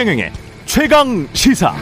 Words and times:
최경영의 0.00 0.32
최강 0.64 1.28
시사. 1.34 1.74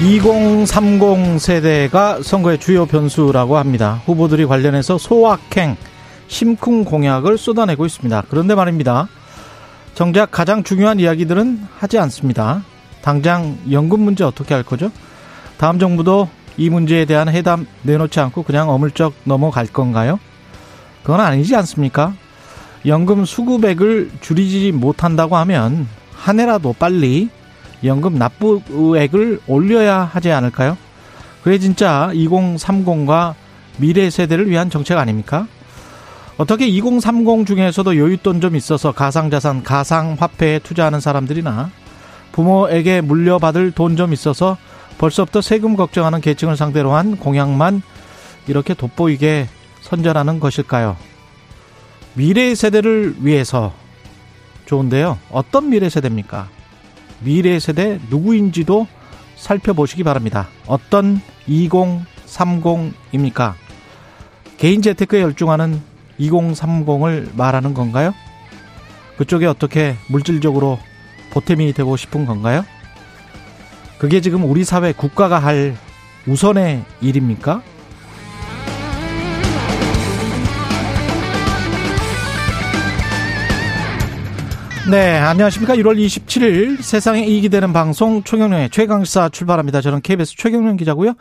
(2030) 0.00 1.38
세대가 1.38 2.22
선거의 2.22 2.58
주요 2.58 2.86
변수라고 2.86 3.58
합니다. 3.58 4.00
후보들이 4.06 4.46
관련해서 4.46 4.96
소확행, 4.96 5.76
심쿵 6.28 6.84
공약을 6.84 7.36
쏟아내고 7.36 7.84
있습니다. 7.84 8.22
그런데 8.30 8.54
말입니다. 8.54 9.08
정작 9.92 10.30
가장 10.30 10.62
중요한 10.62 11.00
이야기들은 11.00 11.60
하지 11.76 11.98
않습니다. 11.98 12.64
당장 13.02 13.58
연금 13.70 14.00
문제 14.00 14.24
어떻게 14.24 14.54
할 14.54 14.62
거죠? 14.62 14.90
다음 15.58 15.78
정부도 15.78 16.30
이 16.56 16.70
문제에 16.70 17.04
대한 17.04 17.28
해답 17.28 17.60
내놓지 17.82 18.18
않고 18.18 18.44
그냥 18.44 18.70
어물쩍 18.70 19.12
넘어갈 19.24 19.66
건가요? 19.66 20.18
그건 21.04 21.20
아니지 21.20 21.54
않습니까? 21.54 22.14
연금 22.86 23.24
수급액을 23.24 24.10
줄이지 24.20 24.72
못한다고 24.72 25.36
하면 25.36 25.86
한 26.12 26.40
해라도 26.40 26.74
빨리 26.76 27.28
연금 27.84 28.18
납부액을 28.18 29.40
올려야 29.46 30.00
하지 30.12 30.32
않을까요? 30.32 30.76
그게 31.42 31.58
진짜 31.58 32.10
2030과 32.12 33.34
미래 33.76 34.08
세대를 34.10 34.48
위한 34.48 34.70
정책 34.70 34.98
아닙니까? 34.98 35.46
어떻게 36.36 36.66
2030 36.66 37.46
중에서도 37.46 37.92
여윳돈 37.92 38.40
좀 38.40 38.56
있어서 38.56 38.92
가상자산, 38.92 39.62
가상화폐에 39.62 40.58
투자하는 40.60 41.00
사람들이나 41.00 41.70
부모에게 42.32 43.02
물려받을 43.02 43.70
돈 43.70 43.96
좀 43.96 44.12
있어서 44.12 44.56
벌써부터 44.98 45.40
세금 45.42 45.76
걱정하는 45.76 46.20
계층을 46.20 46.56
상대로 46.56 46.92
한 46.94 47.16
공약만 47.16 47.82
이렇게 48.48 48.74
돋보이게 48.74 49.48
선전하는 49.94 50.40
것일까요? 50.40 50.96
미래 52.14 52.54
세대를 52.54 53.16
위해서 53.20 53.72
좋은데요. 54.66 55.18
어떤 55.30 55.70
미래 55.70 55.88
세대입니까? 55.88 56.48
미래 57.20 57.60
세대 57.60 58.00
누구인지도 58.10 58.88
살펴보시기 59.36 60.02
바랍니다. 60.02 60.48
어떤 60.66 61.20
2030입니까? 61.48 63.54
개인 64.56 64.82
재테크에 64.82 65.22
열중하는 65.22 65.80
2030을 66.18 67.36
말하는 67.36 67.74
건가요? 67.74 68.14
그쪽에 69.16 69.46
어떻게 69.46 69.94
물질적으로 70.08 70.80
보탬이 71.30 71.72
되고 71.72 71.96
싶은 71.96 72.26
건가요? 72.26 72.64
그게 73.98 74.20
지금 74.20 74.44
우리 74.44 74.64
사회 74.64 74.92
국가가 74.92 75.38
할 75.38 75.76
우선의 76.26 76.84
일입니까? 77.00 77.62
네, 84.90 85.16
안녕하십니까. 85.16 85.74
1월 85.76 85.96
27일 85.96 86.82
세상에 86.82 87.24
이익이 87.24 87.48
되는 87.48 87.72
방송 87.72 88.22
최경령의 88.22 88.68
최강시사 88.68 89.30
출발합니다. 89.30 89.80
저는 89.80 90.02
KBS 90.02 90.36
최경령 90.36 90.76
기자고요. 90.76 91.14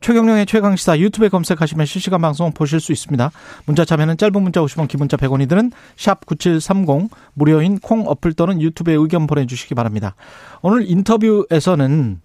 최경령의 0.00 0.46
최강시사 0.46 0.98
유튜브에 0.98 1.28
검색하시면 1.28 1.84
실시간 1.84 2.22
방송 2.22 2.50
보실 2.50 2.80
수 2.80 2.92
있습니다. 2.92 3.30
문자 3.66 3.84
참여는 3.84 4.16
짧은 4.16 4.42
문자 4.42 4.62
50원, 4.62 4.88
기본자 4.88 5.18
100원이 5.18 5.50
드는 5.50 5.70
샵 5.98 6.24
9730 6.24 7.10
무료인 7.34 7.78
콩 7.78 8.08
어플 8.08 8.32
또는 8.32 8.62
유튜브에 8.62 8.94
의견 8.94 9.26
보내주시기 9.26 9.74
바랍니다. 9.74 10.14
오늘 10.62 10.88
인터뷰에서는 10.88 12.22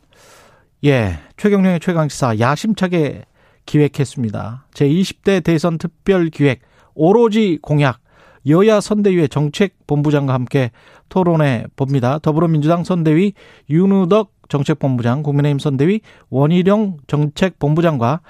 예, 0.85 1.19
최경령의 1.35 1.81
최강시사 1.81 2.39
야심차게 2.39 3.25
기획했습니다. 3.65 4.67
제20대 4.73 5.43
대선 5.43 5.77
특별 5.77 6.29
기획 6.29 6.61
오로지 6.93 7.59
공약 7.61 7.99
여야 8.47 8.79
선대위의 8.79 9.29
정책본부장과 9.29 10.33
함께 10.33 10.71
토론해 11.09 11.65
봅니다. 11.75 12.19
더불어민주당 12.19 12.83
선대위 12.83 13.33
윤우덕 13.69 14.31
정책본부장, 14.49 15.23
국민의힘 15.23 15.59
선대위 15.59 16.01
원희룡 16.29 16.97
정책본부장과 17.07 18.21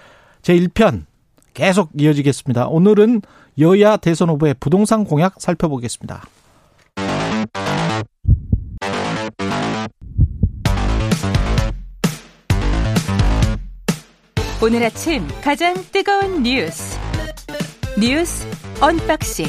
제1편 0.42 1.06
계속 1.54 1.90
이어지겠습니다. 1.98 2.68
오늘은 2.68 3.22
여야 3.60 3.98
대선 3.98 4.30
후보의 4.30 4.56
부동산 4.60 5.06
공약 5.06 5.36
살펴보겠습니다. 5.40 6.24
오늘 14.62 14.84
아침 14.84 15.28
가장 15.44 15.76
뜨거운 15.92 16.42
뉴스 16.42 16.98
뉴스 18.00 18.48
언박싱 18.82 19.46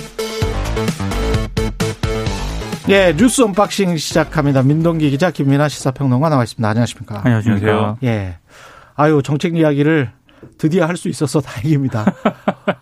예, 2.88 3.12
뉴스 3.16 3.42
언박싱 3.42 3.96
시작합니다. 3.96 4.62
민동기 4.62 5.10
기자, 5.10 5.30
김민하 5.30 5.68
시사평론가 5.68 6.28
나와 6.28 6.44
있습니다. 6.44 6.68
안녕하십니까? 6.68 7.22
안녕하세요. 7.24 7.98
예. 8.04 8.38
아유, 8.94 9.22
정책 9.24 9.56
이야기를 9.56 10.10
드디어 10.58 10.86
할 10.86 10.96
수 10.96 11.08
있어서 11.08 11.40
다행입니다. 11.42 12.04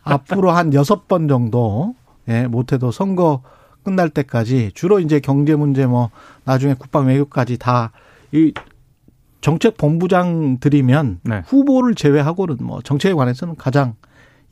앞으로 0.02 0.50
한 0.50 0.74
여섯 0.74 1.08
번 1.08 1.26
정도, 1.26 1.94
예, 2.28 2.46
못해도 2.46 2.90
선거 2.90 3.42
끝날 3.82 4.10
때까지 4.10 4.72
주로 4.74 5.00
이제 5.00 5.20
경제 5.20 5.54
문제 5.54 5.86
뭐 5.86 6.10
나중에 6.44 6.74
국방 6.74 7.06
외교까지 7.06 7.58
다 7.58 7.90
이 8.32 8.52
정책 9.40 9.76
본부장들이면 9.76 11.20
네. 11.22 11.42
후보를 11.46 11.94
제외하고는 11.94 12.56
뭐 12.62 12.80
정책에 12.82 13.14
관해서는 13.14 13.54
가장 13.54 13.94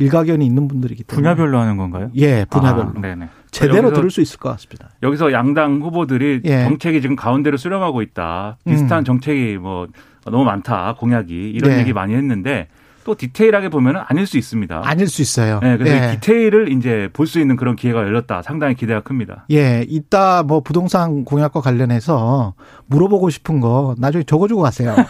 일가견이 0.02 0.44
있는 0.44 0.68
분들이기 0.68 1.04
때문에 1.04 1.22
분야별로 1.34 1.58
하는 1.58 1.76
건가요? 1.76 2.10
예, 2.16 2.44
분야별로. 2.50 2.92
아. 2.96 3.28
제대로 3.50 3.92
들을 3.92 4.10
수 4.10 4.20
있을 4.20 4.38
것 4.38 4.50
같습니다. 4.50 4.90
여기서 5.02 5.32
양당 5.32 5.80
후보들이 5.82 6.40
예. 6.44 6.64
정책이 6.64 7.00
지금 7.02 7.16
가운데로 7.16 7.56
수렴하고 7.56 8.02
있다. 8.02 8.56
비슷한 8.66 9.00
음. 9.00 9.04
정책이 9.04 9.58
뭐 9.58 9.86
너무 10.24 10.44
많다. 10.44 10.94
공약이 10.98 11.50
이런 11.50 11.72
네. 11.72 11.80
얘기 11.80 11.92
많이 11.92 12.14
했는데 12.14 12.68
또 13.04 13.16
디테일하게 13.16 13.68
보면 13.68 13.96
아닐 14.06 14.26
수 14.28 14.38
있습니다. 14.38 14.82
아닐 14.84 15.08
수 15.08 15.22
있어요. 15.22 15.58
네, 15.60 15.76
그래서 15.76 15.96
예. 15.96 16.10
디테일을 16.12 16.70
이제 16.72 17.08
볼 17.12 17.26
수 17.26 17.40
있는 17.40 17.56
그런 17.56 17.74
기회가 17.76 17.98
열렸다. 18.00 18.42
상당히 18.42 18.74
기대가 18.76 19.00
큽니다. 19.00 19.44
예, 19.50 19.84
이따 19.88 20.42
뭐 20.44 20.60
부동산 20.60 21.24
공약과 21.24 21.60
관련해서 21.60 22.54
물어보고 22.86 23.28
싶은 23.30 23.58
거 23.60 23.94
나중에 23.98 24.22
적어주고 24.24 24.62
가세요. 24.62 24.94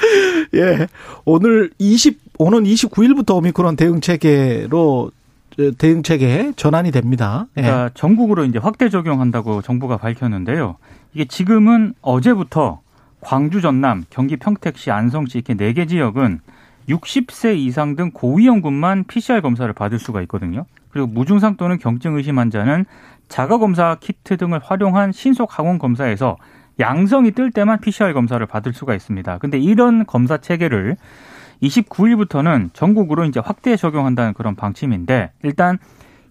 예, 0.54 0.86
오늘 1.24 1.70
20 1.78 2.20
오는 2.38 2.64
29일부터 2.64 3.36
오미크론 3.36 3.76
대응 3.76 4.00
체계로 4.00 5.10
대응 5.78 6.02
체계에 6.02 6.52
전환이 6.56 6.90
됩니다. 6.90 7.46
예. 7.56 7.62
그러니까 7.62 7.90
전국으로 7.94 8.44
이제 8.44 8.58
확대 8.58 8.88
적용한다고 8.88 9.62
정부가 9.62 9.96
밝혔는데요. 9.98 10.76
이게 11.14 11.24
지금은 11.26 11.94
어제부터 12.02 12.80
광주, 13.20 13.60
전남, 13.60 14.04
경기 14.10 14.36
평택시, 14.36 14.90
안성시 14.90 15.38
이렇게 15.38 15.54
네 15.54 15.72
개 15.72 15.86
지역은 15.86 16.40
60세 16.88 17.56
이상 17.56 17.96
등 17.96 18.10
고위험군만 18.12 19.04
PCR 19.04 19.40
검사를 19.40 19.72
받을 19.72 19.98
수가 19.98 20.20
있거든요. 20.22 20.66
그리고 20.90 21.06
무증상 21.06 21.56
또는 21.56 21.78
경증 21.78 22.16
의심 22.16 22.38
환자는 22.38 22.84
자가 23.28 23.58
검사 23.58 23.96
키트 23.98 24.36
등을 24.36 24.60
활용한 24.62 25.12
신속 25.12 25.58
항원 25.58 25.78
검사에서 25.78 26.36
양성이 26.80 27.30
뜰 27.30 27.50
때만 27.50 27.80
PCR 27.80 28.12
검사를 28.12 28.44
받을 28.46 28.72
수가 28.72 28.94
있습니다. 28.94 29.38
근데 29.38 29.58
이런 29.58 30.06
검사 30.06 30.38
체계를 30.38 30.96
29일부터는 31.62 32.70
전국으로 32.72 33.24
이제 33.24 33.40
확대 33.40 33.76
적용한다는 33.76 34.34
그런 34.34 34.54
방침인데 34.54 35.32
일단 35.42 35.78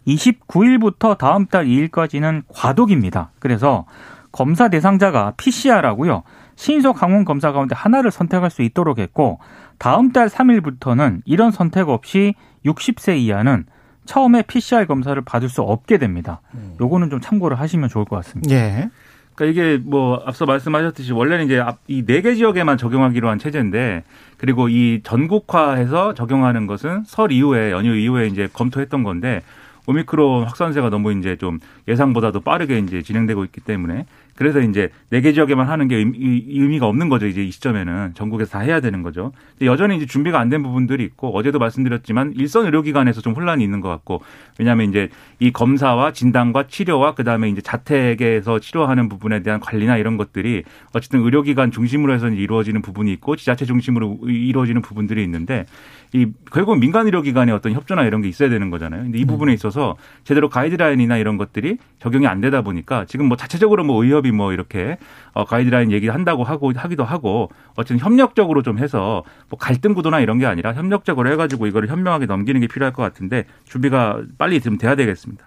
29일부터 0.08 1.18
다음 1.18 1.46
달 1.46 1.66
2일까지는 1.66 2.44
과도기입니다. 2.50 3.32
그래서 3.40 3.86
검사 4.32 4.68
대상자가 4.68 5.34
PCR하고요. 5.38 6.24
신속 6.56 7.02
항원 7.02 7.26
검사 7.26 7.52
가운데 7.52 7.76
하나를 7.76 8.12
선택할 8.12 8.50
수 8.52 8.62
있도록 8.62 9.00
했고 9.00 9.40
다음 9.78 10.12
달 10.12 10.28
3일부터는 10.28 11.22
이런 11.26 11.52
선택 11.52 11.90
없이 11.90 12.36
60세 12.66 13.18
이하는 13.18 13.66
처음에 14.06 14.42
PCR 14.44 14.86
검사를 14.86 15.20
받을 15.22 15.50
수 15.50 15.62
없게 15.62 15.98
됩니다. 15.98 16.42
음. 16.54 16.76
요거는 16.80 17.10
좀 17.10 17.22
참고를 17.22 17.60
하시면 17.60 17.90
좋을 17.90 18.06
것 18.06 18.18
같습니다. 18.18 18.54
예. 18.54 18.90
그러니까 19.36 19.46
이게 19.62 19.82
뭐 19.84 20.22
앞서 20.26 20.46
말씀하셨듯이 20.46 21.12
원래는 21.14 21.46
이제 21.46 21.64
이 21.88 22.04
네 22.06 22.22
개 22.22 22.36
지역에만 22.36 22.78
적용하기로 22.78 23.30
한 23.30 23.40
체제인데 23.40 24.04
그리고 24.38 24.70
이 24.70 25.02
전국화해서 25.04 26.14
적용하는 26.14 26.68
것은 26.68 27.04
설 27.06 27.32
이후에 27.32 27.72
연휴 27.72 27.96
이후에 27.96 28.28
이제 28.28 28.48
검토했던 28.52 29.04
건데 29.04 29.42
오미크론 29.86 30.46
확산세가 30.46 30.90
너무 30.90 31.12
이제 31.14 31.36
좀 31.36 31.60
예상보다도 31.88 32.42
빠르게 32.42 32.80
이제 32.80 33.02
진행되고 33.02 33.44
있기 33.46 33.62
때문에 33.62 34.06
그래서 34.36 34.60
이제 34.62 34.90
네 35.10 35.22
개 35.22 35.32
지역에만 35.34 35.68
하는 35.68 35.88
게 35.88 35.98
의미 35.98 36.80
가 36.80 36.88
없는 36.88 37.10
거죠. 37.10 37.28
이제 37.28 37.44
이 37.44 37.52
시점에는 37.52 38.14
전국에서 38.16 38.52
다 38.52 38.60
해야 38.60 38.80
되는 38.82 39.02
거죠. 39.04 39.32
여전히 39.62 39.98
이제 39.98 40.06
준비가 40.06 40.40
안 40.40 40.50
된 40.50 40.62
부분들이 40.64 41.04
있고 41.04 41.36
어제도 41.36 41.58
말씀드렸지만 41.60 42.34
일선 42.36 42.66
의료기관에서 42.66 43.22
좀 43.22 43.34
혼란이 43.34 43.64
있는 43.64 43.82
것 43.82 43.90
같고 43.90 44.22
왜냐하면 44.60 44.90
이제 44.90 45.10
이 45.40 45.52
검사와 45.52 46.14
진단과 46.14 46.68
치료와 46.68 47.16
그 47.16 47.24
다음에 47.24 47.50
이제 47.50 47.62
자택에서 47.62 48.60
치료하는 48.60 49.10
부분에 49.10 49.42
대한 49.42 49.60
관리나 49.60 49.98
이런 49.98 50.18
것들이 50.18 50.64
어쨌든 50.94 51.22
의료기관 51.22 51.72
중심으로 51.72 52.14
해서 52.14 52.28
이루어지는 52.30 52.82
부분이 52.82 53.12
있고 53.14 53.36
지자체 53.36 53.66
중심으로 53.66 54.20
이루어지는 54.28 54.82
부분들이 54.82 55.24
있는데 55.24 55.66
이 56.14 56.28
결국 56.52 56.78
민간 56.78 57.08
의료기관의 57.08 57.56
어떤 57.56 57.74
협조나 57.74 58.04
이런 58.04 58.22
게 58.22 58.28
있어야 58.28 58.50
되는 58.50 58.70
거잖아요. 58.70 59.04
근데 59.04 59.18
이 59.18 59.26
부분에 59.26 59.52
있어서 59.54 59.96
제대로 60.24 60.48
가이드라인이나 60.50 61.18
이런 61.18 61.38
것들이 61.38 61.78
적용이 62.00 62.28
안 62.28 62.40
되다 62.42 62.62
보니까 62.62 63.06
지금 63.06 63.28
뭐 63.28 63.36
자체적으로 63.38 63.84
뭐 63.84 64.04
의협 64.04 64.23
이 64.26 64.32
뭐 64.32 64.54
이렇게 64.54 64.98
어 65.34 65.46
가이드라인 65.46 65.92
얘기를 65.92 66.14
한다고 66.14 66.44
하고 66.44 66.72
하기도 66.76 67.04
하고 67.04 67.50
어쨌든 67.76 68.00
협력적으로 68.00 68.62
좀 68.64 68.80
해서 68.80 69.24
뭐 69.50 69.58
갈등 69.60 69.94
구도나 69.94 70.20
이런 70.20 70.40
게 70.40 70.46
아니라 70.46 70.74
협력적으로 70.74 71.32
해가지고 71.32 71.68
이거를 71.68 71.90
현명하게 71.90 72.26
넘기는 72.26 72.60
게 72.60 72.68
필요할 72.68 72.94
것 72.94 73.04
같은데 73.04 73.46
준비가 73.66 74.22
빨리 74.38 74.60
좀 74.62 74.78
돼야 74.78 74.96
되겠습니다. 74.96 75.46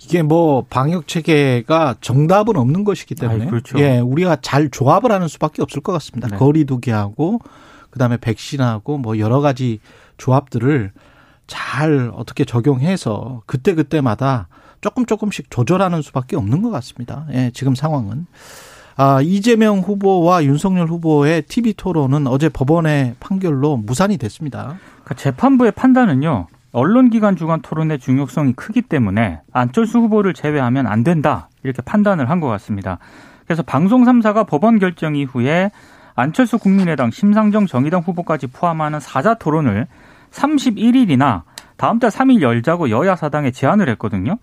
이게 0.00 0.22
뭐 0.22 0.64
방역 0.68 1.06
체계가 1.08 1.96
정답은 2.00 2.56
없는 2.56 2.84
것이기 2.84 3.14
때문에 3.14 3.44
아이, 3.44 3.50
그렇죠. 3.50 3.78
예 3.78 3.98
우리가 3.98 4.36
잘 4.42 4.68
조합을 4.70 5.12
하는 5.12 5.28
수밖에 5.28 5.62
없을 5.62 5.80
것 5.82 5.92
같습니다. 5.92 6.28
네. 6.28 6.36
거리두기하고 6.36 7.40
그다음에 7.90 8.16
백신하고 8.16 8.98
뭐 8.98 9.18
여러 9.18 9.40
가지 9.40 9.80
조합들을 10.16 10.92
잘 11.46 12.10
어떻게 12.14 12.44
적용해서 12.44 13.42
그때 13.46 13.74
그때마다 13.74 14.48
조금 14.82 15.06
조금씩 15.06 15.50
조절하는 15.50 16.02
수밖에 16.02 16.36
없는 16.36 16.60
것 16.60 16.70
같습니다. 16.70 17.24
예, 17.32 17.50
지금 17.54 17.74
상황은. 17.74 18.26
아, 18.96 19.20
이재명 19.22 19.78
후보와 19.78 20.44
윤석열 20.44 20.86
후보의 20.88 21.42
TV 21.42 21.72
토론은 21.74 22.26
어제 22.26 22.50
법원의 22.50 23.14
판결로 23.20 23.78
무산이 23.78 24.18
됐습니다. 24.18 24.76
그러니까 25.04 25.14
재판부의 25.14 25.72
판단은요. 25.72 26.48
언론기관 26.72 27.36
주간 27.36 27.62
토론의 27.62 28.00
중요성이 28.00 28.52
크기 28.54 28.82
때문에 28.82 29.40
안철수 29.52 29.98
후보를 29.98 30.34
제외하면 30.34 30.86
안 30.86 31.04
된다 31.04 31.48
이렇게 31.62 31.80
판단을 31.82 32.28
한 32.28 32.40
것 32.40 32.48
같습니다. 32.48 32.98
그래서 33.46 33.62
방송 33.62 34.04
3사가 34.04 34.46
법원 34.46 34.78
결정 34.78 35.14
이후에 35.14 35.70
안철수 36.14 36.58
국민의당 36.58 37.10
심상정 37.10 37.66
정의당 37.66 38.00
후보까지 38.00 38.48
포함하는 38.48 39.00
사자 39.00 39.34
토론을 39.34 39.86
31일이나 40.32 41.42
다음 41.76 41.98
달 41.98 42.10
3일 42.10 42.40
열자고 42.42 42.90
여야 42.90 43.16
사당에 43.16 43.50
제안을 43.50 43.88
했거든요. 43.90 44.38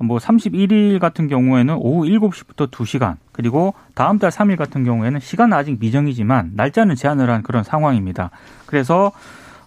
뭐 0.00 0.18
31일 0.18 0.98
같은 1.00 1.28
경우에는 1.28 1.74
오후 1.78 2.06
7시부터 2.06 2.70
2시간 2.70 3.16
그리고 3.32 3.74
다음 3.94 4.18
달 4.18 4.30
3일 4.30 4.56
같은 4.56 4.84
경우에는 4.84 5.18
시간은 5.20 5.56
아직 5.56 5.78
미정이지만 5.80 6.52
날짜는 6.54 6.94
제한을 6.94 7.30
한 7.30 7.42
그런 7.42 7.64
상황입니다. 7.64 8.30
그래서 8.66 9.12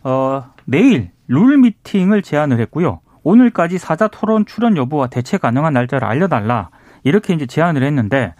어 0.03 0.45
내일 0.65 1.11
룰 1.27 1.57
미팅을 1.57 2.21
제안을 2.21 2.59
했고요. 2.61 3.01
오늘까지 3.23 3.77
사자 3.77 4.07
토론 4.07 4.45
출연 4.45 4.77
여부와 4.77 5.07
대체 5.07 5.37
가능한 5.37 5.73
날짜를 5.73 6.07
알려달라 6.07 6.69
이렇게 7.03 7.33
이제 7.33 7.45
제안을 7.45 7.83
했는데 7.83 8.33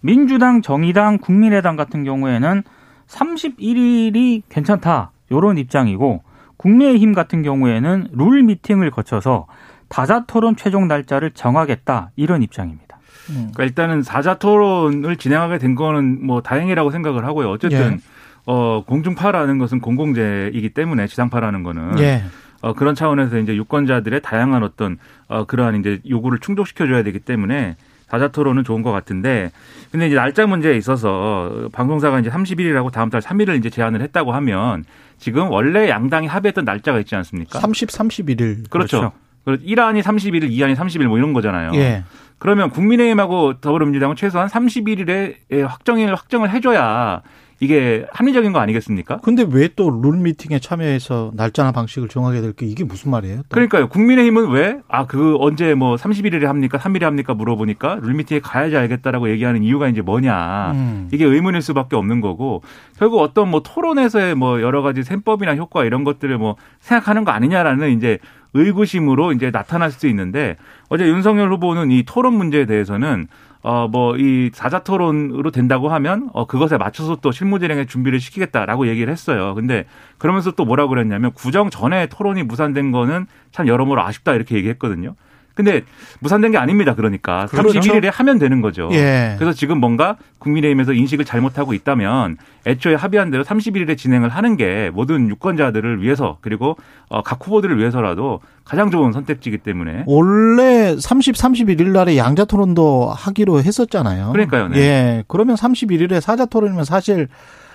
민주당, 0.00 0.60
정의당, 0.60 1.18
국민의당 1.18 1.76
같은 1.76 2.04
경우에는 2.04 2.62
31일이 3.06 4.42
괜찮다 4.48 5.12
요런 5.30 5.58
입장이고 5.58 6.22
국민의힘 6.56 7.12
같은 7.12 7.42
경우에는 7.42 8.08
룰 8.12 8.42
미팅을 8.42 8.90
거쳐서 8.90 9.46
다자 9.88 10.24
토론 10.26 10.56
최종 10.56 10.88
날짜를 10.88 11.30
정하겠다 11.32 12.10
이런 12.16 12.42
입장입니다. 12.42 12.98
그러니까 13.26 13.64
일단은 13.64 14.02
사자 14.02 14.34
토론을 14.34 15.16
진행하게 15.16 15.58
된 15.58 15.74
거는 15.74 16.26
뭐 16.26 16.42
다행이라고 16.42 16.90
생각을 16.90 17.24
하고요. 17.24 17.50
어쨌든 17.50 17.92
예. 17.94 17.98
어 18.46 18.84
공중파라는 18.86 19.58
것은 19.58 19.80
공공재이기 19.80 20.70
때문에 20.70 21.06
지상파라는 21.06 21.62
거는 21.62 21.98
예. 22.00 22.24
어 22.60 22.74
그런 22.74 22.94
차원에서 22.94 23.38
이제 23.38 23.56
유권자들의 23.56 24.20
다양한 24.20 24.62
어떤 24.62 24.98
어 25.28 25.44
그러한 25.44 25.80
이제 25.80 26.00
요구를 26.08 26.38
충족시켜 26.40 26.86
줘야 26.86 27.02
되기 27.02 27.18
때문에 27.18 27.76
사자 28.06 28.28
토론은 28.28 28.64
좋은 28.64 28.82
것 28.82 28.92
같은데 28.92 29.50
근데 29.90 30.06
이제 30.06 30.14
날짜 30.14 30.46
문제에 30.46 30.76
있어서 30.76 31.68
방송사가 31.72 32.20
이제 32.20 32.30
30일이라고 32.30 32.92
다음 32.92 33.08
달 33.08 33.20
3일을 33.22 33.58
이제 33.58 33.70
제안을 33.70 34.02
했다고 34.02 34.32
하면 34.32 34.84
지금 35.18 35.50
원래 35.50 35.88
양당이 35.88 36.26
합의했던 36.26 36.64
날짜가 36.64 37.00
있지 37.00 37.14
않습니까? 37.16 37.58
30, 37.58 37.88
31일. 37.88 38.68
그렇죠. 38.68 39.00
그렇죠. 39.00 39.12
1안이 39.46 40.02
31일, 40.02 40.50
2안이 40.50 40.74
30일 40.76 41.04
뭐 41.06 41.18
이런 41.18 41.32
거잖아요. 41.32 41.72
예. 41.74 42.04
그러면 42.38 42.70
국민의힘하고 42.70 43.60
더불어민주당은 43.60 44.16
최소한 44.16 44.48
31일에 44.48 45.62
확정일 45.66 46.14
확정을 46.14 46.50
해줘야 46.50 47.22
이게 47.60 48.04
합리적인 48.12 48.52
거 48.52 48.58
아니겠습니까? 48.58 49.18
근데 49.18 49.46
왜 49.48 49.68
또 49.68 49.88
룰 49.88 50.18
미팅에 50.18 50.58
참여해서 50.58 51.30
날짜나 51.34 51.70
방식을 51.72 52.08
정하게 52.08 52.40
될 52.40 52.52
게 52.52 52.66
이게 52.66 52.82
무슨 52.84 53.12
말이에요? 53.12 53.36
또? 53.38 53.44
그러니까요. 53.50 53.88
국민의힘은 53.88 54.50
왜, 54.50 54.80
아, 54.88 55.06
그 55.06 55.36
언제 55.38 55.74
뭐 55.74 55.94
31일에 55.94 56.42
합니까? 56.44 56.78
3일에 56.78 57.02
합니까? 57.02 57.32
물어보니까 57.32 58.00
룰 58.02 58.14
미팅에 58.14 58.40
가야지 58.40 58.76
알겠다라고 58.76 59.30
얘기하는 59.30 59.62
이유가 59.62 59.88
이제 59.88 60.02
뭐냐. 60.02 60.72
음. 60.72 61.08
이게 61.12 61.24
의문일 61.24 61.62
수밖에 61.62 61.94
없는 61.96 62.20
거고 62.20 62.62
결국 62.98 63.20
어떤 63.20 63.48
뭐 63.50 63.62
토론에서의 63.62 64.34
뭐 64.34 64.60
여러 64.60 64.82
가지 64.82 65.02
셈법이나 65.04 65.54
효과 65.54 65.84
이런 65.84 66.02
것들을 66.04 66.36
뭐 66.36 66.56
생각하는 66.80 67.24
거 67.24 67.30
아니냐라는 67.30 67.96
이제 67.96 68.18
의구심으로 68.54 69.32
이제 69.32 69.50
나타날 69.50 69.90
수 69.90 70.06
있는데 70.06 70.56
어제 70.88 71.06
윤석열 71.06 71.52
후보는 71.52 71.90
이 71.90 72.04
토론 72.04 72.34
문제에 72.34 72.66
대해서는 72.66 73.26
어, 73.64 73.88
뭐, 73.88 74.14
이 74.18 74.50
사자 74.52 74.80
토론으로 74.80 75.50
된다고 75.50 75.88
하면, 75.88 76.28
어, 76.34 76.46
그것에 76.46 76.76
맞춰서 76.76 77.16
또 77.22 77.32
실무진행에 77.32 77.86
준비를 77.86 78.20
시키겠다라고 78.20 78.88
얘기를 78.88 79.10
했어요. 79.10 79.54
근데 79.54 79.86
그러면서 80.18 80.50
또 80.50 80.66
뭐라고 80.66 80.90
그랬냐면, 80.90 81.32
구정 81.32 81.70
전에 81.70 82.06
토론이 82.08 82.42
무산된 82.42 82.92
거는 82.92 83.26
참 83.52 83.66
여러모로 83.66 84.02
아쉽다 84.02 84.34
이렇게 84.34 84.56
얘기했거든요. 84.56 85.14
근데 85.54 85.82
무산된 86.20 86.52
게 86.52 86.58
아닙니다. 86.58 86.94
그러니까 86.94 87.46
그렇죠. 87.46 87.78
31일에 87.78 88.10
하면 88.12 88.38
되는 88.38 88.60
거죠. 88.60 88.88
예. 88.92 89.36
그래서 89.38 89.52
지금 89.52 89.78
뭔가 89.78 90.16
국민의힘에서 90.38 90.92
인식을 90.92 91.24
잘못하고 91.24 91.74
있다면 91.74 92.36
애초에 92.66 92.94
합의한 92.96 93.30
대로 93.30 93.44
31일에 93.44 93.96
진행을 93.96 94.28
하는 94.28 94.56
게 94.56 94.90
모든 94.92 95.28
유권자들을 95.28 96.02
위해서 96.02 96.38
그리고 96.40 96.76
어, 97.08 97.22
각 97.22 97.38
후보들을 97.46 97.78
위해서라도 97.78 98.40
가장 98.64 98.90
좋은 98.90 99.12
선택지이기 99.12 99.58
때문에 99.58 100.04
원래 100.06 100.96
30, 100.98 101.36
31일 101.36 101.88
날에 101.90 102.16
양자 102.16 102.46
토론도 102.46 103.10
하기로 103.14 103.62
했었잖아요. 103.62 104.32
그러니까요, 104.32 104.68
네. 104.68 104.78
예. 104.78 105.24
그러면 105.28 105.54
31일에 105.54 106.20
사자 106.20 106.46
토론이면 106.46 106.84
사실 106.84 107.28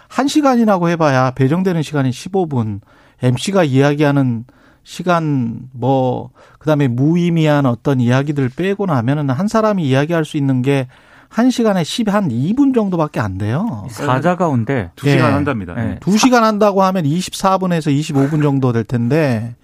1시간이라고 0.09 0.89
해봐야 0.89 1.31
배정되는 1.31 1.81
시간이 1.81 2.09
15분. 2.09 2.81
MC가 3.21 3.63
이야기하는 3.63 4.45
시간 4.89 5.59
뭐 5.71 6.31
그다음에 6.57 6.87
무의미한 6.87 7.65
어떤 7.65 7.99
이야기들 7.99 8.49
빼고 8.49 8.87
나면은 8.87 9.29
한 9.29 9.47
사람이 9.47 9.83
이야기할 9.87 10.25
수 10.25 10.37
있는 10.37 10.61
게 10.61 10.87
한 11.29 11.51
시간에 11.51 11.83
10, 11.83 12.11
한 12.11 12.27
2분 12.29 12.73
정도밖에 12.73 13.19
안 13.19 13.37
돼요. 13.37 13.85
사자 13.91 14.35
가운데 14.35 14.89
두 14.95 15.07
시간 15.07 15.29
예. 15.29 15.33
한답니다. 15.35 15.75
네. 15.75 15.97
두 16.01 16.17
시간 16.17 16.43
한다고 16.43 16.81
하면 16.83 17.03
24분에서 17.03 17.95
25분 17.95 18.41
정도 18.41 18.71
될 18.73 18.83
텐데 18.83 19.55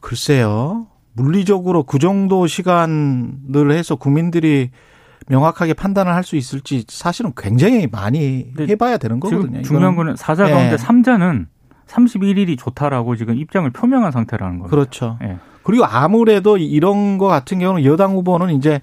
글쎄요. 0.00 0.86
물리적으로 1.12 1.82
그 1.82 1.98
정도 1.98 2.46
시간을 2.46 3.72
해서 3.72 3.96
국민들이 3.96 4.70
명확하게 5.26 5.74
판단을 5.74 6.14
할 6.14 6.22
수 6.22 6.36
있을지 6.36 6.84
사실은 6.88 7.32
굉장히 7.36 7.88
많이 7.90 8.52
해봐야 8.58 8.96
되는 8.98 9.18
거거든요. 9.20 9.62
중요한 9.62 9.92
이거는. 9.92 9.96
거는 9.96 10.16
사자 10.16 10.46
예. 10.48 10.52
가운데 10.52 10.76
삼자는 10.76 11.48
31일이 11.86 12.58
좋다라고 12.58 13.16
지금 13.16 13.36
입장을 13.36 13.68
표명한 13.70 14.12
상태라는 14.12 14.58
겁니다. 14.58 14.70
그렇죠. 14.70 15.18
예. 15.22 15.38
그리고 15.62 15.84
아무래도 15.84 16.56
이런 16.58 17.18
거 17.18 17.26
같은 17.26 17.58
경우는 17.58 17.84
여당 17.84 18.12
후보는 18.12 18.54
이제 18.54 18.80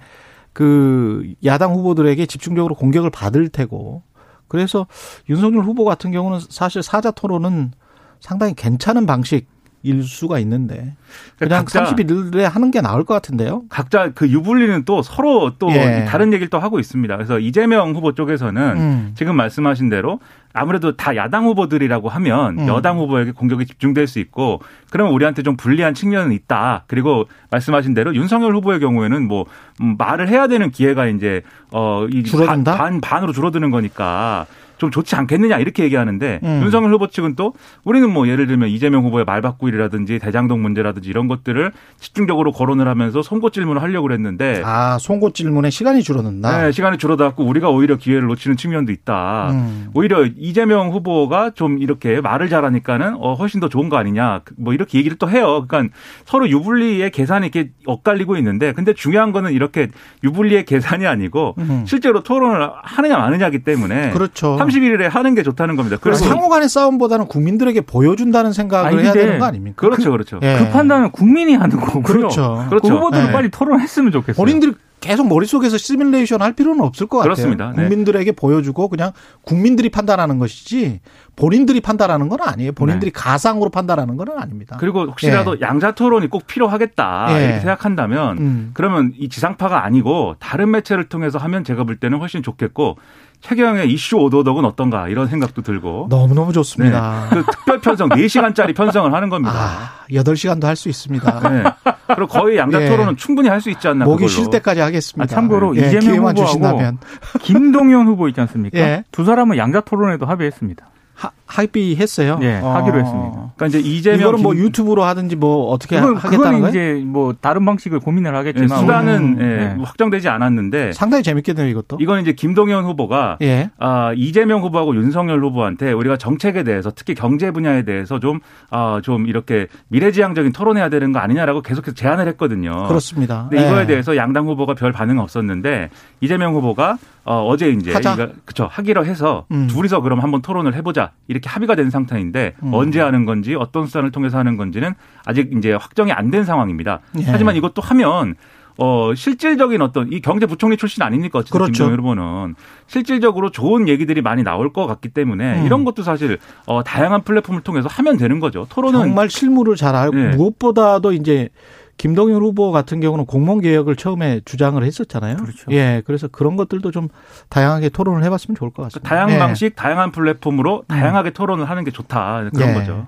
그 0.52 1.32
야당 1.44 1.72
후보들에게 1.74 2.26
집중적으로 2.26 2.74
공격을 2.74 3.10
받을 3.10 3.48
테고 3.48 4.02
그래서 4.48 4.86
윤석열 5.30 5.64
후보 5.64 5.84
같은 5.84 6.10
경우는 6.10 6.40
사실 6.50 6.82
사자 6.82 7.10
토론은 7.10 7.72
상당히 8.20 8.54
괜찮은 8.54 9.06
방식 9.06 9.46
일 9.84 10.02
수가 10.04 10.38
있는데 10.40 10.94
그냥 11.38 11.64
각자- 11.64 11.84
31일에 11.84 12.42
하는 12.42 12.70
게 12.70 12.80
나을 12.80 13.04
것 13.04 13.14
같은데요. 13.14 13.62
각자 13.68 14.10
그 14.14 14.28
유불리는 14.28 14.84
또 14.84 15.02
서로 15.02 15.52
또 15.58 15.70
예. 15.72 16.04
다른 16.08 16.32
얘기를 16.32 16.48
또 16.48 16.58
하고 16.60 16.78
있습니다. 16.78 17.16
그래서 17.16 17.38
이재명 17.40 17.94
후보 17.94 18.12
쪽에서는 18.12 18.62
음. 18.76 19.12
지금 19.16 19.36
말씀하신 19.36 19.88
대로 19.88 20.20
아무래도 20.54 20.96
다 20.96 21.16
야당 21.16 21.46
후보들이라고 21.46 22.08
하면 22.10 22.58
음. 22.60 22.68
여당 22.68 22.98
후보에게 22.98 23.32
공격이 23.32 23.66
집중될 23.66 24.06
수 24.06 24.18
있고 24.20 24.60
그러면 24.90 25.14
우리한테 25.14 25.42
좀 25.42 25.56
불리한 25.56 25.94
측면은 25.94 26.32
있다. 26.32 26.84
그리고 26.86 27.24
말씀하신 27.50 27.94
대로 27.94 28.14
윤석열 28.14 28.54
후보의 28.54 28.78
경우에는 28.78 29.26
뭐 29.26 29.46
음, 29.80 29.96
말을 29.98 30.28
해야 30.28 30.46
되는 30.46 30.70
기회가 30.70 31.06
이제 31.06 31.42
어이 31.72 32.22
줄어든다? 32.22 32.76
반 32.76 33.00
반으로 33.00 33.32
줄어드는 33.32 33.70
거니까 33.70 34.46
좀 34.82 34.90
좋지 34.90 35.14
않겠느냐 35.14 35.58
이렇게 35.58 35.84
얘기하는데 35.84 36.40
음. 36.42 36.60
윤석열 36.64 36.92
후보 36.92 37.06
측은 37.06 37.36
또 37.36 37.52
우리는 37.84 38.12
뭐 38.12 38.26
예를 38.26 38.48
들면 38.48 38.68
이재명 38.68 39.04
후보의 39.04 39.24
말바꾸기라든지 39.24 40.18
대장동 40.18 40.60
문제라든지 40.60 41.08
이런 41.08 41.28
것들을 41.28 41.70
집중적으로 42.00 42.50
거론을 42.50 42.88
하면서 42.88 43.22
선고 43.22 43.50
질문을 43.50 43.80
하려고 43.80 44.08
그랬는데 44.08 44.60
아, 44.64 44.98
송곳 44.98 45.36
질문에 45.36 45.70
시간이 45.70 46.02
줄어든다. 46.02 46.62
네, 46.62 46.72
시간이 46.72 46.98
줄어들었고 46.98 47.44
우리가 47.44 47.70
오히려 47.70 47.96
기회를 47.96 48.26
놓치는 48.26 48.56
측면도 48.56 48.90
있다. 48.90 49.50
음. 49.52 49.90
오히려 49.94 50.26
이재명 50.26 50.90
후보가 50.90 51.50
좀 51.50 51.78
이렇게 51.78 52.20
말을 52.20 52.48
잘하니까는 52.48 53.14
어, 53.20 53.34
훨씬 53.34 53.60
더 53.60 53.68
좋은 53.68 53.88
거 53.88 53.98
아니냐. 53.98 54.40
뭐 54.56 54.74
이렇게 54.74 54.98
얘기를 54.98 55.16
또 55.16 55.30
해요. 55.30 55.64
그러니까 55.68 55.94
서로 56.24 56.48
유불리의 56.48 57.12
계산이 57.12 57.46
이렇게 57.46 57.70
엇갈리고 57.86 58.36
있는데 58.38 58.72
근데 58.72 58.94
중요한 58.94 59.30
거는 59.30 59.52
이렇게 59.52 59.90
유불리의 60.24 60.64
계산이 60.64 61.06
아니고 61.06 61.54
음. 61.58 61.84
실제로 61.86 62.24
토론을 62.24 62.68
하느냐 62.82 63.16
마느냐기 63.16 63.60
때문에 63.60 64.10
그렇죠. 64.10 64.56
31일에 64.72 65.08
하는 65.08 65.34
게 65.34 65.42
좋다는 65.42 65.76
겁니다. 65.76 65.96
그래서 66.00 66.24
상호 66.24 66.48
간의 66.48 66.68
싸움보다는 66.68 67.26
국민들에게 67.26 67.82
보여준다는 67.82 68.52
생각을 68.52 68.88
아니, 68.88 69.02
해야 69.02 69.12
되는 69.12 69.38
거 69.38 69.44
아닙니까? 69.44 69.76
그렇죠, 69.76 70.10
그렇죠. 70.10 70.40
예. 70.42 70.58
그 70.58 70.70
판단은 70.70 71.12
국민이 71.12 71.54
하는 71.54 71.78
거고요. 71.78 72.02
그렇죠. 72.02 72.60
그 72.64 72.68
그렇죠. 72.70 72.94
후보들은 72.94 73.26
네. 73.26 73.32
빨리 73.32 73.50
토론했으면 73.50 74.12
좋겠어요. 74.12 74.36
본인들이 74.36 74.74
계속 75.02 75.26
머릿속에서 75.26 75.76
시뮬레이션 75.76 76.40
할 76.40 76.52
필요는 76.54 76.82
없을 76.82 77.08
것 77.08 77.18
같아요. 77.18 77.34
그렇습니다. 77.34 77.72
네. 77.76 77.82
국민들에게 77.82 78.32
보여주고 78.32 78.88
그냥 78.88 79.12
국민들이 79.42 79.90
판단하는 79.90 80.38
것이지 80.38 81.00
본인들이 81.34 81.80
판단하는 81.80 82.28
건 82.28 82.40
아니에요. 82.40 82.72
본인들이 82.72 83.10
가상으로 83.10 83.70
판단하는 83.70 84.16
건 84.16 84.28
아닙니다. 84.38 84.76
그리고 84.78 85.02
혹시라도 85.02 85.60
양자 85.60 85.92
토론이 85.92 86.28
꼭 86.30 86.46
필요하겠다 86.46 87.26
예. 87.30 87.44
이렇게 87.44 87.60
생각한다면 87.60 88.38
음. 88.38 88.70
그러면 88.74 89.12
이 89.18 89.28
지상파가 89.28 89.84
아니고 89.84 90.36
다른 90.38 90.70
매체를 90.70 91.08
통해서 91.08 91.38
하면 91.38 91.64
제가 91.64 91.82
볼 91.84 91.96
때는 91.96 92.18
훨씬 92.18 92.42
좋겠고 92.42 92.96
최경영의 93.42 93.92
이슈 93.92 94.16
오도독은 94.18 94.64
어떤가 94.64 95.08
이런 95.08 95.26
생각도 95.26 95.62
들고 95.62 96.06
너무너무 96.08 96.48
네. 96.48 96.52
좋습니다. 96.54 97.26
그 97.30 97.42
특별 97.50 97.80
편성 97.80 98.08
4시간짜리 98.10 98.74
편성을 98.74 99.12
하는 99.12 99.28
겁니다. 99.28 99.52
아, 99.54 99.90
8시간도 100.10 100.62
할 100.64 100.76
수 100.76 100.88
있습니다. 100.88 101.48
네. 101.50 101.64
그리고 102.06 102.26
거의 102.28 102.56
양자 102.58 102.82
예. 102.82 102.88
토론은 102.88 103.16
충분히 103.16 103.48
할 103.48 103.60
수 103.60 103.68
있지 103.70 103.86
않나 103.88 104.04
목이 104.04 104.26
그걸로. 104.26 104.28
쉴 104.28 104.50
때까지 104.50 104.80
하겠습니다. 104.80 105.24
아, 105.24 105.26
참고로 105.26 105.76
예, 105.76 105.86
이재명 105.88 106.16
후보하고 106.18 106.44
주신다면 106.46 106.98
김동연 107.42 108.06
후보 108.06 108.28
있지 108.28 108.40
않습니까? 108.40 108.78
예. 108.78 109.04
두 109.12 109.24
사람은 109.24 109.56
양자 109.56 109.80
토론에도 109.82 110.26
합의했습니다. 110.26 110.86
하, 111.14 111.30
합의했어요. 111.52 112.38
예, 112.42 112.52
하기로 112.54 112.98
했습니다. 113.00 113.52
그러니까 113.56 113.66
이제 113.66 113.78
이재명 113.80 114.20
이거는 114.20 114.42
뭐 114.42 114.52
김- 114.54 114.64
유튜브로 114.64 115.04
하든지 115.04 115.36
뭐 115.36 115.70
어떻게 115.70 115.96
그건, 116.00 116.16
하겠다는 116.16 116.38
그건 116.38 116.60
거예요? 116.60 116.68
이제 116.68 117.04
뭐 117.04 117.34
다른 117.40 117.64
방식을 117.64 118.00
고민을 118.00 118.32
예, 118.32 118.36
하겠지만 118.36 118.68
수단은 118.80 119.14
음, 119.16 119.38
예, 119.40 119.44
네. 119.68 119.74
뭐 119.74 119.84
확정되지 119.84 120.28
않았는데 120.28 120.92
상당히 120.92 121.22
재밌겠네요, 121.22 121.68
이것도. 121.68 121.98
이건 122.00 122.20
이제 122.20 122.32
김동연 122.32 122.84
후보가 122.84 123.38
예. 123.42 123.70
아, 123.78 124.12
이재명 124.16 124.62
후보하고 124.62 124.94
윤석열 124.96 125.42
후보한테 125.44 125.92
우리가 125.92 126.16
정책에 126.16 126.62
대해서 126.62 126.90
특히 126.94 127.14
경제 127.14 127.50
분야에 127.50 127.82
대해서 127.84 128.18
좀, 128.18 128.40
아, 128.70 129.00
좀 129.02 129.26
이렇게 129.26 129.66
미래지향적인 129.88 130.52
토론해야 130.52 130.88
되는 130.88 131.12
거 131.12 131.18
아니냐라고 131.18 131.62
계속해서 131.62 131.94
제안을 131.94 132.26
했거든요. 132.28 132.86
그렇습니다. 132.88 133.46
근데 133.50 133.66
이거에 133.66 133.82
예. 133.82 133.86
대해서 133.86 134.16
양당 134.16 134.46
후보가 134.46 134.74
별 134.74 134.92
반응 134.92 135.18
없었는데 135.18 135.90
이재명 136.20 136.54
후보가 136.54 136.96
어, 137.24 137.46
어제 137.46 137.68
이제 137.70 137.92
하자. 137.92 138.14
이거 138.14 138.28
그쵸 138.44 138.66
하기로 138.70 139.06
해서 139.06 139.46
음. 139.52 139.68
둘이서 139.68 140.00
그럼 140.00 140.18
한번 140.20 140.42
토론을 140.42 140.74
해보자 140.74 141.12
이렇게 141.28 141.41
합의가 141.48 141.74
된 141.76 141.90
상태인데 141.90 142.54
음. 142.62 142.74
언제 142.74 143.00
하는 143.00 143.24
건지 143.24 143.54
어떤 143.54 143.86
수단을 143.86 144.10
통해서 144.10 144.38
하는 144.38 144.56
건지는 144.56 144.94
아직 145.24 145.50
이제 145.56 145.72
확정이 145.72 146.10
안 146.12 146.30
된 146.32 146.44
상황입니다. 146.44 147.00
예. 147.18 147.24
하지만 147.26 147.56
이것도 147.56 147.82
하면 147.82 148.36
어 148.78 149.12
실질적인 149.14 149.82
어떤 149.82 150.10
이 150.10 150.20
경제부총리 150.22 150.78
출신 150.78 151.02
아닙니까 151.02 151.40
어쨌든 151.40 151.58
그렇죠. 151.58 151.72
김동연 151.90 151.98
후보는 152.00 152.54
실질적으로 152.86 153.50
좋은 153.50 153.86
얘기들이 153.86 154.22
많이 154.22 154.42
나올 154.42 154.72
것 154.72 154.86
같기 154.86 155.10
때문에 155.10 155.60
음. 155.60 155.66
이런 155.66 155.84
것도 155.84 156.02
사실 156.02 156.38
어 156.64 156.82
다양한 156.82 157.20
플랫폼을 157.22 157.60
통해서 157.60 157.88
하면 157.90 158.16
되는 158.16 158.40
거죠. 158.40 158.66
토론은 158.70 158.98
정말 158.98 159.28
실무를 159.28 159.76
잘 159.76 159.94
알고 159.94 160.18
예. 160.18 160.28
무엇보다도 160.36 161.12
이제 161.12 161.50
김동연 161.96 162.42
후보 162.42 162.72
같은 162.72 163.00
경우는 163.00 163.26
공무원 163.26 163.60
개혁을 163.60 163.96
처음에 163.96 164.40
주장을 164.44 164.82
했었잖아요. 164.82 165.36
그렇죠. 165.36 165.70
예, 165.70 166.02
그래서 166.04 166.26
그런 166.28 166.56
것들도 166.56 166.90
좀 166.90 167.08
다양하게 167.48 167.90
토론을 167.90 168.24
해봤으면 168.24 168.56
좋을 168.56 168.70
것 168.70 168.82
같습니다. 168.84 169.08
다양한 169.08 169.34
예. 169.34 169.38
방식, 169.38 169.76
다양한 169.76 170.10
플랫폼으로 170.10 170.84
다양하게 170.88 171.30
토론을 171.30 171.68
하는 171.68 171.84
게 171.84 171.90
좋다 171.90 172.50
그런 172.52 172.70
예. 172.70 172.74
거죠. 172.74 173.06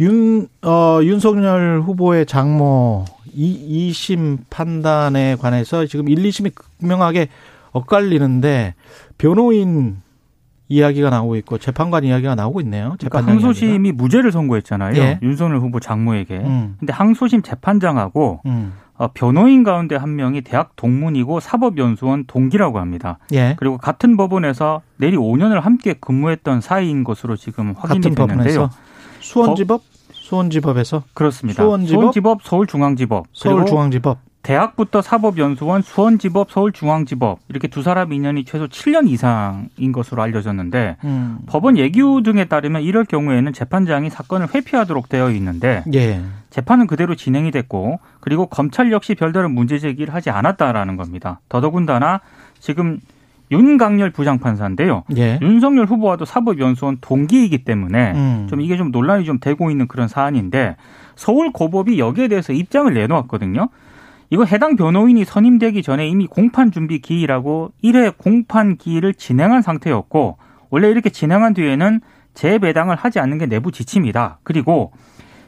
윤, 0.00 0.48
어, 0.62 1.00
윤석열 1.02 1.82
후보의 1.84 2.26
장모 2.26 3.04
이, 3.34 3.90
2심 3.90 4.38
판단에 4.48 5.36
관해서 5.36 5.86
지금 5.86 6.08
1, 6.08 6.16
2심이 6.22 6.52
극명하게 6.54 7.28
엇갈리는데 7.72 8.74
변호인 9.18 10.02
이야기가 10.68 11.10
나오고 11.10 11.36
있고 11.36 11.58
재판관 11.58 12.04
이야기가 12.04 12.34
나오고 12.34 12.60
있네요. 12.62 12.94
그러니까 12.98 13.20
재판장 13.20 13.34
항소심이 13.34 13.92
무죄를 13.92 14.32
선고했잖아요. 14.32 14.96
예. 14.96 15.18
윤석열 15.22 15.58
후보 15.58 15.80
장모에게. 15.80 16.38
음. 16.38 16.76
근데 16.78 16.92
항소심 16.92 17.42
재판장하고 17.42 18.40
음. 18.46 18.72
어, 18.96 19.08
변호인 19.12 19.64
가운데 19.64 19.96
한 19.96 20.14
명이 20.16 20.42
대학 20.42 20.76
동문이고 20.76 21.40
사법연수원 21.40 22.24
동기라고 22.26 22.78
합니다. 22.78 23.18
예. 23.32 23.56
그리고 23.58 23.76
같은 23.76 24.16
법원에서 24.16 24.82
내리 24.96 25.16
5년을 25.16 25.60
함께 25.60 25.94
근무했던 25.94 26.60
사이인 26.60 27.04
것으로 27.04 27.36
지금 27.36 27.74
확인이 27.76 28.14
같은 28.14 28.26
됐는데요. 28.28 28.70
수원지법 29.20 29.82
수원지법에서 30.12 31.02
그렇습니다. 31.12 31.62
수원지법? 31.62 32.00
수원지법, 32.00 32.42
서울중앙지법, 32.42 33.26
서울중앙지법 33.32 34.18
대학부터 34.44 35.00
사법연수원, 35.00 35.82
수원지법, 35.82 36.52
서울중앙지법 36.52 37.40
이렇게 37.48 37.66
두 37.66 37.82
사람 37.82 38.12
인연이 38.12 38.44
최소 38.44 38.68
7년 38.68 39.08
이상인 39.08 39.90
것으로 39.90 40.22
알려졌는데 40.22 40.98
음. 41.02 41.38
법원 41.46 41.78
예규 41.78 42.22
등에 42.22 42.44
따르면 42.44 42.82
이럴 42.82 43.06
경우에는 43.06 43.52
재판장이 43.54 44.10
사건을 44.10 44.54
회피하도록 44.54 45.08
되어 45.08 45.30
있는데 45.30 45.82
예. 45.94 46.20
재판은 46.50 46.86
그대로 46.86 47.14
진행이 47.14 47.50
됐고 47.50 47.98
그리고 48.20 48.46
검찰 48.46 48.92
역시 48.92 49.14
별다른 49.14 49.50
문제 49.50 49.78
제기를 49.78 50.12
하지 50.14 50.28
않았다라는 50.28 50.96
겁니다. 50.96 51.40
더더군다나 51.48 52.20
지금 52.60 53.00
윤강렬 53.50 54.10
부장판사인데요. 54.10 55.04
예. 55.16 55.38
윤석열 55.40 55.86
후보와도 55.86 56.26
사법연수원 56.26 56.98
동기이기 57.00 57.64
때문에 57.64 58.12
음. 58.12 58.46
좀 58.50 58.60
이게 58.60 58.76
좀 58.76 58.90
논란이 58.90 59.24
좀 59.24 59.38
되고 59.38 59.70
있는 59.70 59.88
그런 59.88 60.06
사안인데 60.06 60.76
서울 61.16 61.50
고법이 61.50 61.98
여기에 61.98 62.28
대해서 62.28 62.52
입장을 62.52 62.92
내놓았거든요. 62.92 63.68
이거 64.34 64.44
해당 64.44 64.74
변호인이 64.74 65.24
선임되기 65.24 65.84
전에 65.84 66.08
이미 66.08 66.26
공판 66.26 66.72
준비 66.72 66.98
기일하고 66.98 67.70
1회 67.84 68.18
공판 68.18 68.78
기일을 68.78 69.14
진행한 69.14 69.62
상태였고 69.62 70.38
원래 70.70 70.90
이렇게 70.90 71.08
진행한 71.08 71.54
뒤에는 71.54 72.00
재배당을 72.34 72.96
하지 72.96 73.20
않는 73.20 73.38
게 73.38 73.46
내부 73.46 73.70
지침이다. 73.70 74.38
그리고 74.42 74.90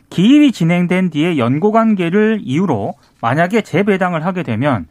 기일이 0.08 0.52
진행된 0.52 1.10
뒤에 1.10 1.36
연고 1.36 1.72
관계를 1.72 2.38
이유로 2.44 2.94
만약에 3.20 3.62
재배당을 3.62 4.24
하게 4.24 4.44
되면 4.44 4.86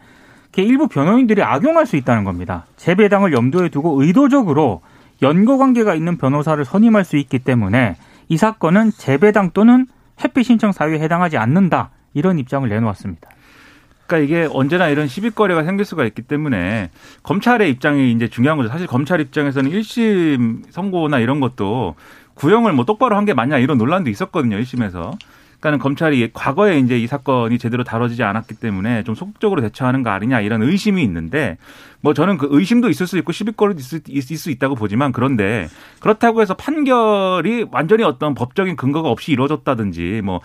일부 0.57 0.89
변호인들이 0.89 1.41
악용할 1.41 1.85
수 1.85 1.95
있다는 1.95 2.25
겁니다. 2.25 2.65
재배당을 2.75 3.31
염두에 3.31 3.69
두고 3.69 4.01
의도적으로 4.01 4.81
연고 5.21 5.57
관계가 5.57 5.95
있는 5.95 6.17
변호사를 6.17 6.65
선임할 6.65 7.05
수 7.05 7.15
있기 7.15 7.39
때문에 7.39 7.95
이 8.27 8.35
사건은 8.35 8.91
재배당 8.91 9.51
또는 9.53 9.87
회피 10.21 10.43
신청 10.43 10.73
사유에 10.73 10.99
해당하지 10.99 11.37
않는다. 11.37 11.91
이런 12.13 12.39
입장을 12.39 12.67
내놓았습니다. 12.67 13.29
그러니까 14.07 14.17
이게 14.25 14.47
언제나 14.51 14.88
이런 14.89 15.07
시비거리가 15.07 15.63
생길 15.63 15.85
수가 15.85 16.05
있기 16.05 16.21
때문에 16.21 16.91
검찰의 17.24 17.69
입장이 17.71 18.12
이제 18.12 18.27
중요한 18.27 18.57
거죠. 18.57 18.69
사실 18.69 18.88
검찰 18.88 19.19
입장에서는 19.21 19.71
1심 19.71 20.63
선고나 20.71 21.19
이런 21.19 21.39
것도 21.39 21.95
구형을 22.35 22.74
뭐 22.74 22.85
똑바로 22.85 23.15
한 23.17 23.25
게 23.25 23.33
맞냐 23.33 23.57
이런 23.57 23.77
논란도 23.77 24.09
있었거든요. 24.09 24.57
1심에서. 24.57 25.13
그러니까는 25.65 25.79
검찰이 25.79 26.29
과거에 26.34 26.77
이제 26.77 26.98
이 27.00 27.07
사건이 27.07 27.57
제대로 27.57 27.84
다뤄지지 27.84 28.22
않았기 28.22 28.55
때문에 28.55 29.03
좀 29.03 29.15
소극적으로 29.15 29.62
대처하는 29.62 30.03
거 30.03 30.12
아니냐 30.12 30.41
이런 30.41 30.62
의심이 30.62 31.01
있는데 31.03 31.57
뭐 32.05 32.13
저는 32.13 32.38
그 32.38 32.48
의심도 32.51 32.89
있을 32.89 33.07
수 33.07 33.17
있고 33.17 33.31
시비거리도 33.31 33.79
있을, 33.79 34.01
있을 34.07 34.38
수 34.38 34.51
있다고 34.51 34.75
보지만 34.75 35.12
그런데 35.12 35.67
그렇다고 36.00 36.41
해서 36.41 36.53
판결이 36.53 37.65
완전히 37.72 38.03
어떤 38.03 38.36
법적인 38.36 38.75
근거가 38.75 39.10
없이 39.10 39.31
이루어졌다든지 39.31 40.22
뭐 40.24 40.41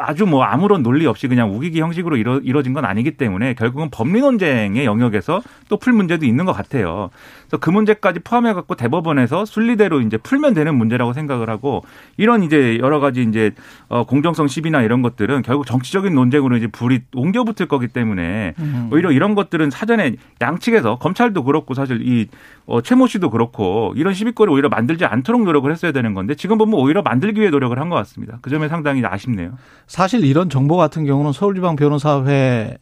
아주 0.00 0.26
뭐 0.26 0.42
아무런 0.42 0.82
논리 0.82 1.06
없이 1.06 1.28
그냥 1.28 1.54
우기기 1.54 1.80
형식으로 1.80 2.16
이루, 2.16 2.40
이루어진 2.42 2.72
건 2.72 2.84
아니기 2.84 3.12
때문에 3.12 3.54
결국은 3.54 3.88
법리 3.90 4.20
논쟁의 4.20 4.84
영역에서 4.84 5.42
또 5.68 5.76
풀 5.76 5.92
문제도 5.92 6.24
있는 6.24 6.46
것 6.46 6.52
같아요. 6.52 7.10
그래서 7.42 7.58
그 7.58 7.70
문제까지 7.70 8.20
포함해 8.20 8.54
갖고 8.54 8.74
대법원에서 8.74 9.44
순리대로 9.44 10.00
이제 10.00 10.16
풀면 10.16 10.54
되는 10.54 10.74
문제라고 10.74 11.12
생각을 11.12 11.50
하고 11.50 11.84
이런 12.16 12.42
이제 12.42 12.78
여러 12.80 12.98
가지 12.98 13.22
이제 13.22 13.52
어 13.88 14.04
공정성 14.04 14.48
시비나 14.56 14.82
이런 14.82 15.02
것들은 15.02 15.42
결국 15.42 15.66
정치적인 15.66 16.14
논쟁으로 16.14 16.56
이제 16.56 16.66
불이 16.66 17.02
옮겨 17.14 17.44
붙을 17.44 17.68
거기 17.68 17.88
때문에 17.88 18.54
음. 18.58 18.90
오히려 18.92 19.12
이런 19.12 19.34
것들은 19.34 19.70
사전에 19.70 20.16
양측에서 20.40 20.98
검찰도 20.98 21.44
그렇고 21.44 21.74
사실 21.74 22.06
이 22.06 22.28
어, 22.66 22.80
최모 22.82 23.06
씨도 23.06 23.30
그렇고 23.30 23.92
이런 23.96 24.14
시비거리 24.14 24.50
오히려 24.50 24.68
만들지 24.68 25.04
않도록 25.04 25.44
노력을 25.44 25.70
했어야 25.70 25.92
되는 25.92 26.14
건데 26.14 26.34
지금 26.34 26.58
보면 26.58 26.74
오히려 26.78 27.02
만들기 27.02 27.40
위해 27.40 27.50
노력을 27.50 27.78
한 27.78 27.86
것 27.86 27.94
같습니다. 27.94 28.38
그 28.42 28.50
점에 28.50 28.66
상당히 28.66 29.04
아쉽네요. 29.04 29.52
사실 29.86 30.24
이런 30.24 30.50
정보 30.50 30.76
같은 30.76 31.04
경우는 31.06 31.30
서울지방 31.32 31.76
변호사회 31.76 32.78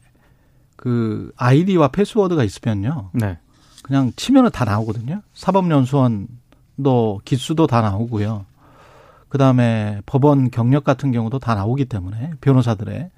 그 0.76 1.30
아이디와 1.36 1.88
패스워드가 1.88 2.42
있으면요. 2.42 3.10
네. 3.12 3.38
그냥 3.82 4.12
치면은 4.16 4.50
다 4.50 4.64
나오거든요. 4.64 5.20
사법연수원 5.34 6.26
법원도 6.76 7.20
기수도 7.24 7.66
다 7.66 7.80
나오고요. 7.80 8.46
그다음에 9.34 10.00
법원 10.06 10.48
경력 10.48 10.84
같은 10.84 11.10
경우도 11.10 11.40
다 11.40 11.56
나오기 11.56 11.86
때문에 11.86 12.34
변호사들의 12.40 13.10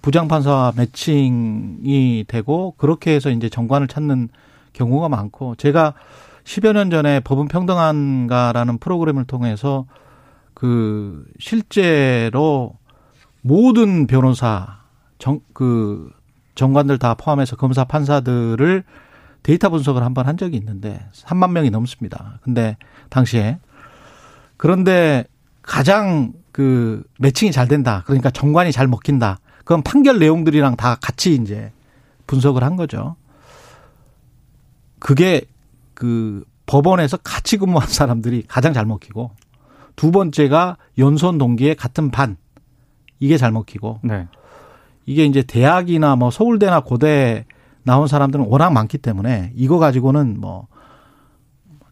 부장판사와 0.00 0.74
매칭이 0.76 2.24
되고 2.28 2.74
그렇게 2.78 3.12
해서 3.12 3.30
이제 3.30 3.48
정관을 3.48 3.88
찾는 3.88 4.28
경우가 4.74 5.08
많고 5.08 5.56
제가 5.56 5.94
10여 6.44 6.72
년 6.72 6.88
전에 6.90 7.18
법은 7.18 7.48
평등한가라는 7.48 8.78
프로그램을 8.78 9.24
통해서 9.24 9.86
그 10.54 11.26
실제로 11.40 12.74
모든 13.42 14.06
변호사 14.06 14.82
정 15.18 15.40
그 15.52 16.12
정관들 16.54 16.98
다 17.00 17.14
포함해서 17.14 17.56
검사 17.56 17.82
판사들을 17.84 18.84
데이터 19.42 19.68
분석을 19.68 20.04
한 20.04 20.14
번 20.14 20.28
한 20.28 20.36
적이 20.36 20.58
있는데 20.58 21.00
3만 21.12 21.50
명이 21.50 21.70
넘습니다. 21.70 22.38
근데 22.42 22.76
당시에 23.10 23.58
그런데 24.56 25.24
가장 25.66 26.32
그 26.52 27.02
매칭이 27.18 27.52
잘 27.52 27.68
된다. 27.68 28.02
그러니까 28.06 28.30
정관이 28.30 28.72
잘 28.72 28.86
먹힌다. 28.86 29.40
그건 29.58 29.82
판결 29.82 30.18
내용들이랑 30.18 30.76
다 30.76 30.96
같이 31.00 31.34
이제 31.34 31.72
분석을 32.26 32.64
한 32.64 32.76
거죠. 32.76 33.16
그게 34.98 35.42
그 35.92 36.44
법원에서 36.66 37.18
같이 37.18 37.58
근무한 37.58 37.88
사람들이 37.88 38.44
가장 38.48 38.72
잘 38.72 38.86
먹히고 38.86 39.32
두 39.96 40.10
번째가 40.12 40.76
연수원 40.98 41.38
동기의 41.38 41.74
같은 41.74 42.10
반 42.10 42.36
이게 43.18 43.36
잘 43.36 43.50
먹히고 43.50 44.00
네. 44.02 44.28
이게 45.04 45.24
이제 45.24 45.42
대학이나 45.42 46.16
뭐 46.16 46.30
서울대나 46.30 46.80
고대 46.80 47.44
나온 47.82 48.08
사람들은 48.08 48.46
워낙 48.48 48.70
많기 48.70 48.98
때문에 48.98 49.52
이거 49.54 49.78
가지고는 49.78 50.40
뭐 50.40 50.66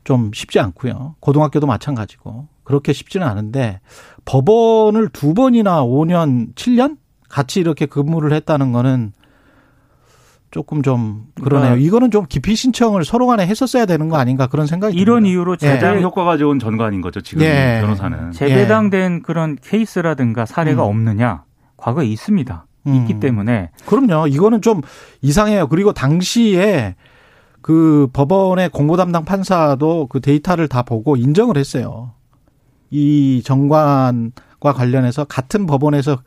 좀 0.04 0.30
쉽지 0.34 0.61
않고요. 0.61 1.16
고등학교도 1.20 1.66
마찬가지고 1.66 2.46
그렇게 2.62 2.92
쉽지는 2.92 3.26
않은데 3.26 3.80
법원을 4.25 5.08
두 5.08 5.34
번이나 5.34 5.82
5년, 5.84 6.54
7년 6.54 6.96
같이 7.28 7.61
이렇게 7.61 7.87
근무를 7.87 8.32
했다는 8.32 8.73
거는 8.73 9.12
조금 10.50 10.82
좀 10.82 11.26
그러네요. 11.42 11.70
그러니까 11.70 11.87
이거는 11.87 12.11
좀 12.12 12.26
기피 12.28 12.54
신청을 12.54 13.04
서로 13.04 13.26
간에 13.26 13.44
했었어야 13.44 13.87
되는 13.87 14.08
거 14.08 14.16
아닌가 14.18 14.46
그런 14.46 14.66
생각이 14.68 14.96
이런 14.96 15.25
듭니다. 15.25 15.30
이유로 15.32 15.52
예. 15.54 15.56
제대, 15.56 16.00
효과가 16.00 16.37
좋은 16.37 16.61
전관인 16.61 17.00
거죠 17.00 17.20
지금 17.20 17.42
예. 17.42 17.78
변호사는. 17.80 18.30
재배당된 18.30 19.23
그런 19.23 19.56
케이스라든가 19.61 20.46
사례가 20.46 20.84
음. 20.84 20.90
없느냐? 20.90 21.42
과거에 21.76 22.06
있습니다. 22.06 22.66
음. 22.87 22.94
있기 22.94 23.18
때문에 23.18 23.70
그럼요. 23.84 24.28
이거는 24.28 24.62
좀 24.62 24.80
이상해요. 25.23 25.66
그리고 25.66 25.92
당시에 25.92 26.94
그 27.64 28.09
법원의 28.12 28.68
공보 28.68 28.99
담당 28.99 29.25
판사도 29.25 30.09
그 30.09 30.21
데이터를 30.21 30.68
다 30.68 30.83
보고 30.83 31.16
인정을 31.16 31.56
했어요. 31.56 32.12
이 32.90 33.40
정관과 33.42 34.75
관련해서 34.75 35.25
같은 35.25 35.64
법원에서 35.64 36.18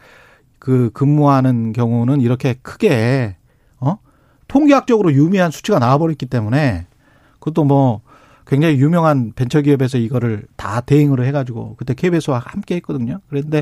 그 0.57 0.89
근무하는 0.95 1.73
경우는 1.73 2.21
이렇게 2.21 2.55
크게 2.63 3.35
어 3.79 3.99
통계학적으로 4.47 5.13
유미한 5.13 5.51
수치가 5.51 5.77
나와버렸기 5.77 6.25
때문에 6.25 6.87
그것도 7.33 7.65
뭐 7.65 8.01
굉장히 8.47 8.79
유명한 8.79 9.31
벤처기업에서 9.35 9.99
이거를 9.99 10.47
다 10.55 10.81
대행으로 10.81 11.23
해가지고 11.23 11.75
그때 11.77 11.93
KBS와 11.93 12.39
함께 12.43 12.77
했거든요. 12.77 13.19
그런데 13.29 13.61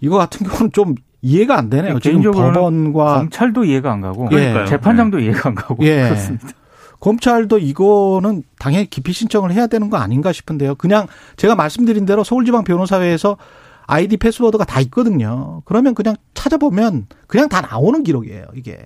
이거 0.00 0.18
같은 0.18 0.48
경우는 0.48 0.72
좀 0.72 0.96
이해가 1.20 1.56
안 1.56 1.70
되네요. 1.70 2.00
지금 2.00 2.22
법원과 2.22 3.18
검찰도 3.18 3.66
이해가 3.66 3.92
안 3.92 4.00
가고 4.00 4.28
그러니까요. 4.28 4.66
재판장도 4.66 5.20
이해가 5.20 5.50
안 5.50 5.54
가고 5.54 5.86
예. 5.86 6.08
그렇습니다. 6.08 6.48
검찰도 7.02 7.58
이거는 7.58 8.44
당연히 8.60 8.88
기피 8.88 9.12
신청을 9.12 9.50
해야 9.50 9.66
되는 9.66 9.90
거 9.90 9.96
아닌가 9.96 10.32
싶은데요. 10.32 10.76
그냥 10.76 11.08
제가 11.36 11.56
말씀드린 11.56 12.06
대로 12.06 12.22
서울지방 12.22 12.62
변호사회에서 12.62 13.36
아이디 13.88 14.16
패스워드가 14.16 14.64
다 14.64 14.80
있거든요. 14.82 15.62
그러면 15.64 15.96
그냥 15.96 16.14
찾아보면 16.34 17.08
그냥 17.26 17.48
다 17.48 17.60
나오는 17.60 18.04
기록이에요, 18.04 18.44
이게. 18.54 18.78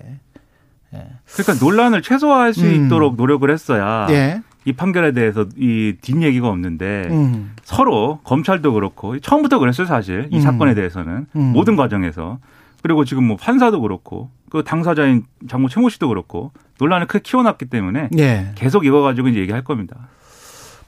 그러니까 1.35 1.63
논란을 1.63 2.01
최소화할 2.01 2.55
수 2.55 2.65
음. 2.65 2.87
있도록 2.87 3.17
노력을 3.17 3.49
했어야 3.51 4.07
예. 4.09 4.41
이 4.65 4.73
판결에 4.73 5.13
대해서 5.13 5.45
이 5.55 5.97
뒷얘기가 6.01 6.49
없는데 6.49 7.09
음. 7.11 7.53
서로 7.65 8.21
검찰도 8.25 8.73
그렇고 8.73 9.19
처음부터 9.19 9.59
그랬어요 9.59 9.87
사실 9.87 10.29
이 10.31 10.37
음. 10.37 10.41
사건에 10.41 10.75
대해서는 10.75 11.27
음. 11.37 11.43
모든 11.53 11.77
과정에서 11.77 12.39
그리고 12.83 13.05
지금 13.05 13.25
뭐 13.25 13.37
판사도 13.37 13.81
그렇고 13.81 14.31
그 14.51 14.63
당사자인 14.65 15.25
장모 15.49 15.69
최모 15.69 15.89
씨도 15.89 16.09
그렇고 16.09 16.53
논란을 16.79 17.07
크게 17.07 17.21
키워놨기 17.23 17.67
때문에 17.67 18.11
예. 18.19 18.53
계속 18.55 18.87
이거 18.87 19.03
가지고 19.03 19.29
이제 19.29 19.41
얘기할 19.41 19.65
겁니다. 19.65 20.09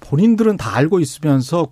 본인들은 0.00 0.56
다 0.56 0.76
알고 0.76 1.00
있으면서 1.00 1.68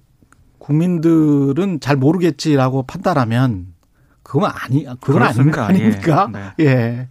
국민들은 0.59 1.81
잘 1.81 1.97
모르겠지라고 1.97 2.83
판단하면 2.85 3.75
그건 4.23 4.51
아니, 4.53 4.85
그건 4.85 4.99
그렇습니다. 4.99 5.67
아닙니까? 5.67 6.31
예. 6.59 6.65
예. 6.65 7.09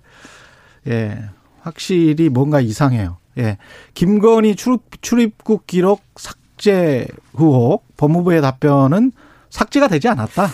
예. 0.87 1.29
확실히 1.61 2.29
뭔가 2.29 2.59
이상해요. 2.59 3.17
예. 3.37 3.57
김건희 3.93 4.55
출입, 4.55 5.01
출입국 5.01 5.67
기록 5.67 6.03
삭제 6.17 7.07
의혹 7.33 7.85
법무부의 7.97 8.41
답변은 8.41 9.13
삭제가 9.49 9.87
되지 9.87 10.09
않았다. 10.09 10.47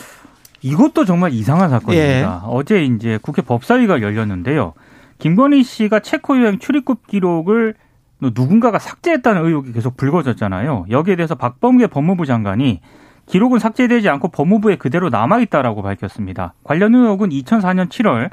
이것도 0.62 1.06
정말 1.06 1.32
이상한 1.34 1.70
사건입니다. 1.70 2.44
예. 2.46 2.48
어제 2.48 2.84
이제 2.84 3.20
국회 3.22 3.42
법사위가 3.42 4.02
열렸는데요. 4.02 4.74
김건희 5.18 5.64
씨가 5.64 6.00
체코 6.00 6.42
여행 6.42 6.60
출입국 6.60 7.08
기록을 7.08 7.76
누군가가 8.20 8.80
삭제했다는 8.80 9.46
의혹이 9.46 9.74
계속 9.74 9.98
불거졌잖아요. 9.98 10.86
여기에 10.90 11.16
대해서 11.16 11.36
박범계 11.36 11.88
법무부 11.88 12.26
장관이 12.26 12.82
기록은 13.26 13.60
삭제되지 13.60 14.10
않고 14.10 14.30
법무부에 14.30 14.76
그대로 14.76 15.10
남아있다라고 15.10 15.82
밝혔습니다. 15.82 16.54
관련 16.64 16.94
의혹은 16.96 17.30
2004년 17.30 17.90
7월 17.90 18.30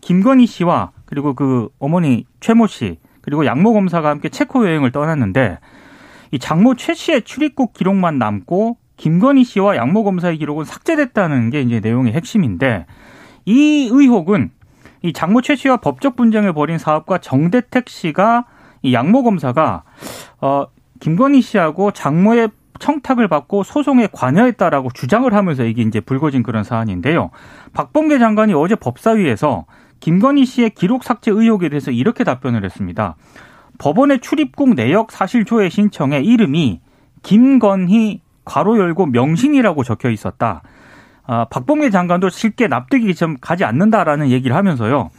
김건희 0.00 0.46
씨와 0.46 0.90
그리고 1.06 1.34
그 1.34 1.68
어머니 1.78 2.26
최모 2.40 2.66
씨 2.66 2.98
그리고 3.20 3.46
양모 3.46 3.72
검사가 3.72 4.08
함께 4.08 4.28
체코 4.28 4.66
여행을 4.66 4.92
떠났는데 4.92 5.58
이 6.32 6.38
장모 6.38 6.74
최 6.76 6.94
씨의 6.94 7.22
출입국 7.22 7.72
기록만 7.72 8.18
남고 8.18 8.76
김건희 8.96 9.44
씨와 9.44 9.76
양모 9.76 10.04
검사의 10.04 10.38
기록은 10.38 10.64
삭제됐다는 10.64 11.50
게 11.50 11.62
이제 11.62 11.80
내용의 11.80 12.12
핵심인데 12.12 12.86
이 13.44 13.88
의혹은 13.90 14.50
이 15.02 15.12
장모 15.12 15.42
최 15.42 15.56
씨와 15.56 15.78
법적 15.78 16.16
분쟁을 16.16 16.52
벌인 16.52 16.78
사업가 16.78 17.18
정대택 17.18 17.88
씨가 17.88 18.46
이 18.82 18.94
양모 18.94 19.24
검사가 19.24 19.82
어 20.40 20.66
김건희 21.00 21.40
씨하고 21.40 21.90
장모의 21.90 22.50
청탁을 22.78 23.28
받고 23.28 23.62
소송에 23.62 24.08
관여했다라고 24.12 24.90
주장을 24.92 25.32
하면서 25.32 25.64
이게 25.64 25.82
이제 25.82 26.00
불거진 26.00 26.42
그런 26.42 26.64
사안인데요. 26.64 27.30
박범계 27.72 28.18
장관이 28.18 28.54
어제 28.54 28.74
법사위에서 28.74 29.66
김건희 30.00 30.44
씨의 30.44 30.70
기록 30.70 31.04
삭제 31.04 31.30
의혹에 31.30 31.68
대해서 31.68 31.90
이렇게 31.92 32.24
답변을 32.24 32.64
했습니다. 32.64 33.16
법원의 33.78 34.20
출입국 34.20 34.74
내역 34.74 35.12
사실 35.12 35.44
조회 35.44 35.68
신청에 35.68 36.20
이름이 36.20 36.80
김건희 37.22 38.20
괄호 38.44 38.78
열고 38.78 39.06
명신이라고 39.06 39.84
적혀 39.84 40.10
있었다. 40.10 40.62
아, 41.24 41.46
박범계 41.50 41.90
장관도 41.90 42.30
쉽게 42.30 42.66
납득이 42.66 43.14
좀 43.14 43.36
가지 43.40 43.64
않는다라는 43.64 44.30
얘기를 44.30 44.56
하면서요. 44.56 45.10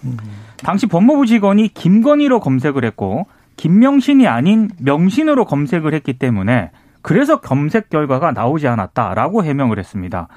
당시 0.57 0.86
법무부 0.86 1.25
직원이 1.25 1.69
김건희로 1.69 2.39
검색을 2.39 2.83
했고 2.86 3.25
김명신이 3.57 4.27
아닌 4.27 4.69
명신으로 4.79 5.45
검색을 5.45 5.93
했기 5.93 6.13
때문에 6.17 6.71
그래서 7.01 7.39
검색 7.39 7.89
결과가 7.89 8.31
나오지 8.31 8.67
않았다라고 8.67 9.43
해명을 9.43 9.79
했습니다. 9.79 10.27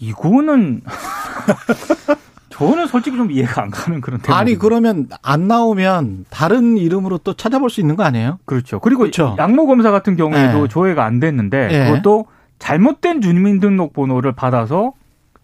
이거는 0.00 0.82
저는 2.58 2.86
솔직히 2.88 3.16
좀 3.16 3.30
이해가 3.30 3.62
안 3.62 3.70
가는 3.70 4.00
그런 4.00 4.20
대목입니다. 4.20 4.36
아니, 4.38 4.56
그러면 4.56 5.08
안 5.22 5.46
나오면 5.48 6.26
다른 6.30 6.76
이름으로 6.76 7.18
또 7.18 7.34
찾아볼 7.34 7.70
수 7.70 7.80
있는 7.80 7.94
거 7.96 8.02
아니에요? 8.02 8.38
그렇죠. 8.44 8.80
그리고 8.80 9.00
그렇죠. 9.00 9.36
양모 9.38 9.66
검사 9.66 9.90
같은 9.90 10.16
경우에도 10.16 10.62
네. 10.62 10.68
조회가 10.68 11.04
안 11.04 11.20
됐는데 11.20 11.68
네. 11.68 11.90
그것도 11.90 12.26
잘못된 12.58 13.20
주민등록번호를 13.20 14.32
받아서 14.32 14.92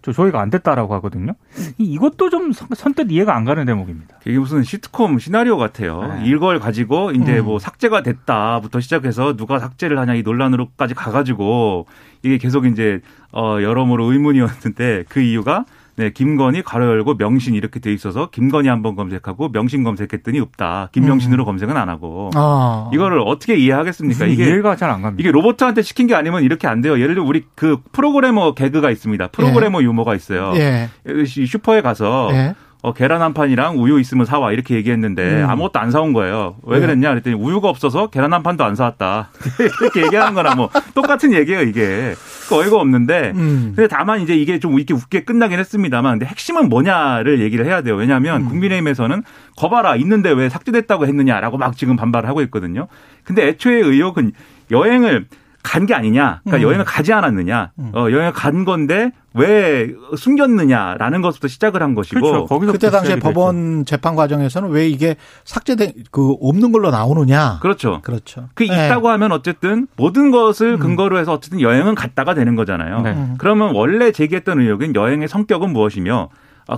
저 0.02 0.12
조회가 0.12 0.38
안 0.38 0.50
됐다라고 0.50 0.92
하거든요. 0.96 1.32
이- 1.78 1.84
이것도 1.84 2.28
좀 2.28 2.52
선- 2.52 2.68
선뜻 2.74 3.10
이해가 3.10 3.34
안 3.34 3.44
가는 3.46 3.64
대목입니다. 3.64 4.16
이게 4.26 4.38
무슨 4.38 4.62
시트콤 4.62 5.18
시나리오 5.18 5.56
같아요. 5.56 6.02
네. 6.18 6.24
이걸 6.26 6.58
가지고 6.58 7.12
이제 7.12 7.38
음. 7.38 7.44
뭐 7.46 7.58
삭제가 7.58 8.02
됐다부터 8.02 8.80
시작해서 8.80 9.34
누가 9.36 9.58
삭제를 9.60 9.98
하냐 10.00 10.14
이 10.14 10.22
논란으로까지 10.22 10.92
가가지고 10.92 11.86
이게 12.22 12.36
계속 12.36 12.66
이제 12.66 13.00
어 13.32 13.58
여러모로 13.62 14.12
의문이었는데 14.12 15.04
그 15.08 15.20
이유가 15.20 15.64
네 15.96 16.10
김건희 16.10 16.62
가로 16.62 16.86
열고 16.86 17.16
명신 17.16 17.54
이렇게 17.54 17.78
돼 17.80 17.92
있어서 17.92 18.28
김건희 18.30 18.68
한번 18.68 18.96
검색하고 18.96 19.50
명신 19.50 19.84
검색했더니 19.84 20.40
없다. 20.40 20.88
김명신으로 20.92 21.44
검색은 21.44 21.76
안 21.76 21.88
하고 21.88 22.30
아. 22.34 22.90
이거를 22.92 23.20
어떻게 23.24 23.56
이해하겠습니까? 23.56 24.26
이게 24.26 24.44
이해가 24.44 24.76
잘 24.76 24.90
안 24.90 25.02
갑니다. 25.02 25.20
이게 25.20 25.30
로봇한테 25.32 25.82
시킨 25.82 26.06
게 26.06 26.14
아니면 26.14 26.42
이렇게 26.42 26.66
안 26.68 26.80
돼요. 26.80 26.98
예를 27.00 27.14
들어 27.14 27.24
우리 27.24 27.44
그 27.54 27.78
프로그래머 27.92 28.54
개그가 28.54 28.90
있습니다. 28.90 29.28
프로그래머 29.28 29.82
유머가 29.82 30.14
있어요. 30.14 30.52
예. 30.56 30.88
이 31.06 31.46
슈퍼에 31.46 31.80
가서 31.80 32.28
예. 32.32 32.54
어, 32.82 32.92
계란 32.92 33.22
한 33.22 33.32
판이랑 33.32 33.78
우유 33.80 33.98
있으면 33.98 34.26
사와 34.26 34.52
이렇게 34.52 34.74
얘기했는데 34.74 35.42
음. 35.42 35.48
아무것도 35.48 35.80
안 35.80 35.90
사온 35.90 36.12
거예요. 36.12 36.56
왜 36.64 36.80
네. 36.80 36.86
그랬냐 36.86 37.08
그랬더니 37.10 37.34
우유가 37.34 37.70
없어서 37.70 38.08
계란 38.08 38.34
한 38.34 38.42
판도 38.42 38.62
안 38.62 38.74
사왔다. 38.74 39.30
이렇게 39.80 40.02
얘기하는 40.04 40.34
거랑 40.34 40.56
뭐 40.58 40.68
똑같은 40.94 41.32
얘기예요 41.32 41.62
이게. 41.62 42.14
그 42.48 42.56
어이가 42.56 42.76
없는데 42.76 43.32
음. 43.34 43.72
근데 43.74 43.88
다만 43.88 44.20
이제 44.20 44.34
이게 44.34 44.58
좀 44.58 44.74
이렇게 44.78 44.94
웃게 44.94 45.24
끝나긴 45.24 45.58
했습니다만 45.58 46.18
근데 46.18 46.26
핵심은 46.26 46.68
뭐냐를 46.68 47.40
얘기를 47.40 47.66
해야 47.66 47.82
돼요. 47.82 47.96
왜냐하면 47.96 48.42
음. 48.42 48.48
국민의힘에서는 48.48 49.22
거봐라 49.56 49.96
있는데 49.96 50.30
왜 50.30 50.48
삭제됐다고 50.48 51.06
했느냐라고 51.06 51.58
막 51.58 51.76
지금 51.76 51.96
반발을 51.96 52.28
하고 52.28 52.42
있거든요. 52.42 52.88
근데 53.24 53.48
애초에 53.48 53.76
의혹은 53.76 54.32
여행을 54.70 55.26
간 55.64 55.86
게 55.86 55.94
아니냐, 55.94 56.42
그러니까 56.44 56.58
음. 56.64 56.68
여행을 56.68 56.84
가지 56.84 57.12
않았느냐, 57.12 57.72
어, 57.94 58.06
여행을 58.10 58.32
간 58.32 58.64
건데 58.64 59.10
왜 59.32 59.88
숨겼느냐라는 60.16 61.22
것부터 61.22 61.48
시작을 61.48 61.82
한 61.82 61.94
것이고, 61.94 62.20
그렇죠. 62.20 62.46
거기서 62.46 62.72
그때 62.72 62.90
당시에 62.90 63.16
법원 63.16 63.84
재판 63.84 64.14
과정에서는 64.14 64.68
왜 64.70 64.88
이게 64.88 65.16
삭제된 65.44 65.92
그 66.10 66.36
없는 66.40 66.70
걸로 66.70 66.90
나오느냐. 66.90 67.58
그렇죠. 67.60 68.00
그렇죠. 68.02 68.48
그 68.54 68.62
네. 68.62 68.86
있다고 68.86 69.08
하면 69.08 69.32
어쨌든 69.32 69.86
모든 69.96 70.30
것을 70.30 70.78
근거로 70.78 71.18
해서 71.18 71.32
어쨌든 71.32 71.60
여행은 71.60 71.94
갔다가 71.96 72.34
되는 72.34 72.54
거잖아요. 72.54 73.00
네. 73.00 73.10
음. 73.12 73.34
그러면 73.38 73.74
원래 73.74 74.12
제기했던 74.12 74.60
의혹은 74.60 74.94
여행의 74.94 75.26
성격은 75.28 75.70
무엇이며 75.72 76.28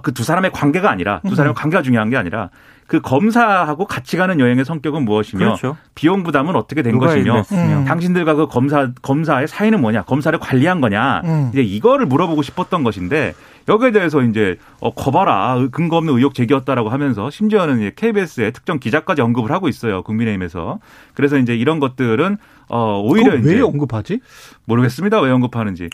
그 0.03 0.13
두 0.13 0.25
사람의 0.25 0.53
관계가 0.53 0.91
아니라 0.91 1.21
두 1.29 1.35
사람의 1.35 1.55
관계가 1.55 1.83
중요한 1.83 2.09
게 2.11 2.17
아니라 2.17 2.51
그 2.87 3.01
검사하고 3.01 3.85
같이 3.87 4.17
가는 4.17 4.39
여행의 4.39 4.65
성격은 4.65 5.05
무엇이며 5.05 5.45
그렇죠. 5.45 5.77
비용 5.95 6.23
부담은 6.23 6.55
어떻게 6.55 6.83
된 6.83 6.99
것이며. 6.99 7.43
음. 7.53 7.85
당신들과 7.85 8.35
그 8.35 8.47
검사 8.47 8.93
검사의 9.03 9.49
사이는 9.49 9.81
뭐냐 9.81 10.03
검사를 10.03 10.39
관리한 10.39 10.81
거냐 10.81 11.23
음. 11.25 11.51
이제 11.53 11.63
이거를 11.63 12.07
물어보고 12.07 12.43
싶었던 12.43 12.85
것인데 12.85 13.35
여기에 13.69 13.91
대해서 13.91 14.23
이제 14.23 14.57
어 14.81 14.95
거봐라 14.95 15.67
근거 15.73 15.97
없는 15.97 16.15
의혹 16.15 16.35
제기였다라고 16.35 16.89
하면서 16.89 17.31
심지어는 17.31 17.79
이제 17.79 17.93
KBS의 17.97 18.53
특정 18.53 18.79
기자까지 18.79 19.23
언급을 19.23 19.51
하고 19.51 19.69
있어요 19.69 20.03
국민의힘에서 20.03 20.79
그래서 21.15 21.39
이제 21.39 21.57
이런 21.57 21.81
것들은 21.81 22.37
어 22.69 23.01
오히려 23.05 23.33
왜 23.43 23.61
언급하지? 23.61 24.21
모르겠습니다 24.67 25.21
왜 25.21 25.31
언급하는지 25.31 25.89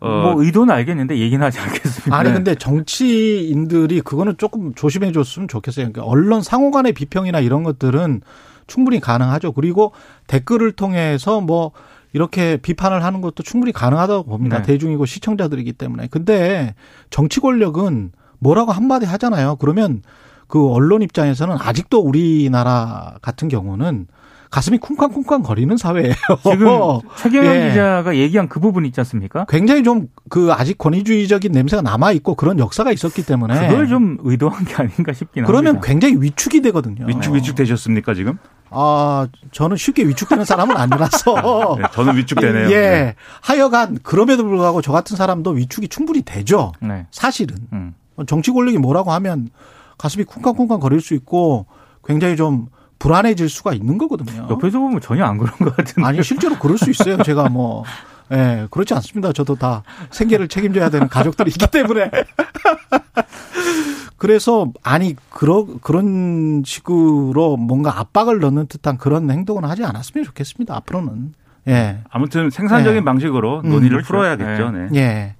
어 0.00 0.08
뭐 0.08 0.42
의도는 0.42 0.74
알겠는데 0.74 1.18
얘기는 1.18 1.44
하지 1.44 1.58
않겠습니다. 1.58 2.14
아니 2.14 2.28
네. 2.28 2.34
근데 2.34 2.54
정치인들이 2.54 4.02
그거는 4.02 4.36
조금 4.36 4.74
조심해 4.74 5.12
줬으면 5.12 5.48
좋겠어요. 5.48 5.90
그러니까 5.90 6.04
언론 6.04 6.42
상호 6.42 6.70
간의 6.70 6.92
비평이나 6.92 7.40
이런 7.40 7.62
것들은 7.62 8.20
충분히 8.66 9.00
가능하죠. 9.00 9.52
그리고 9.52 9.92
댓글을 10.26 10.72
통해서 10.72 11.40
뭐 11.40 11.72
이렇게 12.12 12.56
비판을 12.56 13.04
하는 13.04 13.20
것도 13.20 13.42
충분히 13.42 13.72
가능하다고 13.72 14.24
봅니다. 14.24 14.58
네. 14.58 14.62
대중이고 14.64 15.06
시청자들이기 15.06 15.72
때문에. 15.74 16.08
근데 16.08 16.74
정치 17.10 17.40
권력은 17.40 18.12
뭐라고 18.38 18.72
한마디 18.72 19.06
하잖아요. 19.06 19.56
그러면 19.56 20.02
그 20.46 20.70
언론 20.70 21.02
입장에서는 21.02 21.56
아직도 21.58 22.00
우리나라 22.00 23.16
같은 23.22 23.48
경우는 23.48 24.06
가슴이 24.50 24.78
쿵쾅쿵쾅 24.78 25.42
거리는 25.42 25.76
사회예요. 25.76 26.14
지금 26.42 27.00
최경영 27.18 27.54
예. 27.54 27.68
기자가 27.70 28.16
얘기한 28.16 28.48
그 28.48 28.60
부분 28.60 28.84
있지 28.86 29.00
않습니까? 29.00 29.44
굉장히 29.48 29.82
좀 29.82 30.08
그 30.28 30.52
아직 30.52 30.76
권위주의적인 30.78 31.52
냄새가 31.52 31.82
남아 31.82 32.12
있고 32.12 32.34
그런 32.34 32.58
역사가 32.58 32.90
있었기 32.90 33.24
때문에 33.24 33.68
그걸 33.68 33.86
좀 33.86 34.18
의도한 34.22 34.64
게 34.64 34.74
아닌가 34.74 35.12
싶긴 35.12 35.44
네. 35.44 35.46
그러면 35.46 35.76
합니다. 35.76 35.86
굉장히 35.86 36.16
위축이 36.20 36.62
되거든요. 36.62 37.06
위축 37.06 37.34
위축 37.34 37.54
되셨습니까 37.54 38.14
지금? 38.14 38.38
아 38.70 39.28
저는 39.52 39.76
쉽게 39.76 40.04
위축되는 40.04 40.44
사람은 40.44 40.76
아니라서 40.76 41.76
네, 41.78 41.84
저는 41.92 42.16
위축되네요. 42.16 42.70
예. 42.70 42.74
네. 42.74 43.14
하여간 43.40 43.98
그럼에도 44.02 44.42
불구하고 44.42 44.82
저 44.82 44.90
같은 44.90 45.16
사람도 45.16 45.52
위축이 45.52 45.88
충분히 45.88 46.22
되죠. 46.22 46.72
네. 46.80 47.06
사실은 47.12 47.56
음. 47.72 47.94
정치 48.26 48.50
권력이 48.50 48.78
뭐라고 48.78 49.12
하면 49.12 49.50
가슴이 49.98 50.24
쿵쾅쿵쾅 50.24 50.80
거릴 50.80 51.00
수 51.00 51.14
있고 51.14 51.66
굉장히 52.04 52.34
좀 52.36 52.66
불안해질 52.98 53.48
수가 53.48 53.72
있는 53.74 53.98
거거든요. 53.98 54.46
옆에서 54.50 54.78
보면 54.78 55.00
전혀 55.00 55.24
안 55.24 55.38
그런 55.38 55.54
것 55.58 55.76
같은데. 55.76 56.06
아니 56.06 56.22
실제로 56.22 56.58
그럴 56.58 56.78
수 56.78 56.90
있어요. 56.90 57.22
제가 57.22 57.48
뭐 57.48 57.84
예, 58.32 58.66
그렇지 58.70 58.92
않습니다. 58.94 59.32
저도 59.32 59.54
다 59.54 59.82
생계를 60.10 60.48
책임져야 60.48 60.90
되는 60.90 61.08
가족들이 61.08 61.50
있기 61.50 61.66
때문에. 61.68 62.10
그래서 64.16 64.72
아니 64.82 65.14
그러 65.30 65.66
그런 65.82 66.62
식으로 66.64 67.56
뭔가 67.56 68.00
압박을 68.00 68.40
넣는 68.40 68.66
듯한 68.66 68.96
그런 68.96 69.30
행동은 69.30 69.64
하지 69.64 69.84
않았으면 69.84 70.24
좋겠습니다. 70.24 70.74
앞으로는. 70.76 71.34
예. 71.68 71.98
아무튼 72.10 72.50
생산적인 72.50 73.00
네. 73.00 73.04
방식으로 73.04 73.60
음, 73.64 73.70
논의를 73.70 74.02
그렇죠. 74.02 74.06
풀어야겠죠. 74.06 74.70
네. 74.70 74.88
예. 74.94 75.34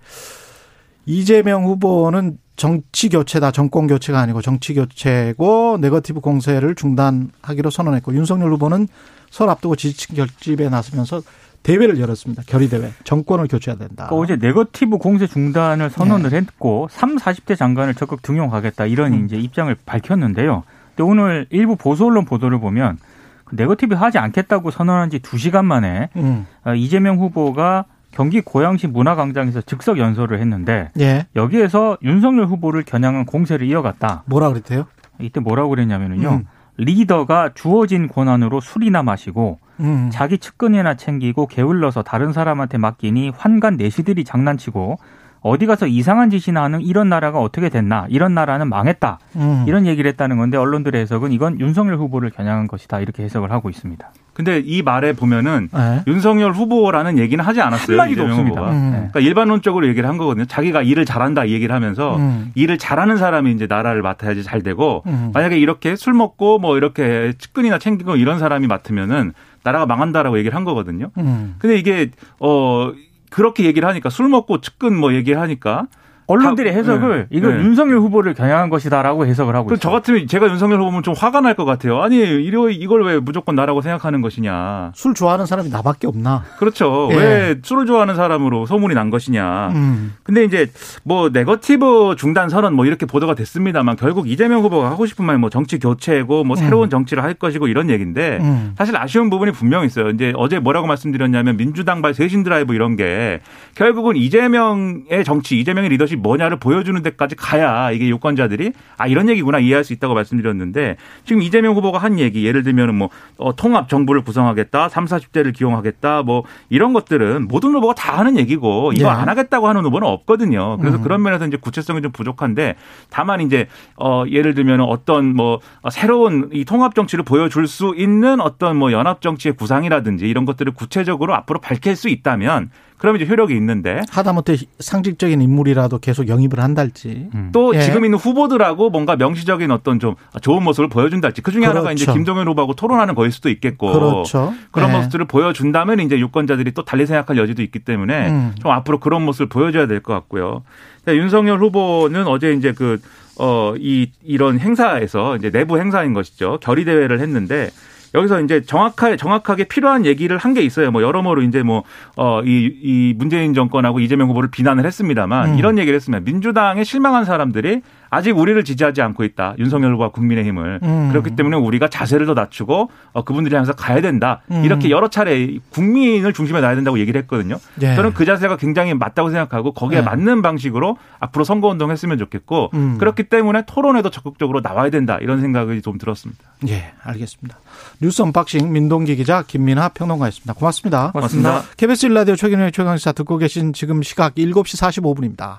이재명 1.06 1.64
후보는 1.64 2.38
정치 2.56 3.08
교체다. 3.08 3.50
정권 3.52 3.86
교체가 3.86 4.18
아니고 4.18 4.42
정치 4.42 4.74
교체고 4.74 5.78
네거티브 5.80 6.20
공세를 6.20 6.74
중단하기로 6.74 7.70
선언했고 7.70 8.14
윤석열 8.14 8.52
후보는 8.52 8.88
설 9.30 9.48
앞두고 9.50 9.76
지지층 9.76 10.16
결집에 10.16 10.68
나서면서 10.68 11.22
대회를 11.62 11.98
열었습니다. 12.00 12.44
결의대회. 12.46 12.92
정권을 13.04 13.48
교체해야 13.48 13.76
된다. 13.76 14.06
그러니까 14.06 14.16
어제 14.16 14.36
네거티브 14.36 14.98
공세 14.98 15.26
중단을 15.26 15.90
선언을 15.90 16.32
했고 16.32 16.86
3, 16.90 17.16
40대 17.16 17.56
장관을 17.56 17.94
적극 17.94 18.22
등용하겠다 18.22 18.86
이런 18.86 19.12
음. 19.12 19.24
이제 19.24 19.36
입장을 19.36 19.74
밝혔는데요. 19.84 20.62
근데 20.94 21.02
오늘 21.02 21.46
일부 21.50 21.74
보수 21.76 22.06
언론 22.06 22.24
보도를 22.24 22.60
보면 22.60 22.98
그 23.44 23.56
네거티브 23.56 23.96
하지 23.96 24.18
않겠다고 24.18 24.70
선언한 24.70 25.10
지 25.10 25.18
2시간 25.18 25.64
만에 25.64 26.08
음. 26.16 26.46
어, 26.64 26.74
이재명 26.74 27.18
후보가 27.18 27.84
경기 28.10 28.40
고양시 28.40 28.86
문화광장에서 28.86 29.60
즉석 29.62 29.98
연설을 29.98 30.40
했는데 30.40 30.90
예. 30.98 31.26
여기에서 31.36 31.98
윤석열 32.02 32.46
후보를 32.46 32.82
겨냥한 32.82 33.26
공세를 33.26 33.66
이어갔다. 33.66 34.22
뭐라 34.26 34.48
그랬대요? 34.48 34.86
이때 35.20 35.40
뭐라고 35.40 35.70
그랬냐면요. 35.70 36.28
음. 36.28 36.44
리더가 36.78 37.50
주어진 37.54 38.08
권한으로 38.08 38.60
술이나 38.60 39.02
마시고 39.02 39.58
음. 39.80 40.10
자기 40.12 40.38
측근이나 40.38 40.94
챙기고 40.94 41.46
게을러서 41.46 42.02
다른 42.02 42.32
사람한테 42.32 42.78
맡기니 42.78 43.30
환관 43.36 43.76
내시들이 43.76 44.24
장난치고 44.24 44.98
어디 45.40 45.66
가서 45.66 45.86
이상한 45.86 46.30
짓이나 46.30 46.64
하는 46.64 46.80
이런 46.80 47.08
나라가 47.08 47.40
어떻게 47.40 47.68
됐나 47.68 48.06
이런 48.08 48.34
나라는 48.34 48.68
망했다 48.68 49.18
음. 49.36 49.64
이런 49.66 49.86
얘기를 49.86 50.08
했다는 50.10 50.38
건데 50.38 50.56
언론들의 50.56 51.00
해석은 51.02 51.32
이건 51.32 51.60
윤석열 51.60 51.96
후보를 51.96 52.30
겨냥한 52.30 52.66
것이다 52.66 53.00
이렇게 53.00 53.22
해석을 53.22 53.52
하고 53.52 53.70
있습니다. 53.70 54.10
근데 54.36 54.62
이 54.62 54.82
말에 54.82 55.14
보면은 55.14 55.70
예. 55.74 56.02
윤석열 56.06 56.52
후보라는 56.52 57.16
얘기는 57.16 57.42
하지 57.42 57.62
않았어요. 57.62 57.98
한 57.98 58.06
마디도 58.06 58.24
이재명 58.24 58.38
없습니다. 58.38 58.70
음. 58.70 58.90
네. 58.90 58.96
그러니까 58.98 59.20
일반론적으로 59.20 59.88
얘기를 59.88 60.06
한 60.06 60.18
거거든요. 60.18 60.44
자기가 60.44 60.82
일을 60.82 61.06
잘한다 61.06 61.46
이 61.46 61.52
얘기를 61.52 61.74
하면서 61.74 62.16
음. 62.16 62.52
일을 62.54 62.76
잘하는 62.76 63.16
사람이 63.16 63.50
이제 63.52 63.66
나라를 63.66 64.02
맡아야지 64.02 64.42
잘 64.44 64.62
되고 64.62 65.02
음. 65.06 65.30
만약에 65.32 65.56
이렇게 65.56 65.96
술 65.96 66.12
먹고 66.12 66.58
뭐 66.58 66.76
이렇게 66.76 67.32
측근이나 67.38 67.78
챙기고 67.78 68.16
이런 68.16 68.38
사람이 68.38 68.66
맡으면은 68.66 69.32
나라가 69.62 69.86
망한다라고 69.86 70.36
얘기를 70.36 70.54
한 70.54 70.64
거거든요. 70.64 71.10
음. 71.16 71.54
근데 71.58 71.78
이게 71.78 72.10
어 72.38 72.92
그렇게 73.30 73.64
얘기를 73.64 73.88
하니까 73.88 74.10
술 74.10 74.28
먹고 74.28 74.60
측근 74.60 74.94
뭐 74.94 75.14
얘기를 75.14 75.40
하니까 75.40 75.86
언론들의 76.26 76.72
다- 76.72 76.78
해석을 76.78 77.28
네. 77.30 77.36
이거 77.38 77.48
네. 77.48 77.58
윤석열 77.62 77.98
후보를 77.98 78.34
겨냥한 78.34 78.68
것이다라고 78.70 79.26
해석을 79.26 79.54
하고 79.54 79.72
있어요. 79.72 79.92
같으면 79.92 80.26
제가 80.26 80.48
윤석열 80.48 80.80
후보면 80.80 81.02
좀 81.02 81.14
화가 81.16 81.40
날 81.40 81.54
것 81.56 81.64
같아요. 81.64 82.02
아니 82.02 82.16
이러 82.18 82.68
이걸 82.68 83.04
왜 83.04 83.18
무조건 83.18 83.54
나라고 83.54 83.80
생각하는 83.80 84.20
것이냐. 84.20 84.92
술 84.94 85.14
좋아하는 85.14 85.46
사람이 85.46 85.70
나밖에 85.70 86.06
없나? 86.06 86.42
그렇죠. 86.58 87.08
예. 87.12 87.16
왜 87.16 87.56
술을 87.62 87.86
좋아하는 87.86 88.14
사람으로 88.16 88.66
소문이 88.66 88.94
난 88.94 89.08
것이냐. 89.10 89.68
음. 89.74 90.14
근데 90.22 90.44
이제 90.44 90.70
뭐 91.04 91.30
네거티브 91.30 92.16
중단 92.18 92.48
선언 92.48 92.74
뭐 92.74 92.84
이렇게 92.84 93.06
보도가 93.06 93.34
됐습니다만 93.34 93.96
결국 93.96 94.28
이재명 94.28 94.62
후보가 94.62 94.90
하고 94.90 95.06
싶은 95.06 95.24
말 95.24 95.36
뭐 95.38 95.50
정치 95.50 95.78
교체고 95.78 96.44
뭐 96.44 96.56
새로운 96.56 96.88
정치를 96.90 97.22
할 97.22 97.34
것이고 97.34 97.68
이런 97.68 97.90
얘기인데 97.90 98.38
음. 98.40 98.74
사실 98.76 98.96
아쉬운 98.96 99.28
부분이 99.30 99.52
분명히 99.52 99.86
있어요. 99.86 100.08
이제 100.08 100.32
어제 100.36 100.58
뭐라고 100.58 100.86
말씀드렸냐면 100.86 101.56
민주당발 101.58 102.14
쇄신 102.14 102.42
드라이브 102.42 102.74
이런 102.74 102.96
게 102.96 103.40
결국은 103.74 104.16
이재명의 104.16 105.24
정치, 105.24 105.58
이재명의 105.60 105.90
리더십 105.90 106.15
뭐냐를 106.16 106.58
보여주는 106.58 107.00
데까지 107.02 107.36
가야 107.36 107.90
이게 107.90 108.08
유권자들이 108.08 108.72
아 108.96 109.06
이런 109.06 109.28
얘기구나 109.28 109.58
이해할 109.58 109.84
수 109.84 109.92
있다고 109.92 110.14
말씀드렸는데 110.14 110.96
지금 111.24 111.42
이재명 111.42 111.74
후보가 111.74 111.98
한 111.98 112.18
얘기 112.18 112.46
예를 112.46 112.62
들면은 112.62 112.94
뭐 112.94 113.10
어, 113.38 113.54
통합 113.54 113.88
정부를 113.88 114.22
구성하겠다, 114.22 114.88
3, 114.88 115.04
40대를 115.04 115.54
기용하겠다 115.54 116.22
뭐 116.22 116.44
이런 116.68 116.92
것들은 116.92 117.48
모든 117.48 117.74
후보가 117.74 117.94
다 117.94 118.18
하는 118.18 118.38
얘기고 118.38 118.92
이거 118.94 119.06
예. 119.06 119.08
안 119.08 119.28
하겠다고 119.28 119.68
하는 119.68 119.84
후보는 119.84 120.06
없거든요. 120.08 120.78
그래서 120.78 120.98
음. 120.98 121.02
그런 121.02 121.22
면에서 121.22 121.46
이제 121.46 121.56
구체성이 121.56 122.02
좀 122.02 122.12
부족한데 122.12 122.74
다만 123.10 123.40
이제 123.40 123.66
어 123.96 124.24
예를 124.30 124.54
들면 124.54 124.80
어떤 124.80 125.34
뭐 125.34 125.60
새로운 125.90 126.50
이 126.52 126.64
통합 126.64 126.94
정치를 126.94 127.24
보여줄 127.24 127.66
수 127.66 127.94
있는 127.96 128.40
어떤 128.40 128.76
뭐 128.76 128.92
연합 128.92 129.20
정치의 129.20 129.54
구상이라든지 129.56 130.28
이런 130.28 130.44
것들을 130.44 130.72
구체적으로 130.72 131.34
앞으로 131.34 131.60
밝힐 131.60 131.96
수 131.96 132.08
있다면 132.08 132.70
그러면 132.98 133.20
이제 133.20 133.30
효력이 133.30 133.54
있는데 133.56 134.00
하다못해 134.10 134.56
상징적인 134.80 135.40
인물이라도 135.42 135.98
계속 135.98 136.28
영입을 136.28 136.60
한달지. 136.60 137.28
음. 137.34 137.50
또 137.52 137.74
예. 137.74 137.80
지금 137.80 138.04
있는 138.04 138.18
후보들하고 138.18 138.90
뭔가 138.90 139.16
명시적인 139.16 139.70
어떤 139.70 140.00
좀 140.00 140.14
좋은 140.40 140.62
모습을 140.62 140.88
보여준달지 140.88 141.42
그 141.42 141.52
중에 141.52 141.66
하나가 141.66 141.92
이제 141.92 142.04
그렇죠. 142.04 142.16
김동연 142.16 142.48
후보하고 142.48 142.74
토론하는 142.74 143.14
거일 143.14 143.32
수도 143.32 143.50
있겠고 143.50 143.92
그렇죠. 143.92 144.54
그런 144.70 144.90
예. 144.90 144.96
모습들을 144.96 145.26
보여준다면 145.26 146.00
이제 146.00 146.18
유권자들이 146.18 146.72
또 146.72 146.84
달리 146.84 147.06
생각할 147.06 147.36
여지도 147.36 147.62
있기 147.62 147.80
때문에 147.80 148.28
음. 148.30 148.54
좀 148.60 148.70
앞으로 148.70 148.98
그런 149.00 149.22
모습을 149.24 149.48
보여줘야 149.48 149.86
될 149.86 150.00
것 150.00 150.12
같고요. 150.14 150.62
윤석열 151.08 151.58
후보는 151.60 152.26
어제 152.26 152.52
이제 152.52 152.72
그 152.72 153.00
어, 153.38 153.74
이, 153.78 154.10
이런 154.24 154.58
행사에서 154.58 155.36
이제 155.36 155.50
내부 155.50 155.78
행사인 155.78 156.14
것이죠. 156.14 156.58
결의 156.62 156.84
대회를 156.84 157.20
했는데 157.20 157.70
여기서 158.16 158.40
이제 158.40 158.62
정확하게 158.62 159.16
정확하게 159.16 159.64
필요한 159.64 160.04
얘기를 160.06 160.36
한 160.38 160.56
게 160.56 160.62
있어요. 160.62 160.90
뭐 160.90 161.02
여러모로 161.02 161.42
이제 161.42 161.62
뭐어이 161.62 162.46
이 162.82 163.14
문재인 163.18 163.52
정권하고 163.52 164.00
이재명 164.00 164.30
후보를 164.30 164.50
비난을 164.50 164.86
했습니다만 164.86 165.50
음. 165.52 165.58
이런 165.58 165.76
얘기를 165.78 165.94
했습니다. 165.94 166.24
민주당에 166.24 166.82
실망한 166.82 167.26
사람들이 167.26 167.82
아직 168.10 168.36
우리를 168.36 168.62
지지하지 168.64 169.02
않고 169.02 169.24
있다. 169.24 169.54
윤석열과 169.58 170.10
국민의힘을 170.10 170.80
음. 170.82 171.08
그렇기 171.10 171.36
때문에 171.36 171.56
우리가 171.56 171.88
자세를 171.88 172.26
더 172.26 172.34
낮추고 172.34 172.90
어, 173.12 173.24
그분들이 173.24 173.54
향해서 173.54 173.72
가야 173.74 174.00
된다. 174.00 174.42
음. 174.50 174.64
이렇게 174.64 174.90
여러 174.90 175.08
차례 175.08 175.58
국민을 175.70 176.32
중심에 176.32 176.60
놔야 176.60 176.74
된다고 176.74 176.98
얘기를 176.98 177.20
했거든요. 177.22 177.56
예. 177.82 177.94
저는 177.94 178.14
그 178.14 178.24
자세가 178.24 178.56
굉장히 178.56 178.94
맞다고 178.94 179.30
생각하고 179.30 179.72
거기에 179.72 180.00
네. 180.00 180.04
맞는 180.04 180.42
방식으로 180.42 180.96
앞으로 181.18 181.44
선거운동 181.44 181.90
했으면 181.90 182.18
좋겠고 182.18 182.70
음. 182.74 182.98
그렇기 182.98 183.24
때문에 183.24 183.64
토론에도 183.66 184.10
적극적으로 184.10 184.60
나와야 184.60 184.90
된다 184.90 185.18
이런 185.20 185.40
생각이 185.40 185.82
좀 185.82 185.98
들었습니다. 185.98 186.42
예, 186.68 186.92
알겠습니다. 187.02 187.58
뉴스 188.00 188.22
언박싱 188.22 188.72
민동기 188.72 189.16
기자 189.16 189.42
김민하 189.42 189.88
평론가였습니다. 189.90 190.54
고맙습니다. 190.54 191.12
고맙습니다. 191.12 191.62
KBS 191.76 192.06
일라디오 192.06 192.36
최경영의 192.36 192.72
최강시사 192.72 193.12
듣고 193.12 193.38
계신 193.38 193.72
지금 193.72 194.02
시각 194.02 194.34
7시 194.34 194.80
45분입니다. 194.80 195.58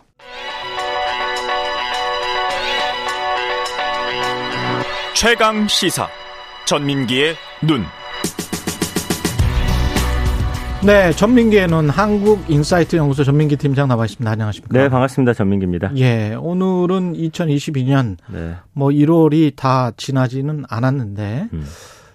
최강 5.19 5.67
시사 5.67 6.07
전민기의 6.65 7.35
눈. 7.63 7.83
네, 10.85 11.11
전민기의 11.11 11.67
눈 11.67 11.89
한국 11.89 12.47
인사이트 12.49 12.95
연구소 12.97 13.23
전민기 13.23 13.55
팀장 13.57 13.87
나와 13.87 14.05
있습니다. 14.05 14.29
안녕하십니까? 14.29 14.77
네, 14.77 14.89
반갑습니다. 14.89 15.33
전민기입니다. 15.33 15.91
예, 15.97 16.35
오늘은 16.35 17.13
2022년 17.13 18.17
네. 18.31 18.55
뭐 18.73 18.89
1월이 18.89 19.55
다 19.55 19.91
지나지는 19.97 20.65
않았는데 20.69 21.49
음. 21.51 21.65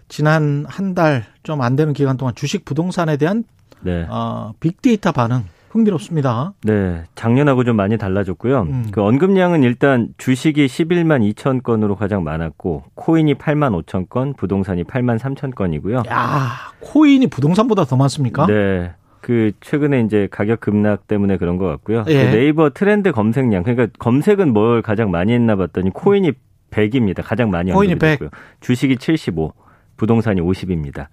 지난 0.08 0.64
한 0.68 0.94
달 0.94 1.24
좀 1.42 1.60
안 1.60 1.74
되는 1.74 1.92
기간 1.92 2.16
동안 2.16 2.34
주식 2.36 2.64
부동산에 2.64 3.16
대한 3.16 3.42
네. 3.80 4.06
어, 4.08 4.52
빅데이터 4.60 5.10
반응 5.10 5.44
흥미롭습니다. 5.72 6.52
네. 6.64 7.04
작년하고 7.14 7.64
좀 7.64 7.76
많이 7.76 7.96
달라졌고요. 7.96 8.62
음. 8.62 8.86
그 8.90 9.02
언급량은 9.02 9.62
일단 9.62 10.08
주식이 10.18 10.66
11만 10.66 11.32
2천 11.32 11.62
건으로 11.62 11.96
가장 11.96 12.22
많았고 12.24 12.84
코인이 12.94 13.34
8만 13.34 13.82
5천 13.82 14.10
건, 14.10 14.34
부동산이 14.34 14.84
8만 14.84 15.18
3천 15.18 15.54
건이고요. 15.54 16.02
야, 16.08 16.50
코인이 16.80 17.26
부동산보다 17.28 17.86
더 17.86 17.96
많습니까? 17.96 18.46
네. 18.46 18.92
그 19.22 19.52
최근에 19.60 20.00
이제 20.00 20.28
가격 20.30 20.60
급락 20.60 21.06
때문에 21.06 21.38
그런 21.38 21.56
것 21.56 21.66
같고요. 21.66 22.04
예. 22.08 22.30
그 22.30 22.36
네이버 22.36 22.70
트렌드 22.70 23.12
검색량 23.12 23.62
그러니까 23.62 23.86
검색은 23.98 24.52
뭘 24.52 24.82
가장 24.82 25.10
많이 25.10 25.32
했나 25.32 25.56
봤더니 25.56 25.90
코인이 25.90 26.32
100입니다. 26.70 27.22
가장 27.24 27.50
많이 27.50 27.70
코인이 27.72 27.94
언급이 27.94 27.98
100. 27.98 28.18
됐고요. 28.18 28.30
주식이 28.60 28.96
75, 28.96 29.52
부동산이 29.96 30.40
50입니다. 30.40 31.06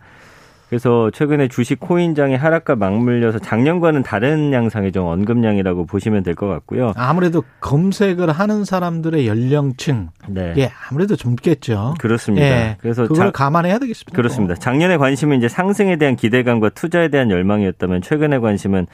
그래서 0.69 1.10
최근에 1.12 1.47
주식 1.47 1.79
코인장의 1.79 2.38
하락과 2.38 2.75
맞물려서 2.75 3.39
작년과는 3.39 4.03
다른 4.03 4.53
양상의 4.53 4.91
좀 4.91 5.08
언급량이라고 5.08 5.88
보시면 5.88 6.21
될 6.23 6.36
것 6.36 6.47
같고요. 6.47 6.93
아무래도 6.95 7.43
검색을 7.60 8.29
하는 8.32 8.63
사람들의 8.63 9.27
연령층, 9.27 10.10
네. 10.27 10.53
예, 10.58 10.69
아무래도 10.89 11.15
젊겠죠. 11.15 11.95
그렇습니다. 11.99 12.45
예, 12.45 12.77
그래서 12.79 13.01
그걸 13.08 13.17
자- 13.17 13.32
감안해야 13.32 13.79
되겠습니다. 13.79 14.15
그렇습니다. 14.15 14.53
작년에 14.55 14.97
관심은 14.97 15.39
이제 15.39 15.47
상승에 15.49 15.95
대한 15.97 16.15
기대감과 16.15 16.69
투자에 16.69 17.08
대한 17.10 17.32
열망이었다면 17.32 18.03
최근에 18.03 18.38
관심은 18.38 18.86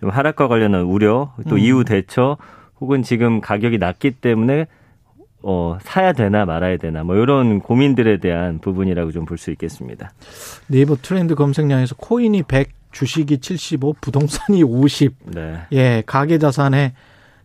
좀 0.00 0.10
하락과 0.10 0.48
관련한 0.48 0.82
우려, 0.82 1.32
또 1.48 1.54
음. 1.54 1.58
이후 1.58 1.84
대처, 1.84 2.36
혹은 2.78 3.02
지금 3.02 3.40
가격이 3.40 3.78
낮기 3.78 4.10
때문에 4.12 4.66
어, 5.42 5.78
사야 5.82 6.12
되나 6.12 6.44
말아야 6.44 6.76
되나 6.76 7.02
뭐 7.04 7.16
이런 7.16 7.60
고민들에 7.60 8.18
대한 8.18 8.58
부분이라고 8.60 9.10
좀 9.12 9.24
볼 9.24 9.38
수 9.38 9.50
있겠습니다. 9.50 10.12
네이버 10.66 10.96
트렌드 10.96 11.34
검색량에서 11.34 11.96
코인이 11.96 12.42
100, 12.44 12.68
주식이 12.92 13.38
75, 13.38 13.94
부동산이 14.00 14.62
50, 14.62 15.14
네. 15.34 15.56
예, 15.72 16.02
가계 16.06 16.38
자산의 16.38 16.92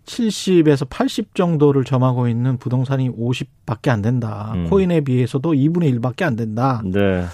70에서 0.06 0.88
80 0.90 1.36
정도를 1.36 1.84
점하고 1.84 2.28
있는 2.28 2.58
부동산이 2.58 3.10
50밖에 3.10 3.90
안 3.90 4.02
된다. 4.02 4.52
음. 4.56 4.70
코인에 4.70 5.02
비해서도 5.02 5.54
2분의 5.54 6.00
1밖에 6.00 6.24
안 6.24 6.36
된다. 6.36 6.82
네. 6.86 7.26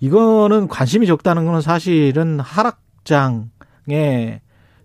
이거는 0.00 0.68
관심이 0.68 1.06
적다는 1.06 1.44
거는 1.44 1.60
사실은 1.60 2.40
하락장의 2.40 4.40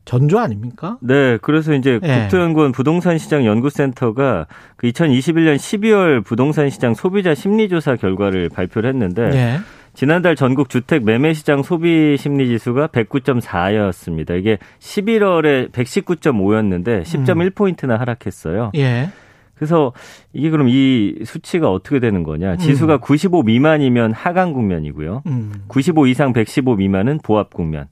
전조 0.05 0.39
아닙니까? 0.39 0.97
네, 1.01 1.37
그래서 1.41 1.73
이제 1.73 1.99
예. 2.03 2.21
국토연구원 2.21 2.71
부동산 2.71 3.17
시장 3.17 3.45
연구센터가 3.45 4.47
그 4.77 4.87
2021년 4.87 5.55
12월 5.55 6.23
부동산 6.23 6.69
시장 6.69 6.93
소비자 6.93 7.33
심리조사 7.33 7.95
결과를 7.95 8.49
발표를 8.49 8.89
했는데 8.89 9.31
예. 9.33 9.57
지난달 9.95 10.35
전국 10.35 10.69
주택 10.69 11.03
매매 11.03 11.33
시장 11.33 11.63
소비 11.63 12.17
심리 12.17 12.47
지수가 12.47 12.87
109.4였습니다. 12.87 14.37
이게 14.37 14.57
11월에 14.79 15.71
119.5였는데 15.71 17.03
10.1포인트나 17.03 17.97
하락했어요. 17.97 18.71
예. 18.75 19.09
그래서 19.55 19.93
이게 20.33 20.49
그럼 20.49 20.67
이 20.69 21.15
수치가 21.23 21.71
어떻게 21.71 21.99
되는 21.99 22.23
거냐? 22.23 22.57
지수가 22.57 22.97
95 22.97 23.43
미만이면 23.43 24.11
하강 24.11 24.51
국면이고요. 24.51 25.23
음. 25.27 25.53
95 25.67 26.07
이상 26.07 26.33
115 26.33 26.75
미만은 26.75 27.19
보합 27.23 27.53
국면. 27.53 27.87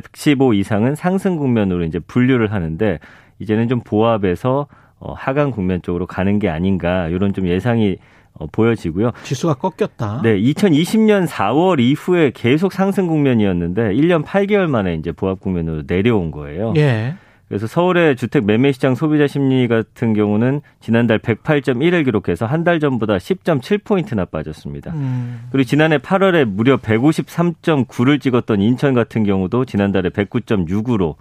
115 0.00 0.54
이상은 0.54 0.94
상승 0.94 1.36
국면으로 1.36 1.84
이제 1.84 1.98
분류를 1.98 2.52
하는데 2.52 2.98
이제는 3.38 3.68
좀 3.68 3.80
보합에서 3.80 4.66
어, 4.98 5.12
하강 5.12 5.50
국면 5.50 5.82
쪽으로 5.82 6.06
가는 6.06 6.38
게 6.38 6.48
아닌가 6.48 7.08
이런 7.08 7.32
좀 7.32 7.46
예상이 7.46 7.96
어, 8.32 8.46
보여지고요. 8.50 9.12
지수가 9.22 9.54
꺾였다. 9.54 10.22
네, 10.22 10.40
2020년 10.40 11.26
4월 11.26 11.78
이후에 11.80 12.32
계속 12.34 12.72
상승 12.72 13.06
국면이었는데 13.06 13.94
1년 13.94 14.24
8개월 14.24 14.66
만에 14.66 14.94
이제 14.94 15.12
보합 15.12 15.40
국면으로 15.40 15.82
내려온 15.86 16.30
거예요. 16.30 16.72
예. 16.76 17.14
그래서 17.54 17.68
서울의 17.68 18.16
주택 18.16 18.44
매매 18.44 18.72
시장 18.72 18.96
소비자 18.96 19.28
심리 19.28 19.68
같은 19.68 20.12
경우는 20.12 20.60
지난달 20.80 21.20
108.1을 21.20 22.04
기록해서 22.04 22.46
한 22.46 22.64
달 22.64 22.80
전보다 22.80 23.18
10.7포인트나 23.18 24.28
빠졌습니다. 24.28 24.92
음. 24.94 25.46
그리고 25.52 25.64
지난해 25.64 25.98
8월에 25.98 26.46
무려 26.46 26.78
153.9를 26.78 28.20
찍었던 28.20 28.60
인천 28.60 28.92
같은 28.92 29.22
경우도 29.22 29.66
지난달에 29.66 30.08
109.6으로 30.08 31.14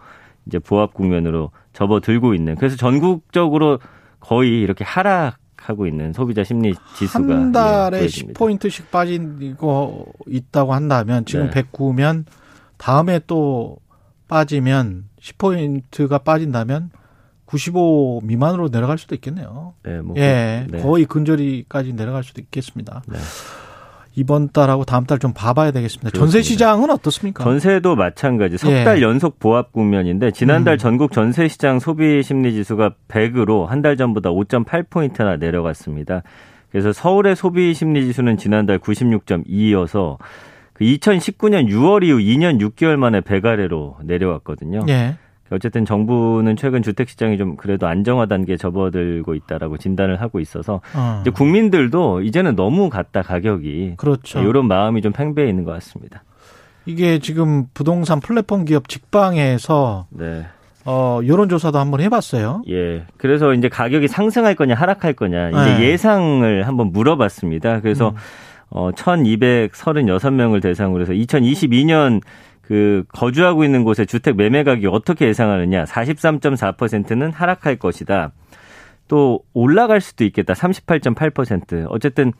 이제 0.47 0.57
보합 0.57 0.95
국면으로 0.95 1.51
접어들고 1.73 2.33
있는. 2.33 2.55
그래서 2.55 2.77
전국적으로 2.77 3.77
거의 4.19 4.59
이렇게 4.59 4.83
하락 4.83 5.35
하고 5.57 5.85
있는 5.85 6.13
소비자 6.13 6.43
심리 6.43 6.73
지수가 6.95 7.31
한 7.31 7.51
달에 7.51 7.97
예, 7.97 7.99
보여집니다. 7.99 8.39
10포인트씩 8.39 8.89
빠지고 8.89 10.11
있다고 10.25 10.73
한다면 10.73 11.25
지금 11.25 11.51
네. 11.51 11.61
109면 11.61 12.25
다음에 12.77 13.19
또 13.27 13.77
빠지면 14.27 15.12
10포인트가 15.23 16.23
빠진다면 16.23 16.91
95 17.45 18.21
미만으로 18.23 18.69
내려갈 18.69 18.97
수도 18.97 19.15
있겠네요. 19.15 19.73
네, 19.83 20.01
뭐 20.01 20.15
예, 20.17 20.65
네. 20.69 20.81
거의 20.81 21.05
근저리까지 21.05 21.93
내려갈 21.93 22.23
수도 22.23 22.41
있겠습니다. 22.41 23.03
네. 23.07 23.17
이번 24.15 24.49
달하고 24.51 24.85
다음 24.85 25.05
달 25.05 25.17
좀 25.17 25.33
봐봐야 25.33 25.71
되겠습니다. 25.71 26.11
그렇습니다. 26.11 26.19
전세 26.19 26.41
시장은 26.43 26.89
어떻습니까? 26.91 27.43
전세도 27.43 27.95
마찬가지. 27.95 28.57
석 28.57 28.71
예. 28.71 28.83
달 28.83 29.01
연속 29.01 29.39
보합 29.39 29.71
국면인데 29.71 30.31
지난달 30.31 30.75
음. 30.75 30.77
전국 30.77 31.11
전세 31.11 31.47
시장 31.47 31.79
소비 31.79 32.21
심리 32.21 32.53
지수가 32.53 32.93
100으로 33.07 33.65
한 33.65 33.81
달 33.81 33.97
전보다 33.97 34.29
5.8 34.29 34.89
포인트나 34.89 35.37
내려갔습니다. 35.37 36.21
그래서 36.71 36.91
서울의 36.93 37.35
소비 37.35 37.73
심리 37.73 38.05
지수는 38.05 38.37
지난달 38.37 38.79
96.2여서 38.79 40.17
그 40.19 40.23
2019년 40.83 41.67
6월 41.67 42.03
이후 42.03 42.17
2년 42.17 42.59
6개월 42.59 42.95
만에 42.97 43.21
100 43.21 43.45
아래로 43.45 43.97
내려왔거든요. 44.03 44.85
예. 44.89 45.15
어쨌든 45.51 45.85
정부는 45.85 46.55
최근 46.55 46.81
주택 46.81 47.09
시장이 47.09 47.37
좀 47.37 47.55
그래도 47.55 47.87
안정화 47.87 48.25
단계에 48.25 48.57
접어들고 48.57 49.35
있다라고 49.35 49.77
진단을 49.77 50.19
하고 50.19 50.39
있어서 50.39 50.81
어. 50.95 51.19
이제 51.21 51.29
국민들도 51.29 52.21
이제는 52.21 52.55
너무 52.55 52.89
갔다 52.89 53.21
가격이 53.21 53.95
그렇죠. 53.97 54.39
이런 54.41 54.67
마음이 54.67 55.01
좀 55.01 55.11
팽배해 55.11 55.47
있는 55.47 55.63
것 55.63 55.71
같습니다. 55.73 56.23
이게 56.85 57.19
지금 57.19 57.67
부동산 57.73 58.19
플랫폼 58.19 58.65
기업 58.65 58.89
직방에서 58.89 60.07
네. 60.09 60.45
어 60.85 61.21
여론조사도 61.25 61.77
한번 61.77 62.01
해봤어요. 62.01 62.63
예. 62.69 63.05
그래서 63.17 63.53
이제 63.53 63.69
가격이 63.69 64.07
상승할 64.09 64.55
거냐 64.55 64.75
하락할 64.75 65.13
거냐 65.13 65.49
이제 65.49 65.77
네. 65.77 65.91
예상을 65.91 66.67
한번 66.67 66.91
물어봤습니다. 66.91 67.79
그래서 67.81 68.09
음. 68.09 68.15
어 68.73 68.91
1236명을 68.91 70.61
대상으로 70.61 71.03
해서 71.03 71.13
2022년 71.13 72.21
그 72.61 73.03
거주하고 73.09 73.63
있는 73.63 73.83
곳의 73.83 74.07
주택 74.07 74.35
매매 74.35 74.63
가격이 74.63 74.87
어떻게 74.87 75.27
예상하느냐. 75.27 75.83
43.4%는 75.83 77.31
하락할 77.31 77.75
것이다. 77.75 78.31
또 79.07 79.41
올라갈 79.53 80.01
수도 80.01 80.23
있겠다. 80.23 80.53
38.8%. 80.53 81.85
어쨌든 81.89 82.31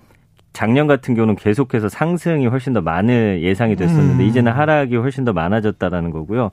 작년 0.54 0.88
같은 0.88 1.14
경우는 1.14 1.36
계속해서 1.36 1.90
상승이 1.90 2.48
훨씬 2.48 2.74
더 2.74 2.82
많은 2.82 3.42
예상이 3.42 3.76
됐었는데 3.76 4.24
음. 4.24 4.28
이제는 4.28 4.52
하락이 4.52 4.96
훨씬 4.96 5.26
더 5.26 5.34
많아졌다라는 5.34 6.10
거고요. 6.12 6.52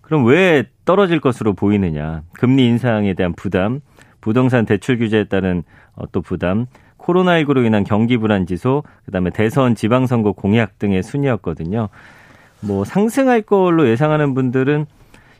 그럼 0.00 0.26
왜 0.26 0.64
떨어질 0.84 1.20
것으로 1.20 1.54
보이느냐? 1.54 2.22
금리 2.34 2.66
인상에 2.66 3.14
대한 3.14 3.32
부담, 3.34 3.80
부동산 4.20 4.66
대출 4.66 4.98
규제에 4.98 5.24
따른 5.24 5.62
어, 5.94 6.04
또 6.10 6.20
부담, 6.20 6.66
코로나19로 7.04 7.64
인한 7.66 7.84
경기 7.84 8.16
불안 8.16 8.46
지수, 8.46 8.82
그다음에 9.04 9.30
대선 9.30 9.74
지방선거 9.74 10.32
공약 10.32 10.78
등의 10.78 11.02
순이었거든요. 11.02 11.88
뭐 12.60 12.84
상승할 12.84 13.42
걸로 13.42 13.88
예상하는 13.88 14.34
분들은 14.34 14.86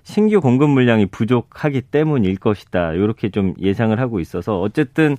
신규 0.03 0.40
공급 0.40 0.70
물량이 0.70 1.07
부족하기 1.07 1.81
때문일 1.83 2.37
것이다. 2.37 2.92
이렇게 2.92 3.31
좀 3.31 3.55
예상을 3.59 3.98
하고 3.98 4.20
있어서 4.20 4.61
어쨌든 4.61 5.16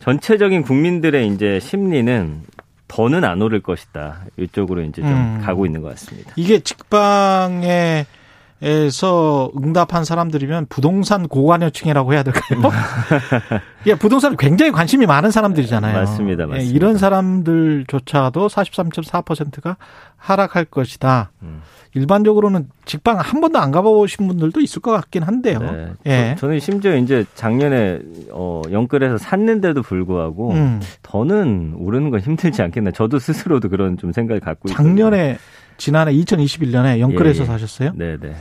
전체적인 0.00 0.62
국민들의 0.62 1.28
이제 1.28 1.60
심리는 1.60 2.42
더는 2.88 3.24
안 3.24 3.40
오를 3.40 3.60
것이다. 3.60 4.24
이쪽으로 4.36 4.82
이제 4.82 5.02
좀 5.02 5.10
음. 5.10 5.40
가고 5.42 5.66
있는 5.66 5.82
것 5.82 5.88
같습니다. 5.90 6.32
이게 6.36 6.58
직방에 6.58 8.06
에서 8.62 9.50
응답한 9.62 10.06
사람들이면 10.06 10.66
부동산 10.70 11.28
고관여층이라고 11.28 12.14
해야 12.14 12.22
될까요? 12.22 12.62
예, 13.84 13.94
부동산에 13.94 14.34
굉장히 14.38 14.72
관심이 14.72 15.04
많은 15.04 15.30
사람들이잖아요. 15.30 15.94
맞습니다, 15.94 16.44
예, 16.44 16.46
맞습니다. 16.46 16.72
예, 16.72 16.74
이런 16.74 16.96
사람들조차도 16.96 18.48
43.4%가 18.48 19.76
하락할 20.16 20.64
것이다. 20.64 21.32
음. 21.42 21.60
일반적으로는 21.96 22.68
직방 22.84 23.18
한 23.18 23.40
번도 23.40 23.58
안 23.58 23.70
가보신 23.72 24.28
분들도 24.28 24.60
있을 24.60 24.82
것 24.82 24.92
같긴 24.92 25.22
한데요. 25.22 25.58
네. 25.58 25.92
예. 26.06 26.36
저, 26.38 26.46
는 26.46 26.60
심지어 26.60 26.94
이제 26.94 27.24
작년에 27.34 28.00
어 28.30 28.60
영끌에서 28.70 29.16
샀는데도 29.16 29.80
불구하고 29.82 30.52
음. 30.52 30.80
더는 31.02 31.74
오르는 31.78 32.10
건 32.10 32.20
힘들지 32.20 32.60
않겠나. 32.60 32.90
저도 32.90 33.18
스스로도 33.18 33.70
그런 33.70 33.96
좀 33.96 34.12
생각을 34.12 34.40
갖고 34.40 34.68
작년에 34.68 35.30
있거든요. 35.30 35.38
지난해 35.76 36.12
2021년에 36.12 37.00
영끌에서 37.00 37.40
예, 37.40 37.42
예. 37.42 37.46
사셨어요? 37.46 37.92
네, 37.94 38.16
네. 38.18 38.34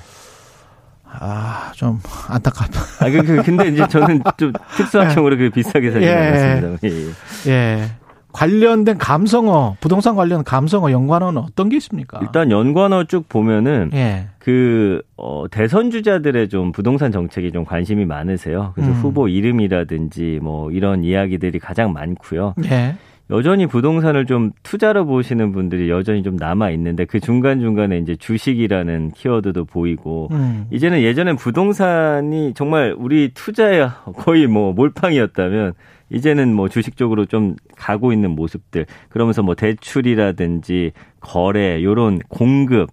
아, 1.20 1.72
좀 1.76 2.00
안타깝다. 2.28 3.06
아, 3.06 3.10
그, 3.10 3.24
그 3.24 3.44
근데 3.44 3.68
이제 3.70 3.88
저는 3.88 4.22
좀 4.38 4.52
특수학형으로 4.76 5.38
그 5.38 5.50
비싸게 5.50 5.94
예. 6.02 6.14
않았습니다. 6.14 6.88
예, 6.88 7.12
예. 7.48 7.52
예. 7.52 7.90
관련된 8.36 8.98
감성어, 8.98 9.78
부동산 9.80 10.16
관련 10.16 10.44
감성어 10.44 10.92
연관어는 10.92 11.42
어떤 11.42 11.70
게 11.70 11.78
있습니까? 11.78 12.20
일단 12.22 12.52
연관어 12.52 13.06
쭉 13.06 13.30
보면은 13.30 13.92
예. 13.94 14.28
그 14.40 15.02
어, 15.16 15.46
대선 15.50 15.90
주자들의 15.90 16.50
좀 16.50 16.74
부동산 16.74 17.14
정책이 17.14 17.54
좀 17.54 17.64
관심이 17.64 18.04
많으세요. 18.04 18.74
그래서 18.76 18.92
음. 18.92 18.96
후보 18.98 19.30
이름이라든지 19.30 20.40
뭐 20.42 20.70
이런 20.72 21.06
이야기들이 21.06 21.60
가장 21.60 21.94
많고요. 21.94 22.56
예. 22.66 22.98
여전히 23.32 23.66
부동산을 23.66 24.26
좀 24.26 24.52
투자로 24.62 25.06
보시는 25.06 25.52
분들이 25.52 25.90
여전히 25.90 26.22
좀 26.22 26.36
남아 26.36 26.70
있는데 26.72 27.06
그 27.06 27.20
중간 27.20 27.60
중간에 27.60 27.98
이제 27.98 28.16
주식이라는 28.16 29.12
키워드도 29.12 29.66
보이고 29.66 30.30
음. 30.32 30.68
이제는 30.72 31.02
예전엔 31.02 31.36
부동산이 31.36 32.54
정말 32.54 32.94
우리 32.98 33.32
투자의 33.34 33.90
거의 34.18 34.46
뭐 34.46 34.74
몰빵이었다면 34.74 35.74
이제는 36.12 36.54
뭐 36.54 36.70
주식 36.70 36.98
쪽으로 36.98 37.26
좀 37.26 37.56
가고 37.76 38.14
있는 38.14 38.32
모습들 38.32 38.86
그러면서 39.10 39.42
뭐 39.42 39.56
대출이라든지 39.56 40.92
거래 41.20 41.84
요런 41.84 42.20
공급 42.30 42.90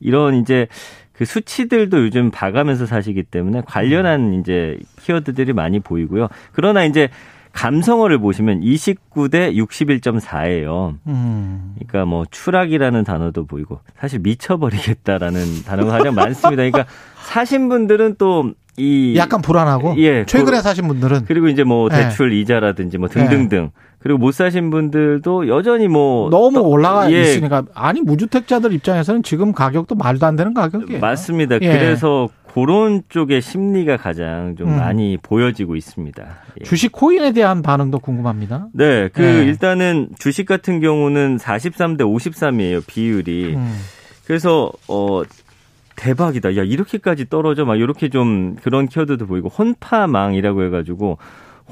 이런 0.00 0.34
이제 0.34 0.66
그 1.12 1.24
수치들도 1.24 1.98
요즘 2.04 2.30
봐가면서 2.30 2.86
사시기 2.86 3.22
때문에 3.22 3.62
관련한 3.64 4.34
이제 4.34 4.78
키워드들이 5.00 5.52
많이 5.52 5.80
보이고요. 5.80 6.28
그러나 6.52 6.84
이제 6.84 7.08
감성어를 7.56 8.18
보시면 8.18 8.60
29대 8.60 9.54
61.4예요. 9.56 10.98
음. 11.06 11.74
그러니까 11.78 12.04
뭐 12.04 12.24
추락이라는 12.30 13.02
단어도 13.04 13.46
보이고 13.46 13.80
사실 13.98 14.18
미쳐버리겠다라는 14.20 15.40
단어가 15.66 15.98
가장 15.98 16.14
많습니다. 16.14 16.62
그러니까 16.62 16.84
사신 17.22 17.68
분들은 17.68 18.16
또 18.18 18.52
이 18.78 19.14
약간 19.16 19.40
불안하고 19.40 19.94
예, 19.98 20.24
최근에 20.26 20.60
사신 20.60 20.86
분들은 20.86 21.24
그리고 21.26 21.48
이제 21.48 21.64
뭐 21.64 21.88
예. 21.92 21.96
대출 21.96 22.34
예. 22.34 22.40
이자라든지 22.40 22.98
뭐 22.98 23.08
등등등 23.08 23.58
예. 23.58 23.70
그리고 23.98 24.18
못 24.18 24.32
사신 24.32 24.70
분들도 24.70 25.48
여전히 25.48 25.88
뭐 25.88 26.28
너무 26.30 26.60
올라가 26.60 27.10
예. 27.10 27.22
있으니까 27.22 27.64
아니 27.74 28.02
무주택자들 28.02 28.72
입장에서는 28.74 29.22
지금 29.22 29.52
가격도 29.52 29.94
말도 29.94 30.26
안 30.26 30.36
되는 30.36 30.52
가격이에요. 30.52 31.00
맞습니다. 31.00 31.56
예. 31.62 31.68
그래서 31.68 32.28
그런 32.56 33.02
쪽의 33.10 33.42
심리가 33.42 33.98
가장 33.98 34.56
좀 34.56 34.70
음. 34.70 34.76
많이 34.78 35.18
보여지고 35.20 35.76
있습니다. 35.76 36.26
예. 36.60 36.64
주식 36.64 36.90
코인에 36.90 37.32
대한 37.32 37.60
반응도 37.60 37.98
궁금합니다. 37.98 38.68
네, 38.72 39.08
그 39.08 39.20
네. 39.20 39.44
일단은 39.44 40.08
주식 40.18 40.46
같은 40.46 40.80
경우는 40.80 41.36
43대 41.36 42.00
53이에요 42.00 42.86
비율이. 42.86 43.56
음. 43.56 43.78
그래서 44.26 44.72
어 44.88 45.20
대박이다. 45.96 46.56
야 46.56 46.62
이렇게까지 46.62 47.28
떨어져 47.28 47.66
막 47.66 47.76
이렇게 47.76 48.08
좀 48.08 48.56
그런 48.62 48.88
키워드도 48.88 49.26
보이고 49.26 49.50
혼파망이라고 49.50 50.64
해가지고 50.64 51.18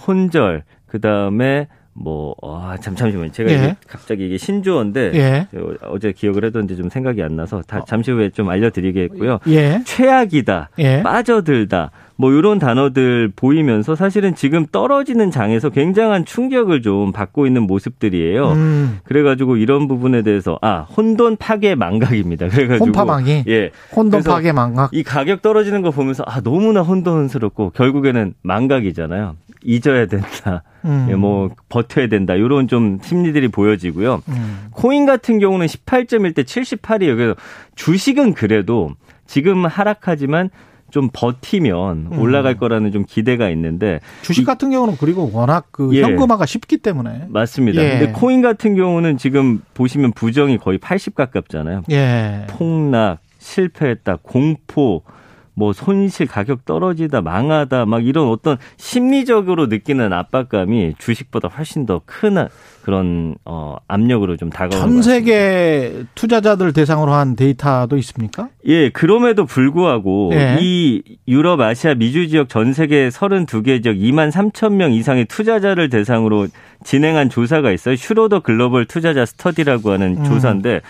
혼절 0.07 0.65
그 0.85 1.01
다음에 1.01 1.67
뭐, 1.95 2.35
아, 2.43 2.77
잠, 2.81 2.97
잠시만요. 2.97 3.31
제가 3.31 3.51
예. 3.53 3.77
갑자기 3.87 4.27
이게 4.27 4.37
신조어인데, 4.37 5.13
예. 5.15 5.49
어제 5.83 6.13
기억을 6.13 6.45
했던지 6.45 6.77
좀 6.77 6.89
생각이 6.89 7.23
안 7.23 7.37
나서 7.37 7.63
다 7.63 7.79
어. 7.79 7.85
잠시 7.87 8.11
후에 8.11 8.31
좀 8.31 8.49
알려드리겠고요. 8.49 9.39
예. 9.49 9.81
최악이다, 9.85 10.71
예. 10.79 11.03
빠져들다, 11.03 11.93
뭐 12.17 12.33
이런 12.33 12.59
단어들 12.59 13.33
보이면서 13.35 13.97
사실은 13.97 14.35
지금 14.35 14.67
떨어지는 14.71 15.31
장에서 15.31 15.71
굉장한 15.71 16.25
충격을 16.25 16.83
좀 16.83 17.13
받고 17.13 17.47
있는 17.47 17.63
모습들이에요. 17.63 18.53
음. 18.53 18.99
그래가지고 19.05 19.57
이런 19.57 19.89
부분에 19.89 20.23
대해서 20.23 20.59
아 20.63 20.81
혼돈 20.83 21.37
파괴 21.37 21.75
망각입니다. 21.75 22.49
그래가지고 22.49 22.87
혼파망이 22.87 23.45
예 23.49 23.71
혼돈 23.95 24.23
파괴 24.23 24.53
망각 24.53 24.91
이 24.93 25.03
가격 25.03 25.43
떨어지는 25.43 25.83
거 25.83 25.91
보면서 25.91 26.23
아 26.27 26.41
너무나 26.41 26.83
혼돈스럽고 26.83 27.71
결국에는 27.71 28.35
망각이잖아요. 28.43 29.37
잊어야 29.65 30.07
된다. 30.07 30.63
음. 30.85 31.09
예, 31.11 31.15
뭐 31.15 31.51
버텨야 31.69 32.09
된다. 32.09 32.35
이런 32.35 32.69
좀 32.69 32.99
심리들이 33.03 33.49
보여지고요. 33.49 34.23
음. 34.29 34.67
코인 34.71 35.07
같은 35.07 35.39
경우는 35.39 35.67
18.1 35.67 36.35
대 36.35 36.43
78이에요. 36.43 37.17
그래서 37.17 37.35
주식은 37.75 38.35
그래도 38.35 38.91
지금 39.27 39.65
하락하지만 39.65 40.51
좀 40.95 41.11
버티면 41.13 42.11
음. 42.13 42.19
올라갈 42.21 42.57
거라는 42.57 42.93
좀 42.93 43.05
기대가 43.05 43.51
있는데 43.51 43.99
주식 44.23 44.45
같은 44.45 44.71
경우는 44.71 44.97
그리고 44.97 45.29
워낙 45.33 45.67
그 45.73 45.91
예. 45.93 46.03
현금화가 46.03 46.47
쉽기 46.47 46.77
때문에 46.77 47.25
맞습니다. 47.31 47.83
예. 47.83 47.99
근데 47.99 48.13
코인 48.13 48.43
같은 48.43 48.77
경우는 48.77 49.19
지금 49.19 49.61
보시면 49.75 50.13
부정이 50.13 50.59
거의 50.59 50.79
80 50.79 51.17
가깝잖아요. 51.17 51.83
예. 51.91 52.47
폭락, 52.49 53.19
실패했다, 53.41 54.19
공포 54.23 55.03
뭐 55.55 55.73
손실 55.73 56.27
가격 56.27 56.65
떨어지다 56.65 57.23
망하다 57.23 57.87
막 57.87 58.05
이런 58.05 58.29
어떤 58.29 58.57
심리적으로 58.77 59.67
느끼는 59.67 60.13
압박감이 60.13 60.95
주식보다 60.99 61.49
훨씬 61.49 61.87
더 61.87 62.01
큰 62.07 62.49
그런 62.83 63.35
어 63.45 63.77
압력으로 63.89 64.37
좀 64.37 64.51
다가오는 64.51 64.79
전 64.79 65.03
세계 65.03 66.05
투자자들 66.15 66.73
대상으로 66.73 67.13
한 67.13 67.35
데이터도 67.35 67.97
있습니까? 67.99 68.49
예, 68.67 68.91
그럼에도 68.91 69.47
불구하고 69.47 70.31
예. 70.35 70.59
이 70.61 71.03
유럽, 71.27 71.61
아시아, 71.61 71.95
미주 71.95 72.29
지역 72.29 72.49
전 72.49 72.75
세계 72.75 73.09
32개 73.09 73.83
지역 73.83 73.95
2만 73.95 74.31
3천 74.31 74.75
명 74.75 74.93
이상의 74.93 75.25
투자자를 75.27 75.89
대상으로 75.89 76.49
진행한 76.85 77.31
조사가 77.31 77.73
있어요. 77.73 77.97
슈로더 77.97 78.41
글로벌 78.41 78.85
투자자 78.85 79.25
스터디라고 79.25 79.91
하는 79.91 80.19
음. 80.19 80.25
조사인데 80.25 80.83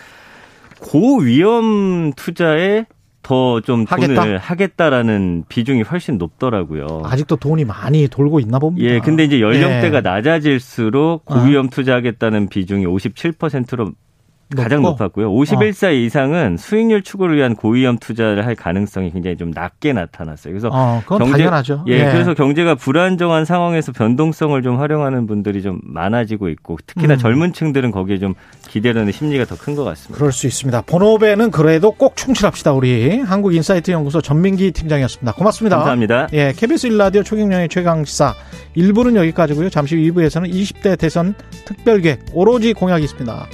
고위험 0.81 2.12
투자에 2.16 2.87
더좀 3.24 3.87
돈을 3.87 4.38
하겠다라는 4.38 5.44
비중이 5.48 5.82
훨씬 5.82 6.18
높더라고요. 6.18 7.02
아직도 7.04 7.37
돈이 7.37 7.64
많이 7.64 8.06
돌고 8.06 8.38
있나 8.38 8.60
봅니다. 8.60 8.87
예, 8.87 9.00
근데 9.00 9.24
이제 9.24 9.40
연령대가 9.40 9.96
예. 9.96 10.00
낮아질수록 10.02 11.24
고위험 11.24 11.70
투자하겠다는 11.70 12.48
비중이 12.48 12.87
57%로 12.87 13.92
가장 14.57 14.83
높았고요. 14.83 15.30
51세 15.30 15.88
어. 15.88 15.92
이상은 15.92 16.57
수익률 16.57 17.02
추구를 17.02 17.37
위한 17.37 17.57
고위험 17.57 17.98
투자를 17.98 18.46
할 18.46 18.54
가능성이 18.54 19.11
굉장히 19.11 19.37
좀 19.37 19.50
낮게 19.50 19.92
나타났어요. 19.92 20.52
그래서 20.52 20.68
어, 20.72 21.02
경제 21.07 21.33
당연하죠. 21.33 21.85
예, 21.88 21.92
예, 21.94 22.12
그래서 22.12 22.35
경제가 22.35 22.74
불안정한 22.76 23.44
상황에서 23.44 23.92
변동성을 23.92 24.61
좀 24.62 24.78
활용하는 24.78 25.26
분들이 25.26 25.62
좀 25.62 25.80
많아지고 25.83 26.48
있고 26.50 26.78
특히나 26.87 27.14
음. 27.14 27.18
젊은 27.18 27.52
층들은 27.52 27.90
거기에 27.90 28.18
좀 28.18 28.35
기대하는 28.68 29.11
심리가 29.12 29.44
더 29.44 29.57
큰 29.57 29.74
것 29.74 29.85
같습니다. 29.85 30.18
그럴 30.18 30.30
수 30.33 30.46
있습니다. 30.46 30.83
본업에는 30.83 31.50
그래도 31.50 31.90
꼭 31.92 32.16
충실합시다. 32.16 32.72
우리 32.72 33.20
한국인사이트 33.20 33.90
연구소 33.90 34.20
전민기 34.20 34.72
팀장이었습니다. 34.72 35.33
고맙습니다. 35.33 35.76
감사합니다. 35.76 36.28
예, 36.33 36.52
KBS 36.54 36.88
1라디오 36.90 37.24
초경영의 37.24 37.68
최강 37.70 38.04
시사 38.04 38.35
1부는 38.76 39.16
여기까지고요. 39.16 39.70
잠시 39.70 39.96
후 39.96 40.02
2부에서는 40.12 40.52
20대 40.52 40.98
대선 40.98 41.35
특별계획 41.64 42.26
오로지 42.35 42.72
공약이 42.74 43.04
있습니다. 43.04 43.46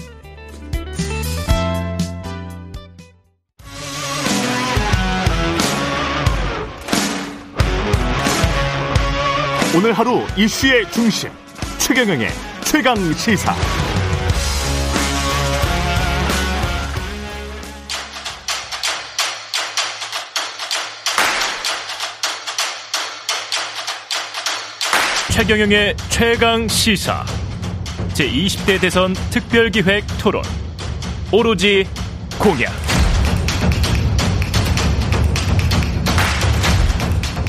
오늘 9.72 9.92
하루 9.92 10.26
이슈의 10.36 10.90
중심 10.90 11.30
최경영의 11.78 12.28
최강 12.64 12.96
시사. 13.14 13.54
최경영의 25.30 25.96
최강 26.08 26.66
시사. 26.66 27.24
제 28.12 28.28
20대 28.28 28.80
대선 28.80 29.14
특별기획 29.30 30.04
토론. 30.18 30.42
오로지 31.30 31.86
공약 32.40 32.72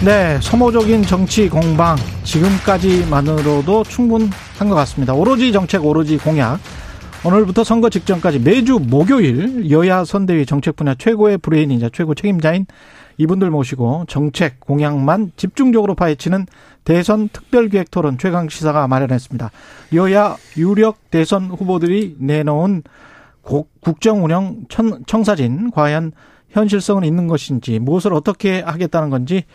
네, 0.04 0.40
소모적인 0.42 1.04
정치 1.04 1.48
공방 1.48 1.96
지금까지만으로도 2.24 3.84
충분한 3.84 4.68
것 4.68 4.74
같습니다. 4.74 5.14
오로지 5.14 5.52
정책, 5.52 5.86
오로지 5.86 6.18
공약. 6.18 6.60
오늘부터 7.24 7.64
선거 7.64 7.88
직전까지 7.88 8.40
매주 8.40 8.80
목요일 8.80 9.70
여야 9.70 10.04
선대위 10.04 10.48
정책 10.48 10.76
분야 10.76 10.96
최고의 10.96 11.38
브레인이자 11.38 11.90
최고 11.94 12.16
책임자인 12.16 12.66
이분들 13.18 13.52
모시고 13.52 14.06
정책 14.08 14.60
공약만 14.60 15.34
집중적으로 15.36 15.94
파헤치는 15.94 16.48
대선 16.84 17.30
특별기획 17.30 17.92
토론 17.92 18.18
최강 18.18 18.50
시사가 18.50 18.88
마련했습니다. 18.88 19.52
여야 19.94 20.36
유력 20.58 21.12
대선 21.12 21.46
후보들이 21.46 22.16
내놓은 22.18 22.82
국정 23.82 24.26
운영 24.26 24.66
청사진 25.06 25.70
과연 25.70 26.14
현실성은 26.52 27.04
있는 27.04 27.28
것인지 27.28 27.80
무엇을 27.80 28.14
어떻게 28.14 28.62
하겠다는 28.62 29.10
건지 29.10 29.46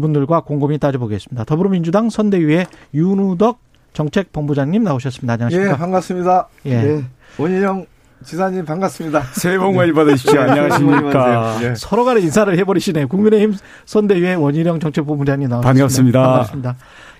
이분들과 0.00 0.40
곰곰이 0.40 0.78
따져보겠습니다. 0.78 1.44
더불어민주당 1.44 2.10
선대위의 2.10 2.66
윤우덕 2.94 3.58
정책본부장님 3.94 4.84
나오셨습니다. 4.84 5.32
안녕하십니까? 5.34 5.72
예, 5.72 5.76
반갑습니다. 5.76 6.48
예. 6.66 6.82
네. 6.82 7.04
원희영 7.38 7.86
지사님 8.24 8.64
반갑습니다. 8.66 9.22
새해 9.32 9.58
복 9.58 9.74
많이 9.74 9.92
받으십시오. 9.92 10.38
안녕하십니까. 10.38 11.58
예. 11.62 11.74
서로 11.76 12.04
간에 12.04 12.20
인사를 12.20 12.56
해버리시네요. 12.58 13.08
국민의힘 13.08 13.54
선대위의 13.86 14.36
원희룡 14.36 14.80
정책본부장님 14.80 15.48
나오셨습니다. 15.48 15.72
반갑습니다. 15.72 16.22
반갑습니다. 16.22 16.76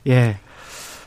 예. 0.08 0.36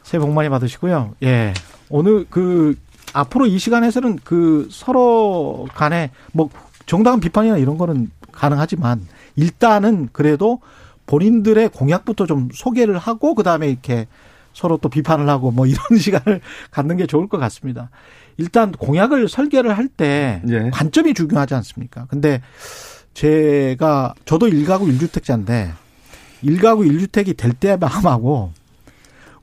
새해 0.02 0.20
복 0.20 0.32
많이 0.32 0.50
받으시고요. 0.50 1.14
예. 1.24 1.54
오늘 1.90 2.26
그 2.30 2.76
앞으로 3.14 3.46
이 3.46 3.60
시간에서는 3.60 4.20
그 4.24 4.68
서로 4.72 5.68
간에 5.76 6.10
뭐 6.32 6.50
정당한 6.88 7.20
비판이나 7.20 7.58
이런 7.58 7.78
거는 7.78 8.10
가능하지만 8.32 9.02
일단은 9.36 10.10
그래도 10.12 10.60
본인들의 11.10 11.70
공약부터 11.70 12.28
좀 12.28 12.50
소개를 12.54 13.00
하고 13.00 13.34
그다음에 13.34 13.68
이렇게 13.68 14.06
서로 14.54 14.78
또 14.78 14.90
비판을 14.90 15.28
하고 15.28 15.50
뭐 15.50 15.66
이런 15.66 15.80
시간을 15.98 16.40
갖는 16.70 16.98
게 16.98 17.08
좋을 17.08 17.28
것 17.28 17.40
같습니다. 17.40 17.90
일단 18.38 18.72
공약을 18.72 19.28
설계를 19.28 19.76
할때 19.76 20.44
예. 20.48 20.70
관점이 20.72 21.16
중요하지 21.16 21.56
않습니까? 21.56 22.06
근데 22.10 22.42
제가 23.16 24.14
저도 24.26 24.48
일가구 24.48 24.88
일주택자인데 24.88 25.74
일가구 26.44 26.86
일주택이 26.86 27.34
될 27.34 27.54
때의 27.54 27.80
마음하고 27.80 28.52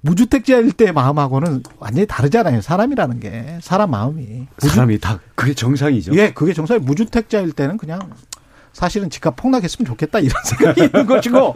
무주택자일 0.03 0.71
때의 0.71 0.93
마음하고는 0.93 1.65
완전히 1.81 2.07
다르잖아요. 2.07 2.61
사람이라는 2.61 3.19
게 3.19 3.59
사람 3.61 3.91
마음이 3.91 4.47
사람이 4.59 5.01
다 5.01 5.19
그게 5.35 5.53
정상이죠. 5.53 6.15
예, 6.17 6.31
그게 6.31 6.53
정상이 6.53 6.79
무주택자일 6.81 7.51
때는 7.53 7.77
그냥 7.77 7.99
사실은 8.77 9.09
집값 9.09 9.37
폭락했으면 9.37 9.87
좋겠다 9.87 10.19
이런 10.19 10.35
생각이 10.45 10.85
있는 10.85 11.07
것이고 11.07 11.55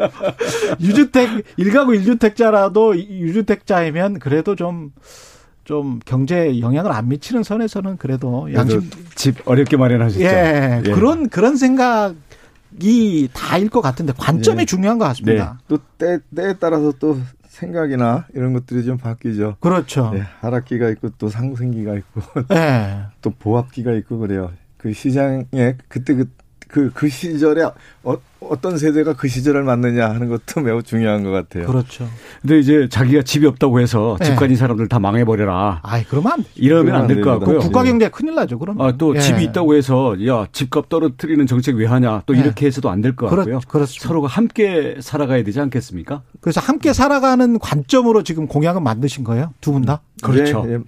유주택 0.80 1.44
일가구 1.58 1.94
일주택자라도 1.94 2.98
유주택자이면 2.98 4.20
그래도 4.20 4.56
좀좀 4.56 6.00
경제 6.06 6.58
영향을 6.60 6.90
안 6.92 7.08
미치는 7.08 7.42
선에서는 7.42 7.98
그래도 7.98 8.50
양심 8.54 8.88
집 9.16 9.46
어렵게 9.46 9.76
마련하셨죠. 9.76 10.24
예, 10.24 10.82
예. 10.86 10.90
그런 10.90 11.28
그런 11.28 11.56
생각이 11.56 13.28
다일 13.34 13.68
것 13.68 13.82
같은데 13.82 14.14
관점이 14.16 14.62
예. 14.62 14.64
중요한 14.64 14.98
것 14.98 15.04
같습니다. 15.04 15.58
네. 15.58 15.64
또 15.68 15.78
때, 15.98 16.20
때에 16.34 16.54
따라서 16.54 16.90
또 16.98 17.18
생각이나 17.48 18.28
이런 18.34 18.54
것들이 18.54 18.82
좀 18.82 18.96
바뀌죠. 18.96 19.56
그렇죠. 19.60 20.10
네, 20.14 20.22
하락기가 20.40 20.88
있고 20.88 21.10
또 21.18 21.28
상승기가 21.28 21.96
있고 21.96 22.22
네. 22.48 23.02
또 23.20 23.28
보합기가 23.28 23.92
있고 23.92 24.20
그래요. 24.20 24.50
그 24.78 24.94
시장에 24.94 25.76
그때 25.88 26.14
그 26.14 26.24
그, 26.70 26.90
그 26.94 27.08
시절에 27.08 27.62
어, 28.02 28.16
어떤 28.40 28.78
세대가 28.78 29.12
그 29.12 29.28
시절을 29.28 29.64
맞느냐 29.64 30.08
하는 30.08 30.28
것도 30.28 30.60
매우 30.62 30.82
중요한 30.82 31.22
것 31.24 31.30
같아요. 31.30 31.66
그렇죠. 31.66 32.08
근데 32.40 32.58
이제 32.58 32.88
자기가 32.88 33.22
집이 33.22 33.46
없다고 33.46 33.80
해서 33.80 34.16
집 34.22 34.30
가진 34.36 34.50
네. 34.50 34.56
사람들 34.56 34.88
다 34.88 34.98
망해버려라. 34.98 35.80
아이, 35.82 36.04
그러면 36.04 36.44
이러면 36.54 36.94
안 36.94 37.06
될 37.06 37.20
것 37.22 37.38
같고요. 37.38 37.58
국가 37.58 37.82
경제 37.84 38.08
큰일 38.08 38.34
나죠, 38.34 38.58
그러면. 38.58 38.86
아, 38.86 38.92
또 38.96 39.14
예. 39.14 39.20
집이 39.20 39.44
있다고 39.44 39.74
해서 39.74 40.16
야, 40.26 40.46
집값 40.52 40.88
떨어뜨리는 40.88 41.46
정책 41.46 41.76
왜 41.76 41.86
하냐. 41.86 42.22
또 42.26 42.34
예. 42.36 42.40
이렇게 42.40 42.66
해서도 42.66 42.88
안 42.88 43.02
될 43.02 43.14
것 43.14 43.28
같고요. 43.28 43.60
그렇, 43.68 43.84
서로가 43.86 44.28
함께 44.28 44.96
살아가야 45.00 45.42
되지 45.44 45.60
않겠습니까? 45.60 46.22
그래서 46.40 46.60
함께 46.60 46.92
살아가는 46.92 47.58
관점으로 47.58 48.22
지금 48.22 48.46
공약은 48.46 48.82
만드신 48.82 49.24
거예요? 49.24 49.52
두 49.60 49.72
분 49.72 49.82
다? 49.82 50.00
그렇죠. 50.22 50.64
예, 50.66 50.74
예, 50.74 50.78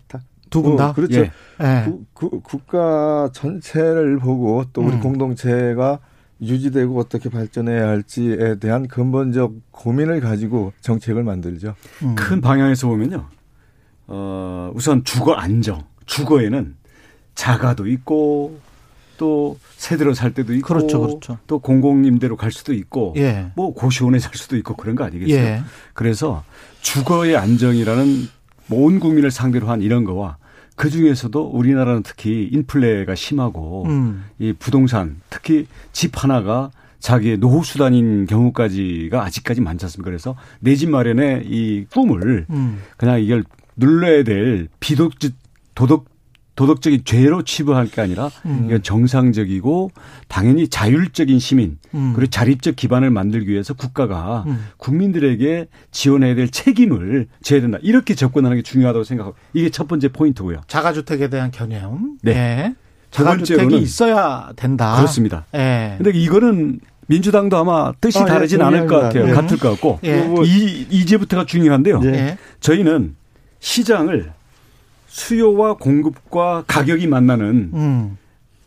두 0.53 0.62
분 0.62 0.76
다? 0.76 0.90
어, 0.90 0.92
그렇죠. 0.92 1.20
예. 1.20 1.30
구, 1.84 2.05
구, 2.12 2.40
국가 2.40 3.28
전체를 3.32 4.18
보고 4.18 4.64
또 4.72 4.82
우리 4.82 4.94
음. 4.94 5.00
공동체가 5.00 5.98
유지되고 6.40 6.98
어떻게 6.98 7.28
발전해야 7.28 7.86
할지에 7.88 8.57
대한 8.61 8.86
근본적 8.88 9.53
고민을 9.70 10.20
가지고 10.20 10.72
정책을 10.80 11.22
만들죠. 11.24 11.74
음. 12.03 12.14
큰 12.14 12.40
방향에서 12.40 12.88
보면요. 12.88 13.26
어, 14.09 14.70
우선 14.74 15.05
주거 15.05 15.34
안정. 15.34 15.84
주거에는 16.07 16.74
자가도 17.34 17.86
있고 17.86 18.59
또 19.16 19.57
세대로 19.76 20.14
살 20.14 20.34
때도 20.34 20.53
있고 20.55 20.66
그렇죠, 20.66 21.00
그렇죠. 21.00 21.38
또 21.46 21.61
공공임대로 21.61 22.36
갈 22.36 22.50
수도 22.50 22.72
있고 22.74 23.14
예. 23.16 23.46
뭐 23.55 23.72
고시원에 23.72 24.18
살 24.18 24.32
수도 24.34 24.57
있고 24.57 24.74
그런 24.74 24.96
거 24.96 25.05
아니겠어요? 25.05 25.36
예. 25.38 25.62
그래서 25.94 26.42
주거의 26.80 27.36
안정이라는 27.36 28.28
온 28.70 28.98
국민을 29.00 29.30
상대로 29.30 29.68
한 29.68 29.80
이런 29.80 30.03
거와 30.05 30.38
그 30.77 30.91
중에서도 30.91 31.43
우리나라는 31.51 32.03
특히 32.03 32.49
인플레가 32.53 33.14
심하고 33.14 33.85
음. 33.87 34.25
이 34.39 34.53
부동산 34.59 35.20
특히 35.31 35.66
집 35.93 36.23
하나가 36.23 36.70
자기의 36.99 37.39
노후 37.39 37.64
수단인 37.64 38.27
경우까지가 38.27 39.23
아직까지 39.25 39.61
많지 39.61 39.85
않습니까? 39.87 40.09
그래서 40.11 40.37
내 40.61 40.75
집 40.77 40.89
마련의 40.91 41.45
이 41.47 41.85
꿈을 41.93 42.47
음. 42.51 42.79
그냥 42.97 43.20
이걸 43.20 43.45
눌러야 43.77 44.23
될 44.25 44.68
비도덕 44.81 45.12
도덕 45.75 46.11
도덕적인 46.55 47.03
죄로 47.05 47.42
치부할 47.42 47.86
게 47.88 48.00
아니라 48.00 48.30
음. 48.44 48.66
이건 48.66 48.82
정상적이고 48.82 49.90
당연히 50.28 50.68
자율적인 50.68 51.38
시민 51.38 51.78
음. 51.94 52.12
그리고 52.14 52.30
자립적 52.30 52.76
기반을 52.76 53.11
만들기 53.11 53.50
위해서 53.50 53.72
국가가 53.74 54.44
음. 54.46 54.66
국민들에게 54.76 55.66
지원해야 55.90 56.34
될 56.34 56.50
책임을 56.50 57.28
져야 57.42 57.61
된다. 57.61 57.78
이렇게 57.82 58.14
접근하는 58.14 58.59
게 58.59 58.62
중요하다고 58.62 59.05
생각하고 59.05 59.36
이게 59.55 59.70
첫 59.70 59.88
번째 59.88 60.09
포인트고요. 60.09 60.61
자가주택에 60.66 61.28
대한 61.30 61.50
개념. 61.50 62.18
네. 62.22 62.34
네. 62.34 62.74
자가주택이 63.11 63.78
있어야 63.78 64.53
된다. 64.57 64.96
그렇습니다. 64.96 65.44
네. 65.53 65.94
근데 65.98 66.18
이거는 66.18 66.80
민주당도 67.07 67.57
아마 67.57 67.92
뜻이 68.00 68.18
아, 68.18 68.22
예, 68.22 68.26
다르진 68.26 68.61
예, 68.61 68.64
않을 68.64 68.86
것 68.86 69.00
같아요. 69.00 69.26
네. 69.26 69.32
같을 69.32 69.59
것 69.59 69.70
같고 69.70 70.00
예. 70.05 70.26
이 70.44 70.86
이제부터가 70.90 71.44
중요한데요. 71.44 72.00
예. 72.05 72.38
저희는 72.61 73.16
시장을 73.61 74.32
수요와 75.12 75.74
공급과 75.74 76.64
가격이 76.66 77.06
만나는 77.06 77.70
음. 77.74 78.18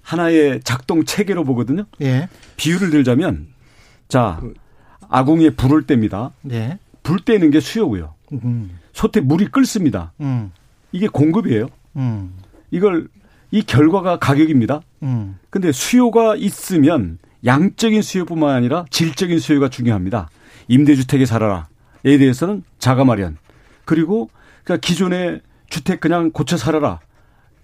하나의 0.04 0.62
작동 0.64 1.04
체계로 1.04 1.44
보거든요. 1.44 1.86
예. 2.02 2.30
비유를 2.56 2.92
들자면 2.92 3.48
자 4.08 4.40
아궁이에 5.10 5.52
불을 5.52 5.88
뗍니다. 5.88 6.32
예. 6.52 6.78
불 7.02 7.20
떼는 7.20 7.50
게 7.50 7.60
수요고요. 7.60 8.14
음. 8.34 8.78
솥에 8.94 9.22
물이 9.22 9.48
끓습니다. 9.48 10.14
음. 10.22 10.52
이게 10.92 11.08
공급이에요. 11.08 11.68
음. 11.96 12.36
이걸 12.70 13.08
이 13.50 13.64
결과가 13.64 14.20
가격입니다. 14.20 14.82
음. 15.02 15.40
근데 15.50 15.72
수요가 15.72 16.36
있으면 16.36 17.18
양적인 17.44 18.04
수요뿐만 18.04 18.52
아니라 18.56 18.86
질적인 18.92 19.40
수요가 19.40 19.70
중요합니다. 19.70 20.30
임대주택에 20.68 21.26
살아라에 21.26 21.66
대해서는 22.04 22.64
자가 22.78 23.04
마련 23.04 23.38
그리고 23.84 24.30
그러니까 24.64 24.86
기존의 24.86 25.42
주택 25.70 26.00
그냥 26.00 26.32
고쳐 26.32 26.58
살아라. 26.58 27.00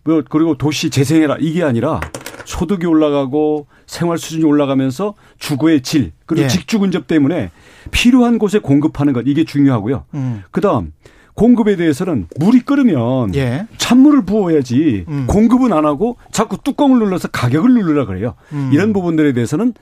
뭐 0.04 0.24
그리고 0.28 0.58
도시 0.58 0.90
재생해라. 0.90 1.38
이게 1.40 1.64
아니라 1.64 2.00
소득이 2.46 2.86
올라가고 2.86 3.68
생활 3.86 4.18
수준이 4.18 4.44
올라가면서 4.44 5.14
주거의 5.38 5.82
질 5.82 6.12
그리고 6.26 6.46
예. 6.46 6.48
직주 6.48 6.80
근접 6.80 7.08
때문에 7.08 7.52
필요한 7.92 8.40
곳에 8.40 8.60
공급하는 8.60 9.14
것 9.14 9.24
이게 9.28 9.44
중요하고요. 9.44 10.06
음. 10.14 10.44
그다음 10.52 10.94
공급에 11.34 11.76
대해서는 11.76 12.28
물이 12.40 12.62
끓으면 12.62 13.34
예. 13.36 13.68
찬물을 13.78 14.26
부어야지 14.26 15.06
음. 15.08 15.28
공급은 15.28 15.74
안 15.74 15.86
하고 15.86 16.18
자꾸 16.32 16.58
뚜껑을 16.58 17.00
눌러서 17.00 17.30
가격을 17.30 17.74
누르라 17.74 18.06
그래요. 18.06 18.36
음. 18.54 18.70
이런 18.74 18.94
부분들에 18.94 19.34
대해서는 19.34 19.74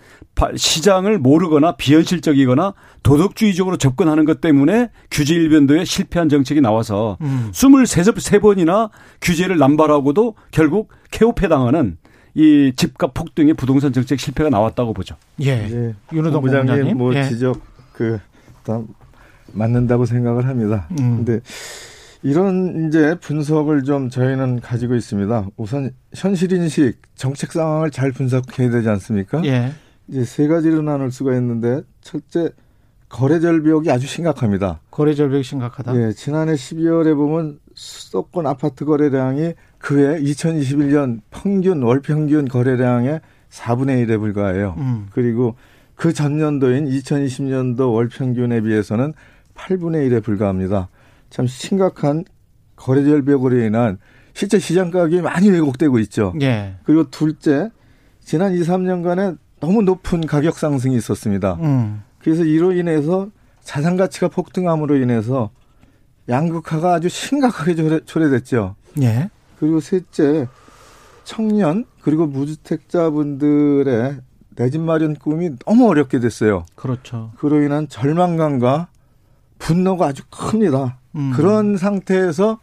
시장을 0.56 1.20
모르거나 1.20 1.76
비현실적이거나 1.76 2.74
도덕주의적으로 3.04 3.78
접근하는 3.78 4.26
것 4.26 4.42
때문에 4.42 4.90
규제 5.12 5.36
일변도에 5.36 5.84
실패한 5.86 6.30
정책이 6.30 6.62
나와서 6.62 7.18
음. 7.22 7.50
23번이나 7.52 8.90
규제를 9.22 9.58
남발하고도 9.58 10.36
결국 10.52 10.92
케오패 11.12 11.48
당하는 11.48 11.98
이 12.36 12.72
집값 12.76 13.14
폭등의 13.14 13.56
부동산 13.56 13.92
정책 13.92 14.20
실패가 14.20 14.50
나왔다고 14.50 14.94
보죠. 14.94 15.16
예. 15.42 15.68
예. 15.70 15.96
윤호동 16.14 16.42
부장님 16.42 16.98
뭐 16.98 17.14
예. 17.16 17.28
지적 17.28 17.60
그 17.92 18.20
다음 18.64 18.88
맞는다고 19.54 20.06
생각을 20.06 20.48
합니다. 20.48 20.88
음. 21.00 21.24
근데 21.24 21.42
이런 22.22 22.88
이제 22.88 23.16
분석을 23.22 23.84
좀 23.84 24.10
저희는 24.10 24.60
가지고 24.60 24.96
있습니다. 24.96 25.48
우선 25.58 25.92
현실 26.14 26.52
인식, 26.52 26.98
정책 27.16 27.52
상황을 27.52 27.92
잘 27.92 28.12
분석해야 28.12 28.70
되지 28.70 28.90
않습니까? 28.90 29.42
예. 29.46 29.72
이제 30.08 30.24
세 30.26 30.48
가지로 30.48 30.82
나눌 30.82 31.12
수가 31.12 31.36
있는데 31.36 31.82
첫째 32.02 32.50
거래 33.08 33.40
절벽이 33.40 33.90
아주 33.90 34.06
심각합니다. 34.06 34.82
거래 34.92 35.14
절벽이 35.14 35.44
심각하다. 35.44 35.96
예, 35.96 36.14
지난해 36.14 36.54
12월에 36.54 37.16
보면 37.16 37.60
수도권 37.74 38.46
아파트 38.46 38.86
거래량이 38.86 39.54
그해 39.78 40.22
2021년 40.22 41.22
평균 41.32 41.82
월 41.84 42.02
평균 42.02 42.48
거래량의 42.48 43.22
4분의 43.50 44.06
1에 44.06 44.20
불과해요. 44.20 44.76
음. 44.78 45.08
그리고 45.12 45.56
그 45.96 46.14
전년도인 46.14 46.86
2020년도 46.86 47.94
월 47.94 48.10
평균에 48.10 48.62
비해서는 48.62 49.14
8분의 49.68 50.10
1에 50.10 50.24
불과합니다. 50.24 50.90
참 51.30 51.48
심각한 51.48 52.24
거래 52.76 53.04
절벽으로 53.04 53.58
인한 53.60 53.98
실제 54.34 54.58
시장 54.58 54.90
가격이 54.90 55.22
많이 55.22 55.50
왜곡되고 55.50 56.00
있죠. 56.00 56.34
예. 56.42 56.76
그리고 56.84 57.10
둘째, 57.10 57.70
지난 58.24 58.54
2, 58.54 58.62
3년간에 58.62 59.38
너무 59.60 59.82
높은 59.82 60.26
가격 60.26 60.58
상승이 60.58 60.96
있었습니다. 60.96 61.56
음. 61.62 62.04
그래서 62.20 62.44
이로 62.44 62.72
인해서 62.72 63.28
자산 63.62 63.98
가치가 63.98 64.30
폭등함으로 64.30 64.96
인해서 64.96 65.52
양극화가 66.30 66.94
아주 66.94 67.10
심각하게 67.10 68.06
초래됐죠. 68.06 68.76
예. 69.02 69.30
그리고 69.60 69.80
셋째, 69.82 70.48
청년 71.26 71.86
그리고 72.02 72.26
무주택자분들의 72.28 74.20
내 74.56 74.70
집 74.70 74.82
마련 74.82 75.16
꿈이 75.16 75.52
너무 75.66 75.88
어렵게 75.88 76.20
됐어요. 76.20 76.66
그렇죠. 76.76 77.32
그로 77.38 77.62
인한 77.62 77.88
절망감과 77.88 78.89
분노가 79.60 80.08
아주 80.08 80.24
큽니다. 80.32 80.98
음. 81.16 81.32
그런 81.36 81.78
상태에서 81.78 82.60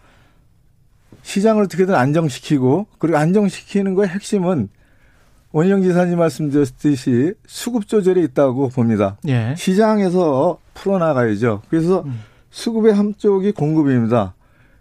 시장을 1.23 1.65
어떻게든 1.65 1.95
안정시키고 1.95 2.87
그리고 2.99 3.19
안정시키는 3.19 3.95
거의 3.95 4.09
핵심은 4.09 4.69
원희영 5.53 5.83
지사님 5.83 6.19
말씀드렸듯이 6.19 7.35
수급 7.47 7.87
조절이 7.87 8.23
있다고 8.25 8.69
봅니다. 8.71 9.17
예. 9.29 9.55
시장에서 9.57 10.59
풀어나가야죠. 10.75 11.63
그래서 11.71 12.03
음. 12.05 12.21
수급의 12.51 12.95
한쪽이 12.95 13.53
공급입니다. 13.53 14.35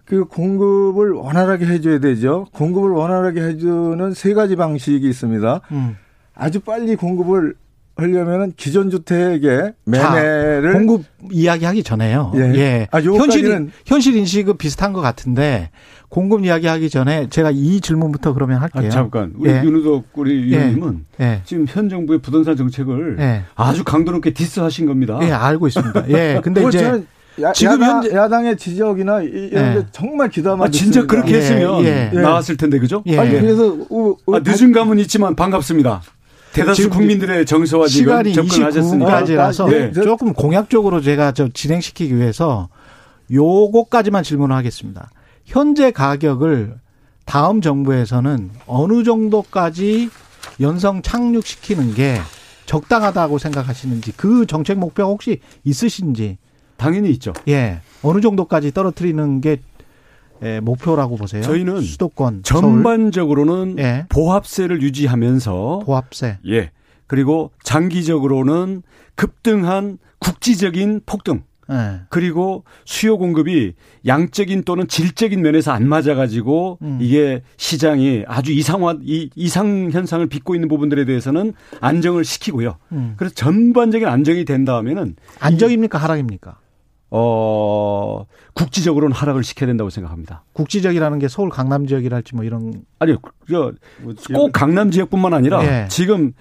그 0.06 0.26
공급을 0.26 1.12
원활하게 1.12 1.66
해줘야 1.66 2.00
되죠. 2.00 2.48
공급을 2.54 2.92
원활하게 2.92 3.42
해주는 3.42 4.14
세 4.14 4.34
가지 4.34 4.56
방식이 4.56 5.08
있습니다. 5.08 5.62
음. 5.72 5.98
아주 6.34 6.60
빨리 6.60 6.96
공급을 6.96 7.56
하려면은 7.96 8.52
기존 8.58 8.90
주택의 8.90 9.74
매매를 9.86 10.74
자, 10.74 10.78
공급 10.78 11.04
이야기하기 11.32 11.84
전에요. 11.84 12.34
예. 12.36 12.40
예. 12.56 12.88
아, 12.92 13.00
현실 13.00 13.70
현실 13.86 14.16
인식은 14.18 14.58
비슷한 14.58 14.92
것 14.92 15.00
같은데 15.02 15.70
공급 16.10 16.46
이야기하기 16.46 16.90
전에 16.90 17.28
제가 17.30 17.52
이 17.54 17.80
질문부터 17.80 18.34
그러면 18.34 18.62
할게요. 18.62 18.88
아, 18.88 18.90
잠깐 18.90 19.34
우리 19.38 19.50
예. 19.50 19.64
윤우덕 19.64 20.06
우리 20.14 20.34
의원님은 20.34 21.06
예. 21.22 21.26
예. 21.26 21.42
지금 21.46 21.66
현 21.70 21.88
정부의 21.88 22.20
부동산 22.20 22.58
정책을 22.58 23.18
예. 23.20 23.44
아주 23.56 23.84
강도 23.86 24.12
높게 24.12 24.32
디스하신 24.32 24.86
겁니다. 24.88 25.18
예, 25.22 25.32
알고 25.32 25.68
있습니다. 25.68 26.10
예, 26.10 26.40
근데 26.44 26.68
이제 26.68 27.04
야, 27.42 27.52
지금 27.52 27.82
야당, 27.82 27.96
현재 27.96 28.16
야당의 28.16 28.58
지적이나 28.58 29.22
이런 29.22 29.74
게 29.76 29.86
정말 29.92 30.30
기담아. 30.30 30.66
아, 30.66 30.70
진짜 30.70 31.06
그렇게 31.06 31.36
했으면 31.36 32.14
나왔을 32.14 32.56
텐데 32.56 32.80
그죠? 32.80 33.04
아니, 33.08 33.32
그래서 33.32 33.76
우, 33.90 34.16
우, 34.26 34.36
아, 34.36 34.42
늦은 34.44 34.72
감은 34.72 35.00
있지만 35.00 35.36
반갑습니다. 35.36 36.02
대다수 36.56 36.90
국민들의 36.90 37.46
정서와 37.46 37.88
시간이 37.88 38.32
29분까지라서 38.34 39.70
네. 39.70 39.92
조금 39.92 40.34
공약적으로 40.34 41.02
제가 41.02 41.34
저 41.34 41.50
진행시키기 41.50 42.16
위해서 42.16 42.70
요거까지만 43.32 44.24
질문을 44.24 44.56
하겠습니다. 44.56 45.10
현재 45.44 45.92
가격을 45.92 46.76
다음 47.26 47.60
정부에서는 47.60 48.52
어느 48.68 49.04
정도까지 49.04 50.10
연성 50.62 51.02
착륙시키는 51.02 51.94
게 51.94 52.20
적당하다고 52.66 53.38
생각하시는지 53.38 54.14
그 54.16 54.46
정책 54.46 54.78
목표 54.80 55.04
혹시 55.04 55.40
있으신지 55.64 56.38
당연히 56.78 57.10
있죠. 57.12 57.34
예. 57.48 57.82
어느 58.02 58.22
정도까지 58.22 58.72
떨어뜨리는 58.74 59.42
게 59.42 59.58
예, 60.44 60.60
목표라고 60.60 61.16
보세요? 61.16 61.42
저희는 61.42 61.82
수도권 61.82 62.44
전반적으로는 62.44 63.76
예. 63.80 64.06
보합세를 64.10 64.82
유지하면서 64.82 65.84
보합세. 65.86 66.40
예. 66.48 66.72
그리고 67.08 67.52
장기적으로는 67.64 68.84
급등한 69.16 69.98
국지적인 70.20 71.02
폭등. 71.06 71.44
예. 71.72 72.02
그리고 72.10 72.64
수요 72.86 73.18
공급이 73.18 73.74
양적인 74.06 74.64
또는 74.64 74.88
질적인 74.88 75.42
면에서 75.42 75.72
안 75.72 75.88
맞아가지고 75.88 76.78
음. 76.82 77.00
이게 77.02 77.42
시장이 77.58 78.24
아주 78.28 78.52
이상화 78.52 78.98
이, 79.02 79.30
이상 79.36 79.90
현상을 79.92 80.26
빚고 80.28 80.54
있는 80.54 80.68
부분들에 80.68 81.06
대해서는 81.06 81.54
안정을 81.82 82.24
시키고요. 82.24 82.76
음. 82.92 83.14
그래서 83.18 83.34
전반적인 83.34 84.08
안정이 84.08 84.46
된다면은 84.46 85.16
안정입니까 85.40 85.98
하락입니까? 85.98 86.60
어, 87.12 88.26
국지적으로는 88.54 89.16
하락을 89.16 89.44
시켜야 89.44 89.68
된다고 89.68 89.90
생각합니다. 89.90 90.44
국지적이라는 90.54 91.20
게 91.20 91.28
서울 91.28 91.50
강남 91.50 91.86
지역이랄지 91.88 92.36
뭐 92.36 92.44
이런. 92.44 92.84
아니요. 93.00 93.18
저, 93.50 93.74
꼭 94.34 94.52
강남 94.52 94.92
지역뿐만 94.92 95.34
아니라 95.34 95.64
예. 95.64 95.88
지금 95.90 96.34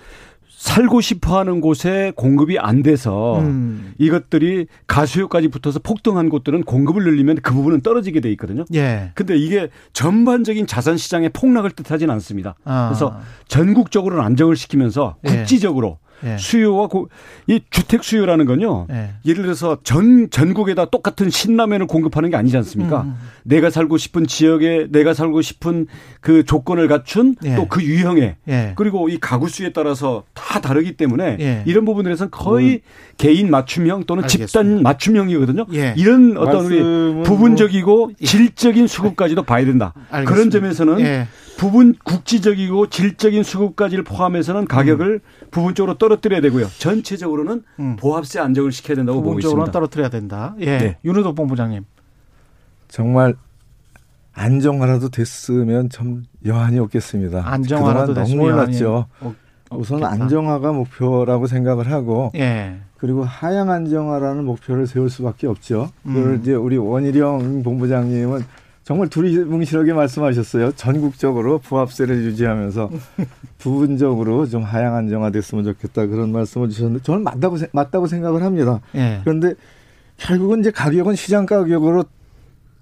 살고 0.64 1.02
싶어 1.02 1.38
하는 1.38 1.60
곳에 1.60 2.12
공급이 2.16 2.58
안 2.58 2.82
돼서 2.82 3.38
음. 3.40 3.92
이것들이 3.98 4.66
가수요까지 4.86 5.48
붙어서 5.48 5.80
폭등한 5.80 6.30
곳들은 6.30 6.62
공급을 6.62 7.04
늘리면 7.04 7.36
그 7.42 7.52
부분은 7.52 7.82
떨어지게 7.82 8.20
돼 8.20 8.30
있거든요. 8.32 8.64
예. 8.74 9.10
근데 9.14 9.36
이게 9.36 9.68
전반적인 9.92 10.66
자산 10.66 10.96
시장의 10.96 11.30
폭락을 11.34 11.70
뜻하지는 11.72 12.12
않습니다. 12.14 12.54
아. 12.64 12.88
그래서 12.88 13.20
전국적으로는 13.48 14.24
안정을 14.24 14.56
시키면서 14.56 15.16
예. 15.26 15.36
국지적으로 15.36 15.98
예. 16.00 16.04
수요와 16.38 16.88
고, 16.88 17.08
이 17.46 17.60
주택 17.70 18.04
수요라는 18.04 18.46
건요. 18.46 18.86
예. 18.90 19.10
예를 19.24 19.42
들어서 19.42 19.78
전 19.84 20.28
전국에다 20.30 20.86
똑같은 20.86 21.30
신라면을 21.30 21.86
공급하는 21.86 22.30
게 22.30 22.36
아니지 22.36 22.56
않습니까? 22.56 23.02
음. 23.02 23.14
내가 23.42 23.70
살고 23.70 23.98
싶은 23.98 24.26
지역에 24.26 24.86
내가 24.90 25.14
살고 25.14 25.42
싶은 25.42 25.86
그 26.20 26.44
조건을 26.44 26.88
갖춘 26.88 27.36
예. 27.44 27.56
또그 27.56 27.82
유형에 27.82 28.36
예. 28.48 28.72
그리고 28.76 29.08
이 29.08 29.18
가구 29.18 29.48
수에 29.48 29.72
따라서 29.72 30.24
다 30.32 30.60
다르기 30.60 30.96
때문에 30.96 31.36
예. 31.40 31.62
이런 31.66 31.84
부분들에서는 31.84 32.30
거의 32.30 32.74
음. 32.74 33.14
개인 33.18 33.50
맞춤형 33.50 34.04
또는 34.04 34.24
알겠습니다. 34.24 34.46
집단 34.46 34.82
맞춤형이거든요. 34.82 35.66
예. 35.74 35.94
이런 35.96 36.36
어떤 36.36 36.64
우리 36.66 37.22
부분적이고 37.24 38.12
질적인 38.22 38.86
수급까지도 38.86 39.42
봐야 39.42 39.64
된다. 39.64 39.92
알겠습니다. 40.10 40.30
그런 40.30 40.50
점에서는 40.50 41.26
부분 41.56 41.94
국지적이고 42.04 42.88
질적인 42.88 43.42
수급까지를 43.42 44.04
포함해서는 44.04 44.66
가격을 44.66 45.06
음. 45.14 45.48
부분적으로 45.50 45.98
떨어뜨려야 45.98 46.40
되고요. 46.40 46.66
전체적으로는 46.78 47.62
음. 47.80 47.96
보합세 47.96 48.40
안정을 48.40 48.72
시켜야 48.72 48.96
된다고 48.96 49.22
보고 49.22 49.38
있습니다. 49.38 49.48
부분적으로는 49.48 49.72
떨어뜨려야 49.72 50.08
된다. 50.10 50.54
예. 50.60 50.78
네. 50.78 50.98
윤호덕 51.04 51.34
본부장님. 51.34 51.84
정말 52.88 53.34
안정화라도 54.32 55.10
됐으면 55.10 55.90
참 55.90 56.24
여한이 56.44 56.78
없겠습니다. 56.80 57.42
안정화라도 57.46 58.14
너무 58.14 58.34
몰랐죠. 58.36 59.06
우선 59.70 60.04
안정화가 60.04 60.72
목표라고 60.72 61.46
생각을 61.46 61.90
하고 61.90 62.30
예. 62.34 62.78
그리고 62.98 63.24
하향 63.24 63.70
안정화라는 63.70 64.44
목표를 64.44 64.86
세울 64.86 65.10
수밖에 65.10 65.46
없죠. 65.46 65.90
음. 66.06 66.14
그걸 66.14 66.40
이제 66.40 66.54
우리 66.54 66.76
원희룡 66.76 67.62
본부장님은 67.62 68.42
정말 68.84 69.08
두리뭉실하게 69.08 69.94
말씀하셨어요. 69.94 70.72
전국적으로 70.72 71.58
부합세를 71.58 72.16
유지하면서 72.24 72.90
부분적으로 73.58 74.46
좀 74.46 74.62
하향 74.62 74.94
안정화됐으면 74.94 75.64
좋겠다 75.64 76.06
그런 76.06 76.32
말씀을 76.32 76.68
주셨는데 76.68 77.02
저는 77.02 77.24
맞다고 77.24 77.56
맞다고 77.72 78.06
생각을 78.06 78.42
합니다. 78.42 78.80
예. 78.94 79.20
그런데 79.24 79.54
결국은 80.18 80.60
이제 80.60 80.70
가격은 80.70 81.16
시장 81.16 81.46
가격으로 81.46 82.04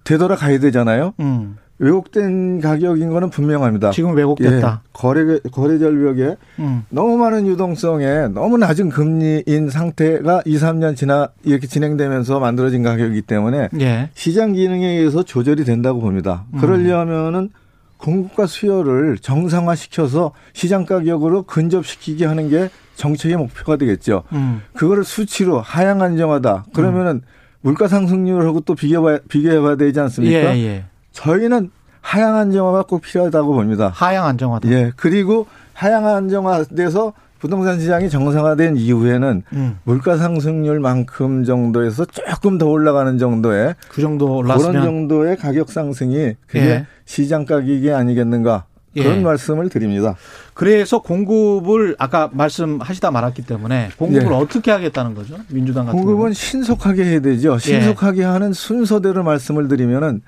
되돌아가야 0.02 0.58
되잖아요. 0.58 1.14
음. 1.20 1.56
왜곡된 1.82 2.60
가격인 2.60 3.10
거는 3.10 3.30
분명합니다. 3.30 3.90
지금 3.90 4.14
왜곡됐다. 4.14 4.82
예, 4.84 4.88
거래 4.92 5.40
거래 5.50 5.78
절벽에 5.78 6.36
음. 6.60 6.84
너무 6.90 7.16
많은 7.16 7.48
유동성에 7.48 8.28
너무 8.28 8.56
낮은 8.56 8.88
금리인 8.88 9.68
상태가 9.68 10.42
2, 10.46 10.58
3년 10.58 10.94
지나 10.94 11.30
이렇게 11.42 11.66
진행되면서 11.66 12.38
만들어진 12.38 12.84
가격이기 12.84 13.22
때문에 13.22 13.68
예. 13.80 14.10
시장 14.14 14.52
기능에 14.52 14.86
의해서 14.86 15.24
조절이 15.24 15.64
된다고 15.64 16.00
봅니다. 16.00 16.44
음. 16.54 16.60
그러려면은 16.60 17.50
공급과 17.96 18.46
수요를 18.46 19.18
정상화시켜서 19.18 20.32
시장 20.52 20.86
가격으로 20.86 21.42
근접시키게 21.42 22.26
하는 22.26 22.48
게 22.48 22.70
정책의 22.94 23.36
목표가 23.36 23.76
되겠죠. 23.76 24.22
음. 24.32 24.62
그거를 24.74 25.02
수치로 25.02 25.60
하향 25.60 26.00
안정하다. 26.00 26.66
그러면은 26.72 27.14
음. 27.14 27.20
물가 27.60 27.88
상승률하고 27.88 28.60
또 28.60 28.76
비교해 28.76 29.18
비교해 29.28 29.60
봐야 29.60 29.76
되지 29.76 29.98
않습니까? 29.98 30.56
예, 30.56 30.64
예. 30.64 30.84
저희는 31.12 31.70
하향 32.00 32.36
안정화가 32.36 32.82
꼭 32.82 33.02
필요하다고 33.02 33.52
봅니다. 33.52 33.90
하향 33.94 34.26
안정화다. 34.26 34.68
예. 34.70 34.92
그리고 34.96 35.46
하향 35.72 36.06
안정화돼서 36.06 37.12
부동산 37.38 37.80
시장이 37.80 38.08
정상화된 38.08 38.76
이후에는 38.76 39.42
음. 39.52 39.78
물가 39.82 40.16
상승률만큼 40.16 41.44
정도에서 41.44 42.04
조금 42.04 42.56
더 42.58 42.66
올라가는 42.68 43.18
정도의 43.18 43.74
그 43.88 44.00
정도 44.00 44.36
올랐으면 44.36 44.72
그런 44.72 44.84
정도의 44.84 45.36
가격 45.36 45.70
상승이 45.70 46.34
그게 46.46 46.60
예. 46.60 46.86
시장 47.04 47.44
가격이 47.44 47.90
아니겠는가 47.90 48.64
그런 48.94 49.18
예. 49.18 49.20
말씀을 49.22 49.70
드립니다. 49.70 50.14
그래서 50.54 51.00
공급을 51.00 51.96
아까 51.98 52.28
말씀하시다 52.32 53.10
말았기 53.10 53.42
때문에 53.46 53.88
공급을 53.96 54.26
예. 54.30 54.34
어떻게 54.36 54.70
하겠다는 54.70 55.14
거죠? 55.14 55.36
민주당 55.48 55.86
같은 55.86 55.96
공급은 55.98 56.16
경우는. 56.16 56.34
신속하게 56.34 57.04
해야 57.04 57.20
되죠. 57.20 57.54
예. 57.54 57.58
신속하게 57.58 58.20
예. 58.20 58.24
하는 58.24 58.52
순서대로 58.52 59.24
말씀을 59.24 59.66
드리면은 59.66 60.22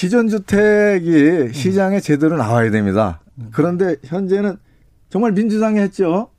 기존 0.00 0.28
주택이 0.28 1.52
시장에 1.52 2.00
제대로 2.00 2.38
나와야 2.38 2.70
됩니다. 2.70 3.20
그런데 3.52 3.96
현재는 4.02 4.56
정말 5.10 5.32
민주당이 5.32 5.78
했죠. 5.78 6.30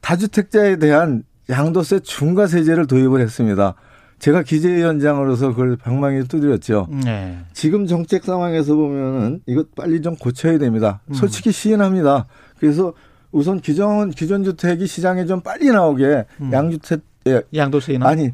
다주택자에 0.00 0.76
대한 0.76 1.24
양도세 1.48 2.00
중과세제를 2.04 2.86
도입을 2.86 3.20
했습니다. 3.20 3.74
제가 4.20 4.44
기재위원장으로서 4.44 5.48
그걸 5.48 5.76
방망이를 5.76 6.28
두드렸죠. 6.28 6.86
네. 7.04 7.36
지금 7.52 7.88
정책 7.88 8.22
상황에서 8.22 8.76
보면은 8.76 9.40
이것 9.46 9.74
빨리 9.74 10.00
좀 10.02 10.14
고쳐야 10.14 10.58
됩니다. 10.58 11.00
음. 11.08 11.14
솔직히 11.14 11.50
시인합니다. 11.50 12.28
그래서 12.60 12.92
우선 13.32 13.60
기존 13.60 14.10
기존 14.10 14.44
주택이 14.44 14.86
시장에 14.86 15.26
좀 15.26 15.40
빨리 15.40 15.66
나오게 15.66 16.26
음. 16.42 16.52
양주택 16.52 17.00
예, 17.26 17.42
양도세 17.52 17.94
인 17.94 18.04
아니 18.04 18.30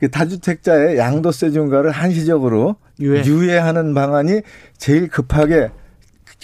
그 0.00 0.10
다주택자의 0.10 0.96
양도세 0.96 1.50
중과를 1.50 1.90
한시적으로 1.90 2.76
유예. 3.00 3.22
유예하는 3.24 3.92
방안이 3.92 4.40
제일 4.78 5.08
급하게 5.08 5.70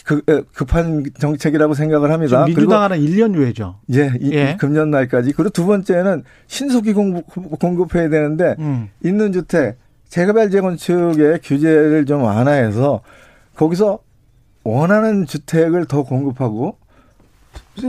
그, 0.05 0.23
급한 0.53 1.05
정책이라고 1.19 1.73
생각을 1.73 2.13
합니다. 2.13 2.45
민주당은 2.45 2.99
1년 2.99 3.35
유예죠. 3.35 3.81
예, 3.95 4.13
예. 4.21 4.57
금년 4.61 4.91
날까지. 4.91 5.33
그리고 5.33 5.49
두 5.51 5.67
번째는 5.67 6.23
신속히 6.47 6.93
공급, 6.93 7.27
공급해야 7.59 8.11
되는데 8.11 8.55
음. 8.59 8.91
있는 9.03 9.33
주택 9.33 9.79
재개발 10.09 10.51
재건축의 10.51 11.41
규제를 11.43 12.05
좀 12.05 12.23
완화해서 12.23 13.01
거기서 13.57 13.99
원하는 14.65 15.25
주택을 15.25 15.87
더 15.87 16.03
공급하고 16.03 16.77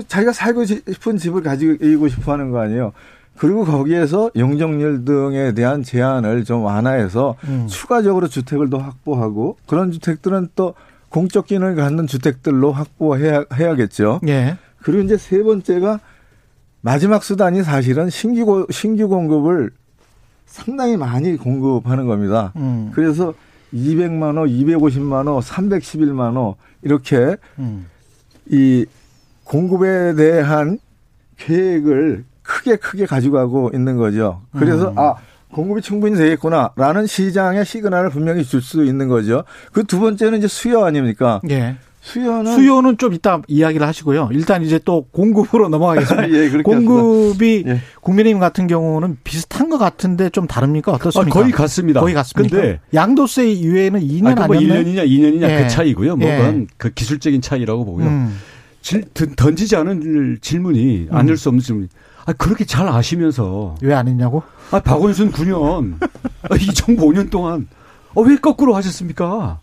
자기가 0.08 0.32
살고 0.32 0.64
싶은 0.66 1.18
집을 1.18 1.44
가지고 1.44 2.08
싶어 2.08 2.32
하는 2.34 2.52
거 2.52 2.60
아니에요. 2.62 2.94
그리고 3.38 3.66
거기에서 3.66 4.32
용적률 4.36 5.06
등에 5.06 5.54
대한 5.54 5.84
제한을 5.84 6.44
좀 6.44 6.64
완화해서 6.64 7.36
음. 7.46 7.68
추가적으로 7.70 8.28
주택을 8.28 8.70
더 8.70 8.78
확보하고 8.78 9.58
그런 9.68 9.92
주택들은 9.92 10.50
또 10.56 10.74
공적 11.10 11.46
기능을 11.46 11.76
갖는 11.76 12.08
주택들로 12.08 12.72
확보해야 12.72 13.46
해야겠죠. 13.54 14.20
예. 14.28 14.58
그리고 14.82 15.04
이제 15.04 15.18
세 15.18 15.42
번째가 15.44 16.00
마지막 16.82 17.24
수단이 17.24 17.64
사실은 17.64 18.10
신규 18.10 18.68
신규 18.72 19.08
공급을 19.08 19.72
상당히 20.46 20.98
많이 20.98 21.38
공급하는 21.38 22.08
겁니다. 22.08 22.54
음. 22.56 22.92
그래서 22.94 23.34
200만 23.74 24.38
호, 24.38 24.46
250만 24.46 25.28
호, 25.28 25.40
311만 25.40 26.36
호 26.36 26.56
이렇게 26.82 27.38
음. 27.60 27.86
이 28.48 28.86
공급에 29.44 30.16
대한 30.16 30.80
계획을 31.38 32.24
크게 32.48 32.78
크게 32.78 33.06
가져가고 33.06 33.72
있는 33.74 33.98
거죠. 33.98 34.42
그래서 34.58 34.90
음. 34.92 34.98
아 34.98 35.16
공급이 35.52 35.82
충분히 35.82 36.16
되겠구나라는 36.18 37.08
시장의 37.08 37.66
시그널을 37.66 38.10
분명히 38.10 38.44
줄 38.44 38.62
수 38.62 38.84
있는 38.86 39.08
거죠. 39.08 39.44
그 39.74 39.84
두 39.84 40.00
번째는 40.00 40.40
이제 40.40 40.48
수요 40.48 40.84
아닙니까? 40.86 41.42
예. 41.50 41.76
수요는 42.02 42.54
수요는 42.56 42.98
좀 42.98 43.12
이따 43.14 43.42
이야기를 43.50 43.86
하시고요. 43.86 44.30
일단 44.32 44.64
이제 44.64 44.80
또 44.86 45.06
공급으로 45.12 45.68
넘어가겠습니다. 45.70 46.30
예, 46.32 46.50
공급이 46.62 47.66
예. 47.68 47.82
국민의힘 48.02 48.40
같은 48.40 48.68
경우는 48.68 49.18
비슷한 49.26 49.70
것 49.70 49.78
같은데 49.78 50.30
좀 50.30 50.48
다릅니까? 50.48 50.94
어떻습니까? 50.94 51.38
아, 51.38 51.42
거의 51.42 51.52
같습니다. 51.52 52.00
거의 52.00 52.14
같습니다. 52.14 52.56
근데 52.56 52.80
양도세 52.94 53.52
이외에는 53.52 54.00
2년 54.00 54.40
아, 54.40 54.48
뭐 54.48 54.56
아니었나요? 54.56 54.84
1년이냐 54.84 55.06
2년이냐 55.06 55.42
그 55.42 55.52
예. 55.52 55.64
그 55.64 55.68
차이고요. 55.70 56.16
뭐 56.16 56.30
예. 56.30 56.38
그건 56.38 56.68
그 56.78 56.92
기술적인 56.94 57.42
차이라고 57.42 57.84
보고요. 57.84 58.06
음. 58.06 58.38
질, 58.82 59.04
던지지 59.36 59.76
않은 59.76 60.38
질문이 60.40 61.08
음. 61.12 61.16
아닐 61.16 61.36
수 61.36 61.50
없는 61.50 61.62
질문. 61.62 61.90
아, 62.28 62.34
그렇게 62.34 62.66
잘 62.66 62.88
아시면서. 62.88 63.76
왜 63.82 63.94
안 63.94 64.08
했냐고? 64.08 64.44
아, 64.72 64.80
박원순 64.80 65.32
9년, 65.32 65.98
아, 66.02 66.56
이 66.60 66.66
정부 66.74 67.06
5년 67.08 67.30
동안, 67.32 67.68
어, 68.14 68.22
왜 68.22 68.36
거꾸로 68.36 68.76
하셨습니까? 68.76 69.60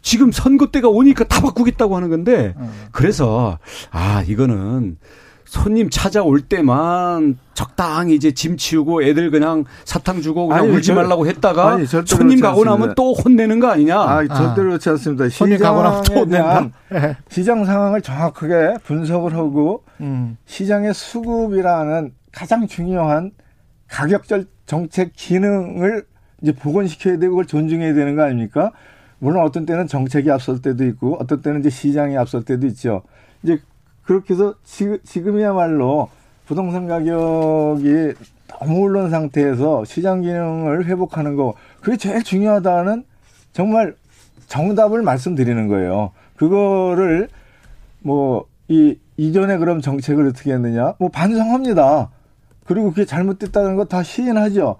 지금 0.00 0.30
선거 0.30 0.66
때가 0.70 0.88
오니까 0.88 1.24
다 1.24 1.40
바꾸겠다고 1.40 1.96
하는 1.96 2.10
건데, 2.10 2.54
음. 2.56 2.70
그래서, 2.92 3.58
아, 3.90 4.22
이거는 4.26 4.96
손님 5.54 5.88
찾아올 5.88 6.40
때만 6.40 7.38
적당히 7.54 8.16
이제 8.16 8.32
짐 8.32 8.56
치우고 8.56 9.04
애들 9.04 9.30
그냥 9.30 9.64
사탕 9.84 10.20
주고 10.20 10.48
그냥 10.48 10.64
아니, 10.64 10.72
울지 10.72 10.88
절, 10.88 10.96
말라고 10.96 11.28
했다가 11.28 11.74
아니, 11.74 11.86
손님 11.86 12.40
가고 12.40 12.64
나면 12.64 12.94
또 12.96 13.14
혼내는 13.14 13.60
거 13.60 13.68
아니냐? 13.68 13.96
아, 13.96 14.26
절대로 14.26 14.70
그렇지 14.70 14.88
않습니다. 14.90 15.28
손님 15.28 15.58
가고 15.58 15.82
나면 15.82 16.02
또 16.02 16.14
혼낸다. 16.14 16.70
시장 17.30 17.64
상황을 17.64 18.02
정확하게 18.02 18.78
분석을 18.82 19.34
하고 19.34 19.84
음. 20.00 20.36
시장의 20.46 20.92
수급이라는 20.92 22.12
가장 22.32 22.66
중요한 22.66 23.30
가격적 23.86 24.46
정책 24.66 25.12
기능을 25.14 26.04
이제 26.42 26.52
복원시켜야 26.52 27.16
되고 27.18 27.30
그걸 27.30 27.46
존중해야 27.46 27.94
되는 27.94 28.16
거 28.16 28.22
아닙니까? 28.22 28.72
물론 29.20 29.44
어떤 29.44 29.64
때는 29.66 29.86
정책이 29.86 30.32
앞설 30.32 30.60
때도 30.60 30.84
있고 30.86 31.16
어떤 31.20 31.40
때는 31.42 31.60
이제 31.60 31.70
시장이 31.70 32.16
앞설 32.16 32.44
때도 32.44 32.66
있죠. 32.66 33.02
이제 33.44 33.60
그렇게 34.04 34.34
해서 34.34 34.54
지금, 34.64 35.38
이야말로 35.38 36.08
부동산 36.46 36.86
가격이 36.86 38.14
너무 38.48 38.80
오른 38.80 39.10
상태에서 39.10 39.84
시장 39.84 40.20
기능을 40.20 40.86
회복하는 40.86 41.36
거 41.36 41.54
그게 41.80 41.96
제일 41.96 42.22
중요하다는 42.22 43.04
정말 43.52 43.94
정답을 44.46 45.02
말씀드리는 45.02 45.68
거예요. 45.68 46.10
그거를 46.36 47.28
뭐 48.00 48.46
이 48.68 48.98
이전에 49.18 49.58
그럼 49.58 49.80
정책을 49.82 50.26
어떻게 50.28 50.52
했느냐? 50.54 50.94
뭐 50.98 51.08
반성합니다. 51.10 52.10
그리고 52.64 52.90
그게 52.90 53.04
잘못됐다는 53.04 53.76
거 53.76 53.84
다 53.84 54.02
시인하죠. 54.02 54.76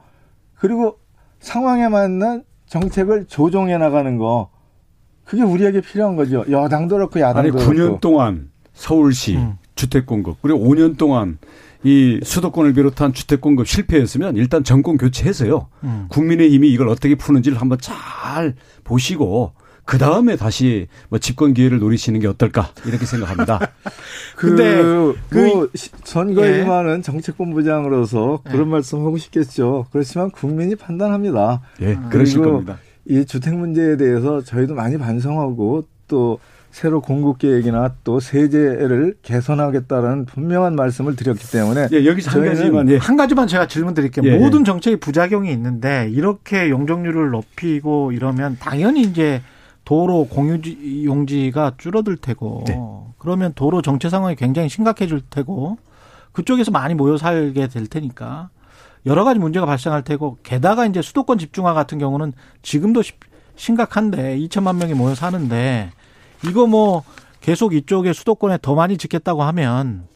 그리고 0.57 0.99
상황에 1.41 1.89
맞는 1.89 2.45
정책을 2.67 3.27
조정해 3.27 3.77
나가는 3.77 4.17
거 4.17 4.49
그게 5.25 5.43
우리에게 5.43 5.83
필요한 5.83 6.17
거죠. 6.17 6.45
여당도 6.51 6.97
그렇고 6.97 7.21
야당도 7.21 7.39
아니, 7.39 7.51
9년 7.51 7.77
그렇고. 7.77 8.01
동안 8.01 8.51
서울시 8.75 9.37
음. 9.37 9.57
주택 9.75 10.07
공급 10.07 10.37
그리고 10.43 10.59
5년 10.61 10.99
동안 10.99 11.39
이 11.83 12.21
수도권을 12.23 12.73
비롯한 12.73 13.13
주택 13.13 13.41
공급 13.41 13.69
실패했으면 13.69 14.37
일단 14.37 14.65
정권 14.65 14.97
교체해서요. 14.97 15.69
음. 15.85 16.07
국민의 16.09 16.51
힘이 16.51 16.71
이걸 16.71 16.89
어떻게 16.89 17.15
푸는지를 17.15 17.61
한번 17.61 17.79
잘 17.81 18.55
보시고 18.85 19.53
그 19.85 19.99
다음에 19.99 20.37
다시 20.37 20.89
뭐 21.11 21.19
집권 21.19 21.53
기회를 21.53 21.79
노리시는 21.79 22.21
게 22.21 22.27
어떨까 22.27 22.71
이렇게 22.87 23.05
생각합니다. 23.05 23.73
근데 24.35 24.83
그, 25.29 25.39
뭐 25.39 25.69
선거에 26.05 26.63
임하는 26.63 26.99
예. 26.99 27.03
정책본부장으로서 27.03 28.41
그런 28.45 28.69
예. 28.69 28.71
말씀 28.71 29.01
하고 29.01 29.19
싶겠죠. 29.19 29.87
그렇지만 29.93 30.31
국민이 30.31 30.75
판단합니다. 30.75 31.61
예, 31.83 31.99
그러실 32.11 32.41
겁니다. 32.43 32.79
이 33.07 33.27
주택 33.27 33.55
문제에 33.55 33.99
대해서 33.99 34.41
저희도 34.41 34.75
많이 34.75 34.97
반성하고 34.97 35.85
또 36.09 36.39
새로 36.75 37.01
공급 37.01 37.39
계획이나 37.39 37.95
또 38.03 38.19
세제를 38.19 39.15
개선하겠다라는 39.23 40.25
분명한 40.25 40.75
말씀을 40.75 41.15
드렸기 41.15 41.49
때문에 41.49 41.87
예, 41.93 42.05
여기서 42.05 42.33
한 42.33 42.45
가지만 42.45 42.89
예. 42.89 42.97
한 42.97 43.17
가지만 43.17 43.47
제가 43.47 43.69
질문 43.69 43.95
드릴게요. 43.95 44.29
예, 44.29 44.37
모든 44.37 44.65
정책이 44.65 44.97
부작용이 44.97 45.53
있는데 45.53 46.09
이렇게 46.11 46.71
용적률을 46.71 47.31
높이고 47.31 48.11
이러면 48.11 48.57
당연히 48.59 49.03
이제 49.03 49.41
도로 49.85 50.27
공유 50.27 50.59
용지가 51.05 51.75
줄어들 51.79 52.17
테고 52.17 52.65
네. 52.67 52.77
그러면 53.19 53.53
도로 53.55 53.81
정체 53.81 54.11
상황이 54.11 54.35
굉장히 54.35 54.69
심각해질 54.69 55.21
테고 55.31 55.79
그쪽에서 56.33 56.73
많이 56.73 56.95
모여 56.95 57.17
살게 57.17 57.69
될 57.69 57.87
테니까 57.87 58.49
여러 59.07 59.23
가지 59.23 59.39
문제가 59.39 59.65
발생할 59.65 60.03
테고 60.03 60.39
게다가 60.43 60.87
이제 60.87 61.03
수도권 61.03 61.39
집중화 61.39 61.73
같은 61.73 61.99
경우는 61.99 62.33
지금도 62.63 63.03
심각한데 63.55 64.37
2천만 64.39 64.75
명이 64.79 64.95
모여 64.95 65.15
사는데 65.15 65.93
이거 66.49 66.67
뭐 66.67 67.03
계속 67.41 67.75
이쪽에 67.75 68.13
수도권에 68.13 68.59
더 68.63 68.75
많이 68.75 68.97
짓겠다고 68.97 69.43
하면 69.43 70.07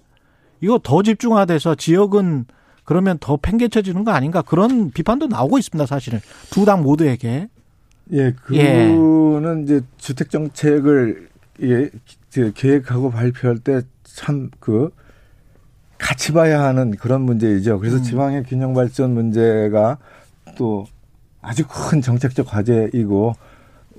이거 0.61 0.79
더 0.83 1.03
집중화돼서 1.03 1.75
지역은 1.75 2.47
그러면 2.85 3.19
더 3.21 3.37
팽개쳐지는 3.37 4.05
거 4.05 4.13
아닌가 4.13 4.43
그런 4.43 4.91
비판도 4.91 5.27
나오고 5.27 5.59
있습니다 5.59 5.87
사실은 5.87 6.21
두 6.51 6.65
당 6.65 6.83
모두에게 6.83 7.49
예 8.13 8.33
그거는 8.33 9.61
예. 9.61 9.63
이제 9.65 9.81
주택 9.99 10.31
정책을 10.31 11.29
예 11.63 11.91
계획하고 12.55 13.11
발표할 13.11 13.59
때 13.59 13.83
참 14.05 14.51
그 14.59 14.91
같이 15.99 16.33
봐야 16.33 16.63
하는 16.65 16.93
그런 16.93 17.23
문제이죠 17.23 17.79
그래서 17.79 17.99
음. 17.99 18.03
지방의 18.03 18.45
균형 18.45 18.73
발전 18.73 19.13
문제가 19.15 19.99
또 20.57 20.87
아주 21.43 21.65
큰 21.69 22.01
정책적 22.01 22.47
과제이고 22.47 23.35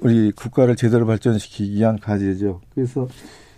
우리 0.01 0.31
국가를 0.31 0.75
제대로 0.75 1.05
발전시키기 1.05 1.75
위한 1.75 1.99
과제죠. 1.99 2.61
그래서 2.73 3.07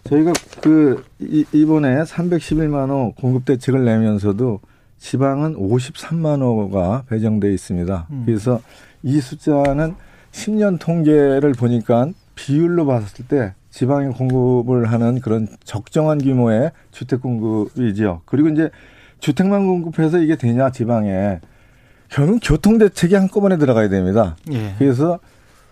저희가 0.04 0.34
그 0.62 1.04
이번에 1.20 2.04
311만 2.04 2.90
호 2.90 3.14
공급 3.14 3.46
대책을 3.46 3.86
내면서도 3.86 4.60
지방은 4.98 5.56
53만 5.56 6.42
호가 6.42 7.04
배정돼 7.10 7.52
있습니다. 7.54 8.08
음. 8.12 8.24
그래서 8.26 8.62
이 9.04 9.20
숫자는 9.20 9.96
10년 10.32 10.80
통계를 10.80 11.54
보니까 11.54 12.10
비율로 12.36 12.86
봤을 12.86 13.26
때 13.26 13.54
지방에 13.70 14.10
공급을 14.10 14.92
하는 14.92 15.20
그런 15.20 15.48
적정한 15.64 16.20
규모의 16.20 16.72
주택 16.92 17.22
공급이지요. 17.22 18.22
그리고 18.26 18.50
이제 18.50 18.70
주택만 19.20 19.66
공급해서 19.66 20.20
이게 20.20 20.36
되냐 20.36 20.72
지방에 20.72 21.40
결국 22.10 22.40
교통 22.44 22.78
대책이 22.78 23.16
한꺼번에 23.16 23.58
들어가야 23.58 23.88
됩니다. 23.88 24.36
예. 24.52 24.76
그래서 24.78 25.20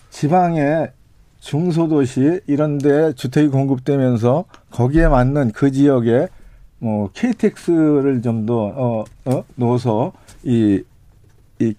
지방에 0.10 0.91
중소도시 1.39 2.41
이런 2.47 2.78
데 2.78 3.14
주택이 3.14 3.47
공급되면서 3.49 4.45
거기에 4.72 5.07
맞는 5.07 5.51
그 5.51 5.72
지역에 5.72 6.28
뭐 6.80 7.10
KTX를 7.14 8.22
좀더 8.22 8.53
어, 8.55 9.05
어, 9.26 9.43
넣어서 9.55 10.14
이, 10.43 10.82
이 11.60 11.74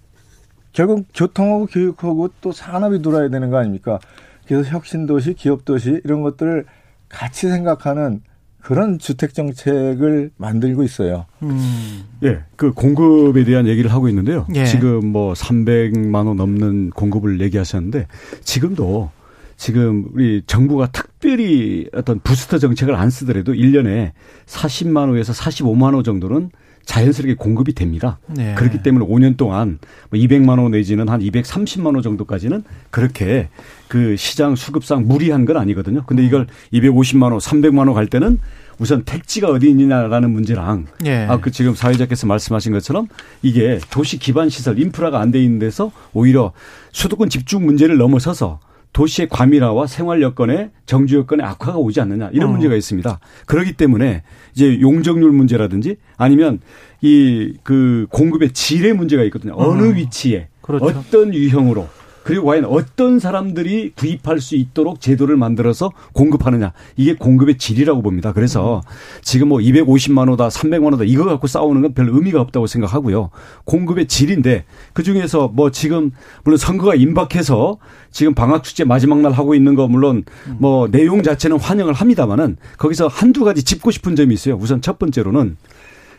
결국 0.71 1.05
교통하고 1.13 1.65
교육하고 1.65 2.29
또 2.41 2.51
산업이 2.51 3.01
돌아야 3.01 3.29
되는 3.29 3.49
거 3.49 3.57
아닙니까? 3.57 3.99
그래서 4.47 4.69
혁신도시, 4.69 5.33
기업도시 5.35 6.01
이런 6.03 6.21
것들을 6.21 6.65
같이 7.09 7.49
생각하는 7.49 8.21
그런 8.61 8.99
주택 8.99 9.33
정책을 9.33 10.31
만들고 10.37 10.83
있어요. 10.83 11.25
음. 11.43 12.03
예, 12.23 12.39
그 12.55 12.71
공급에 12.71 13.43
대한 13.43 13.67
얘기를 13.67 13.91
하고 13.91 14.07
있는데요. 14.07 14.45
예. 14.55 14.65
지금 14.65 15.07
뭐 15.07 15.33
300만 15.33 16.27
원 16.27 16.37
넘는 16.37 16.91
공급을 16.91 17.41
얘기하셨는데 17.41 18.07
지금도 18.43 19.09
지금 19.57 20.05
우리 20.13 20.41
정부가 20.47 20.87
특별히 20.91 21.87
어떤 21.93 22.19
부스터 22.19 22.57
정책을 22.57 22.95
안 22.95 23.09
쓰더라도 23.09 23.53
1년에 23.53 24.11
40만 24.47 25.09
호에서 25.09 25.33
45만 25.33 25.93
호 25.93 26.03
정도는 26.03 26.49
자연스럽게 26.85 27.35
공급이 27.35 27.73
됩니다. 27.73 28.19
네. 28.27 28.53
그렇기 28.55 28.81
때문에 28.83 29.05
5년 29.05 29.37
동안 29.37 29.79
200만 30.13 30.59
호 30.59 30.69
내지는 30.69 31.07
한 31.09 31.21
230만 31.21 31.95
호 31.95 32.01
정도까지는 32.01 32.63
그렇게 32.89 33.49
그 33.87 34.15
시장 34.17 34.55
수급상 34.55 35.07
무리한 35.07 35.45
건 35.45 35.57
아니거든요. 35.57 36.03
근데 36.05 36.23
이걸 36.25 36.47
250만 36.73 37.31
호, 37.31 37.37
300만 37.37 37.87
호갈 37.87 38.07
때는 38.07 38.39
우선 38.79 39.03
택지가 39.03 39.49
어디 39.49 39.69
있느냐라는 39.69 40.31
문제랑 40.31 40.87
예. 41.05 41.27
아그 41.29 41.51
지금 41.51 41.75
사회자께서 41.75 42.25
말씀하신 42.25 42.71
것처럼 42.71 43.07
이게 43.43 43.79
도시 43.91 44.17
기반 44.17 44.49
시설 44.49 44.79
인프라가 44.79 45.19
안 45.19 45.31
돼 45.31 45.41
있는 45.41 45.59
데서 45.59 45.91
오히려 46.13 46.51
수도권 46.91 47.29
집중 47.29 47.65
문제를 47.65 47.97
넘어서서 47.97 48.59
도시의 48.93 49.29
과밀화와 49.29 49.87
생활 49.87 50.21
여건의 50.21 50.71
정주 50.85 51.15
여건의 51.17 51.45
악화가 51.45 51.77
오지 51.77 52.01
않느냐 52.01 52.29
이런 52.33 52.49
어. 52.49 52.51
문제가 52.51 52.75
있습니다. 52.75 53.19
그렇기 53.45 53.73
때문에 53.73 54.23
이제 54.53 54.81
용적률 54.81 55.31
문제라든지 55.31 55.95
아니면 56.17 56.59
이 57.01 57.53
그 57.63 58.05
공급의 58.09 58.51
질의 58.51 58.93
문제가 58.93 59.23
있거든요. 59.23 59.53
어느 59.55 59.89
어. 59.89 59.91
위치에 59.91 60.49
그렇죠. 60.61 60.85
어떤 60.85 61.33
유형으로 61.33 61.87
그리고 62.23 62.45
과연 62.45 62.65
어떤 62.65 63.19
사람들이 63.19 63.93
구입할 63.95 64.39
수 64.39 64.55
있도록 64.55 65.01
제도를 65.01 65.37
만들어서 65.37 65.91
공급하느냐. 66.13 66.73
이게 66.97 67.15
공급의 67.15 67.57
질이라고 67.57 68.01
봅니다. 68.01 68.31
그래서 68.33 68.81
지금 69.21 69.49
뭐 69.49 69.59
250만 69.59 70.29
호다, 70.29 70.49
300만 70.49 70.93
호다 70.93 71.03
이거 71.05 71.25
갖고 71.25 71.47
싸우는 71.47 71.81
건 71.81 71.91
별 71.93 72.09
의미가 72.09 72.39
없다고 72.39 72.67
생각하고요. 72.67 73.31
공급의 73.65 74.07
질인데 74.07 74.63
그 74.93 75.03
중에서 75.03 75.49
뭐 75.53 75.71
지금 75.71 76.11
물론 76.43 76.57
선거가 76.57 76.95
임박해서 76.95 77.77
지금 78.11 78.33
방학 78.33 78.63
축제 78.63 78.83
마지막 78.83 79.19
날 79.19 79.31
하고 79.33 79.55
있는 79.55 79.75
거 79.75 79.87
물론 79.87 80.23
뭐 80.57 80.87
내용 80.89 81.21
자체는 81.23 81.59
환영을 81.59 81.93
합니다만은 81.93 82.57
거기서 82.77 83.07
한두 83.07 83.43
가지 83.43 83.63
짚고 83.63 83.91
싶은 83.91 84.15
점이 84.15 84.33
있어요. 84.33 84.55
우선 84.55 84.81
첫 84.81 84.99
번째로는 84.99 85.57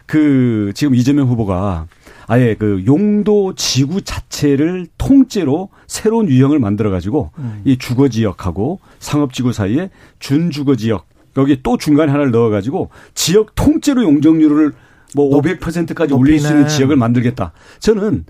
그 0.06 0.72
지금 0.74 0.94
이재명 0.94 1.28
후보가 1.28 1.86
아예 2.32 2.54
그 2.58 2.82
용도 2.86 3.54
지구 3.54 4.00
자체를 4.00 4.86
통째로 4.96 5.68
새로운 5.86 6.30
유형을 6.30 6.58
만들어 6.60 6.90
가지고 6.90 7.30
음. 7.36 7.60
이 7.66 7.76
주거 7.76 8.08
지역하고 8.08 8.80
상업 9.00 9.34
지구 9.34 9.52
사이에 9.52 9.90
준주거 10.18 10.76
지역 10.76 11.04
여기 11.36 11.60
또 11.62 11.76
중간에 11.76 12.10
하나를 12.10 12.30
넣어 12.30 12.48
가지고 12.48 12.88
지역 13.12 13.54
통째로 13.54 14.02
용적률을 14.04 14.72
뭐 15.14 15.42
500%까지 15.42 16.14
올릴 16.14 16.40
수 16.40 16.48
있는 16.48 16.68
지역을 16.68 16.96
만들겠다. 16.96 17.52
저는 17.80 18.24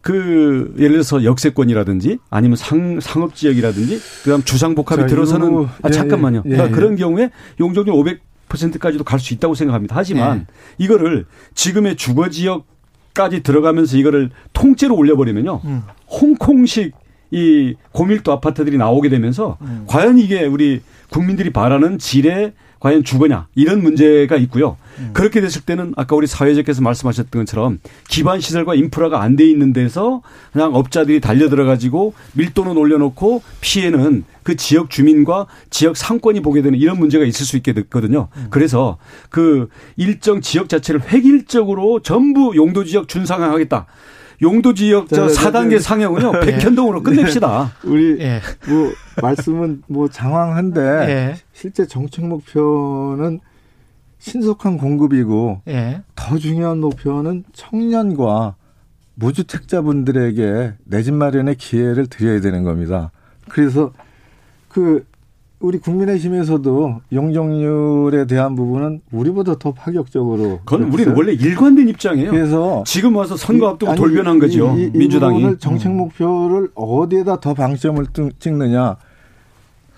그 0.00 0.72
예를 0.78 0.92
들어서 0.92 1.24
역세권이라든지 1.24 2.18
아니면 2.30 2.54
상 2.56 3.00
상업 3.00 3.34
지역이라든지 3.34 3.98
그다음 4.22 4.44
주상복합이 4.44 5.08
들어서는 5.08 5.64
아 5.82 5.88
예, 5.88 5.90
잠깐만요. 5.90 6.44
예, 6.46 6.50
예. 6.50 6.54
그러니까 6.54 6.76
그런 6.76 6.94
경우에 6.94 7.30
용적률 7.58 7.96
500 7.96 8.20
퍼센트까지도 8.48 9.02
갈 9.02 9.18
수 9.18 9.34
있다고 9.34 9.56
생각합니다. 9.56 9.96
하지만 9.96 10.38
네. 10.38 10.46
이거를 10.78 11.26
지금의 11.54 11.96
주거 11.96 12.30
지역 12.30 12.66
까지 13.14 13.42
들어가면서 13.42 13.96
이거를 13.96 14.30
통째로 14.52 14.96
올려버리면요. 14.96 15.60
음. 15.64 15.82
홍콩식 16.08 16.92
이 17.30 17.74
고밀도 17.92 18.32
아파트들이 18.32 18.76
나오게 18.76 19.08
되면서 19.08 19.56
음. 19.62 19.84
과연 19.86 20.18
이게 20.18 20.44
우리 20.44 20.80
국민들이 21.10 21.50
바라는 21.50 21.98
질의 21.98 22.52
과연 22.80 23.04
주거냐 23.04 23.46
이런 23.54 23.82
문제가 23.82 24.36
있고요. 24.36 24.76
음. 25.00 25.10
그렇게 25.12 25.40
됐을 25.40 25.62
때는 25.62 25.94
아까 25.96 26.14
우리 26.14 26.26
사회자께서 26.26 26.82
말씀하셨던 26.82 27.42
것처럼 27.42 27.80
기반 28.08 28.40
시설과 28.40 28.74
인프라가 28.74 29.22
안 29.22 29.36
돼 29.36 29.44
있는 29.48 29.72
데서 29.72 30.22
그냥 30.52 30.74
업자들이 30.74 31.20
달려 31.20 31.48
들어 31.48 31.64
가지고 31.64 32.12
밀도는 32.34 32.76
올려놓고 32.76 33.42
피해는 33.60 34.24
그 34.42 34.56
지역 34.56 34.90
주민과 34.90 35.46
지역 35.70 35.96
상권이 35.96 36.40
보게 36.40 36.60
되는 36.62 36.78
이런 36.78 36.98
문제가 36.98 37.24
있을 37.24 37.46
수 37.46 37.56
있게 37.56 37.72
됐거든요. 37.72 38.28
음. 38.36 38.46
그래서 38.50 38.98
그 39.30 39.68
일정 39.96 40.40
지역 40.40 40.68
자체를 40.68 41.00
획일적으로 41.12 42.00
전부 42.00 42.54
용도 42.56 42.84
지역 42.84 43.08
준상향하겠다. 43.08 43.86
용도 44.42 44.72
지역 44.74 45.08
저 45.08 45.26
4단계 45.26 45.78
상향은요. 45.80 46.32
예. 46.34 46.40
백현동으로 46.40 47.02
끝냅시다. 47.02 47.72
네. 47.84 47.90
우리 47.90 48.16
예. 48.20 48.40
뭐 48.68 48.90
말씀은 49.22 49.82
뭐 49.86 50.08
장황한데 50.08 50.80
예. 50.80 51.36
실제 51.52 51.86
정책 51.86 52.26
목표는 52.26 53.40
신속한 54.20 54.78
공급이고 54.78 55.62
예. 55.68 56.02
더 56.14 56.38
중요한 56.38 56.78
목표는 56.78 57.44
청년과 57.52 58.54
무주택자분들에게 59.14 60.74
내 60.84 61.02
집 61.02 61.14
마련의 61.14 61.56
기회를 61.56 62.06
드려야 62.06 62.40
되는 62.40 62.62
겁니다. 62.62 63.10
그래서 63.48 63.92
그 64.68 65.04
우리 65.58 65.78
국민의힘에서도 65.78 67.00
용적률에 67.12 68.26
대한 68.26 68.54
부분은 68.54 69.02
우리보다 69.10 69.58
더 69.58 69.72
파격적으로. 69.72 70.60
그건 70.64 70.84
우리는 70.92 71.14
원래 71.14 71.32
일관된 71.32 71.88
입장이에요. 71.88 72.30
그래서 72.30 72.82
지금 72.86 73.16
와서 73.16 73.36
선거 73.36 73.68
앞두고 73.68 73.92
아니, 73.92 74.00
돌변한 74.00 74.38
거죠. 74.38 74.74
이, 74.78 74.84
이, 74.84 74.90
민주당이. 74.90 75.42
이 75.52 75.58
정책 75.58 75.92
목표를 75.92 76.70
어디에다 76.74 77.40
더 77.40 77.52
방점을 77.52 78.06
찍느냐. 78.38 78.96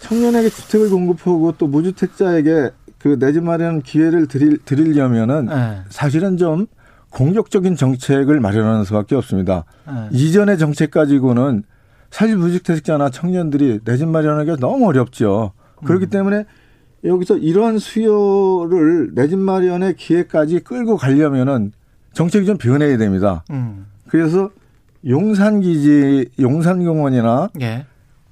청년에게 0.01 0.49
주택을 0.49 0.91
공급하고 0.91 1.53
또 1.59 1.68
무주택자에게 1.68 2.70
그 3.03 3.18
내 3.18 3.32
집 3.32 3.42
마련 3.42 3.82
기회를 3.82 4.28
드릴, 4.28 4.59
드리려면은 4.59 5.46
네. 5.46 5.80
사실은 5.88 6.36
좀 6.36 6.66
공격적인 7.11 7.74
정책을 7.76 8.38
마련하는 8.40 8.84
수밖에 8.84 9.16
없습니다. 9.16 9.64
네. 9.86 10.09
이전의 10.12 10.57
정책 10.59 10.90
가지고는 10.92 11.64
사실 12.11 12.36
무주택자나 12.36 13.11
청년들이 13.11 13.80
내 13.84 13.96
집 13.96 14.09
마련하기가 14.09 14.57
너무 14.57 14.86
어렵죠. 14.86 15.53
그렇기 15.84 16.07
음. 16.07 16.11
때문에 16.11 16.44
여기서 17.05 17.38
이러한 17.38 17.78
수요를 17.78 19.14
내 19.14 19.26
집 19.26 19.38
마련의 19.38 19.96
기회까지 19.96 20.61
끌고 20.61 20.96
가려면은 20.96 21.72
정책이 22.12 22.46
좀 22.46 22.57
변해야 22.57 22.96
됩니다. 22.98 23.44
음. 23.50 23.86
그래서 24.09 24.50
용산기지, 25.09 26.30
용산공원이나 26.38 27.48
예. 27.62 27.86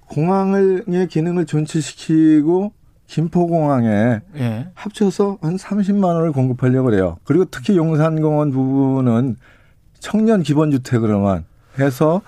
공항의 0.06 1.08
기능을 1.08 1.46
존치시키고 1.46 2.72
김포공항에 3.10 4.20
예. 4.36 4.68
합쳐서 4.74 5.38
한 5.42 5.56
30만 5.56 6.04
원을 6.04 6.30
공급하려고 6.30 6.90
그래요. 6.90 7.16
그리고 7.24 7.44
특히 7.50 7.76
용산공원 7.76 8.52
부분은 8.52 9.36
청년 9.98 10.42
기본주택으로만 10.44 11.44
해서 11.80 12.22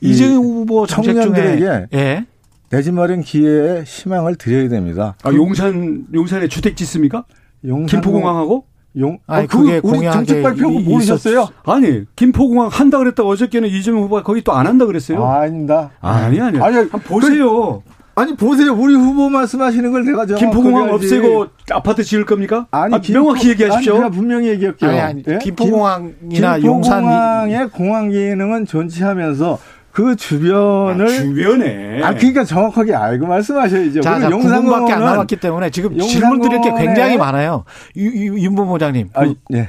이재용 0.00 0.42
후보 0.44 0.86
청년들에게 0.86 1.86
예. 1.92 2.26
내집 2.70 2.94
마련 2.94 3.20
기회에 3.20 3.82
희망을 3.84 4.36
드려야 4.36 4.68
됩니다. 4.70 5.14
아, 5.22 5.32
용산 5.32 6.06
용산에 6.14 6.48
주택 6.48 6.76
짓습니까? 6.78 7.24
용산 7.66 8.00
김포공항하고 8.00 8.64
용, 8.96 9.18
아니, 9.26 9.44
아, 9.44 9.46
그게 9.46 9.80
우리 9.82 10.00
정책 10.10 10.42
발표 10.42 10.70
모르셨어요? 10.70 11.48
아니, 11.64 12.04
김포공항 12.16 12.68
한다 12.68 12.96
그랬다가 12.98 13.28
어저께는 13.28 13.68
이재명 13.68 14.02
후보가 14.04 14.22
거기 14.22 14.42
또 14.42 14.52
안 14.52 14.66
한다 14.66 14.86
그랬어요. 14.86 15.22
아, 15.24 15.44
닙니다 15.46 15.90
아니, 16.00 16.40
아니. 16.40 16.58
아니, 16.60 16.76
한번 16.76 17.00
보세요. 17.02 17.82
그, 18.14 18.20
아니, 18.20 18.36
보세요. 18.36 18.72
우리 18.72 18.94
후보 18.94 19.28
말씀하시는 19.28 19.90
걸 19.92 20.04
내가 20.04 20.26
저 20.26 20.36
김포공항 20.36 20.92
없애고 20.92 21.46
아파트 21.70 22.02
지을 22.02 22.24
겁니까? 22.24 22.66
아니, 22.70 22.94
아, 22.94 23.00
명확히 23.00 23.50
얘기하십시오. 23.50 24.02
아니, 24.02 24.10
분명히 24.10 24.48
얘기할게요. 24.48 24.90
아니, 24.90 25.00
아니, 25.00 25.22
예? 25.28 25.38
김포공항이나 25.38 26.58
김포공항의 26.58 27.54
용산. 27.54 27.70
공항 27.70 28.10
기능은 28.10 28.66
존치하면서 28.66 29.58
그 29.94 30.16
주변을 30.16 31.06
아, 31.06 31.08
주변에 31.08 32.02
아 32.02 32.14
그러니까 32.14 32.42
정확하게 32.42 32.94
알고 32.96 33.26
말씀하셔야죠. 33.26 34.00
자, 34.00 34.18
자 34.18 34.28
용산공원밖에 34.28 34.92
안 34.92 35.04
남았기 35.04 35.36
때문에 35.36 35.70
지금 35.70 35.96
질문 36.00 36.40
드릴 36.40 36.60
게 36.62 36.72
굉장히 36.76 37.16
많아요. 37.16 37.64
윤 37.96 38.56
본부장님. 38.56 39.10
그 39.12 39.20
아, 39.20 39.32
예. 39.52 39.68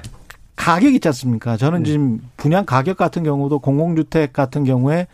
가격 0.55 0.95
있지 0.95 1.07
않습니까? 1.09 1.57
저는 1.57 1.83
네. 1.83 1.91
지금 1.91 2.19
분양 2.37 2.65
가격 2.65 2.97
같은 2.97 3.23
경우도 3.23 3.59
공공주택 3.59 4.33
같은 4.33 4.63
경우에 4.63 5.05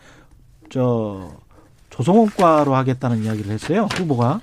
저 0.70 1.28
조성원가로 1.92 2.74
하겠다는 2.74 3.24
이야기를 3.24 3.52
했어요. 3.52 3.86
후보가. 3.94 4.40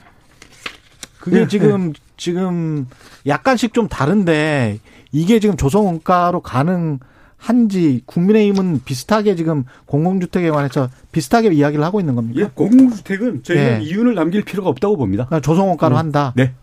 그게 1.19 1.39
네, 1.39 1.47
지금 1.47 1.93
네. 1.93 1.99
지금 2.15 2.87
약간씩 3.25 3.73
좀 3.73 3.87
다른데 3.87 4.79
이게 5.11 5.39
지금 5.39 5.57
조성원가로 5.57 6.41
가능한지 6.41 8.03
국민의힘은 8.05 8.81
비슷하게 8.85 9.35
지금 9.35 9.65
공공주택에 9.85 10.49
관해서 10.51 10.89
비슷하게 11.11 11.51
이야기를 11.53 11.83
하고 11.83 11.99
있는 11.99 12.15
겁니까? 12.15 12.39
예, 12.39 12.49
공공주택은 12.53 13.43
저희는 13.43 13.79
네. 13.79 13.83
이윤을 13.83 14.15
남길 14.15 14.43
필요가 14.43 14.69
없다고 14.69 14.97
봅니다. 14.97 15.25
그러니까 15.25 15.45
조성원가로 15.45 15.95
음. 15.95 15.97
한다. 15.97 16.33
네. 16.35 16.53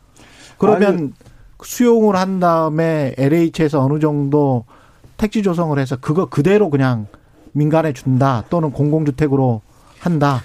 그러면 0.58 0.94
아니, 0.94 1.12
수용을 1.62 2.16
한 2.16 2.38
다음에 2.38 3.14
LH에서 3.18 3.82
어느 3.82 3.98
정도 3.98 4.64
택지 5.16 5.42
조성을 5.42 5.76
해서 5.78 5.96
그거 5.96 6.26
그대로 6.26 6.70
그냥 6.70 7.06
민간에 7.52 7.92
준다 7.92 8.44
또는 8.50 8.70
공공주택으로 8.70 9.62
한다. 9.98 10.42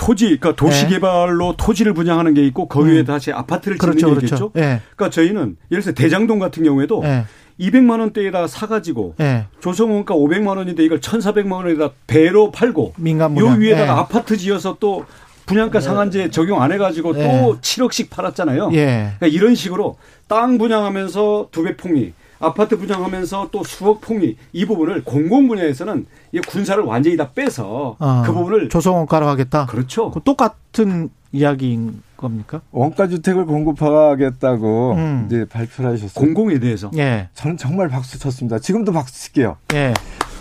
토지, 0.00 0.24
그러니까 0.38 0.56
도시 0.56 0.86
개발로 0.88 1.50
네. 1.50 1.54
토지를 1.58 1.92
분양하는 1.92 2.32
게 2.32 2.42
있고 2.46 2.66
거기에 2.68 3.00
음. 3.00 3.04
다시 3.04 3.32
아파트를 3.32 3.76
짓는 3.76 3.92
그렇죠, 3.92 4.08
게 4.08 4.14
그렇죠. 4.14 4.26
있겠죠. 4.26 4.50
네. 4.54 4.80
그러니까 4.96 5.10
저희는 5.10 5.56
예를 5.70 5.82
들어 5.82 5.90
서 5.90 5.92
대장동 5.92 6.38
같은 6.38 6.64
경우에도 6.64 7.02
네. 7.02 7.24
200만 7.60 8.00
원대에다 8.00 8.46
사가지고 8.46 9.16
네. 9.18 9.44
조성원가 9.60 10.14
500만 10.14 10.56
원인데 10.56 10.82
이걸 10.86 11.00
1,400만 11.00 11.52
원에다 11.52 11.90
배로 12.06 12.50
팔고 12.50 12.94
민간 12.96 13.36
요 13.36 13.48
위에다가 13.48 13.84
네. 13.92 14.00
아파트 14.00 14.38
지어서 14.38 14.78
또 14.80 15.04
분양가 15.44 15.80
네. 15.80 15.84
상한제 15.84 16.30
적용 16.30 16.62
안 16.62 16.72
해가지고 16.72 17.12
또 17.12 17.58
7억씩 17.60 18.08
팔았잖아요. 18.08 18.70
예. 18.72 19.12
그러니까 19.18 19.26
이런 19.26 19.54
식으로 19.54 19.98
땅 20.28 20.56
분양하면서 20.56 21.48
두 21.50 21.64
배 21.64 21.76
폭리, 21.76 22.14
아파트 22.40 22.78
분양하면서 22.78 23.50
또 23.52 23.62
수억 23.62 24.00
폭리 24.00 24.36
이 24.52 24.64
부분을 24.64 25.04
공공 25.04 25.46
분야에서는 25.46 26.06
이 26.32 26.38
군사를 26.40 26.82
완전히 26.82 27.16
다 27.16 27.30
빼서 27.32 27.96
아, 27.98 28.22
그 28.26 28.32
부분을 28.32 28.70
조성원가로 28.70 29.28
하겠다. 29.28 29.66
그렇죠. 29.66 30.10
그 30.10 30.20
똑같은 30.24 31.10
이야기인 31.32 32.02
겁니까? 32.16 32.62
원가 32.72 33.06
주택을 33.06 33.44
공급하겠다고 33.46 34.94
음. 34.94 35.24
이제 35.26 35.44
발표를 35.44 35.92
하셨어요. 35.92 36.24
공공에 36.24 36.58
대해서. 36.58 36.90
예. 36.96 37.28
저는 37.34 37.56
정말 37.58 37.88
박수 37.88 38.18
쳤습니다. 38.18 38.58
지금도 38.58 38.92
박수 38.92 39.14
칠게요. 39.14 39.58
예. 39.74 39.94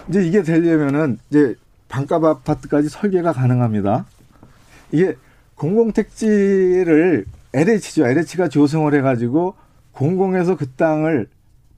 이제 0.10 0.26
이게 0.26 0.42
되려면은 0.42 1.20
이제 1.30 1.56
반값 1.90 2.24
아파트까지 2.24 2.90
설계가 2.90 3.34
가능합니다. 3.34 4.06
이게 4.92 5.16
공공택지를 5.56 7.26
LH죠. 7.54 8.08
LH가 8.08 8.48
조성을 8.48 8.92
해가지고 8.94 9.56
공공에서 9.92 10.56
그 10.56 10.70
땅을 10.72 11.28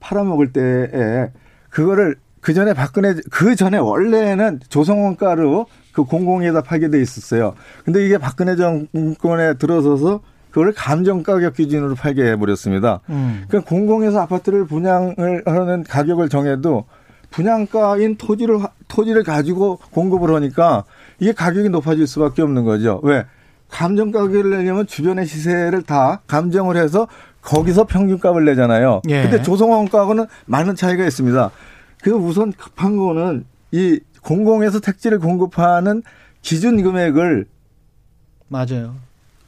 팔아먹을 0.02 0.52
때에 0.52 1.30
그거를 1.70 2.16
그 2.40 2.52
전에 2.52 2.74
박근혜 2.74 3.14
그 3.30 3.54
전에 3.54 3.78
원래는 3.78 4.60
조성원가로 4.68 5.66
그 5.92 6.04
공공에다 6.04 6.62
팔게 6.62 6.90
돼 6.90 7.00
있었어요. 7.00 7.54
근데 7.84 8.04
이게 8.04 8.18
박근혜 8.18 8.56
정권에 8.56 9.54
들어서서 9.54 10.20
그걸 10.50 10.72
감정 10.72 11.22
가격 11.22 11.54
기준으로 11.54 11.94
팔게 11.94 12.24
해버렸습니다. 12.32 13.00
음. 13.08 13.44
그러니까 13.48 13.68
공공에서 13.68 14.20
아파트를 14.20 14.66
분양을 14.66 15.44
하는 15.46 15.82
가격을 15.84 16.28
정해도 16.28 16.84
분양가인 17.30 18.16
토지를 18.16 18.58
토지를 18.88 19.22
가지고 19.22 19.78
공급을 19.92 20.34
하니까 20.34 20.84
이게 21.20 21.32
가격이 21.32 21.70
높아질 21.70 22.06
수밖에 22.06 22.42
없는 22.42 22.64
거죠. 22.64 23.00
왜? 23.02 23.24
감정 23.70 24.10
가격을 24.10 24.50
내려면 24.50 24.86
주변의 24.86 25.26
시세를 25.26 25.82
다 25.82 26.20
감정을 26.26 26.76
해서 26.76 27.08
거기서 27.42 27.84
평균값을 27.84 28.44
내잖아요. 28.44 29.02
예. 29.08 29.22
근데 29.22 29.42
조성원가하고는 29.42 30.26
많은 30.46 30.74
차이가 30.74 31.04
있습니다. 31.04 31.50
그 32.02 32.10
우선 32.10 32.52
급한 32.52 32.96
거는 32.96 33.44
이 33.72 34.00
공공에서 34.22 34.80
택지를 34.80 35.18
공급하는 35.18 36.02
기준 36.40 36.82
금액을 36.82 37.46
맞아요. 38.48 38.94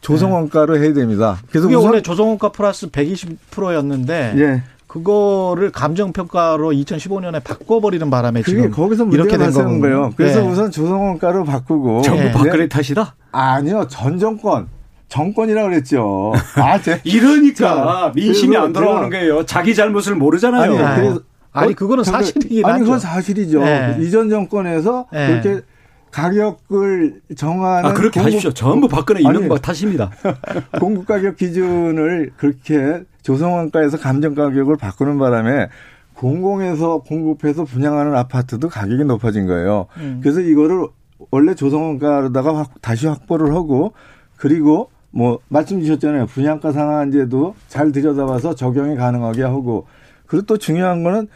조성원가로 0.00 0.78
해야 0.78 0.92
됩니다. 0.92 1.38
그래서 1.48 1.66
그게 1.68 1.76
원래 1.76 2.02
조성원가 2.02 2.52
플러스 2.52 2.88
120%였는데 2.90 4.34
예. 4.36 4.62
그거를 4.86 5.70
감정평가로 5.70 6.70
2015년에 6.70 7.42
바꿔버리는 7.42 8.08
바람에 8.10 8.42
지금 8.42 8.70
거기서 8.70 9.06
이렇게 9.06 9.36
된 9.36 9.80
거예요. 9.80 10.12
그래서 10.16 10.40
네. 10.40 10.48
우선 10.48 10.70
조성원가로 10.70 11.44
바꾸고 11.44 12.02
정부 12.02 12.30
박근혜 12.30 12.68
탓이다? 12.68 13.16
아니요, 13.32 13.86
전 13.88 14.18
정권 14.18 14.68
정권이라 15.14 15.62
그랬죠. 15.62 16.32
아, 16.56 16.80
제, 16.80 17.00
이러니까 17.04 18.10
민심이 18.16 18.56
안 18.56 18.72
돌아오는 18.72 19.10
거예요. 19.10 19.46
자기 19.46 19.72
잘못을 19.72 20.16
모르잖아요. 20.16 20.84
아니, 20.84 21.00
그래서, 21.00 21.20
아니 21.52 21.72
어, 21.72 21.74
그거는 21.76 22.02
사실이긴 22.02 22.64
아니, 22.64 22.80
그건 22.80 22.98
사실이죠. 22.98 23.60
네. 23.60 23.96
이전 24.00 24.28
정권에서 24.28 25.06
네. 25.12 25.40
그렇게 25.40 25.64
가격을 26.10 27.20
정하는 27.36 27.90
아, 27.90 27.92
그렇게 27.94 28.18
공급, 28.18 28.26
하십시오. 28.26 28.52
전부 28.54 28.88
박근혜 28.88 29.20
이명박 29.20 29.62
탓입니다. 29.62 30.10
공급 30.80 31.06
가격 31.06 31.36
기준을 31.36 32.32
그렇게 32.36 33.04
조성원가에서 33.22 33.98
감정 33.98 34.34
가격을 34.34 34.76
바꾸는 34.76 35.18
바람에 35.18 35.68
공공에서 36.14 36.98
공급해서 37.06 37.64
분양하는 37.64 38.16
아파트도 38.16 38.68
가격이 38.68 39.04
높아진 39.04 39.46
거예요. 39.46 39.86
음. 39.98 40.18
그래서 40.20 40.40
이거를 40.40 40.88
원래 41.30 41.54
조성원가로다가 41.54 42.66
다시 42.80 43.06
확보를 43.06 43.54
하고 43.54 43.92
그리고 44.36 44.90
뭐 45.14 45.38
말씀 45.48 45.80
주셨잖아요. 45.80 46.26
분양가 46.26 46.72
상한제도 46.72 47.54
잘 47.68 47.92
들여다봐서 47.92 48.54
적용이 48.54 48.96
가능하게 48.96 49.42
하고 49.44 49.86
그리고 50.26 50.44
또 50.46 50.58
중요한 50.58 51.04
거는 51.04 51.28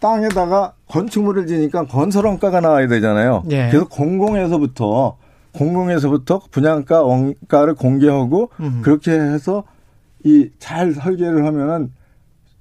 땅에다가 0.00 0.74
건축물을 0.88 1.46
지니까 1.46 1.86
건설원가가 1.86 2.60
나와야 2.60 2.88
되잖아요. 2.88 3.44
예. 3.50 3.68
그래서 3.70 3.88
공공에서부터 3.88 5.16
공공에서부터 5.52 6.42
분양가 6.50 7.02
원가를 7.02 7.74
공개하고 7.74 8.50
음. 8.60 8.80
그렇게 8.82 9.12
해서 9.12 9.64
이 10.24 10.48
잘 10.58 10.92
설계를 10.92 11.44
하면은 11.46 11.90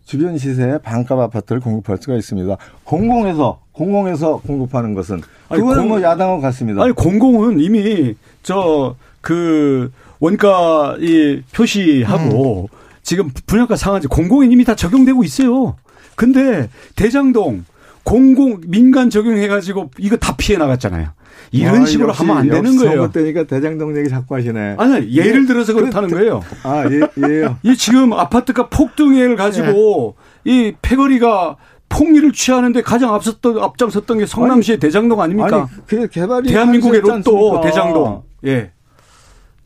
주변 0.05 0.37
시세에 0.37 0.77
반값 0.79 1.19
아파트를 1.19 1.61
공급할 1.61 1.97
수가 2.01 2.15
있습니다. 2.15 2.57
공공에서 2.83 3.59
공공에서 3.71 4.37
공급하는 4.37 4.93
것은 4.93 5.21
그거는 5.49 5.87
뭐 5.87 6.01
야당하고 6.01 6.41
같습니다. 6.41 6.81
아니 6.83 6.91
공공은 6.93 7.59
이미 7.59 8.15
저그 8.43 9.91
원가 10.21 10.95
이 10.99 11.41
표시하고 11.51 12.69
음. 12.71 12.77
지금 13.03 13.31
분양가 13.47 13.75
상한제 13.75 14.07
공공에 14.07 14.47
이미 14.47 14.63
다 14.63 14.75
적용되고 14.75 15.23
있어요. 15.23 15.75
근데 16.15 16.69
대장동 16.95 17.65
공공 18.03 18.61
민간 18.67 19.09
적용해 19.09 19.47
가지고 19.47 19.89
이거 19.97 20.15
다 20.17 20.35
피해 20.37 20.57
나갔잖아요. 20.57 21.09
이런 21.51 21.81
아, 21.81 21.85
식으로 21.85 22.11
하면 22.13 22.37
안 22.37 22.47
되는 22.47 22.77
거예요. 22.77 23.11
때니까 23.11 23.43
대장동 23.45 23.97
얘기 23.97 24.09
자꾸 24.09 24.35
하시네. 24.35 24.75
아니 24.77 25.11
예를 25.11 25.47
들어서 25.47 25.73
그렇다는 25.73 26.09
그, 26.09 26.15
거예요. 26.15 26.43
아 26.63 26.85
예, 26.89 27.01
예요. 27.27 27.57
이 27.63 27.75
지금 27.75 28.13
아파트가 28.13 28.69
폭등을 28.69 29.35
가지고 29.35 30.15
예. 30.47 30.51
이 30.51 30.73
패거리가 30.81 31.57
폭리를 31.89 32.31
취하는데 32.31 32.81
가장 32.83 33.13
앞섰던 33.13 33.57
앞장섰던 33.57 34.19
게 34.19 34.25
성남시의 34.25 34.75
아니, 34.75 34.79
대장동 34.79 35.19
아닙니까? 35.19 35.67
아니, 35.69 35.85
그 35.87 36.07
개발이 36.07 36.47
대한민국의 36.47 37.01
로또 37.01 37.59
대장동. 37.61 38.23
예. 38.45 38.71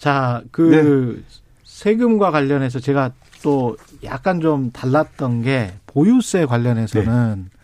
자, 0.05 0.43
그 0.51 0.61
네. 1.17 1.23
세금과 1.63 2.29
관련해서 2.29 2.79
제가 2.79 3.09
또 3.41 3.75
약간 4.03 4.39
좀 4.39 4.69
달랐던 4.69 5.41
게 5.41 5.73
보유세 5.87 6.45
관련해서는 6.45 7.49
네. 7.49 7.57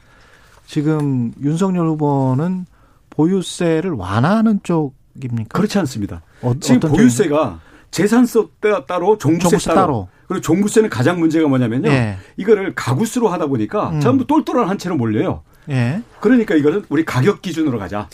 지금 0.66 1.34
윤석열 1.40 1.86
후보는 1.90 2.66
보유세를 3.12 3.92
완화하는 3.92 4.62
쪽입니까? 4.64 5.50
그렇지 5.56 5.78
않습니다. 5.78 6.24
어, 6.42 6.56
지금 6.60 6.80
보유세가 6.90 7.60
재산세 7.92 8.40
따로 8.88 9.20
종부세, 9.20 9.50
종부세 9.50 9.70
따로. 9.70 9.80
따로. 9.80 10.08
그리고 10.26 10.42
종부세는 10.42 10.90
가장 10.90 11.20
문제가 11.20 11.48
뭐냐면요. 11.48 11.92
예. 11.92 12.18
이거를 12.38 12.74
가구수로 12.74 13.28
하다 13.28 13.46
보니까 13.46 13.92
음. 13.92 14.00
전부 14.00 14.26
똘똘한 14.26 14.68
한 14.68 14.80
채로 14.80 14.96
몰려요. 14.96 15.44
예. 15.70 16.02
그러니까 16.20 16.56
이거는 16.56 16.86
우리 16.90 17.06
가격 17.06 17.44
기준으로 17.44 17.78
가자. 17.78 18.10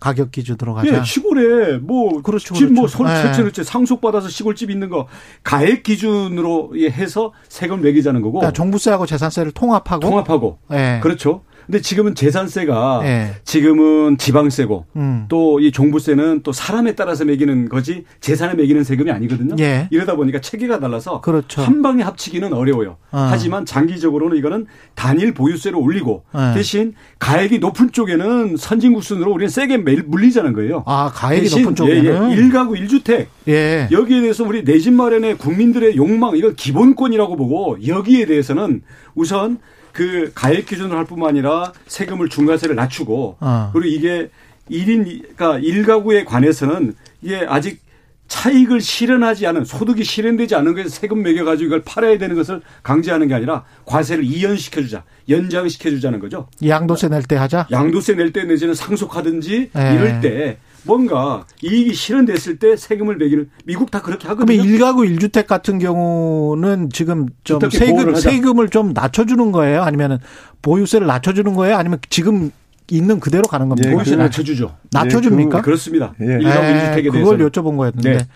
가격 0.00 0.30
기준으로 0.30 0.74
가자. 0.74 0.98
예, 0.98 1.04
시골에 1.04 1.78
뭐 1.78 2.20
그렇죠, 2.22 2.54
집뭐 2.54 2.86
그렇죠. 2.86 2.98
설치를 2.98 3.52
네. 3.52 3.62
상속 3.64 4.00
받아서 4.00 4.28
시골집 4.28 4.70
있는 4.70 4.88
거 4.90 5.06
가액 5.42 5.82
기준으로 5.82 6.72
해서 6.76 7.32
세금 7.48 7.80
매기자는 7.80 8.20
거고. 8.22 8.40
그러니까 8.40 8.52
종부세하고 8.52 9.06
재산세를 9.06 9.52
통합하고 9.52 10.00
통합하고. 10.00 10.58
네. 10.68 11.00
그렇죠. 11.02 11.42
근데 11.66 11.80
지금은 11.80 12.14
재산세가 12.14 13.00
예. 13.04 13.34
지금은 13.44 14.18
지방세고 14.18 14.86
음. 14.96 15.26
또이 15.28 15.72
종부세는 15.72 16.40
또 16.42 16.52
사람에 16.52 16.94
따라서 16.94 17.24
매기는 17.24 17.68
거지 17.68 18.04
재산에 18.20 18.54
매기는 18.54 18.82
세금이 18.84 19.10
아니거든요. 19.10 19.56
예. 19.58 19.88
이러다 19.90 20.14
보니까 20.16 20.40
체계가 20.40 20.78
달라서 20.80 21.20
그렇죠. 21.20 21.62
한 21.62 21.82
방에 21.82 22.02
합치기는 22.02 22.52
어려워요. 22.52 22.96
아. 23.10 23.28
하지만 23.30 23.66
장기적으로는 23.66 24.36
이거는 24.36 24.66
단일 24.94 25.34
보유세를 25.34 25.76
올리고 25.76 26.22
예. 26.34 26.54
대신 26.54 26.94
가액이 27.18 27.58
높은 27.58 27.90
쪽에는 27.92 28.56
선진국 28.56 29.02
순으로 29.02 29.32
우리는 29.32 29.48
세게 29.48 29.78
물리자는 29.78 30.52
거예요. 30.52 30.84
아 30.86 31.10
가액이 31.12 31.50
높은 31.50 31.74
쪽에는 31.74 32.04
예, 32.04 32.08
예. 32.08 32.36
1가구 32.36 32.78
1주택 32.80 33.26
예. 33.48 33.88
여기에 33.90 34.20
대해서 34.22 34.44
우리 34.44 34.64
내 34.64 34.76
집 34.86 34.92
마련의 34.92 35.36
국민들의 35.38 35.96
욕망 35.96 36.36
이건 36.36 36.54
기본권이라고 36.54 37.34
보고 37.36 37.76
여기에 37.84 38.26
대해서는 38.26 38.82
우선 39.16 39.58
그 39.96 40.30
가액 40.34 40.66
기준을 40.66 40.94
할 40.94 41.06
뿐만 41.06 41.30
아니라 41.30 41.72
세금을 41.86 42.28
중과세를 42.28 42.76
낮추고 42.76 43.38
어. 43.40 43.70
그리고 43.72 43.88
이게 43.88 44.28
1인 44.70 45.22
그러니까 45.34 45.58
1가구에 45.58 46.26
관해서는 46.26 46.94
이게 47.22 47.46
아직 47.48 47.80
차익을 48.28 48.82
실현하지 48.82 49.46
않은 49.46 49.64
소득이 49.64 50.04
실현되지 50.04 50.54
않은 50.56 50.74
것에 50.74 50.90
세금 50.90 51.22
매겨 51.22 51.44
가지고 51.46 51.68
이걸 51.68 51.82
팔아야 51.82 52.18
되는 52.18 52.36
것을 52.36 52.60
강제하는 52.82 53.28
게 53.28 53.34
아니라 53.34 53.64
과세를 53.86 54.22
이연시켜 54.24 54.82
주자. 54.82 55.02
연장시켜 55.30 55.88
주자는 55.88 56.18
거죠. 56.18 56.48
양도세 56.62 57.08
낼 57.08 57.22
때 57.22 57.36
하자. 57.36 57.66
양도세 57.70 58.16
낼 58.16 58.32
때 58.34 58.44
내지는 58.44 58.74
상속하든지 58.74 59.70
네. 59.72 59.94
이럴 59.94 60.20
때 60.20 60.58
뭔가 60.86 61.44
이익이 61.62 61.94
실현됐을 61.94 62.58
때 62.58 62.76
세금을 62.76 63.16
매기는 63.16 63.50
미국 63.64 63.90
다 63.90 64.00
그렇게 64.00 64.28
하거든요. 64.28 64.62
그러면 64.62 64.78
1가구 64.78 65.18
1주택 65.18 65.46
같은 65.46 65.78
경우는 65.78 66.90
지금 66.90 67.26
좀 67.44 67.58
세금 67.70 68.14
세금을 68.14 68.68
좀 68.68 68.92
낮춰 68.92 69.24
주는 69.24 69.52
거예요? 69.52 69.82
아니면은 69.82 70.18
보유세를 70.62 71.06
낮춰 71.06 71.32
주는 71.32 71.54
거예요? 71.54 71.76
아니면 71.76 71.98
지금 72.10 72.50
있는 72.90 73.20
그대로 73.20 73.42
가는 73.42 73.68
겁니까? 73.68 73.90
예, 73.90 73.94
보유세 73.94 74.16
그, 74.16 74.22
낮춰주죠. 74.22 74.76
낮춰줍니까? 74.92 75.58
예, 75.58 75.60
그, 75.60 75.64
그렇습니다. 75.64 76.14
예. 76.20 76.24
1가구 76.24 76.60
1주택에 76.60 77.12
대해서 77.12 77.12
그걸 77.12 77.38
여쭤본 77.38 77.76
거였는데 77.76 78.18
네. 78.18 78.26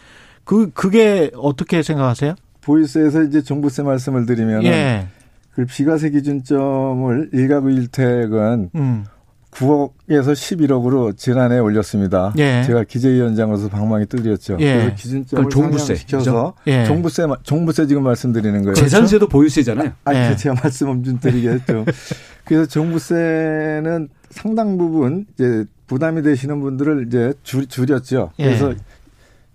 그 0.44 0.70
그게 0.72 1.30
어떻게 1.36 1.82
생각하세요? 1.82 2.34
보유세에서 2.60 3.22
이제 3.22 3.42
종부세 3.42 3.82
말씀을 3.82 4.26
드리면 4.26 4.64
예. 4.64 5.06
그 5.52 5.66
비과세 5.66 6.10
기준점을 6.10 7.30
1가구 7.32 7.88
1택은 7.88 8.70
음. 8.74 9.04
9억에서 9.50 10.32
11억으로 10.32 11.16
지난해 11.16 11.58
올렸습니다. 11.58 12.32
예. 12.38 12.62
제가 12.64 12.84
기재위원장으로서 12.84 13.68
방망이 13.68 14.06
뚫렸죠. 14.06 14.56
예. 14.60 14.74
그래서 14.74 14.94
기준점을 14.94 15.50
종부세 15.50 15.94
시켜서 15.96 16.54
예. 16.66 16.84
종부세 16.84 17.26
종부세 17.42 17.86
지금 17.86 18.04
말씀드리는 18.04 18.62
거예요. 18.62 18.74
재산세도 18.74 19.28
보유세잖아요. 19.28 19.92
아니 20.04 20.18
예. 20.18 20.36
제가 20.36 20.54
말씀 20.62 21.02
좀 21.02 21.18
드리겠죠. 21.18 21.84
그래서 22.44 22.66
종부세는 22.66 24.08
상당 24.30 24.78
부분 24.78 25.26
이제 25.34 25.64
부담이 25.86 26.22
되시는 26.22 26.60
분들을 26.60 27.06
이제 27.08 27.32
줄, 27.42 27.66
줄였죠. 27.66 28.30
예. 28.38 28.44
그래서 28.44 28.74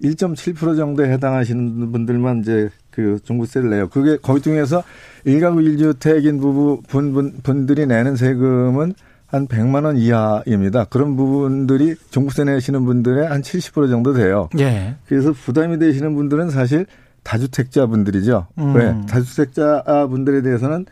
1.7% 0.03 0.75
정도에 0.75 1.09
해당하시는 1.11 1.91
분들만 1.91 2.41
이제 2.41 2.69
그 2.91 3.19
종부세를 3.23 3.69
내요. 3.69 3.89
그게 3.89 4.17
거기 4.21 4.41
중에서 4.41 4.83
1가구 5.25 5.63
1주택인 5.63 6.39
부부 6.39 6.83
분, 6.87 7.13
분, 7.13 7.39
분들이 7.41 7.85
내는 7.85 8.15
세금은 8.15 8.93
한 9.35 9.47
100만 9.47 9.85
원 9.85 9.97
이하입니다. 9.97 10.85
그런 10.85 11.15
부분들이 11.15 11.95
종부세 12.09 12.45
내시는 12.45 12.85
분들의 12.85 13.27
한 13.27 13.41
70% 13.41 13.89
정도 13.89 14.13
돼요. 14.13 14.49
예. 14.59 14.95
그래서 15.07 15.33
부담이 15.33 15.77
되시는 15.77 16.15
분들은 16.15 16.49
사실 16.49 16.85
다주택자 17.23 17.87
분들이죠. 17.87 18.47
음. 18.59 18.75
왜? 18.75 18.95
다주택자 19.07 20.07
분들에 20.09 20.41
대해서는 20.41 20.85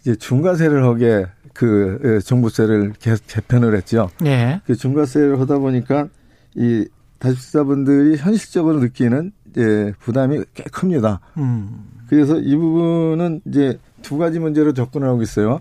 이제 0.00 0.14
중과세를 0.14 0.84
하게 0.84 1.26
그 1.54 1.98
예, 2.04 2.20
종부세를 2.20 2.92
개편을 3.26 3.74
했죠. 3.76 4.10
예. 4.24 4.60
그 4.66 4.76
중과세를 4.76 5.40
하다 5.40 5.58
보니까 5.58 6.08
이 6.54 6.86
다주택자분들이 7.18 8.16
현실적으로 8.16 8.80
느끼는 8.80 9.32
예, 9.56 9.92
부담이 9.98 10.44
꽤 10.54 10.64
큽니다. 10.64 11.20
음. 11.38 11.84
그래서 12.08 12.38
이 12.38 12.54
부분은 12.54 13.40
이제 13.46 13.78
두 14.02 14.18
가지 14.18 14.38
문제로 14.38 14.72
접근을 14.72 15.08
하고 15.08 15.22
있어요. 15.22 15.60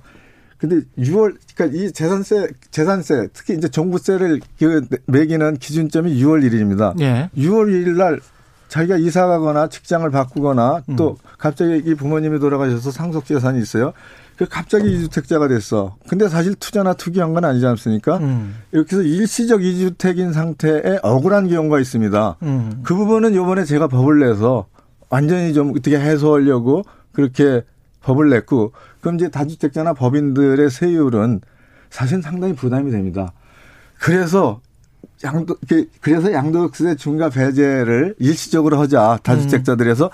근데 0.57 0.81
6월 0.97 1.35
그러니까 1.55 1.77
이 1.77 1.91
재산세 1.91 2.47
재산세 2.71 3.29
특히 3.33 3.53
이제 3.55 3.67
종부세를 3.67 4.41
그 4.59 4.87
매기는 5.05 5.57
기준점이 5.57 6.21
6월 6.21 6.47
1일입니다. 6.47 6.99
예. 6.99 7.29
6월 7.37 7.67
1일 7.67 7.97
날 7.97 8.19
자기가 8.67 8.97
이사 8.97 9.27
가거나 9.27 9.69
직장을 9.69 10.09
바꾸거나 10.09 10.81
음. 10.89 10.95
또 10.95 11.17
갑자기 11.37 11.81
이 11.85 11.95
부모님이 11.95 12.39
돌아가셔서 12.39 12.91
상속 12.91 13.25
재산이 13.25 13.61
있어요. 13.61 13.93
그 14.35 14.45
갑자기 14.47 14.93
이주택자가 14.93 15.47
됐어. 15.47 15.95
근데 16.07 16.29
사실 16.29 16.53
투자나 16.55 16.93
투기한 16.93 17.33
건 17.33 17.43
아니지 17.43 17.65
않습니까? 17.65 18.17
음. 18.17 18.55
이렇게 18.71 18.95
해서 18.95 19.03
일시적 19.03 19.63
이주택인 19.63 20.31
상태에 20.31 20.99
억울한 21.01 21.49
경우가 21.49 21.79
있습니다. 21.79 22.37
음. 22.43 22.81
그 22.83 22.95
부분은 22.95 23.33
요번에 23.33 23.65
제가 23.65 23.87
법을 23.87 24.19
내서 24.19 24.67
완전히 25.09 25.53
좀 25.53 25.71
어떻게 25.71 25.99
해소하려고 25.99 26.83
그렇게 27.13 27.63
법을 28.01 28.29
냈고 28.29 28.73
그럼 29.07 29.15
이제 29.15 29.29
다주택자나 29.29 29.93
법인들의 29.93 30.69
세율은 30.69 31.39
사실 31.89 32.21
상당히 32.21 32.53
부담이 32.53 32.91
됩니다. 32.91 33.31
그래서 33.97 34.59
양도 35.23 35.55
그래서 36.01 36.33
양도세 36.33 36.95
중과 36.97 37.29
배제를 37.29 38.15
일시적으로 38.19 38.77
하자 38.81 39.19
다주택자들에서 39.23 40.11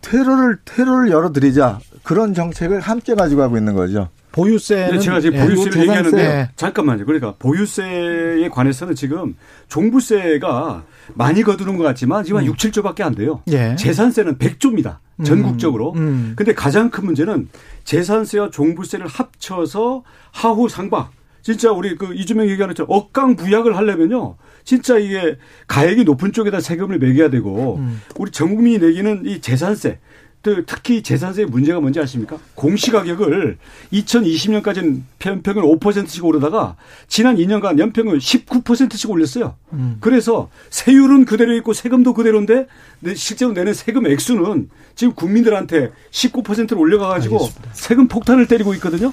테러를 0.00 0.58
테러를 0.64 1.10
열어드리자 1.10 1.80
그런 2.04 2.32
정책을 2.32 2.78
함께 2.78 3.16
가지고 3.16 3.42
하고 3.42 3.58
있는 3.58 3.74
거죠. 3.74 4.10
보유세는 4.30 4.92
네, 4.92 4.98
제가 5.00 5.20
지금 5.20 5.36
예, 5.36 5.44
보유세를 5.44 5.80
얘기하는데 5.80 6.16
네. 6.16 6.50
잠깐만요. 6.54 7.06
그러니까 7.06 7.34
보유세에 7.40 8.48
관해서는 8.48 8.94
지금 8.94 9.34
종부세가 9.66 10.84
많이 11.14 11.42
거두는 11.42 11.76
것 11.76 11.84
같지만 11.84 12.24
지금 12.24 12.38
한 12.38 12.44
음. 12.44 12.48
6, 12.48 12.56
7조밖에 12.56 13.02
안 13.02 13.14
돼요. 13.14 13.42
예. 13.48 13.76
재산세는 13.76 14.38
100조입니다. 14.38 14.98
음. 15.16 15.24
전국적으로. 15.24 15.92
음. 15.94 16.34
근데 16.36 16.54
가장 16.54 16.90
큰 16.90 17.04
문제는 17.04 17.48
재산세와 17.84 18.50
종부세를 18.50 19.06
합쳐서 19.06 20.02
하후 20.32 20.68
상박 20.68 21.12
진짜 21.42 21.72
우리 21.72 21.96
그 21.96 22.14
이주명 22.14 22.48
얘기하는 22.48 22.74
것처럼 22.74 22.90
억강 22.90 23.36
부약을 23.36 23.76
하려면요. 23.76 24.36
진짜 24.64 24.98
이게 24.98 25.36
가액이 25.66 26.04
높은 26.04 26.32
쪽에다 26.32 26.60
세금을 26.60 26.98
매겨야 26.98 27.30
되고 27.30 27.76
음. 27.76 28.00
우리 28.16 28.30
전 28.30 28.54
국민이 28.54 28.78
내기는 28.78 29.22
이 29.24 29.40
재산세 29.40 29.98
특히 30.42 31.02
재산세의 31.02 31.46
문제가 31.48 31.80
뭔지 31.80 32.00
아십니까? 32.00 32.38
공시가격을 32.54 33.58
2020년까지는 33.92 35.02
연평균 35.26 35.64
5%씩 35.64 36.24
오르다가 36.24 36.76
지난 37.08 37.36
2년간 37.36 37.78
연평균 37.78 38.18
19%씩 38.18 39.10
올렸어요. 39.10 39.56
음. 39.74 39.98
그래서 40.00 40.48
세율은 40.70 41.26
그대로 41.26 41.54
있고 41.56 41.74
세금도 41.74 42.14
그대로인데 42.14 42.66
실제로 43.14 43.52
내는 43.52 43.74
세금 43.74 44.06
액수는 44.06 44.70
지금 44.94 45.14
국민들한테 45.14 45.92
19%를 46.10 46.78
올려가가지고 46.78 47.38
세금 47.72 48.08
폭탄을 48.08 48.46
때리고 48.46 48.72
있거든요. 48.74 49.12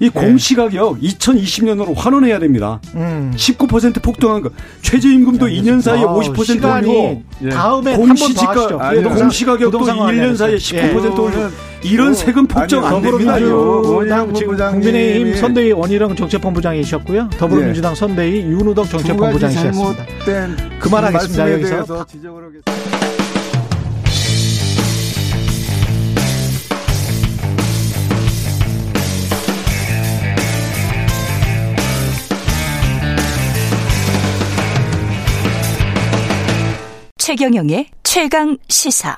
이 0.00 0.10
네. 0.10 0.10
공시가격 0.10 1.00
2020년으로 1.00 1.94
환원해야 1.96 2.38
됩니다. 2.38 2.80
음. 2.94 3.32
19% 3.36 4.02
폭등한 4.02 4.42
거. 4.42 4.50
최저임금도 4.82 5.46
2년 5.46 5.80
사이에 5.80 6.02
50% 6.04 6.76
올리고 6.76 7.22
예. 7.44 7.48
다음에 7.48 7.96
공시지가 7.96 8.94
예, 8.96 9.02
공시가격도 9.02 9.78
1년 9.78 10.36
사이에 10.36 10.56
19% 10.56 10.74
예. 10.76 10.92
올리고 10.92 11.50
이런 11.82 12.10
어, 12.10 12.14
세금 12.14 12.46
폭정 12.46 12.84
안 12.84 13.02
됩니다. 13.02 13.38
지금 14.34 14.56
국민의힘 14.56 15.36
선대위 15.36 15.72
원희룡 15.72 16.16
정책본부장이셨고요. 16.16 17.30
더불어민주당 17.38 17.92
예. 17.92 17.96
선대위 17.96 18.40
윤우덕 18.42 18.88
정책본부장이셨습니다. 18.88 20.06
그만하겠습니다. 20.80 21.52
여기서. 21.52 22.06
최경영의 37.24 37.86
최강 38.02 38.58
시사. 38.68 39.16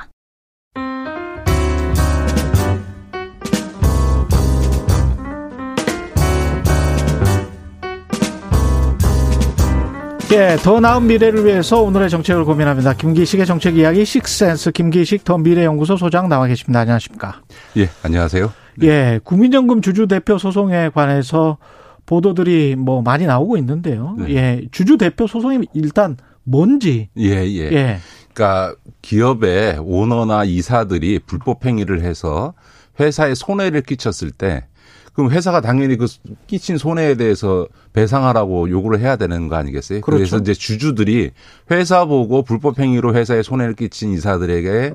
예, 10.33 10.57
더 10.63 10.79
나은 10.79 11.09
미래를 11.09 11.45
위해서 11.45 11.83
오늘의 11.83 12.09
정책을 12.09 12.45
고민합니다. 12.45 12.93
김기식의 12.93 13.45
정책 13.45 13.77
이야기 13.77 14.05
식센스 14.05 14.71
김기식 14.71 15.25
더 15.25 15.37
미래연구소 15.37 15.97
소장 15.97 16.29
나와 16.29 16.47
계십니다. 16.47 16.79
안녕하십니까? 16.79 17.41
예, 17.77 17.89
안녕하세요. 18.05 18.53
네. 18.77 18.87
예, 18.87 19.21
국민연금 19.25 19.83
주주 19.83 20.07
대표 20.07 20.39
소송에 20.39 20.91
관해서 20.91 21.59
보도들이 22.07 22.77
뭐 22.77 23.03
많이 23.03 23.27
나오고 23.27 23.57
있는데요. 23.57 24.15
네. 24.17 24.37
예, 24.37 24.63
주주 24.71 24.97
대표 24.97 25.27
소송이 25.27 25.67
일단 25.75 26.17
뭔지. 26.47 27.09
예, 27.19 27.45
예. 27.47 27.73
예. 27.73 27.99
그러니까 28.33 28.75
기업의 29.03 29.79
오너나 29.81 30.45
이사들이 30.45 31.21
불법 31.27 31.65
행위를 31.67 32.03
해서 32.03 32.55
회사에 33.01 33.35
손해를 33.35 33.83
끼쳤을 33.83 34.31
때 34.31 34.67
그럼 35.13 35.31
회사가 35.31 35.61
당연히 35.63 35.97
그 35.97 36.07
끼친 36.47 36.77
손해에 36.77 37.15
대해서 37.15 37.67
배상하라고 37.95 38.69
요구를 38.71 39.01
해야 39.01 39.17
되는 39.17 39.49
거 39.49 39.57
아니겠어요? 39.57 40.03
그렇죠. 40.03 40.19
그래서 40.19 40.37
이제 40.39 40.53
주주들이 40.55 41.31
회사 41.71 42.05
보고 42.05 42.43
불법 42.43 42.79
행위로 42.79 43.15
회사에 43.15 43.43
손해를 43.43 43.75
끼친 43.75 44.13
이사들에게 44.13 44.95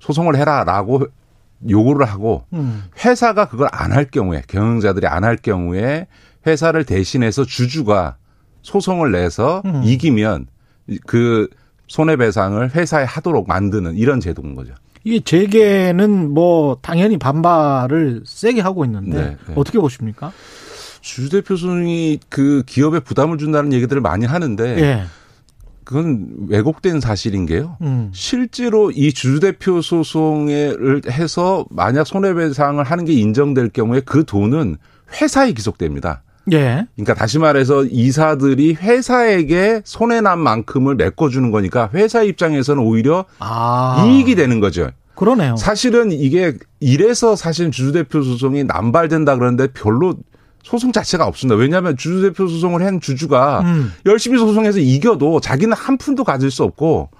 소송을 0.00 0.34
해라라고 0.36 1.06
요구를 1.70 2.06
하고 2.06 2.44
음. 2.54 2.82
회사가 3.04 3.46
그걸 3.48 3.68
안 3.70 3.92
할 3.92 4.04
경우에 4.06 4.42
경영자들이 4.48 5.06
안 5.06 5.22
할 5.22 5.36
경우에 5.36 6.08
회사를 6.44 6.84
대신해서 6.84 7.44
주주가 7.44 8.16
소송을 8.62 9.12
내서 9.12 9.62
음. 9.64 9.82
이기면 9.84 10.48
그 11.06 11.48
손해배상을 11.88 12.74
회사에 12.74 13.04
하도록 13.04 13.46
만드는 13.46 13.96
이런 13.96 14.20
제도인 14.20 14.54
거죠. 14.54 14.74
이게 15.04 15.20
재계는 15.20 16.32
뭐 16.32 16.78
당연히 16.80 17.18
반발을 17.18 18.22
세게 18.24 18.60
하고 18.60 18.84
있는데 18.84 19.16
네, 19.16 19.36
네. 19.48 19.54
어떻게 19.56 19.78
보십니까? 19.78 20.32
주주대표 21.00 21.56
소송이 21.56 22.20
그 22.28 22.62
기업에 22.64 23.00
부담을 23.00 23.36
준다는 23.36 23.72
얘기들을 23.72 24.00
많이 24.00 24.24
하는데 24.24 24.64
예. 24.78 25.02
그건 25.84 26.28
왜곡된 26.48 27.00
사실인 27.00 27.44
게요. 27.44 27.76
음. 27.82 28.10
실제로 28.14 28.92
이 28.92 29.12
주주대표 29.12 29.82
소송을 29.82 31.02
해서 31.10 31.66
만약 31.70 32.06
손해배상을 32.06 32.82
하는 32.84 33.04
게 33.04 33.12
인정될 33.14 33.70
경우에 33.70 34.00
그 34.00 34.24
돈은 34.24 34.76
회사에 35.20 35.52
기속됩니다. 35.52 36.22
예. 36.50 36.86
그러니까 36.96 37.14
다시 37.14 37.38
말해서 37.38 37.84
이사들이 37.84 38.74
회사에게 38.74 39.82
손해 39.84 40.20
난 40.20 40.40
만큼을 40.40 40.96
메꿔주는 40.96 41.50
거니까 41.50 41.90
회사 41.94 42.22
입장에서는 42.22 42.82
오히려 42.82 43.26
아. 43.38 44.04
이익이 44.04 44.34
되는 44.34 44.58
거죠. 44.58 44.90
그러네요. 45.14 45.56
사실은 45.56 46.10
이게 46.10 46.54
이래서 46.80 47.36
사실 47.36 47.70
주주대표 47.70 48.22
소송이 48.22 48.64
남발된다 48.64 49.36
그러는데 49.36 49.68
별로 49.68 50.16
소송 50.62 50.92
자체가 50.92 51.26
없습니다. 51.26 51.56
왜냐하면 51.56 51.96
주주대표 51.96 52.48
소송을 52.48 52.84
한 52.84 53.00
주주가 53.00 53.60
음. 53.60 53.92
열심히 54.06 54.38
소송해서 54.38 54.78
이겨도 54.78 55.40
자기는 55.40 55.76
한 55.76 55.98
푼도 55.98 56.24
가질 56.24 56.50
수 56.50 56.62
없고 56.64 57.10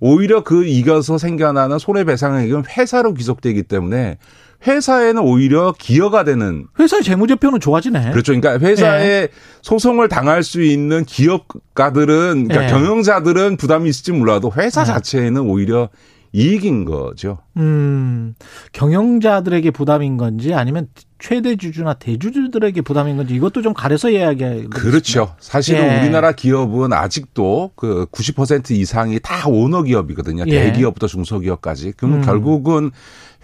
오히려 0.00 0.42
그 0.42 0.64
이겨서 0.64 1.18
생겨나는 1.18 1.78
손해배상액은 1.78 2.64
회사로 2.76 3.14
귀속되기 3.14 3.64
때문에 3.64 4.18
회사에는 4.66 5.22
오히려 5.22 5.74
기여가 5.78 6.24
되는 6.24 6.66
회사의 6.78 7.02
재무제표는 7.02 7.60
좋아지네. 7.60 8.12
그렇죠. 8.12 8.32
그러니까 8.32 8.64
회사에 8.64 9.20
네. 9.22 9.28
소송을 9.62 10.08
당할 10.08 10.42
수 10.42 10.62
있는 10.62 11.04
기업가들은 11.04 12.48
그러니까 12.48 12.60
네. 12.60 12.66
경영자들은 12.68 13.56
부담이 13.56 13.88
있을지 13.88 14.12
몰라도 14.12 14.52
회사 14.56 14.84
네. 14.84 14.92
자체에는 14.92 15.42
오히려 15.42 15.88
이익인 16.32 16.86
거죠. 16.86 17.38
음, 17.58 18.34
경영자들에게 18.72 19.70
부담인 19.70 20.16
건지 20.16 20.54
아니면 20.54 20.88
최대 21.18 21.56
주주나 21.56 21.94
대주주들에게 21.94 22.80
부담인 22.80 23.16
건지 23.16 23.34
이것도 23.34 23.62
좀 23.62 23.74
가려서 23.74 24.10
이야기해. 24.10 24.64
그렇죠. 24.64 25.34
사실은 25.38 25.84
예. 25.84 26.00
우리나라 26.00 26.32
기업은 26.32 26.92
아직도 26.92 27.72
그 27.76 28.06
90% 28.12 28.70
이상이 28.72 29.20
다 29.20 29.46
오너 29.46 29.82
기업이거든요. 29.82 30.44
예. 30.46 30.64
대기업부터 30.64 31.06
중소기업까지. 31.06 31.92
그럼 31.92 32.14
음. 32.14 32.22
결국은 32.22 32.90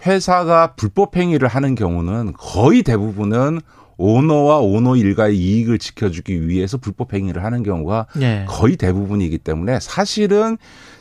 회사가 0.05 0.73
불법 0.73 1.15
행위를 1.15 1.47
하는 1.47 1.75
경우는 1.75 2.33
거의 2.37 2.83
대부분은 2.83 3.61
오너와 3.97 4.59
오너 4.59 4.95
일가의 4.95 5.37
이익을 5.37 5.77
지켜주기 5.77 6.47
위해서 6.47 6.77
불법 6.77 7.13
행위를 7.13 7.43
하는 7.43 7.63
경우가 7.63 8.07
예. 8.21 8.45
거의 8.47 8.77
대부분이기 8.77 9.37
때문에 9.39 9.79
사실은 9.81 10.57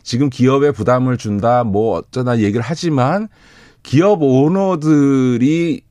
지금 0.08 0.30
기업에 0.30 0.70
부담을 0.70 1.18
준다 1.18 1.64
뭐 1.64 1.98
어쩌나 1.98 2.38
얘기를 2.38 2.62
하지만 2.62 3.28
기업 3.82 4.22
오너들이 4.22 5.82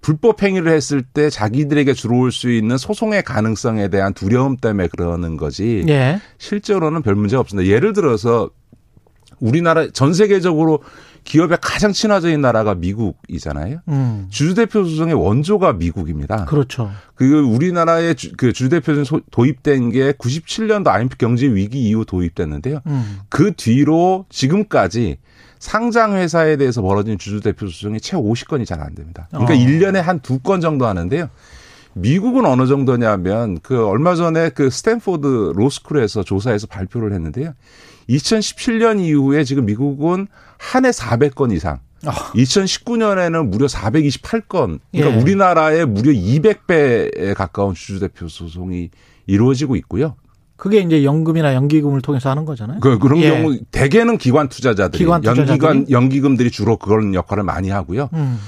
불법 0.00 0.42
행위를 0.42 0.72
했을 0.72 1.02
때 1.02 1.30
자기들에게 1.30 1.92
들어올 1.92 2.32
수 2.32 2.50
있는 2.50 2.76
소송의 2.76 3.22
가능성에 3.22 3.86
대한 3.86 4.14
두려움 4.14 4.56
때문에 4.56 4.88
그러는 4.88 5.36
거지. 5.36 5.84
예. 5.88 6.20
실제로는 6.38 7.02
별 7.02 7.14
문제 7.14 7.36
없습니다. 7.36 7.70
예를 7.72 7.92
들어서 7.92 8.50
우리나라 9.38 9.90
전 9.92 10.12
세계적으로 10.12 10.82
기업에 11.26 11.56
가장 11.60 11.92
친화적인 11.92 12.40
나라가 12.40 12.74
미국이잖아요. 12.74 13.80
음. 13.88 14.26
주주대표 14.30 14.84
소송의 14.84 15.12
원조가 15.14 15.74
미국입니다. 15.74 16.46
그렇죠. 16.46 16.90
그 17.16 17.40
우리나라의 17.40 18.14
주, 18.14 18.32
그 18.36 18.52
주주대표 18.54 18.94
소송 18.94 19.20
도입된 19.30 19.90
게 19.90 20.12
97년도 20.12 20.86
IMF 20.88 21.16
경제 21.18 21.46
위기 21.46 21.80
이후 21.88 22.04
도입됐는데요. 22.06 22.80
음. 22.86 23.18
그 23.28 23.52
뒤로 23.54 24.24
지금까지 24.30 25.18
상장 25.58 26.14
회사에 26.14 26.56
대해서 26.56 26.80
벌어진 26.80 27.18
주주대표 27.18 27.66
소송이 27.66 28.00
채 28.00 28.16
50건이 28.16 28.64
잘 28.64 28.80
안 28.80 28.94
됩니다. 28.94 29.26
그러니까 29.30 29.54
어. 29.54 29.56
1년에 29.56 29.96
한 30.00 30.20
두 30.20 30.38
건 30.38 30.60
정도 30.60 30.86
하는데요. 30.86 31.28
미국은 32.00 32.44
어느 32.44 32.66
정도냐면 32.66 33.58
그 33.62 33.86
얼마 33.86 34.14
전에 34.14 34.50
그 34.50 34.68
스탠포드 34.68 35.52
로스쿨에서 35.56 36.22
조사해서 36.22 36.66
발표를 36.66 37.12
했는데요. 37.14 37.54
2017년 38.10 39.00
이후에 39.00 39.44
지금 39.44 39.64
미국은 39.64 40.28
한 40.58 40.84
해 40.84 40.90
400건 40.90 41.52
이상. 41.52 41.80
어. 42.06 42.10
2019년에는 42.34 43.48
무려 43.48 43.66
428건. 43.66 44.78
그러니까 44.92 45.16
예. 45.16 45.20
우리나라의 45.22 45.86
무려 45.86 46.12
200배에 46.12 47.34
가까운 47.34 47.74
주주대표 47.74 48.28
소송이 48.28 48.90
이루어지고 49.26 49.76
있고요. 49.76 50.16
그게 50.56 50.80
이제 50.80 51.02
연금이나 51.02 51.54
연기금을 51.54 52.02
통해서 52.02 52.30
하는 52.30 52.44
거잖아요. 52.44 52.80
그, 52.80 52.98
그런 52.98 53.18
예. 53.20 53.30
경우 53.30 53.58
대개는 53.70 54.18
기관 54.18 54.48
투자자들이 54.48 54.98
기관 54.98 55.20
투자자들이? 55.22 55.48
연기관 55.50 55.90
연기금들이 55.90 56.50
주로 56.50 56.76
그런 56.76 57.14
역할을 57.14 57.42
많이 57.42 57.70
하고요. 57.70 58.10
음. 58.12 58.38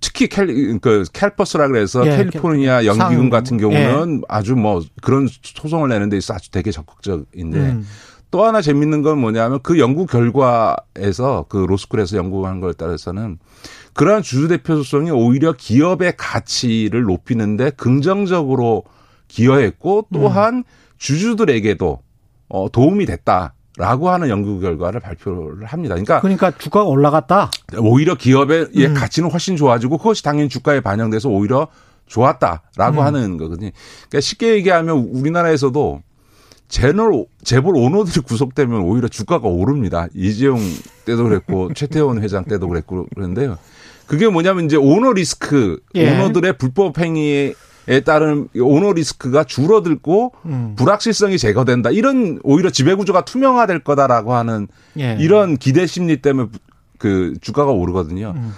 특히 0.00 0.28
캘, 0.28 0.46
그 0.80 1.04
캘퍼스라 1.12 1.68
그래서 1.68 2.06
예, 2.06 2.16
캘리포니아 2.16 2.84
연기금 2.84 3.16
상, 3.16 3.30
같은 3.30 3.56
경우는 3.56 4.18
예. 4.18 4.22
아주 4.28 4.54
뭐 4.54 4.82
그런 5.02 5.28
소송을 5.42 5.88
내는 5.88 6.08
데 6.08 6.16
있어 6.16 6.34
아주 6.34 6.50
되게 6.50 6.70
적극적인데 6.70 7.58
음. 7.58 7.86
또 8.30 8.44
하나 8.44 8.60
재밌는 8.60 9.02
건 9.02 9.18
뭐냐면 9.18 9.60
그 9.62 9.78
연구 9.78 10.06
결과에서 10.06 11.46
그 11.48 11.58
로스쿨에서 11.58 12.16
연구한 12.18 12.60
걸 12.60 12.74
따라서는 12.74 13.38
그러한 13.94 14.22
주주대표 14.22 14.76
소송이 14.76 15.10
오히려 15.10 15.52
기업의 15.52 16.14
가치를 16.16 17.02
높이는데 17.02 17.70
긍정적으로 17.70 18.84
기여했고 19.28 20.08
또한 20.12 20.56
음. 20.56 20.64
주주들에게도 20.98 22.00
어, 22.48 22.68
도움이 22.70 23.06
됐다. 23.06 23.54
라고 23.76 24.08
하는 24.08 24.28
연구 24.28 24.58
결과를 24.58 25.00
발표를 25.00 25.66
합니다. 25.66 25.94
그러니까 25.94 26.20
그러니까 26.20 26.50
주가가 26.50 26.86
올라갔다. 26.86 27.50
오히려 27.78 28.14
기업의 28.14 28.68
음. 28.74 28.94
가치는 28.94 29.30
훨씬 29.30 29.56
좋아지고 29.56 29.98
그것이 29.98 30.22
당연히 30.22 30.48
주가에 30.48 30.80
반영돼서 30.80 31.28
오히려 31.28 31.68
좋았다라고 32.06 33.00
음. 33.00 33.04
하는 33.04 33.36
거거든요. 33.36 33.70
그러니까 34.08 34.20
쉽게 34.20 34.54
얘기하면 34.54 35.10
우리나라에서도 35.12 36.02
제널 36.68 37.26
재벌 37.44 37.76
오너들이 37.76 38.20
구속되면 38.20 38.80
오히려 38.80 39.08
주가가 39.08 39.46
오릅니다. 39.46 40.08
이재용 40.14 40.58
때도 41.04 41.24
그랬고 41.24 41.72
최태원 41.74 42.22
회장 42.22 42.44
때도 42.44 42.68
그랬고 42.68 43.06
그런데요. 43.14 43.58
그게 44.06 44.28
뭐냐면 44.28 44.66
이제 44.66 44.76
오너 44.76 45.12
리스크, 45.12 45.80
예. 45.96 46.14
오너들의 46.14 46.58
불법 46.58 46.98
행위에 46.98 47.54
따른 48.04 48.48
오너 48.54 48.92
리스크가 48.92 49.44
줄어들고 49.44 50.32
음. 50.46 50.74
불확실성이 50.76 51.38
제거된다. 51.38 51.90
이런 51.90 52.40
오히려 52.42 52.70
지배 52.70 52.94
구조가 52.94 53.24
투명화될 53.24 53.80
거다라고 53.80 54.34
하는 54.34 54.66
예. 54.98 55.16
이런 55.20 55.56
기대 55.56 55.86
심리 55.86 56.20
때문에 56.20 56.48
그 56.98 57.34
주가가 57.40 57.70
오르거든요. 57.70 58.34
음. 58.36 58.52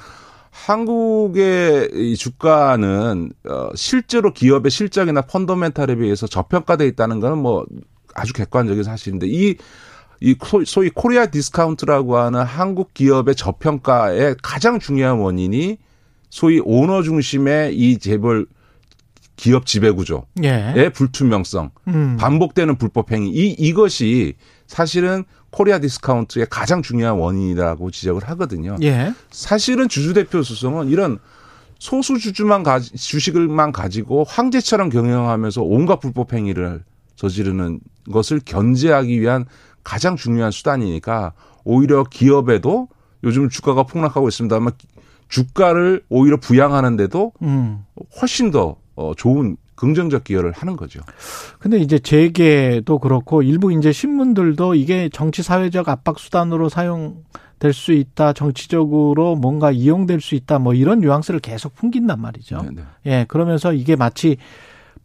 한국의 0.51 1.91
이 1.95 2.17
주가는 2.17 3.31
어 3.49 3.69
실제로 3.75 4.33
기업의 4.33 4.71
실적이나 4.71 5.23
펀더멘탈에 5.23 5.97
비해서 5.97 6.27
저평가돼 6.27 6.87
있다는 6.89 7.21
거는 7.21 7.39
뭐 7.39 7.65
아주 8.15 8.33
객관적인 8.33 8.83
사실인데 8.83 9.27
이, 9.29 9.57
이 10.21 10.37
소위 10.67 10.91
코리아 10.91 11.27
디스카운트라고 11.27 12.19
하는 12.19 12.43
한국 12.43 12.93
기업의 12.93 13.37
저평가의 13.37 14.37
가장 14.43 14.79
중요한 14.79 15.19
원인이 15.19 15.79
소위 16.29 16.61
오너 16.65 17.03
중심의 17.03 17.77
이 17.77 17.99
재벌 17.99 18.47
기업 19.39 19.67
지배 19.67 19.93
구조의 19.93 20.25
예. 20.43 20.91
불투명성, 20.93 21.71
음. 21.87 22.17
반복되는 22.19 22.77
불법 22.77 23.13
행위 23.13 23.31
이 23.31 23.51
이것이 23.53 24.35
사실은 24.67 25.25
코리아 25.51 25.79
디스카운트의 25.79 26.49
가장 26.51 26.83
중요한 26.83 27.19
원인이라고 27.19 27.93
지적을 27.93 28.29
하거든요. 28.31 28.77
예. 28.83 29.15
사실은 29.31 29.89
주주 29.89 30.13
대표 30.13 30.43
소송은 30.43 30.89
이런 30.89 31.21
소수 31.79 32.19
주주만 32.19 32.65
가지 32.65 32.93
주식을만 32.97 33.71
가지고 33.71 34.25
황제처럼 34.25 34.89
경영하면서 34.89 35.63
온갖 35.63 36.01
불법 36.01 36.33
행위를 36.33 36.83
저지르는 37.15 37.79
것을 38.13 38.41
견제하기 38.45 39.21
위한 39.21 39.45
가장 39.85 40.17
중요한 40.17 40.51
수단이니까 40.51 41.33
오히려 41.63 42.03
기업에도 42.03 42.89
요즘 43.23 43.49
주가가 43.49 43.85
폭락하고 43.85 44.27
있습니다만 44.27 44.73
주가를 45.29 46.03
오히려 46.09 46.39
부양하는데도 46.39 47.33
음. 47.43 47.85
훨씬 48.21 48.51
더 48.51 48.77
어, 48.99 49.13
좋은 49.17 49.57
긍정적 49.77 50.25
기여를 50.25 50.51
하는 50.51 50.77
거죠. 50.77 51.01
근데 51.61 51.79
이제 51.79 52.01
재계도 52.01 52.99
그렇고 52.99 53.43
일부 53.43 53.73
이제 53.73 53.93
신문들도 53.93 54.75
이게 54.75 55.09
정치 55.13 55.45
사회적 55.45 55.89
압박 55.89 56.19
수단으로 56.19 56.69
사용 56.69 57.23
될 57.61 57.73
수 57.73 57.93
있다. 57.93 58.33
정치적으로 58.33 59.35
뭔가 59.37 59.71
이용될 59.71 60.21
수 60.21 60.35
있다. 60.35 60.59
뭐 60.59 60.75
이런 60.75 61.01
뉘앙스를 61.01 61.41
계속 61.41 61.75
풍긴단 61.75 62.21
말이죠. 62.21 62.63
네네. 62.63 62.83
예, 63.07 63.25
그러면서 63.29 63.73
이게 63.73 63.97
마치 63.97 64.37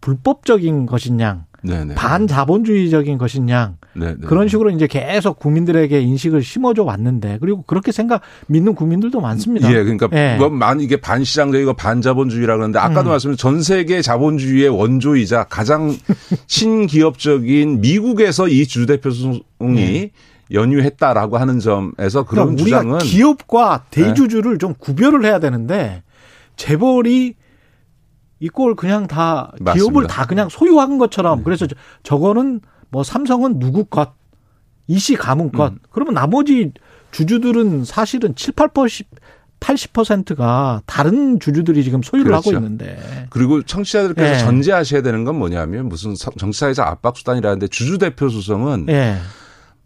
불법적인 0.01 0.85
것이냐, 0.85 1.45
네네. 1.63 1.95
반자본주의적인 1.95 3.17
것이냐 3.17 3.75
네네. 3.93 4.15
그런 4.25 4.47
식으로 4.47 4.69
이제 4.69 4.85
계속 4.85 5.39
국민들에게 5.39 5.99
인식을 5.99 6.43
심어줘 6.43 6.83
왔는데 6.83 7.37
그리고 7.39 7.63
그렇게 7.63 7.91
생각 7.91 8.21
믿는 8.47 8.75
국민들도 8.75 9.21
많습니다. 9.21 9.69
예, 9.69 9.83
그러니까 9.83 10.09
예. 10.13 10.37
만 10.51 10.81
이게 10.81 10.97
반시장적이고 10.97 11.73
반자본주의라 11.73 12.55
그러는데 12.55 12.79
아까도 12.79 13.09
음. 13.09 13.11
말씀드린 13.11 13.37
전 13.37 13.61
세계 13.61 14.01
자본주의의 14.01 14.69
원조이자 14.69 15.45
가장 15.45 15.95
친기업적인 16.47 17.81
미국에서 17.81 18.47
이 18.47 18.65
주주대표 18.65 19.11
소송이 19.11 19.41
네. 19.59 20.11
연유했다라고 20.51 21.37
하는 21.37 21.59
점에서 21.59 22.23
그런 22.23 22.55
그러니까 22.55 22.63
주장은 22.63 22.97
기업과 22.99 23.85
대주주를 23.89 24.53
네. 24.53 24.57
좀 24.57 24.73
구별을 24.77 25.23
해야 25.25 25.39
되는데 25.39 26.03
재벌이 26.57 27.35
이걸 28.43 28.75
그냥 28.75 29.07
다 29.07 29.53
맞습니다. 29.61 29.73
기업을 29.73 30.07
다 30.07 30.25
그냥 30.25 30.49
소유한 30.49 30.97
것처럼 30.97 31.37
네. 31.39 31.43
그래서 31.45 31.65
저거는 32.03 32.59
뭐 32.89 33.01
삼성은 33.01 33.57
누구 33.57 33.85
것, 33.85 34.11
이씨 34.87 35.15
가문 35.15 35.49
것. 35.53 35.71
음. 35.71 35.79
그러면 35.91 36.13
나머지 36.13 36.73
주주들은 37.11 37.85
사실은 37.85 38.35
7, 38.35 38.53
8% 38.53 39.05
80%가 39.61 40.81
다른 40.85 41.39
주주들이 41.39 41.85
지금 41.85 42.01
소유를 42.03 42.31
그렇죠. 42.31 42.49
하고 42.49 42.59
있는데. 42.59 43.27
그리고 43.29 43.61
청취자들께서 43.61 44.31
네. 44.33 44.37
전제하셔야 44.39 45.01
되는 45.01 45.23
건 45.23 45.39
뭐냐면 45.39 45.87
무슨 45.87 46.13
정치사회적 46.15 46.85
압박 46.85 47.15
수단이라는데 47.15 47.69
주주 47.69 47.97
대표 47.97 48.27
소송은 48.27 48.87
네. 48.87 49.17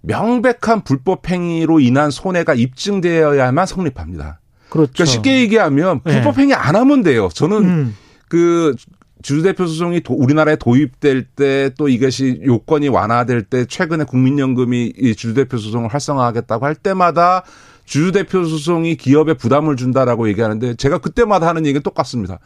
명백한 0.02 0.82
불법 0.84 1.30
행위로 1.30 1.80
인한 1.80 2.10
손해가 2.10 2.56
입증되어야만 2.56 3.68
성립합니다. 3.68 4.40
그렇죠. 4.70 4.94
그러니까 4.94 5.06
쉽게 5.06 5.42
얘기하면 5.42 6.02
불법 6.02 6.40
행위 6.40 6.56
안 6.56 6.76
하면 6.76 7.04
돼요. 7.04 7.30
저는 7.32 7.58
음. 7.64 7.96
그 8.30 8.76
주주대표 9.22 9.66
소송이 9.66 10.02
우리나라에 10.08 10.58
도입될 10.58 11.24
때 11.24 11.72
또 11.78 11.90
이것이 11.90 12.42
요건이 12.46 12.88
완화될 12.88 13.44
때 13.44 13.66
최근에 13.66 14.04
국민연금이 14.04 14.94
이 14.98 15.16
주주대표 15.16 15.58
소송을 15.58 15.94
활성화하겠다고 15.94 16.66
할 16.66 16.76
때마다 16.76 17.44
주주대표 17.86 18.46
소송이 18.46 18.96
기업에 18.96 19.34
부담을 19.34 19.76
준다라고 19.76 20.28
얘기하는데 20.30 20.76
제가 20.76 21.00
그때마다 21.00 21.48
하는 21.48 21.66
얘기는 21.66 21.82
똑같습니다. 21.82 22.40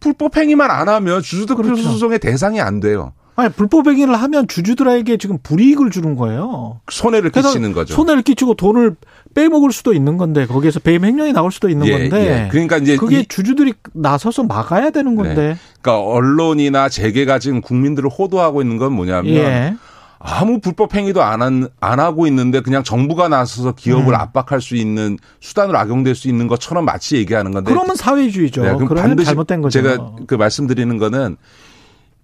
불법 0.00 0.36
행위만 0.36 0.70
안 0.70 0.88
하면 0.88 1.22
주주대표 1.22 1.62
그렇죠. 1.62 1.82
소송의 1.82 2.18
대상이 2.18 2.60
안 2.60 2.80
돼요. 2.80 3.12
아니 3.38 3.52
불법 3.52 3.86
행위를 3.86 4.16
하면 4.16 4.48
주주들에게 4.48 5.16
지금 5.16 5.38
불이익을 5.40 5.90
주는 5.90 6.16
거예요. 6.16 6.80
손해를 6.90 7.30
끼치는 7.30 7.72
거죠. 7.72 7.94
손해를 7.94 8.22
끼치고 8.22 8.54
돈을 8.54 8.96
빼먹을 9.34 9.70
수도 9.70 9.92
있는 9.92 10.16
건데 10.16 10.44
거기에서 10.44 10.80
배임 10.80 11.04
횡령이 11.04 11.32
나올 11.32 11.52
수도 11.52 11.68
있는 11.68 11.86
예, 11.86 11.92
건데. 11.92 12.44
예. 12.44 12.48
그러니까 12.50 12.78
이제 12.78 12.96
그게 12.96 13.22
주주들이 13.22 13.74
나서서 13.92 14.42
막아야 14.42 14.90
되는 14.90 15.14
네. 15.14 15.16
건데. 15.16 15.34
네. 15.34 15.56
그러니까 15.80 16.04
언론이나 16.04 16.88
재계가 16.88 17.38
지금 17.38 17.60
국민들을 17.60 18.10
호도하고 18.10 18.60
있는 18.60 18.76
건 18.76 18.92
뭐냐면 18.92 19.32
예. 19.34 19.76
아무 20.20 20.60
불법 20.60 20.94
행위도 20.94 21.22
안, 21.22 21.42
한, 21.42 21.68
안 21.80 22.00
하고 22.00 22.26
있는데 22.26 22.60
그냥 22.60 22.82
정부가 22.82 23.28
나서서 23.28 23.72
기업을 23.72 24.14
음. 24.14 24.14
압박할 24.14 24.60
수 24.60 24.74
있는 24.74 25.16
수단으로 25.40 25.78
악용될 25.78 26.14
수 26.14 26.28
있는 26.28 26.48
것처럼 26.48 26.84
마치 26.84 27.16
얘기하는 27.16 27.52
건데. 27.52 27.70
그러면 27.70 27.94
사회주의죠. 27.94 28.62
네, 28.62 28.74
그럼 28.74 28.88
반드시 28.88 29.26
잘못된 29.26 29.62
거죠. 29.62 29.80
제가 29.80 30.16
그 30.26 30.34
말씀드리는 30.34 30.98
거는 30.98 31.36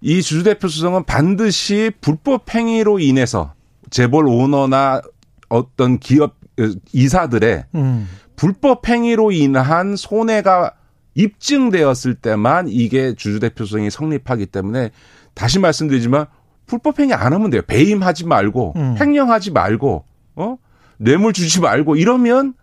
이 0.01 0.21
주주대표 0.21 0.67
수정은 0.67 1.05
반드시 1.05 1.91
불법 2.01 2.53
행위로 2.53 2.99
인해서 2.99 3.53
재벌 3.89 4.27
오너나 4.27 5.01
어떤 5.47 5.99
기업 5.99 6.35
이사들의 6.91 7.65
음. 7.75 8.09
불법 8.35 8.87
행위로 8.87 9.31
인한 9.31 9.95
손해가 9.95 10.73
입증되었을 11.15 12.15
때만 12.15 12.67
이게 12.67 13.13
주주대표 13.15 13.65
수정이 13.65 13.89
성립하기 13.89 14.47
때문에 14.47 14.91
다시 15.33 15.59
말씀드리지만 15.59 16.25
불법 16.65 16.99
행위 16.99 17.13
안 17.13 17.33
하면 17.33 17.49
돼요. 17.49 17.61
배임하지 17.65 18.25
말고 18.25 18.73
음. 18.75 18.95
횡령하지 18.99 19.51
말고 19.51 20.05
어 20.35 20.57
뇌물 20.97 21.33
주지 21.33 21.61
말고 21.61 21.95
이러면 21.95 22.53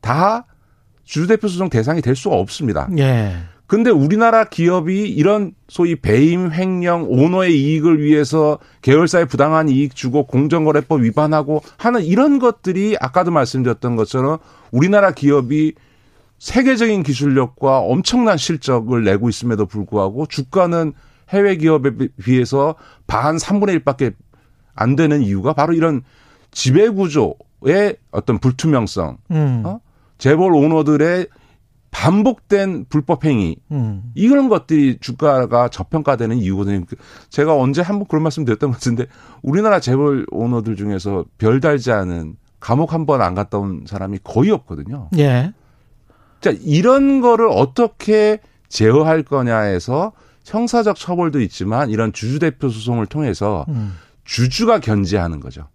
다 0.00 0.46
주주대표 1.04 1.48
수정 1.48 1.68
대상이 1.68 2.00
될 2.00 2.16
수가 2.16 2.36
없습니다. 2.36 2.88
예. 2.98 3.34
근데 3.66 3.90
우리나라 3.90 4.44
기업이 4.44 5.08
이런 5.08 5.52
소위 5.68 5.96
배임 5.96 6.52
횡령 6.52 7.06
오너의 7.08 7.58
이익을 7.58 8.02
위해서 8.02 8.58
계열사에 8.82 9.24
부당한 9.24 9.68
이익 9.68 9.94
주고 9.96 10.26
공정거래법 10.26 11.00
위반하고 11.00 11.62
하는 11.78 12.02
이런 12.02 12.38
것들이 12.38 12.96
아까도 13.00 13.30
말씀드렸던 13.30 13.96
것처럼 13.96 14.38
우리나라 14.70 15.12
기업이 15.12 15.72
세계적인 16.38 17.02
기술력과 17.04 17.78
엄청난 17.78 18.36
실적을 18.36 19.02
내고 19.02 19.30
있음에도 19.30 19.64
불구하고 19.64 20.26
주가는 20.26 20.92
해외 21.30 21.56
기업에 21.56 21.90
비해서 22.22 22.74
반 23.06 23.36
3분의 23.36 23.80
1밖에 23.82 24.14
안 24.74 24.96
되는 24.96 25.22
이유가 25.22 25.52
바로 25.52 25.72
이런 25.72 26.02
지배 26.50 26.88
구조의 26.88 27.96
어떤 28.10 28.38
불투명성, 28.38 29.18
음. 29.30 29.62
어? 29.64 29.80
재벌 30.18 30.52
오너들의 30.54 31.26
반복된 31.90 32.86
불법 32.88 33.24
행위 33.24 33.56
음. 33.70 34.02
이런 34.14 34.48
것들이 34.48 34.98
주가가 35.00 35.68
저평가되는 35.68 36.36
이유거든요. 36.38 36.84
제가 37.30 37.56
언제 37.56 37.82
한번 37.82 38.06
그런 38.08 38.22
말씀 38.24 38.44
드렸던 38.44 38.70
것 38.70 38.76
같은데 38.78 39.06
우리나라 39.42 39.78
재벌 39.78 40.26
오너들 40.32 40.74
중에서 40.76 41.24
별 41.38 41.60
달지 41.60 41.92
않은 41.92 42.36
감옥 42.58 42.92
한 42.94 43.06
번 43.06 43.20
안 43.22 43.34
갔다 43.34 43.58
온 43.58 43.84
사람이 43.86 44.18
거의 44.24 44.50
없거든요. 44.50 45.08
예. 45.18 45.52
자 46.40 46.50
이런 46.62 47.20
거를 47.20 47.48
어떻게 47.48 48.40
제어할 48.68 49.22
거냐에서 49.22 50.12
형사적 50.44 50.96
처벌도 50.96 51.40
있지만 51.40 51.90
이런 51.90 52.12
주주 52.12 52.38
대표 52.38 52.68
소송을 52.68 53.06
통해서 53.06 53.64
음. 53.68 53.94
주주가 54.24 54.78
견제하는 54.78 55.40
거죠. 55.40 55.68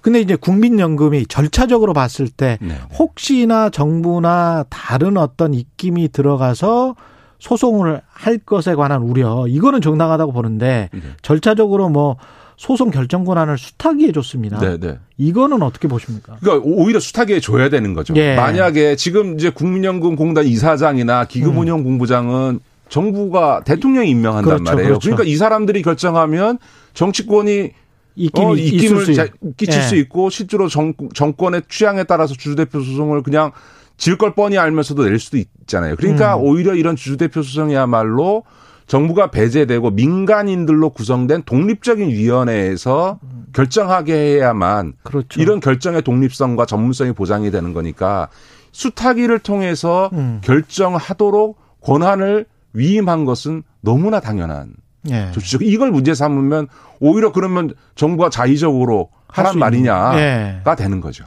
근데 0.00 0.20
이제 0.20 0.36
국민연금이 0.36 1.26
절차적으로 1.26 1.92
봤을 1.92 2.28
때 2.28 2.58
네, 2.60 2.68
네. 2.68 2.80
혹시나 2.98 3.70
정부나 3.70 4.64
다른 4.70 5.16
어떤 5.16 5.54
입김이 5.54 6.08
들어가서 6.08 6.96
소송을 7.38 8.00
할 8.08 8.38
것에 8.38 8.74
관한 8.74 9.02
우려 9.02 9.46
이거는 9.46 9.82
정당하다고 9.82 10.32
보는데 10.32 10.88
네. 10.92 11.00
절차적으로 11.20 11.90
뭐 11.90 12.16
소송 12.56 12.90
결정 12.90 13.24
권한을 13.24 13.58
수탁위에 13.58 14.12
줬습니다. 14.12 14.58
네, 14.58 14.78
네. 14.78 14.98
이거는 15.18 15.62
어떻게 15.62 15.88
보십니까? 15.88 16.36
그러니까 16.40 16.64
오히려 16.66 16.98
수탁위에 16.98 17.40
줘야 17.40 17.68
되는 17.68 17.92
거죠. 17.92 18.14
예. 18.16 18.34
만약에 18.34 18.96
지금 18.96 19.34
이제 19.34 19.50
국민연금공단 19.50 20.46
이사장이나 20.46 21.26
기금운용본부장은 21.26 22.54
음. 22.54 22.75
정부가 22.88 23.62
대통령이 23.64 24.10
임명한단 24.10 24.44
그렇죠, 24.44 24.64
말이에요. 24.64 24.88
그렇죠. 24.88 25.00
그러니까 25.04 25.24
이 25.24 25.36
사람들이 25.36 25.82
결정하면 25.82 26.58
정치권이 26.94 27.72
입김이, 28.16 28.46
어, 28.46 28.54
입김을 28.56 29.04
수 29.04 29.28
끼칠 29.56 29.80
예. 29.80 29.82
수 29.82 29.96
있고 29.96 30.30
실제로 30.30 30.68
정, 30.68 30.94
정권의 31.14 31.62
취향에 31.68 32.04
따라서 32.04 32.34
주주대표 32.34 32.80
소송을 32.80 33.22
그냥 33.22 33.52
질 33.98 34.16
걸 34.18 34.34
뻔히 34.34 34.58
알면서도 34.58 35.04
낼 35.04 35.18
수도 35.18 35.36
있잖아요. 35.38 35.96
그러니까 35.96 36.36
음. 36.36 36.42
오히려 36.42 36.74
이런 36.74 36.96
주주대표 36.96 37.42
소송이야말로 37.42 38.44
정부가 38.86 39.30
배제되고 39.30 39.90
민간인들로 39.90 40.90
구성된 40.90 41.42
독립적인 41.44 42.08
위원회에서 42.08 43.18
결정하게 43.52 44.14
해야만 44.14 44.92
그렇죠. 45.02 45.40
이런 45.40 45.60
결정의 45.60 46.02
독립성과 46.02 46.66
전문성이 46.66 47.12
보장이 47.12 47.50
되는 47.50 47.72
거니까 47.72 48.28
수탁위를 48.72 49.38
통해서 49.40 50.10
음. 50.12 50.40
결정하도록 50.44 51.58
권한을 51.80 52.46
위임한 52.76 53.24
것은 53.24 53.62
너무나 53.80 54.20
당연한 54.20 54.74
예. 55.10 55.30
조치적 55.32 55.62
이걸 55.62 55.90
문제 55.90 56.14
삼으면 56.14 56.68
오히려 57.00 57.32
그러면 57.32 57.74
정부가 57.94 58.28
자의적으로 58.30 59.10
하란 59.28 59.58
말이냐가 59.58 60.20
예. 60.20 60.62
되는 60.76 61.00
거죠. 61.00 61.24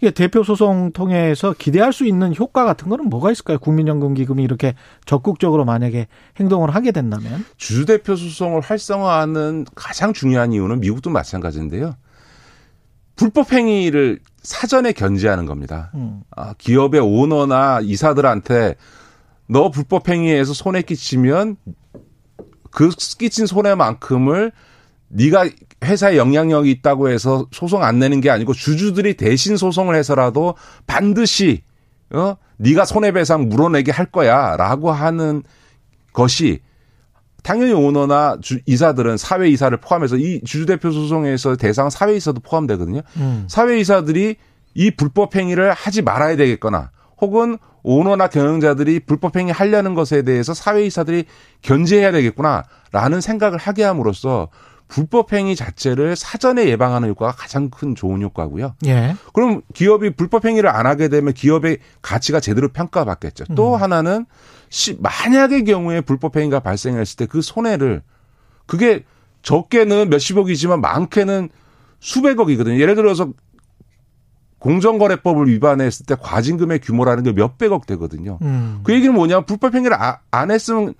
이게 0.00 0.10
대표 0.10 0.42
소송 0.42 0.92
통해서 0.92 1.54
기대할 1.56 1.92
수 1.92 2.06
있는 2.06 2.34
효과 2.36 2.64
같은 2.64 2.88
거는 2.88 3.08
뭐가 3.08 3.30
있을까요? 3.32 3.58
국민연금 3.58 4.14
기금이 4.14 4.42
이렇게 4.42 4.74
적극적으로 5.06 5.64
만약에 5.64 6.06
행동을 6.38 6.74
하게 6.74 6.92
된다면 6.92 7.44
주주 7.56 7.86
대표 7.86 8.14
소송을 8.16 8.60
활성화하는 8.60 9.66
가장 9.74 10.12
중요한 10.12 10.52
이유는 10.52 10.80
미국도 10.80 11.10
마찬가지인데요. 11.10 11.94
불법 13.16 13.52
행위를 13.52 14.18
사전에 14.42 14.92
견제하는 14.92 15.46
겁니다. 15.46 15.90
음. 15.94 16.22
아, 16.34 16.54
기업의 16.56 17.00
오너나 17.00 17.80
이사들한테 17.82 18.76
너 19.50 19.70
불법 19.70 20.08
행위에서 20.08 20.54
손해 20.54 20.82
끼치면 20.82 21.56
그 22.70 22.90
끼친 23.18 23.46
손해만큼을 23.46 24.52
네가 25.08 25.48
회사에 25.82 26.16
영향력이 26.16 26.70
있다고 26.70 27.08
해서 27.08 27.48
소송 27.50 27.82
안 27.82 27.98
내는 27.98 28.20
게 28.20 28.30
아니고 28.30 28.54
주주들이 28.54 29.14
대신 29.14 29.56
소송을 29.56 29.96
해서라도 29.96 30.54
반드시 30.86 31.62
어 32.10 32.36
네가 32.58 32.84
손해배상 32.84 33.48
물어내게 33.48 33.90
할 33.90 34.06
거야라고 34.06 34.92
하는 34.92 35.42
것이 36.12 36.60
당연히 37.42 37.72
오너나 37.72 38.36
주, 38.40 38.60
이사들은 38.66 39.16
사회 39.16 39.48
이사를 39.48 39.76
포함해서 39.78 40.16
이 40.16 40.42
주주 40.44 40.66
대표 40.66 40.92
소송에서 40.92 41.56
대상 41.56 41.90
사회 41.90 42.14
이사도 42.14 42.40
포함되거든요. 42.40 43.00
음. 43.16 43.46
사회 43.48 43.80
이사들이 43.80 44.36
이 44.74 44.90
불법 44.92 45.34
행위를 45.34 45.72
하지 45.72 46.02
말아야 46.02 46.36
되겠거나 46.36 46.90
혹은 47.20 47.58
오너나 47.82 48.28
경영자들이 48.28 49.00
불법 49.00 49.36
행위 49.36 49.50
하려는 49.50 49.94
것에 49.94 50.22
대해서 50.22 50.54
사회이사들이 50.54 51.24
견제해야 51.62 52.12
되겠구나라는 52.12 53.20
생각을 53.20 53.58
하게 53.58 53.84
함으로써 53.84 54.48
불법 54.88 55.32
행위 55.32 55.54
자체를 55.54 56.16
사전에 56.16 56.66
예방하는 56.66 57.08
효과가 57.10 57.32
가장 57.32 57.70
큰 57.70 57.94
좋은 57.94 58.20
효과고요. 58.22 58.74
예. 58.86 59.14
그럼 59.32 59.62
기업이 59.72 60.10
불법 60.10 60.44
행위를 60.44 60.68
안 60.68 60.84
하게 60.86 61.08
되면 61.08 61.32
기업의 61.32 61.78
가치가 62.02 62.40
제대로 62.40 62.68
평가받겠죠. 62.68 63.44
음. 63.50 63.54
또 63.54 63.76
하나는 63.76 64.26
시, 64.68 64.98
만약의 65.00 65.64
경우에 65.64 66.00
불법 66.00 66.36
행위가 66.36 66.60
발생했을 66.60 67.16
때 67.16 67.26
그 67.26 67.40
손해를 67.40 68.02
그게 68.66 69.04
적게는 69.42 70.10
몇십억이지만 70.10 70.80
많게는 70.80 71.48
수백억이거든요. 72.00 72.80
예를 72.80 72.94
들어서 72.94 73.32
공정거래법을 74.60 75.48
위반했을 75.48 76.06
때 76.06 76.14
과징금의 76.20 76.80
규모라는 76.80 77.24
게 77.24 77.32
몇백억 77.32 77.86
되거든요. 77.86 78.38
음. 78.42 78.80
그 78.84 78.92
얘기는 78.94 79.12
뭐냐? 79.12 79.42
불법 79.42 79.74
행위를 79.74 80.00
아, 80.00 80.20
안 80.30 80.50
했으면 80.50 80.94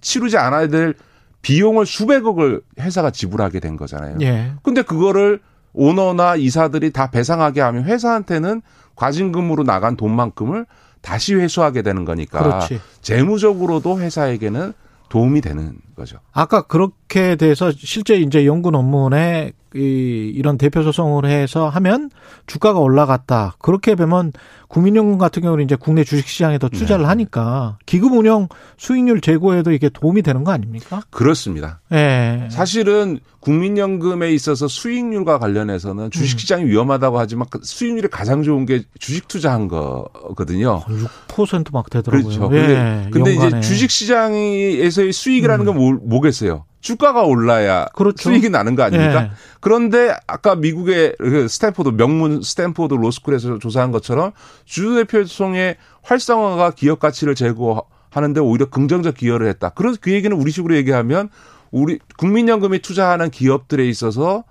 치르지 0.00 0.36
않아야 0.36 0.66
될 0.68 0.94
비용을 1.40 1.86
수백억을 1.86 2.60
회사가 2.78 3.10
지불하게 3.10 3.60
된 3.60 3.76
거잖아요. 3.76 4.18
예. 4.20 4.52
근데 4.62 4.82
그거를 4.82 5.40
오너나 5.72 6.36
이사들이 6.36 6.92
다 6.92 7.10
배상하게 7.10 7.60
하면 7.60 7.84
회사한테는 7.84 8.62
과징금으로 8.96 9.64
나간 9.64 9.96
돈만큼을 9.96 10.66
다시 11.00 11.34
회수하게 11.34 11.82
되는 11.82 12.04
거니까 12.04 12.42
그렇지. 12.42 12.80
재무적으로도 13.00 13.98
회사에게는 14.00 14.72
도움이 15.08 15.40
되는 15.40 15.76
거죠. 15.96 16.18
아까 16.32 16.62
그렇게 16.62 17.36
돼서 17.36 17.70
실제 17.72 18.16
이제 18.16 18.46
연구 18.46 18.70
논문에 18.70 19.52
이, 19.74 20.32
이런 20.34 20.58
대표 20.58 20.82
소송을 20.82 21.24
해서 21.24 21.68
하면 21.68 22.10
주가가 22.46 22.78
올라갔다. 22.78 23.54
그렇게 23.58 23.94
보면 23.94 24.32
국민연금 24.68 25.18
같은 25.18 25.42
경우는 25.42 25.64
이제 25.64 25.76
국내 25.76 26.02
주식시장에도 26.02 26.70
투자를 26.70 27.02
네. 27.04 27.08
하니까 27.08 27.78
기금 27.84 28.16
운영 28.16 28.48
수익률 28.78 29.20
제고에도 29.20 29.70
이게 29.70 29.88
도움이 29.88 30.22
되는 30.22 30.44
거 30.44 30.52
아닙니까? 30.52 31.02
그렇습니다. 31.10 31.80
네. 31.90 32.48
사실은 32.50 33.20
국민연금에 33.40 34.32
있어서 34.32 34.68
수익률과 34.68 35.38
관련해서는 35.38 36.10
주식시장이 36.10 36.64
음. 36.64 36.68
위험하다고 36.68 37.18
하지만 37.18 37.46
그 37.50 37.60
수익률이 37.62 38.08
가장 38.08 38.42
좋은 38.42 38.64
게 38.64 38.84
주식 38.98 39.28
투자한 39.28 39.68
거거든요. 39.68 40.80
6%막 41.28 41.90
되더라고요. 41.90 42.22
그렇죠. 42.22 42.48
근데, 42.48 42.72
예, 42.72 43.10
근데 43.10 43.34
이제 43.34 43.60
주식시장에서의 43.60 45.12
수익이라는 45.12 45.64
건 45.64 45.76
뭐, 45.76 45.92
뭐겠어요? 46.02 46.64
주가가 46.82 47.22
올라야 47.22 47.86
그렇죠. 47.94 48.28
수익이 48.28 48.50
나는 48.50 48.74
거 48.74 48.82
아닙니까? 48.82 49.22
예. 49.22 49.30
그런데 49.60 50.14
아까 50.26 50.56
미국의 50.56 51.14
그 51.18 51.48
스탠포드 51.48 51.90
명문 51.90 52.42
스탠포드 52.42 52.92
로스쿨에서 52.92 53.60
조사한 53.60 53.92
것처럼 53.92 54.32
주주대표 54.64 55.26
소송의 55.26 55.76
활성화가 56.02 56.72
기업 56.72 56.98
가치를 56.98 57.36
제고하는데 57.36 58.40
오히려 58.40 58.68
긍정적 58.68 59.14
기여를 59.14 59.46
했다. 59.48 59.70
그래서 59.70 59.96
그 60.00 60.12
얘기는 60.12 60.36
우리식으로 60.36 60.74
얘기하면 60.76 61.30
우리 61.70 62.00
국민연금이 62.18 62.80
투자하는 62.80 63.30
기업들에 63.30 63.88
있어서 63.88 64.42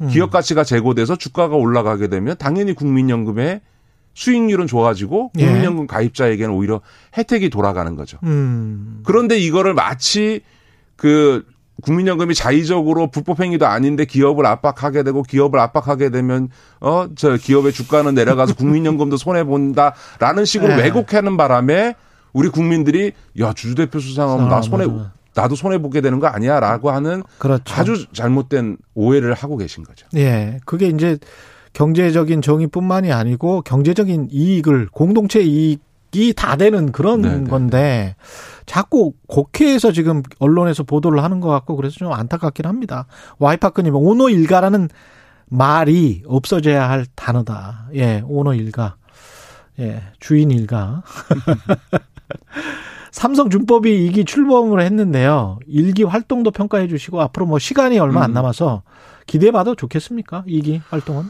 음. 0.00 0.08
기업 0.08 0.30
가치가 0.30 0.62
제고돼서 0.62 1.16
주가가 1.16 1.56
올라가게 1.56 2.06
되면 2.06 2.36
당연히 2.38 2.74
국민연금의 2.74 3.60
수익률은 4.14 4.68
좋아지고 4.68 5.32
예. 5.38 5.46
국민연금 5.46 5.88
가입자에게는 5.88 6.54
오히려 6.54 6.80
혜택이 7.16 7.50
돌아가는 7.50 7.96
거죠. 7.96 8.18
음. 8.22 9.02
그런데 9.04 9.36
이거를 9.36 9.74
마치 9.74 10.42
그 11.00 11.46
국민연금이 11.80 12.34
자의적으로 12.34 13.10
불법 13.10 13.40
행위도 13.40 13.66
아닌데 13.66 14.04
기업을 14.04 14.44
압박하게 14.44 15.02
되고 15.02 15.22
기업을 15.22 15.58
압박하게 15.58 16.10
되면 16.10 16.50
어 16.80 17.06
저 17.16 17.38
기업의 17.38 17.72
주가는 17.72 18.14
내려가서 18.14 18.54
국민연금도 18.54 19.16
손해 19.16 19.44
본다라는 19.44 20.44
식으로 20.44 20.76
네. 20.76 20.82
왜곡하는 20.82 21.38
바람에 21.38 21.94
우리 22.34 22.50
국민들이 22.50 23.12
야 23.40 23.54
주주 23.54 23.74
대표 23.76 23.98
수상하면 23.98 24.50
나 24.50 24.60
손해 24.60 24.86
나도 25.34 25.54
손해 25.54 25.78
보게 25.78 26.02
되는 26.02 26.20
거 26.20 26.26
아니야라고 26.26 26.90
하는 26.90 27.22
그렇죠. 27.38 27.74
아주 27.74 28.04
잘못된 28.12 28.76
오해를 28.94 29.32
하고 29.32 29.56
계신 29.56 29.82
거죠. 29.82 30.06
예. 30.16 30.58
그게 30.66 30.88
이제 30.88 31.16
경제적인 31.72 32.42
정의뿐만이 32.42 33.10
아니고 33.10 33.62
경제적인 33.62 34.28
이익을 34.30 34.88
공동체 34.92 35.40
이익 35.40 35.80
이다 36.12 36.56
되는 36.56 36.92
그런 36.92 37.22
네네. 37.22 37.38
네. 37.38 37.50
건데 37.50 38.16
자꾸 38.66 39.12
국회에서 39.26 39.92
지금 39.92 40.22
언론에서 40.38 40.82
보도를 40.82 41.22
하는 41.22 41.40
것 41.40 41.48
같고 41.48 41.76
그래서 41.76 41.96
좀 41.96 42.12
안타깝긴 42.12 42.66
합니다. 42.66 43.06
와이파크님 43.38 43.94
오노 43.94 44.30
일가라는 44.30 44.88
말이 45.46 46.22
없어져야 46.26 46.88
할 46.88 47.06
단어다. 47.14 47.88
예, 47.94 48.22
오너 48.26 48.54
일가. 48.54 48.96
예, 49.80 50.02
주인 50.20 50.50
일가. 50.50 51.02
삼성 53.10 53.50
준법이 53.50 54.06
이기 54.06 54.24
출범을 54.24 54.80
했는데요. 54.82 55.58
일기 55.66 56.04
활동도 56.04 56.52
평가해 56.52 56.86
주시고 56.86 57.20
앞으로 57.20 57.46
뭐 57.46 57.58
시간이 57.58 57.98
얼마 57.98 58.22
안 58.22 58.30
음. 58.30 58.34
남아서 58.34 58.82
기대해 59.26 59.50
봐도 59.50 59.74
좋겠습니까? 59.74 60.44
이기 60.46 60.80
활동은? 60.90 61.24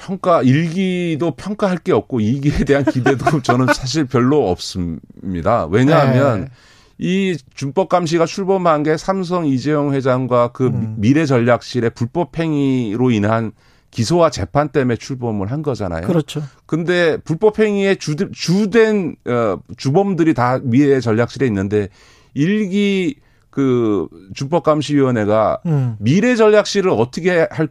평가 0.00 0.42
일기도 0.42 1.32
평가할 1.32 1.78
게 1.78 1.92
없고 1.92 2.20
이기에 2.20 2.64
대한 2.64 2.84
기대도 2.84 3.42
저는 3.42 3.66
사실 3.74 4.06
별로 4.06 4.48
없습니다. 4.50 5.66
왜냐하면 5.70 6.40
네. 6.42 6.50
이 6.98 7.36
준법 7.54 7.88
감시가 7.90 8.26
출범한 8.26 8.82
게 8.82 8.96
삼성 8.96 9.46
이재용 9.46 9.92
회장과 9.92 10.48
그 10.52 10.66
음. 10.66 10.94
미래 10.98 11.26
전략실의 11.26 11.90
불법 11.90 12.38
행위로 12.38 13.10
인한 13.10 13.52
기소와 13.90 14.30
재판 14.30 14.68
때문에 14.68 14.96
출범을 14.96 15.50
한 15.50 15.62
거잖아요. 15.62 16.06
그렇죠. 16.06 16.42
근데 16.64 17.16
불법 17.18 17.58
행위의 17.58 17.96
주, 17.96 18.16
주된 18.16 19.16
어, 19.26 19.58
주범들이 19.76 20.32
다 20.34 20.60
미래 20.62 21.00
전략실에 21.00 21.46
있는데 21.46 21.88
일기 22.34 23.16
그 23.50 24.08
준법감시위원회가 24.34 25.60
음. 25.66 25.96
미래 25.98 26.36
전략실을 26.36 26.90
어떻게 26.90 27.46
할 27.50 27.68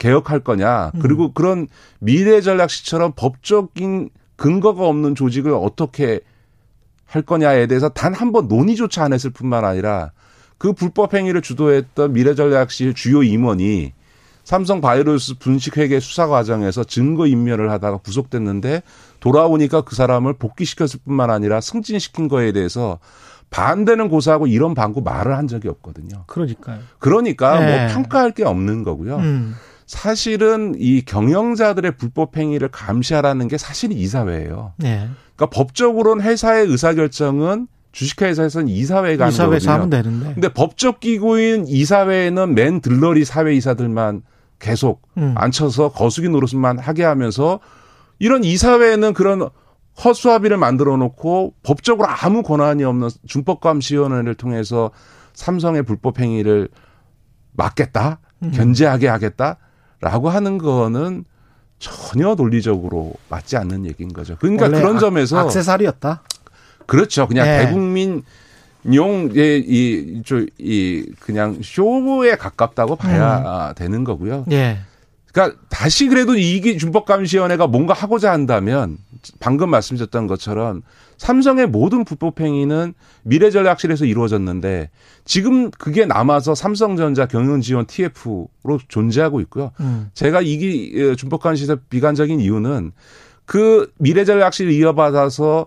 개혁할 0.00 0.40
거냐. 0.40 0.90
음. 0.96 1.00
그리고 1.00 1.32
그런 1.32 1.68
미래 2.00 2.40
전략실처럼 2.40 3.12
법적인 3.14 4.10
근거가 4.34 4.84
없는 4.88 5.14
조직을 5.14 5.52
어떻게 5.54 6.20
할 7.06 7.22
거냐에 7.22 7.66
대해서 7.68 7.88
단 7.90 8.14
한 8.14 8.32
번 8.32 8.48
논의조차 8.48 9.04
안 9.04 9.12
했을 9.12 9.30
뿐만 9.30 9.64
아니라 9.64 10.10
그 10.58 10.72
불법 10.72 11.14
행위를 11.14 11.42
주도했던 11.42 12.12
미래전략실 12.12 12.94
주요 12.94 13.22
임원이 13.22 13.92
삼성 14.44 14.80
바이오로스 14.80 15.38
분식회계 15.38 16.00
수사 16.00 16.26
과정에서 16.26 16.82
증거 16.84 17.26
인멸을 17.26 17.70
하다가 17.70 17.98
구속됐는데 17.98 18.82
돌아오니까 19.20 19.82
그 19.82 19.94
사람을 19.94 20.34
복귀시켰을 20.34 21.00
뿐만 21.04 21.30
아니라 21.30 21.60
승진시킨 21.60 22.28
거에 22.28 22.52
대해서 22.52 22.98
반대는 23.50 24.08
고사하고 24.08 24.46
이런 24.46 24.74
방구 24.74 25.02
말을 25.02 25.36
한 25.36 25.46
적이 25.48 25.68
없거든요. 25.68 26.24
그러니까요. 26.26 26.78
그러니까 26.98 27.56
뭐 27.56 27.64
네. 27.66 27.84
뭐 27.86 27.94
평가할 27.94 28.30
게 28.32 28.44
없는 28.44 28.84
거고요. 28.84 29.16
음. 29.16 29.54
사실은 29.90 30.76
이 30.78 31.02
경영자들의 31.02 31.96
불법 31.96 32.36
행위를 32.36 32.68
감시하라는 32.68 33.48
게 33.48 33.58
사실은 33.58 33.96
이사회예요. 33.96 34.74
네. 34.76 35.08
그러니까 35.34 35.46
법적으로는 35.46 36.24
회사의 36.24 36.68
의사 36.68 36.94
결정은 36.94 37.66
주식회사에서는 37.90 38.68
이사회가 38.68 39.24
하는. 39.24 39.34
이사회에서 39.34 39.72
하면 39.72 39.90
되는데. 39.90 40.34
근데 40.34 40.48
법적 40.52 41.00
기구인 41.00 41.64
이사회에는 41.66 42.54
맨 42.54 42.80
들러리 42.80 43.24
사회 43.24 43.52
이사들만 43.52 44.22
계속 44.60 45.02
음. 45.16 45.34
앉혀서 45.36 45.90
거수기 45.90 46.28
노릇만 46.28 46.78
하게 46.78 47.02
하면서 47.02 47.58
이런 48.20 48.44
이사회는 48.44 49.12
그런 49.12 49.48
허수아비를 50.04 50.56
만들어 50.56 50.96
놓고 50.98 51.54
법적으로 51.64 52.06
아무 52.08 52.44
권한이 52.44 52.84
없는 52.84 53.08
준법감시위원회를 53.26 54.36
통해서 54.36 54.92
삼성의 55.32 55.82
불법 55.82 56.20
행위를 56.20 56.68
막겠다, 57.54 58.20
음. 58.44 58.52
견제하게 58.52 59.08
하겠다 59.08 59.58
라고 60.00 60.30
하는 60.30 60.58
거는 60.58 61.24
전혀 61.78 62.34
논리적으로 62.34 63.14
맞지 63.28 63.56
않는 63.56 63.86
얘기인 63.86 64.12
거죠. 64.12 64.36
그러니까 64.38 64.68
그런 64.68 64.98
점에서 64.98 65.38
악세사리였다. 65.38 66.22
그렇죠. 66.86 67.26
그냥 67.26 67.46
네. 67.46 67.66
대국민 67.66 68.22
용의 68.92 69.64
이, 69.66 70.22
저, 70.24 70.44
이, 70.58 71.06
그냥 71.20 71.58
쇼에 71.62 72.36
가깝다고 72.36 72.96
봐야 72.96 73.68
음. 73.70 73.74
되는 73.74 74.04
거고요. 74.04 74.46
예. 74.50 74.78
그러니까 75.32 75.58
다시 75.68 76.08
그래도 76.08 76.34
이기 76.34 76.76
준법감시위원회가 76.78 77.66
뭔가 77.66 77.94
하고자 77.94 78.32
한다면 78.32 78.98
방금 79.38 79.70
말씀드렸던 79.70 80.26
것처럼 80.26 80.82
삼성의 81.20 81.66
모든 81.66 82.06
불법 82.06 82.40
행위는 82.40 82.94
미래전략실에서 83.24 84.06
이루어졌는데 84.06 84.88
지금 85.26 85.70
그게 85.70 86.06
남아서 86.06 86.54
삼성전자 86.54 87.26
경영지원 87.26 87.84
TF로 87.84 88.48
존재하고 88.88 89.42
있고요. 89.42 89.72
음. 89.80 90.08
제가 90.14 90.40
이기 90.40 91.14
준법감시에서 91.18 91.76
비관적인 91.90 92.40
이유는 92.40 92.92
그 93.44 93.92
미래전략실 93.98 94.70
이어받아서 94.70 95.66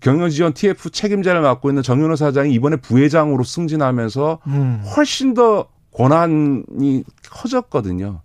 경영지원 0.00 0.54
TF 0.54 0.90
책임자를 0.90 1.40
맡고 1.40 1.70
있는 1.70 1.84
정윤호 1.84 2.16
사장이 2.16 2.52
이번에 2.52 2.74
부회장으로 2.74 3.44
승진하면서 3.44 4.40
음. 4.48 4.82
훨씬 4.96 5.34
더 5.34 5.68
권한이 5.92 7.04
커졌거든요. 7.30 8.22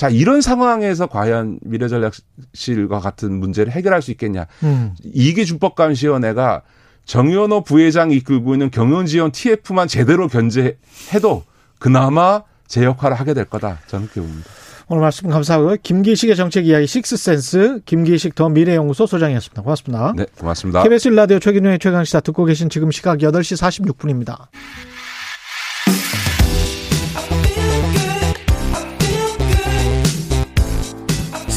자, 0.00 0.08
이런 0.08 0.40
상황에서 0.40 1.06
과연 1.08 1.58
미래전략실과 1.60 3.00
같은 3.00 3.38
문제를 3.38 3.70
해결할 3.70 4.00
수 4.00 4.10
있겠냐. 4.12 4.46
음. 4.62 4.94
이기준법감시원회가 5.04 6.62
정현호 7.04 7.64
부회장이 7.64 8.16
이끌고 8.16 8.54
있는 8.54 8.70
경영지원 8.70 9.30
TF만 9.30 9.88
제대로 9.88 10.26
견제해도 10.26 11.44
그나마 11.78 12.44
제 12.66 12.82
역할을 12.82 13.20
하게 13.20 13.34
될 13.34 13.44
거다. 13.44 13.80
저는 13.88 14.08
그렇게 14.08 14.26
봅니다. 14.26 14.48
오늘 14.88 15.02
말씀 15.02 15.28
감사하고요. 15.28 15.76
김기식의 15.82 16.34
정책 16.34 16.66
이야기 16.66 16.86
식스센스 16.86 17.80
김기식 17.84 18.34
더 18.34 18.48
미래연구소 18.48 19.04
소장이었습니다. 19.06 19.60
고맙습니다. 19.60 20.14
네, 20.16 20.24
고맙습니다. 20.38 20.82
KBS 20.82 21.08
라디오 21.08 21.38
최gin우의 21.38 21.78
최강시사 21.78 22.20
듣고 22.20 22.46
계신 22.46 22.70
지금 22.70 22.90
시각 22.90 23.18
8시 23.18 23.84
46분입니다. 23.84 24.46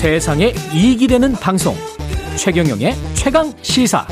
세상에 0.03 0.51
이익이 0.75 1.07
되는 1.07 1.31
방송 1.31 1.73
최경영의 2.35 2.91
최강 3.13 3.53
시사 3.61 4.05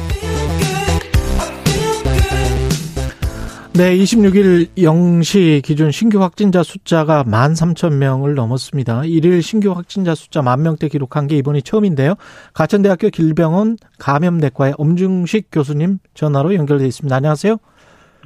네, 3.73 3.97
26일 3.97 4.69
0시 4.77 5.61
기준 5.61 5.91
신규 5.91 6.21
확진자 6.21 6.63
숫자가 6.63 7.25
13,000명을 7.25 8.35
넘었습니다. 8.35 9.01
1일 9.01 9.41
신규 9.41 9.73
확진자 9.73 10.15
숫자 10.15 10.41
만 10.41 10.61
명대 10.61 10.87
기록한 10.87 11.27
게 11.27 11.35
이번이 11.35 11.61
처음인데요. 11.61 12.15
가천대학교 12.53 13.09
길병원 13.09 13.75
감염내과의 13.99 14.75
엄중식 14.77 15.49
교수님 15.51 15.97
전화로 16.13 16.55
연결돼 16.55 16.87
있습니다. 16.87 17.13
안녕하세요. 17.13 17.57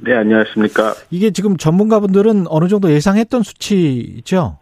네, 0.04 0.14
안녕하십니까. 0.14 0.94
이게 1.10 1.32
지금 1.32 1.56
전문가분들은 1.56 2.46
어느 2.48 2.68
정도 2.68 2.92
예상했던 2.92 3.42
수치죠? 3.42 4.58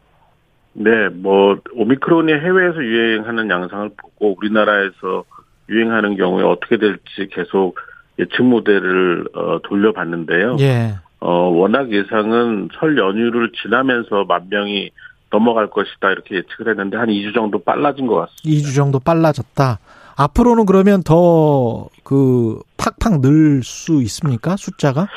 네, 0.74 1.08
뭐 1.08 1.56
오미크론이 1.72 2.32
해외에서 2.32 2.76
유행하는 2.82 3.48
양상을 3.48 3.90
보고 3.96 4.36
우리나라에서 4.38 5.24
유행하는 5.68 6.16
경우에 6.16 6.42
어떻게 6.44 6.76
될지 6.76 7.28
계속 7.32 7.78
예측 8.18 8.42
모델을 8.42 9.26
어, 9.34 9.58
돌려봤는데요. 9.64 10.56
예. 10.60 10.94
어, 11.20 11.48
워낙 11.48 11.90
예상은 11.90 12.68
설 12.78 12.98
연휴를 12.98 13.50
지나면서 13.62 14.24
만 14.24 14.48
명이 14.50 14.90
넘어갈 15.30 15.68
것이다 15.68 16.10
이렇게 16.10 16.36
예측을 16.36 16.68
했는데 16.70 16.96
한 16.96 17.08
2주 17.08 17.34
정도 17.34 17.58
빨라진 17.58 18.06
것 18.06 18.16
같습니다. 18.16 18.42
2주 18.44 18.74
정도 18.74 19.00
빨라졌다. 19.00 19.78
앞으로는 20.16 20.66
그러면 20.66 21.02
더 21.02 21.88
그 22.04 22.60
팍팍 22.76 23.20
늘 23.20 23.62
수 23.64 24.02
있습니까? 24.02 24.56
숫자가? 24.56 25.08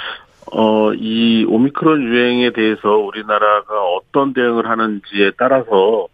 어, 0.52 0.94
이 0.94 1.46
오미크론 1.48 2.04
유행에 2.04 2.52
대해서 2.52 2.90
우리나라가 2.98 3.84
어떤 3.96 4.34
대응을 4.34 4.70
하는지에 4.70 5.32
따라서 5.38 6.08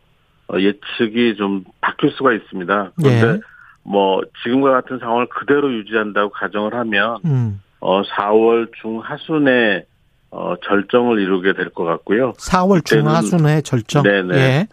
어, 0.47 0.57
예측이 0.59 1.35
좀 1.37 1.63
바뀔 1.81 2.11
수가 2.11 2.33
있습니다. 2.33 2.91
그런데 2.95 3.27
예. 3.27 3.39
뭐 3.83 4.21
지금과 4.43 4.71
같은 4.71 4.99
상황을 4.99 5.27
그대로 5.27 5.73
유지한다고 5.73 6.29
가정을 6.31 6.73
하면 6.73 7.17
음. 7.25 7.61
어 7.79 8.01
4월 8.01 8.71
중하순에 8.81 9.85
어 10.31 10.55
절정을 10.65 11.19
이루게 11.19 11.53
될 11.53 11.69
것 11.69 11.83
같고요. 11.83 12.31
4월 12.33 12.83
중하순에 12.85 13.61
절정. 13.61 14.03
네네. 14.03 14.35
예. 14.37 14.67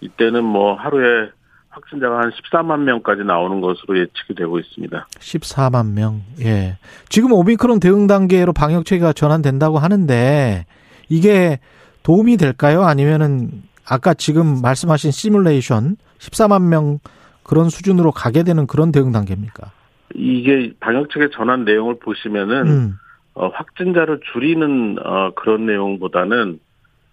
이때는 0.00 0.44
뭐 0.44 0.74
하루에 0.74 1.30
확진자가 1.76 2.20
한 2.20 2.30
14만 2.30 2.80
명까지 2.80 3.22
나오는 3.22 3.60
것으로 3.60 3.98
예측이 3.98 4.34
되고 4.34 4.58
있습니다. 4.58 5.06
14만 5.10 5.92
명. 5.92 6.22
예. 6.40 6.78
지금 7.10 7.32
오미크론 7.32 7.80
대응 7.80 8.06
단계로 8.06 8.52
방역 8.54 8.86
체계가 8.86 9.12
전환된다고 9.12 9.78
하는데 9.78 10.64
이게 11.10 11.60
도움이 12.02 12.38
될까요? 12.38 12.82
아니면은 12.82 13.50
아까 13.88 14.14
지금 14.14 14.62
말씀하신 14.62 15.10
시뮬레이션 15.10 15.96
14만 16.18 16.62
명 16.62 16.98
그런 17.42 17.68
수준으로 17.68 18.10
가게 18.10 18.42
되는 18.42 18.66
그런 18.66 18.90
대응 18.90 19.12
단계입니까? 19.12 19.70
이게 20.14 20.72
방역책의 20.80 21.30
전환 21.32 21.64
내용을 21.64 21.98
보시면은 21.98 22.66
음. 22.66 22.98
어, 23.34 23.48
확진자를 23.48 24.20
줄이는 24.32 24.96
어, 25.04 25.32
그런 25.34 25.66
내용보다는 25.66 26.58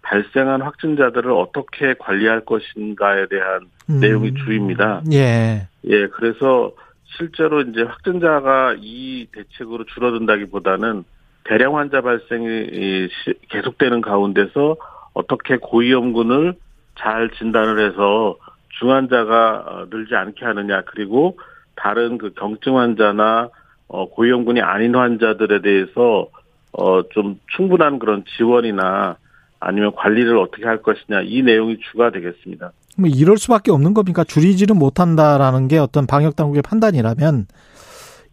발생한 0.03 0.61
확진자들을 0.61 1.31
어떻게 1.31 1.95
관리할 1.95 2.45
것인가에 2.45 3.27
대한 3.27 3.68
음. 3.89 3.99
내용이 3.99 4.34
주입니다. 4.34 5.01
예. 5.11 5.68
예, 5.85 6.07
그래서 6.07 6.72
실제로 7.18 7.61
이제 7.61 7.84
확진자가 7.84 8.76
이 8.80 9.27
대책으로 9.31 9.85
줄어든다기보다는 9.85 11.03
대량 11.43 11.77
환자 11.77 12.01
발생이 12.01 13.10
계속되는 13.49 14.01
가운데서 14.01 14.77
어떻게 15.14 15.57
고위험군을 15.57 16.55
잘 16.97 17.30
진단을 17.31 17.85
해서 17.85 18.38
중환자가 18.80 19.65
어, 19.68 19.88
늘지 19.89 20.15
않게 20.15 20.45
하느냐 20.45 20.81
그리고 20.85 21.38
다른 21.76 22.18
그 22.18 22.34
경증 22.34 22.77
환자나 22.77 23.49
어 23.88 24.10
고위험군이 24.10 24.61
아닌 24.61 24.95
환자들에 24.95 25.61
대해서 25.61 26.30
어좀 26.72 27.39
충분한 27.55 27.99
그런 27.99 28.23
지원이나 28.38 29.18
아니면 29.60 29.93
관리를 29.95 30.38
어떻게 30.38 30.65
할 30.65 30.81
것이냐 30.81 31.22
이 31.23 31.41
내용이 31.41 31.80
주가 31.91 32.10
되겠습니다. 32.10 32.72
뭐 32.98 33.10
이럴 33.10 33.38
수밖에 33.38 33.72
없는 33.72 33.94
겁니까? 33.94 34.24
줄이지는 34.24 34.78
못한다라는 34.78 35.68
게 35.68 35.78
어떤 35.78 36.06
방역 36.07 36.36
당국의 36.36 36.61
판단이라면 36.61 37.48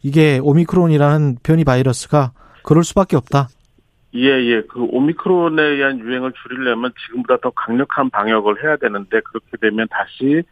이게 0.03 0.39
오미크론이라는 0.43 1.39
변이 1.43 1.65
바이러스가 1.65 2.33
그럴 2.65 2.85
수밖에 2.85 3.17
없다. 3.17 3.49
예, 4.15 4.27
예. 4.27 4.63
그 4.63 4.83
오미크론에 4.91 5.63
의한 5.63 5.99
유행을 6.01 6.33
줄이려면 6.43 6.93
지금보다 7.07 7.39
더 7.43 7.51
강력한 7.51 8.11
방역을 8.11 8.63
해야 8.65 8.77
되는데 8.77 9.21
그렇게 9.21 9.57
되면 9.61 9.87
다시 9.91 10.43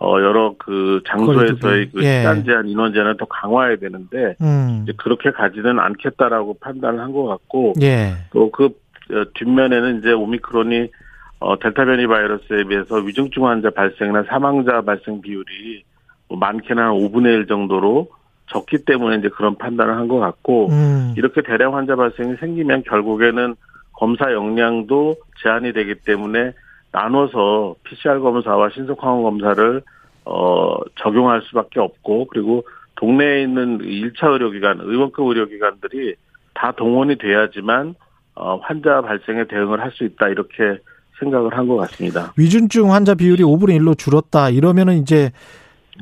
어 0.00 0.20
여러 0.20 0.54
그 0.58 1.00
장소에서의 1.08 1.90
그 1.90 2.04
예. 2.04 2.20
시간 2.20 2.44
제한 2.44 2.68
인원 2.68 2.92
제한을 2.92 3.16
더 3.16 3.24
강화해야 3.24 3.76
되는데 3.76 4.36
음. 4.40 4.80
이제 4.84 4.92
그렇게 4.96 5.30
가지는 5.32 5.80
않겠다라고 5.80 6.58
판단을 6.60 7.00
한 7.00 7.12
것 7.12 7.24
같고 7.26 7.72
예. 7.82 8.12
또그 8.32 8.64
어, 8.64 9.24
뒷면에는 9.34 9.98
이제 10.00 10.12
오미크론이 10.12 10.90
어 11.40 11.58
델타 11.58 11.84
변이 11.84 12.06
바이러스에 12.06 12.64
비해서 12.64 12.96
위중증 12.96 13.46
환자 13.46 13.70
발생이나 13.70 14.24
사망자 14.24 14.80
발생 14.82 15.20
비율이 15.20 15.84
뭐 16.28 16.38
많게는 16.38 16.82
한 16.82 16.92
5분의 16.92 17.26
1 17.40 17.46
정도로 17.46 18.08
적기 18.48 18.78
때문에 18.84 19.16
이제 19.16 19.28
그런 19.28 19.56
판단을 19.56 19.94
한 19.96 20.08
것 20.08 20.18
같고 20.18 20.68
음. 20.70 21.14
이렇게 21.16 21.42
대량 21.42 21.76
환자 21.76 21.94
발생이 21.96 22.36
생기면 22.36 22.82
결국에는 22.84 23.54
검사 23.92 24.32
역량도 24.32 25.16
제한이 25.42 25.72
되기 25.72 25.94
때문에 25.96 26.52
나눠서 26.92 27.76
PCR 27.84 28.20
검사와 28.20 28.70
신속 28.70 29.02
항원 29.02 29.22
검사를 29.22 29.82
어 30.24 30.76
적용할 30.96 31.42
수밖에 31.42 31.78
없고 31.80 32.26
그리고 32.28 32.64
동네에 32.96 33.42
있는 33.42 33.78
1차 33.78 34.32
의료기관, 34.32 34.80
의원급 34.80 35.26
의료기관들이 35.28 36.16
다 36.54 36.72
동원이 36.72 37.16
돼야지만 37.16 37.94
어 38.34 38.56
환자 38.62 39.00
발생에 39.02 39.44
대응을 39.44 39.80
할 39.80 39.92
수 39.92 40.04
있다 40.04 40.28
이렇게 40.28 40.78
생각을 41.18 41.56
한 41.56 41.66
것 41.68 41.76
같습니다. 41.76 42.32
위중증 42.36 42.92
환자 42.92 43.14
비율이 43.14 43.42
5분의 43.42 43.78
1로 43.80 43.96
줄었다 43.98 44.50
이러면은 44.50 44.98
이제 44.98 45.32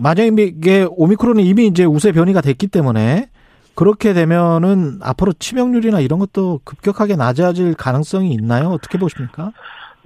만약에 0.00 0.30
이게 0.42 0.86
오미크론이 0.90 1.42
이미 1.46 1.66
이제 1.66 1.84
우세 1.84 2.12
변이가 2.12 2.40
됐기 2.42 2.66
때문에 2.68 3.28
그렇게 3.74 4.12
되면은 4.14 4.98
앞으로 5.02 5.32
치명률이나 5.34 6.00
이런 6.00 6.18
것도 6.18 6.60
급격하게 6.64 7.16
낮아질 7.16 7.74
가능성이 7.74 8.32
있나요? 8.32 8.68
어떻게 8.68 8.98
보십니까? 8.98 9.52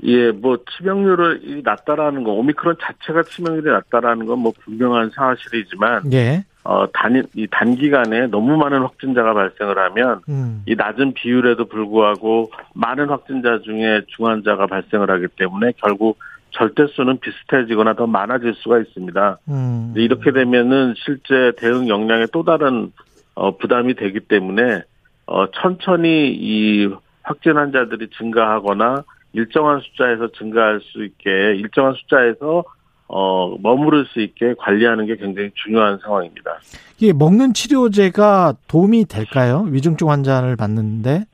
예, 0.04 0.30
뭐 0.30 0.58
치명률이 0.76 1.62
낮다라는 1.64 2.24
거, 2.24 2.30
오미크론 2.32 2.76
자체가 2.80 3.22
치명률이 3.24 3.70
낮다라는 3.70 4.26
건 4.26 4.38
뭐 4.38 4.52
분명한 4.64 5.10
사실이지만, 5.14 6.12
예. 6.12 6.44
어, 6.62 6.90
단, 6.92 7.22
이 7.34 7.46
단기간에 7.50 8.26
너무 8.26 8.56
많은 8.56 8.80
확진자가 8.80 9.32
발생을 9.32 9.78
하면, 9.78 10.20
음. 10.28 10.62
이 10.66 10.74
낮은 10.74 11.14
비율에도 11.14 11.64
불구하고 11.64 12.50
많은 12.74 13.08
확진자 13.08 13.60
중에 13.60 14.02
중환자가 14.08 14.66
발생을 14.66 15.10
하기 15.10 15.28
때문에 15.36 15.72
결국 15.78 16.18
절대수는 16.50 17.18
비슷해지거나 17.20 17.94
더 17.94 18.06
많아질 18.06 18.54
수가 18.56 18.80
있습니다. 18.80 19.38
음. 19.48 19.94
이렇게 19.96 20.32
되면은 20.32 20.94
실제 20.96 21.52
대응 21.56 21.88
역량에 21.88 22.26
또 22.32 22.42
다른 22.42 22.92
어, 23.34 23.56
부담이 23.56 23.94
되기 23.94 24.20
때문에 24.20 24.82
어, 25.26 25.50
천천히 25.52 26.32
이 26.34 26.88
확진 27.22 27.56
환자들이 27.56 28.08
증가하거나 28.18 29.04
일정한 29.32 29.80
숫자에서 29.80 30.28
증가할 30.32 30.80
수 30.80 31.04
있게 31.04 31.54
일정한 31.56 31.94
숫자에서 31.94 32.64
어, 33.12 33.56
머무를 33.60 34.06
수 34.06 34.20
있게 34.20 34.54
관리하는 34.56 35.06
게 35.06 35.16
굉장히 35.16 35.50
중요한 35.54 35.98
상황입니다. 35.98 36.58
이게 36.96 37.12
먹는 37.12 37.54
치료제가 37.54 38.54
도움이 38.68 39.06
될까요? 39.06 39.66
위중증 39.68 40.10
환자를 40.10 40.54
받는데? 40.54 41.24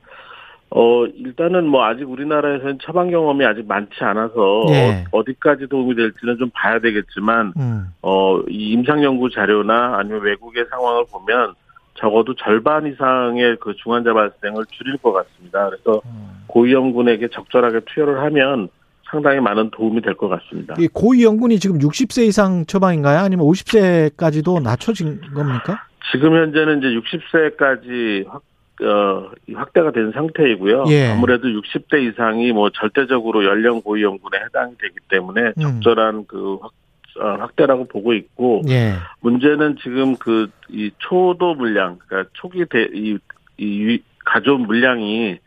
어, 0.71 1.05
일단은 1.05 1.67
뭐 1.67 1.85
아직 1.85 2.09
우리나라에서는 2.09 2.79
처방 2.81 3.11
경험이 3.11 3.45
아직 3.45 3.67
많지 3.67 3.93
않아서 3.99 4.65
예. 4.69 5.05
어, 5.11 5.23
디까지 5.23 5.67
도움이 5.67 5.95
될지는 5.95 6.37
좀 6.39 6.49
봐야 6.51 6.79
되겠지만, 6.79 7.53
음. 7.57 7.93
어, 8.01 8.39
이 8.49 8.71
임상 8.71 9.03
연구 9.03 9.29
자료나 9.29 9.97
아니면 9.97 10.21
외국의 10.23 10.65
상황을 10.71 11.05
보면 11.11 11.53
적어도 11.93 12.33
절반 12.35 12.87
이상의 12.87 13.57
그 13.59 13.75
중환자 13.75 14.13
발생을 14.13 14.65
줄일 14.71 14.97
것 14.97 15.13
같습니다. 15.13 15.69
그래서 15.69 16.01
음. 16.05 16.43
고위험군에게 16.47 17.27
적절하게 17.29 17.81
투여를 17.85 18.19
하면 18.21 18.69
상당히 19.09 19.39
많은 19.39 19.69
도움이 19.71 20.01
될 20.01 20.15
것 20.15 20.27
같습니다. 20.29 20.75
고위험군이 20.93 21.59
지금 21.59 21.79
60세 21.79 22.27
이상 22.27 22.65
처방인가요? 22.65 23.19
아니면 23.19 23.45
50세까지도 23.47 24.61
낮춰진 24.61 25.21
겁니까? 25.33 25.83
지금 26.11 26.35
현재는 26.35 26.79
이제 26.79 26.87
60세까지 26.87 28.27
확, 28.27 28.41
어, 28.81 29.31
확대가 29.55 29.91
된 29.91 30.11
상태이고요. 30.13 30.85
예. 30.89 31.07
아무래도 31.11 31.47
60대 31.47 32.01
이상이 32.11 32.51
뭐 32.51 32.69
절대적으로 32.69 33.43
연령 33.45 33.81
고위험군에 33.81 34.37
해당이 34.45 34.75
되기 34.79 34.95
때문에 35.09 35.41
음. 35.57 35.61
적절한 35.61 36.25
그 36.27 36.57
확, 36.61 36.71
어, 37.19 37.37
확대라고 37.39 37.85
보고 37.85 38.13
있고 38.13 38.61
예. 38.69 38.93
문제는 39.21 39.77
지금 39.81 40.15
그 40.17 40.47
이 40.69 40.91
초도 40.97 41.55
물량 41.55 41.97
그러니까 42.07 42.29
초기 42.33 42.65
대, 42.65 42.87
이, 42.93 43.17
이 43.57 43.99
가족 44.25 44.59
물량이 44.61 45.39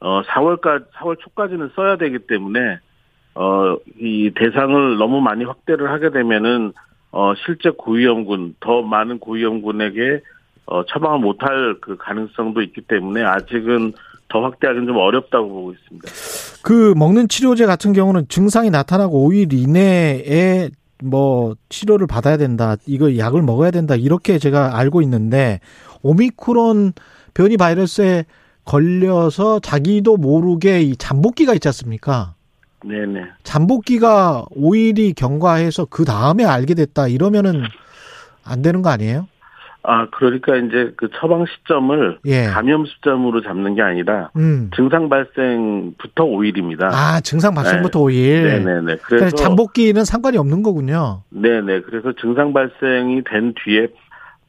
어 0.00 0.22
4월까지 0.22 0.84
4월 0.92 1.18
초까지는 1.18 1.70
써야 1.74 1.96
되기 1.96 2.18
때문에 2.20 2.78
어 3.38 3.76
이 4.00 4.30
대상을 4.34 4.96
너무 4.96 5.20
많이 5.20 5.44
확대를 5.44 5.90
하게 5.90 6.10
되면은 6.10 6.72
어 7.10 7.32
실제 7.44 7.70
고위험군 7.70 8.56
더 8.60 8.82
많은 8.82 9.18
고위험군에게 9.18 10.20
어 10.66 10.84
처방을 10.84 11.18
못할 11.20 11.76
그 11.80 11.96
가능성도 11.96 12.62
있기 12.62 12.82
때문에 12.82 13.22
아직은 13.22 13.92
더 14.28 14.42
확대하기는 14.42 14.86
좀 14.86 14.96
어렵다고 14.96 15.48
보고 15.48 15.72
있습니다. 15.72 16.08
그 16.62 16.94
먹는 16.96 17.28
치료제 17.28 17.66
같은 17.66 17.92
경우는 17.92 18.28
증상이 18.28 18.70
나타나고 18.70 19.28
5일 19.30 19.52
이내에 19.52 20.68
뭐 21.02 21.54
치료를 21.70 22.06
받아야 22.06 22.36
된다. 22.36 22.76
이거 22.86 23.16
약을 23.16 23.42
먹어야 23.42 23.70
된다. 23.70 23.94
이렇게 23.96 24.38
제가 24.38 24.76
알고 24.78 25.00
있는데 25.02 25.60
오미크론 26.02 26.92
변이 27.34 27.56
바이러스에 27.56 28.24
걸려서 28.64 29.60
자기도 29.60 30.16
모르게 30.18 30.82
이 30.82 30.94
잠복기가 30.96 31.54
있지 31.54 31.68
않습니까? 31.68 32.34
네네. 32.84 33.24
잠복기가 33.42 34.44
5일이 34.56 35.14
경과해서 35.16 35.86
그 35.86 36.04
다음에 36.04 36.44
알게 36.44 36.74
됐다 36.74 37.08
이러면은 37.08 37.64
안 38.44 38.62
되는 38.62 38.82
거 38.82 38.90
아니에요? 38.90 39.26
아, 39.84 40.06
그러니까 40.10 40.56
이제 40.56 40.92
그 40.96 41.08
처방 41.18 41.46
시점을 41.46 42.18
예. 42.26 42.44
감염 42.46 42.84
시점으로 42.84 43.42
잡는 43.42 43.74
게 43.74 43.80
아니라 43.82 44.30
음. 44.36 44.70
증상 44.76 45.08
발생부터 45.08 46.24
5일입니다. 46.24 46.90
아, 46.92 47.20
증상 47.20 47.54
발생부터 47.54 48.00
네. 48.00 48.04
5일. 48.04 48.42
네네네. 48.42 48.80
그러니까 48.82 49.06
그래서 49.06 49.36
잠복기는 49.36 50.04
상관이 50.04 50.36
없는 50.36 50.62
거군요. 50.62 51.22
네네. 51.30 51.82
그래서 51.82 52.12
증상 52.20 52.52
발생이 52.52 53.22
된 53.24 53.54
뒤에 53.64 53.88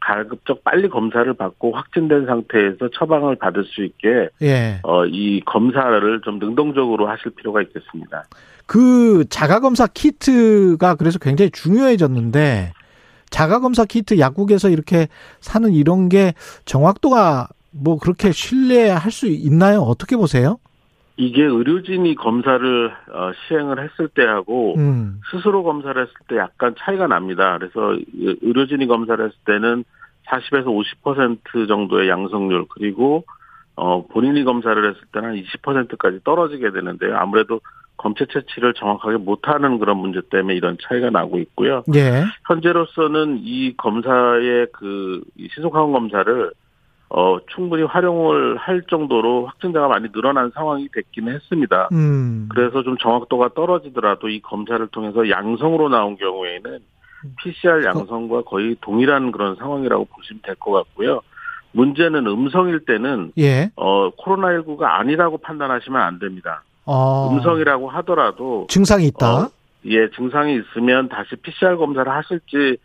가급적 0.10 0.64
빨리 0.64 0.90
검사를 0.90 1.32
받고 1.32 1.72
확진된 1.72 2.26
상태에서 2.26 2.90
처방을 2.94 3.36
받을 3.36 3.64
수 3.64 3.84
있게 3.84 4.30
예. 4.42 4.80
어, 4.82 5.06
이 5.06 5.40
검사를 5.46 6.22
좀 6.22 6.40
능동적으로 6.40 7.08
하실 7.08 7.32
필요가 7.36 7.62
있겠습니다. 7.62 8.24
그 8.66 9.26
자가 9.30 9.60
검사 9.60 9.86
키트가 9.86 10.96
그래서 10.96 11.20
굉장히 11.20 11.52
중요해졌는데 11.52 12.74
자가 13.30 13.60
검사 13.60 13.86
키트 13.86 14.18
약국에서 14.18 14.70
이렇게 14.70 15.08
사는 15.42 15.72
이런 15.72 16.10
게 16.10 16.34
정확도가 16.66 17.50
뭐 17.72 18.00
그렇게 18.00 18.32
신뢰할 18.32 19.12
수 19.12 19.28
있나요? 19.28 19.82
어떻게 19.82 20.16
보세요? 20.18 20.58
이게 21.18 21.44
의료진이 21.44 22.16
검사를 22.16 22.92
어, 23.12 23.32
시행을 23.48 23.84
했을 23.84 24.08
때하고 24.08 24.76
음. 24.78 25.20
스스로 25.30 25.64
검사를 25.64 26.02
했을 26.02 26.14
때 26.28 26.38
약간 26.38 26.74
차이가 26.80 27.06
납니다. 27.08 27.60
그래서 27.60 28.02
의료진이 28.42 28.88
검사를 28.88 29.24
했을 29.24 29.38
때는 29.46 29.84
40에서 30.30 30.66
50% 31.04 31.68
정도의 31.68 32.10
양성률 32.10 32.66
그리고 32.70 33.26
어 33.76 34.06
본인이 34.08 34.44
검사를 34.44 34.78
했을 34.88 35.02
때는 35.14 35.42
20%까지 35.42 36.20
떨어지게 36.24 36.72
되는데요. 36.72 37.16
아무래도 37.18 37.62
검체 37.98 38.26
채취를 38.26 38.74
정확하게 38.74 39.18
못하는 39.18 39.78
그런 39.78 39.98
문제 39.98 40.22
때문에 40.30 40.56
이런 40.56 40.78
차이가 40.82 41.10
나고 41.10 41.38
있고요. 41.40 41.84
예. 41.96 42.24
현재로서는 42.48 43.42
이 43.44 43.76
검사의 43.76 44.68
그 44.72 45.22
신속항원 45.54 45.92
검사를 45.92 46.52
어, 47.10 47.40
충분히 47.56 47.84
활용을 47.84 48.58
할 48.58 48.84
정도로 48.84 49.48
확진자가 49.48 49.88
많이 49.88 50.12
늘어난 50.12 50.52
상황이 50.54 50.88
됐기는 50.94 51.34
했습니다. 51.34 51.90
음. 51.92 52.48
그래서 52.50 52.84
좀 52.84 52.98
정확도가 52.98 53.50
떨어지더라도 53.56 54.30
이 54.30 54.40
검사를 54.42 54.86
통해서 54.88 55.28
양성으로 55.30 55.90
나온 55.90 56.18
경우에는 56.18 56.80
PCR 57.38 57.84
양성과 57.86 58.44
거의 58.44 58.76
동일한 58.82 59.32
그런 59.32 59.56
상황이라고 59.56 60.06
보시면 60.06 60.42
될 60.44 60.56
것 60.56 60.72
같고요. 60.72 61.22
문제는 61.72 62.26
음성일 62.26 62.86
때는 62.86 63.32
예. 63.38 63.72
어, 63.76 64.10
코로나19가 64.12 64.84
아니라고 64.84 65.38
판단하시면 65.38 66.02
안 66.02 66.18
됩니다. 66.20 66.64
어. 66.86 67.30
음성이라고 67.32 67.90
하더라도 67.90 68.66
증상이 68.70 69.06
있다. 69.08 69.44
어, 69.46 69.50
예, 69.86 70.10
증상이 70.16 70.56
있으면 70.60 71.10
다시 71.10 71.36
PCR 71.36 71.78
검사를 71.78 72.12
하실지 72.12 72.78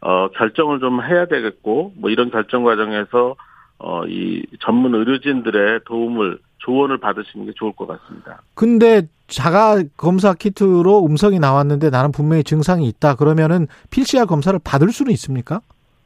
어, 0.00 0.28
결정을 0.30 0.80
좀 0.80 1.02
해야 1.02 1.26
되겠고 1.26 1.92
뭐 1.96 2.08
이런 2.10 2.30
결정 2.30 2.64
과정에서 2.64 3.36
어, 3.78 4.04
이 4.06 4.42
전문 4.60 4.94
의료진들의 4.94 5.80
도움을 5.84 6.38
조언을 6.60 6.98
받으시는 6.98 7.46
게 7.46 7.52
좋을 7.56 7.72
것 7.72 7.86
같습니다. 7.86 8.40
근데 8.54 9.02
자가 9.26 9.82
검사 9.96 10.34
키트로 10.34 11.04
음성이 11.06 11.38
나왔는데 11.38 11.90
나는 11.90 12.12
분명히 12.12 12.44
증상이 12.44 12.86
있다. 12.88 13.14
그러면은 13.14 13.66
PCR 13.90 14.26
검사를 14.26 14.58
받을 14.62 14.90
수는 14.90 15.12
있습니까? 15.12 15.60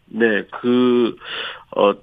네, 0.06 0.44
그, 0.60 1.16
어, 1.76 1.94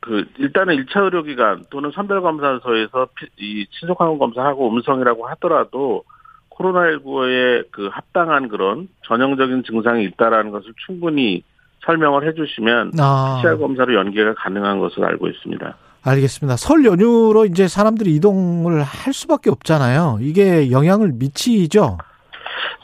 그, 0.00 0.26
일단은 0.38 0.76
1차 0.76 1.04
의료기관 1.04 1.64
또는 1.70 1.90
선별검사소에서 1.92 3.08
이 3.38 3.66
친속항원 3.70 4.18
검사하고 4.18 4.70
음성이라고 4.70 5.26
하더라도 5.28 6.04
코로나19에 6.50 7.66
그 7.70 7.88
합당한 7.92 8.48
그런 8.48 8.88
전형적인 9.02 9.64
증상이 9.64 10.04
있다라는 10.04 10.52
것을 10.52 10.72
충분히 10.86 11.42
설명을 11.84 12.26
해주시면 12.28 12.92
아. 12.98 13.40
PCR 13.42 13.58
검사로 13.58 13.94
연계가 13.94 14.34
가능한 14.34 14.78
것으로 14.78 15.06
알고 15.06 15.28
있습니다. 15.28 15.76
알겠습니다. 16.10 16.56
설 16.56 16.84
연휴로 16.84 17.46
이제 17.46 17.68
사람들이 17.68 18.14
이동을 18.14 18.82
할 18.82 19.12
수밖에 19.12 19.50
없잖아요. 19.50 20.18
이게 20.20 20.70
영향을 20.70 21.12
미치죠? 21.14 21.98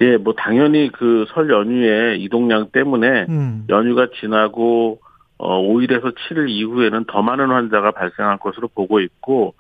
예, 0.01 0.17
뭐 0.17 0.35
당연히 0.37 0.91
그 0.93 1.25
설 1.35 1.49
연휴에 1.51 2.17
이동량 2.17 2.71
때문에 2.73 3.27
음. 3.29 3.65
연휴가 3.69 4.09
지나고 4.21 5.01
어 5.39 5.61
5일에서 5.63 6.15
7일 6.15 6.49
이후에는 6.49 7.05
더 7.11 7.23
많은 7.23 7.49
환자가 7.51 7.93
발생할 7.93 8.39
것으로 8.39 8.69
보고 8.69 9.01
있고 9.01 9.55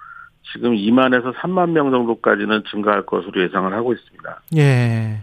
지금 0.52 0.72
2만에서 0.74 1.32
3만 1.34 1.70
명 1.70 1.90
정도까지는 1.90 2.64
증가할 2.70 3.06
것으로 3.06 3.42
예상을 3.42 3.72
하고 3.72 3.92
있습니다. 3.92 4.40
예. 4.56 5.18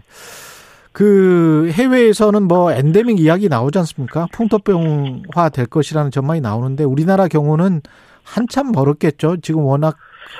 그 0.92 1.70
해외에서는 1.72 2.42
뭐 2.42 2.72
엔데믹 2.72 3.20
이야기 3.20 3.48
나오지 3.48 3.78
않습니까? 3.78 4.26
풍토병화 4.32 5.50
될 5.50 5.66
것이라는 5.66 6.10
전망이 6.10 6.40
나오는데 6.40 6.84
우리나라 6.84 7.28
경우는 7.28 7.80
한참 8.34 8.72
멀었겠죠. 8.72 9.38
지금 9.38 9.64
워낙 9.64 9.96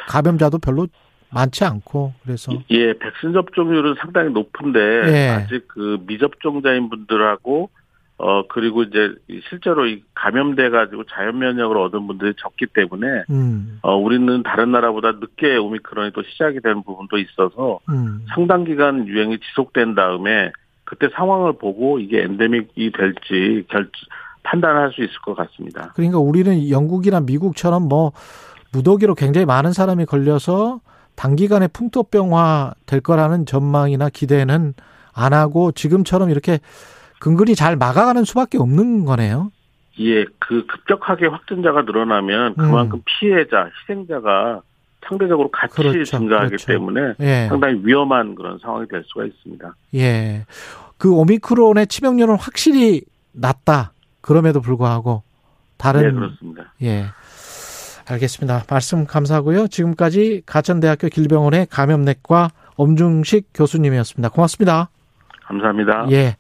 감염자도 0.09 0.59
별로 0.59 0.87
많지 1.31 1.65
않고 1.65 2.13
그래서 2.23 2.53
예 2.71 2.93
백신 2.93 3.33
접종률은 3.33 3.95
상당히 4.01 4.31
높은데 4.31 4.81
예. 4.81 5.29
아직 5.29 5.67
그 5.69 5.99
미접종자인 6.07 6.89
분들하고 6.91 7.71
어 8.19 8.47
그리고 8.49 8.83
이제 8.83 9.15
실제로 9.49 9.87
이 9.87 10.03
감염돼 10.15 10.71
가지고 10.71 11.05
자연 11.05 11.39
면역을 11.39 11.77
얻은 11.77 12.07
분들이 12.07 12.35
적기 12.37 12.67
때문에 12.67 13.25
음. 13.31 13.79
어 13.83 13.97
우리는 13.97 14.43
다른 14.43 14.73
나라보다 14.73 15.13
늦게 15.13 15.57
오미크론이 15.57 16.13
또 16.13 16.23
시작이 16.23 16.61
되는 16.61 16.83
부분도 16.83 17.19
있어서 17.19 17.79
음. 17.89 18.27
상당 18.35 18.65
기간 18.65 19.07
유행이 19.07 19.39
지속된 19.39 19.95
다음에 19.95 20.51
그때 20.85 21.09
상황을 21.15 21.55
보고 21.55 22.01
이게 22.01 22.23
엔데믹이 22.23 22.91
될지 22.93 23.65
결 23.69 23.89
판단할 24.43 24.93
수 24.93 25.03
있을 25.03 25.15
것 25.25 25.35
같습니다. 25.37 25.93
그러니까 25.95 26.19
우리는 26.19 26.69
영국이나 26.71 27.21
미국처럼 27.21 27.89
뭐 27.89 28.13
무더기로 28.73 29.15
굉장히 29.15 29.45
많은 29.47 29.73
사람이 29.73 30.07
걸려서 30.07 30.81
단기간에 31.17 31.69
풍토병화 31.69 32.75
될 32.87 33.01
거라는 33.01 33.47
전망이나 33.47 34.09
기대는 34.09 34.75
안 35.13 35.33
하고 35.33 35.73
지금처럼 35.73 36.31
이렇게 36.31 36.61
근근히 37.19 37.55
잘 37.55 37.77
막아가는 37.77 38.25
수밖에 38.25 38.59
없는 38.59 39.05
거네요. 39.05 39.51
예, 39.99 40.25
그 40.39 40.65
급격하게 40.67 41.27
확진자가 41.27 41.83
늘어나면 41.83 42.55
그만큼 42.55 42.99
음. 42.99 43.03
피해자, 43.05 43.69
희생자가 43.83 44.63
상대적으로 45.07 45.51
같이 45.51 45.75
그렇죠, 45.75 46.05
증가하기 46.05 46.49
그렇죠. 46.49 46.67
때문에 46.67 47.15
예. 47.21 47.47
상당히 47.49 47.81
위험한 47.85 48.35
그런 48.35 48.59
상황이 48.59 48.87
될 48.89 49.03
수가 49.07 49.27
있습니다. 49.27 49.75
예. 49.97 50.47
그 50.97 51.13
오미크론의 51.13 51.87
치명률은 51.89 52.37
확실히 52.37 53.03
낮다. 53.33 53.93
그럼에도 54.21 54.61
불구하고 54.61 55.23
다른 55.77 56.03
네, 56.03 56.13
그렇습니다. 56.13 56.75
예. 56.83 57.07
알겠습니다. 58.09 58.65
말씀 58.69 59.07
감사하고요. 59.07 59.69
지금까지 59.69 60.43
가천대학교 60.45 61.09
길병원의 61.09 61.69
감염내과 61.71 62.51
엄중식 62.77 63.51
교수님이었습니다. 63.55 64.31
고맙습니다. 64.31 64.91
감사합니다. 65.45 66.07
예. 66.11 66.37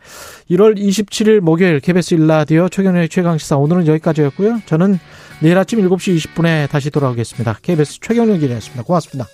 1월 0.50 0.76
27일 0.78 1.40
목요일 1.40 1.80
KBS 1.80 2.14
일라디오 2.14 2.68
최경련의 2.68 3.08
최강시사 3.08 3.56
오늘은 3.56 3.86
여기까지였고요. 3.86 4.60
저는 4.66 4.98
내일 5.42 5.58
아침 5.58 5.80
7시 5.80 6.16
20분에 6.16 6.70
다시 6.70 6.90
돌아오겠습니다. 6.90 7.56
KBS 7.62 8.00
최경련 8.00 8.38
기자였습니다. 8.38 8.84
고맙습니다. 8.84 9.26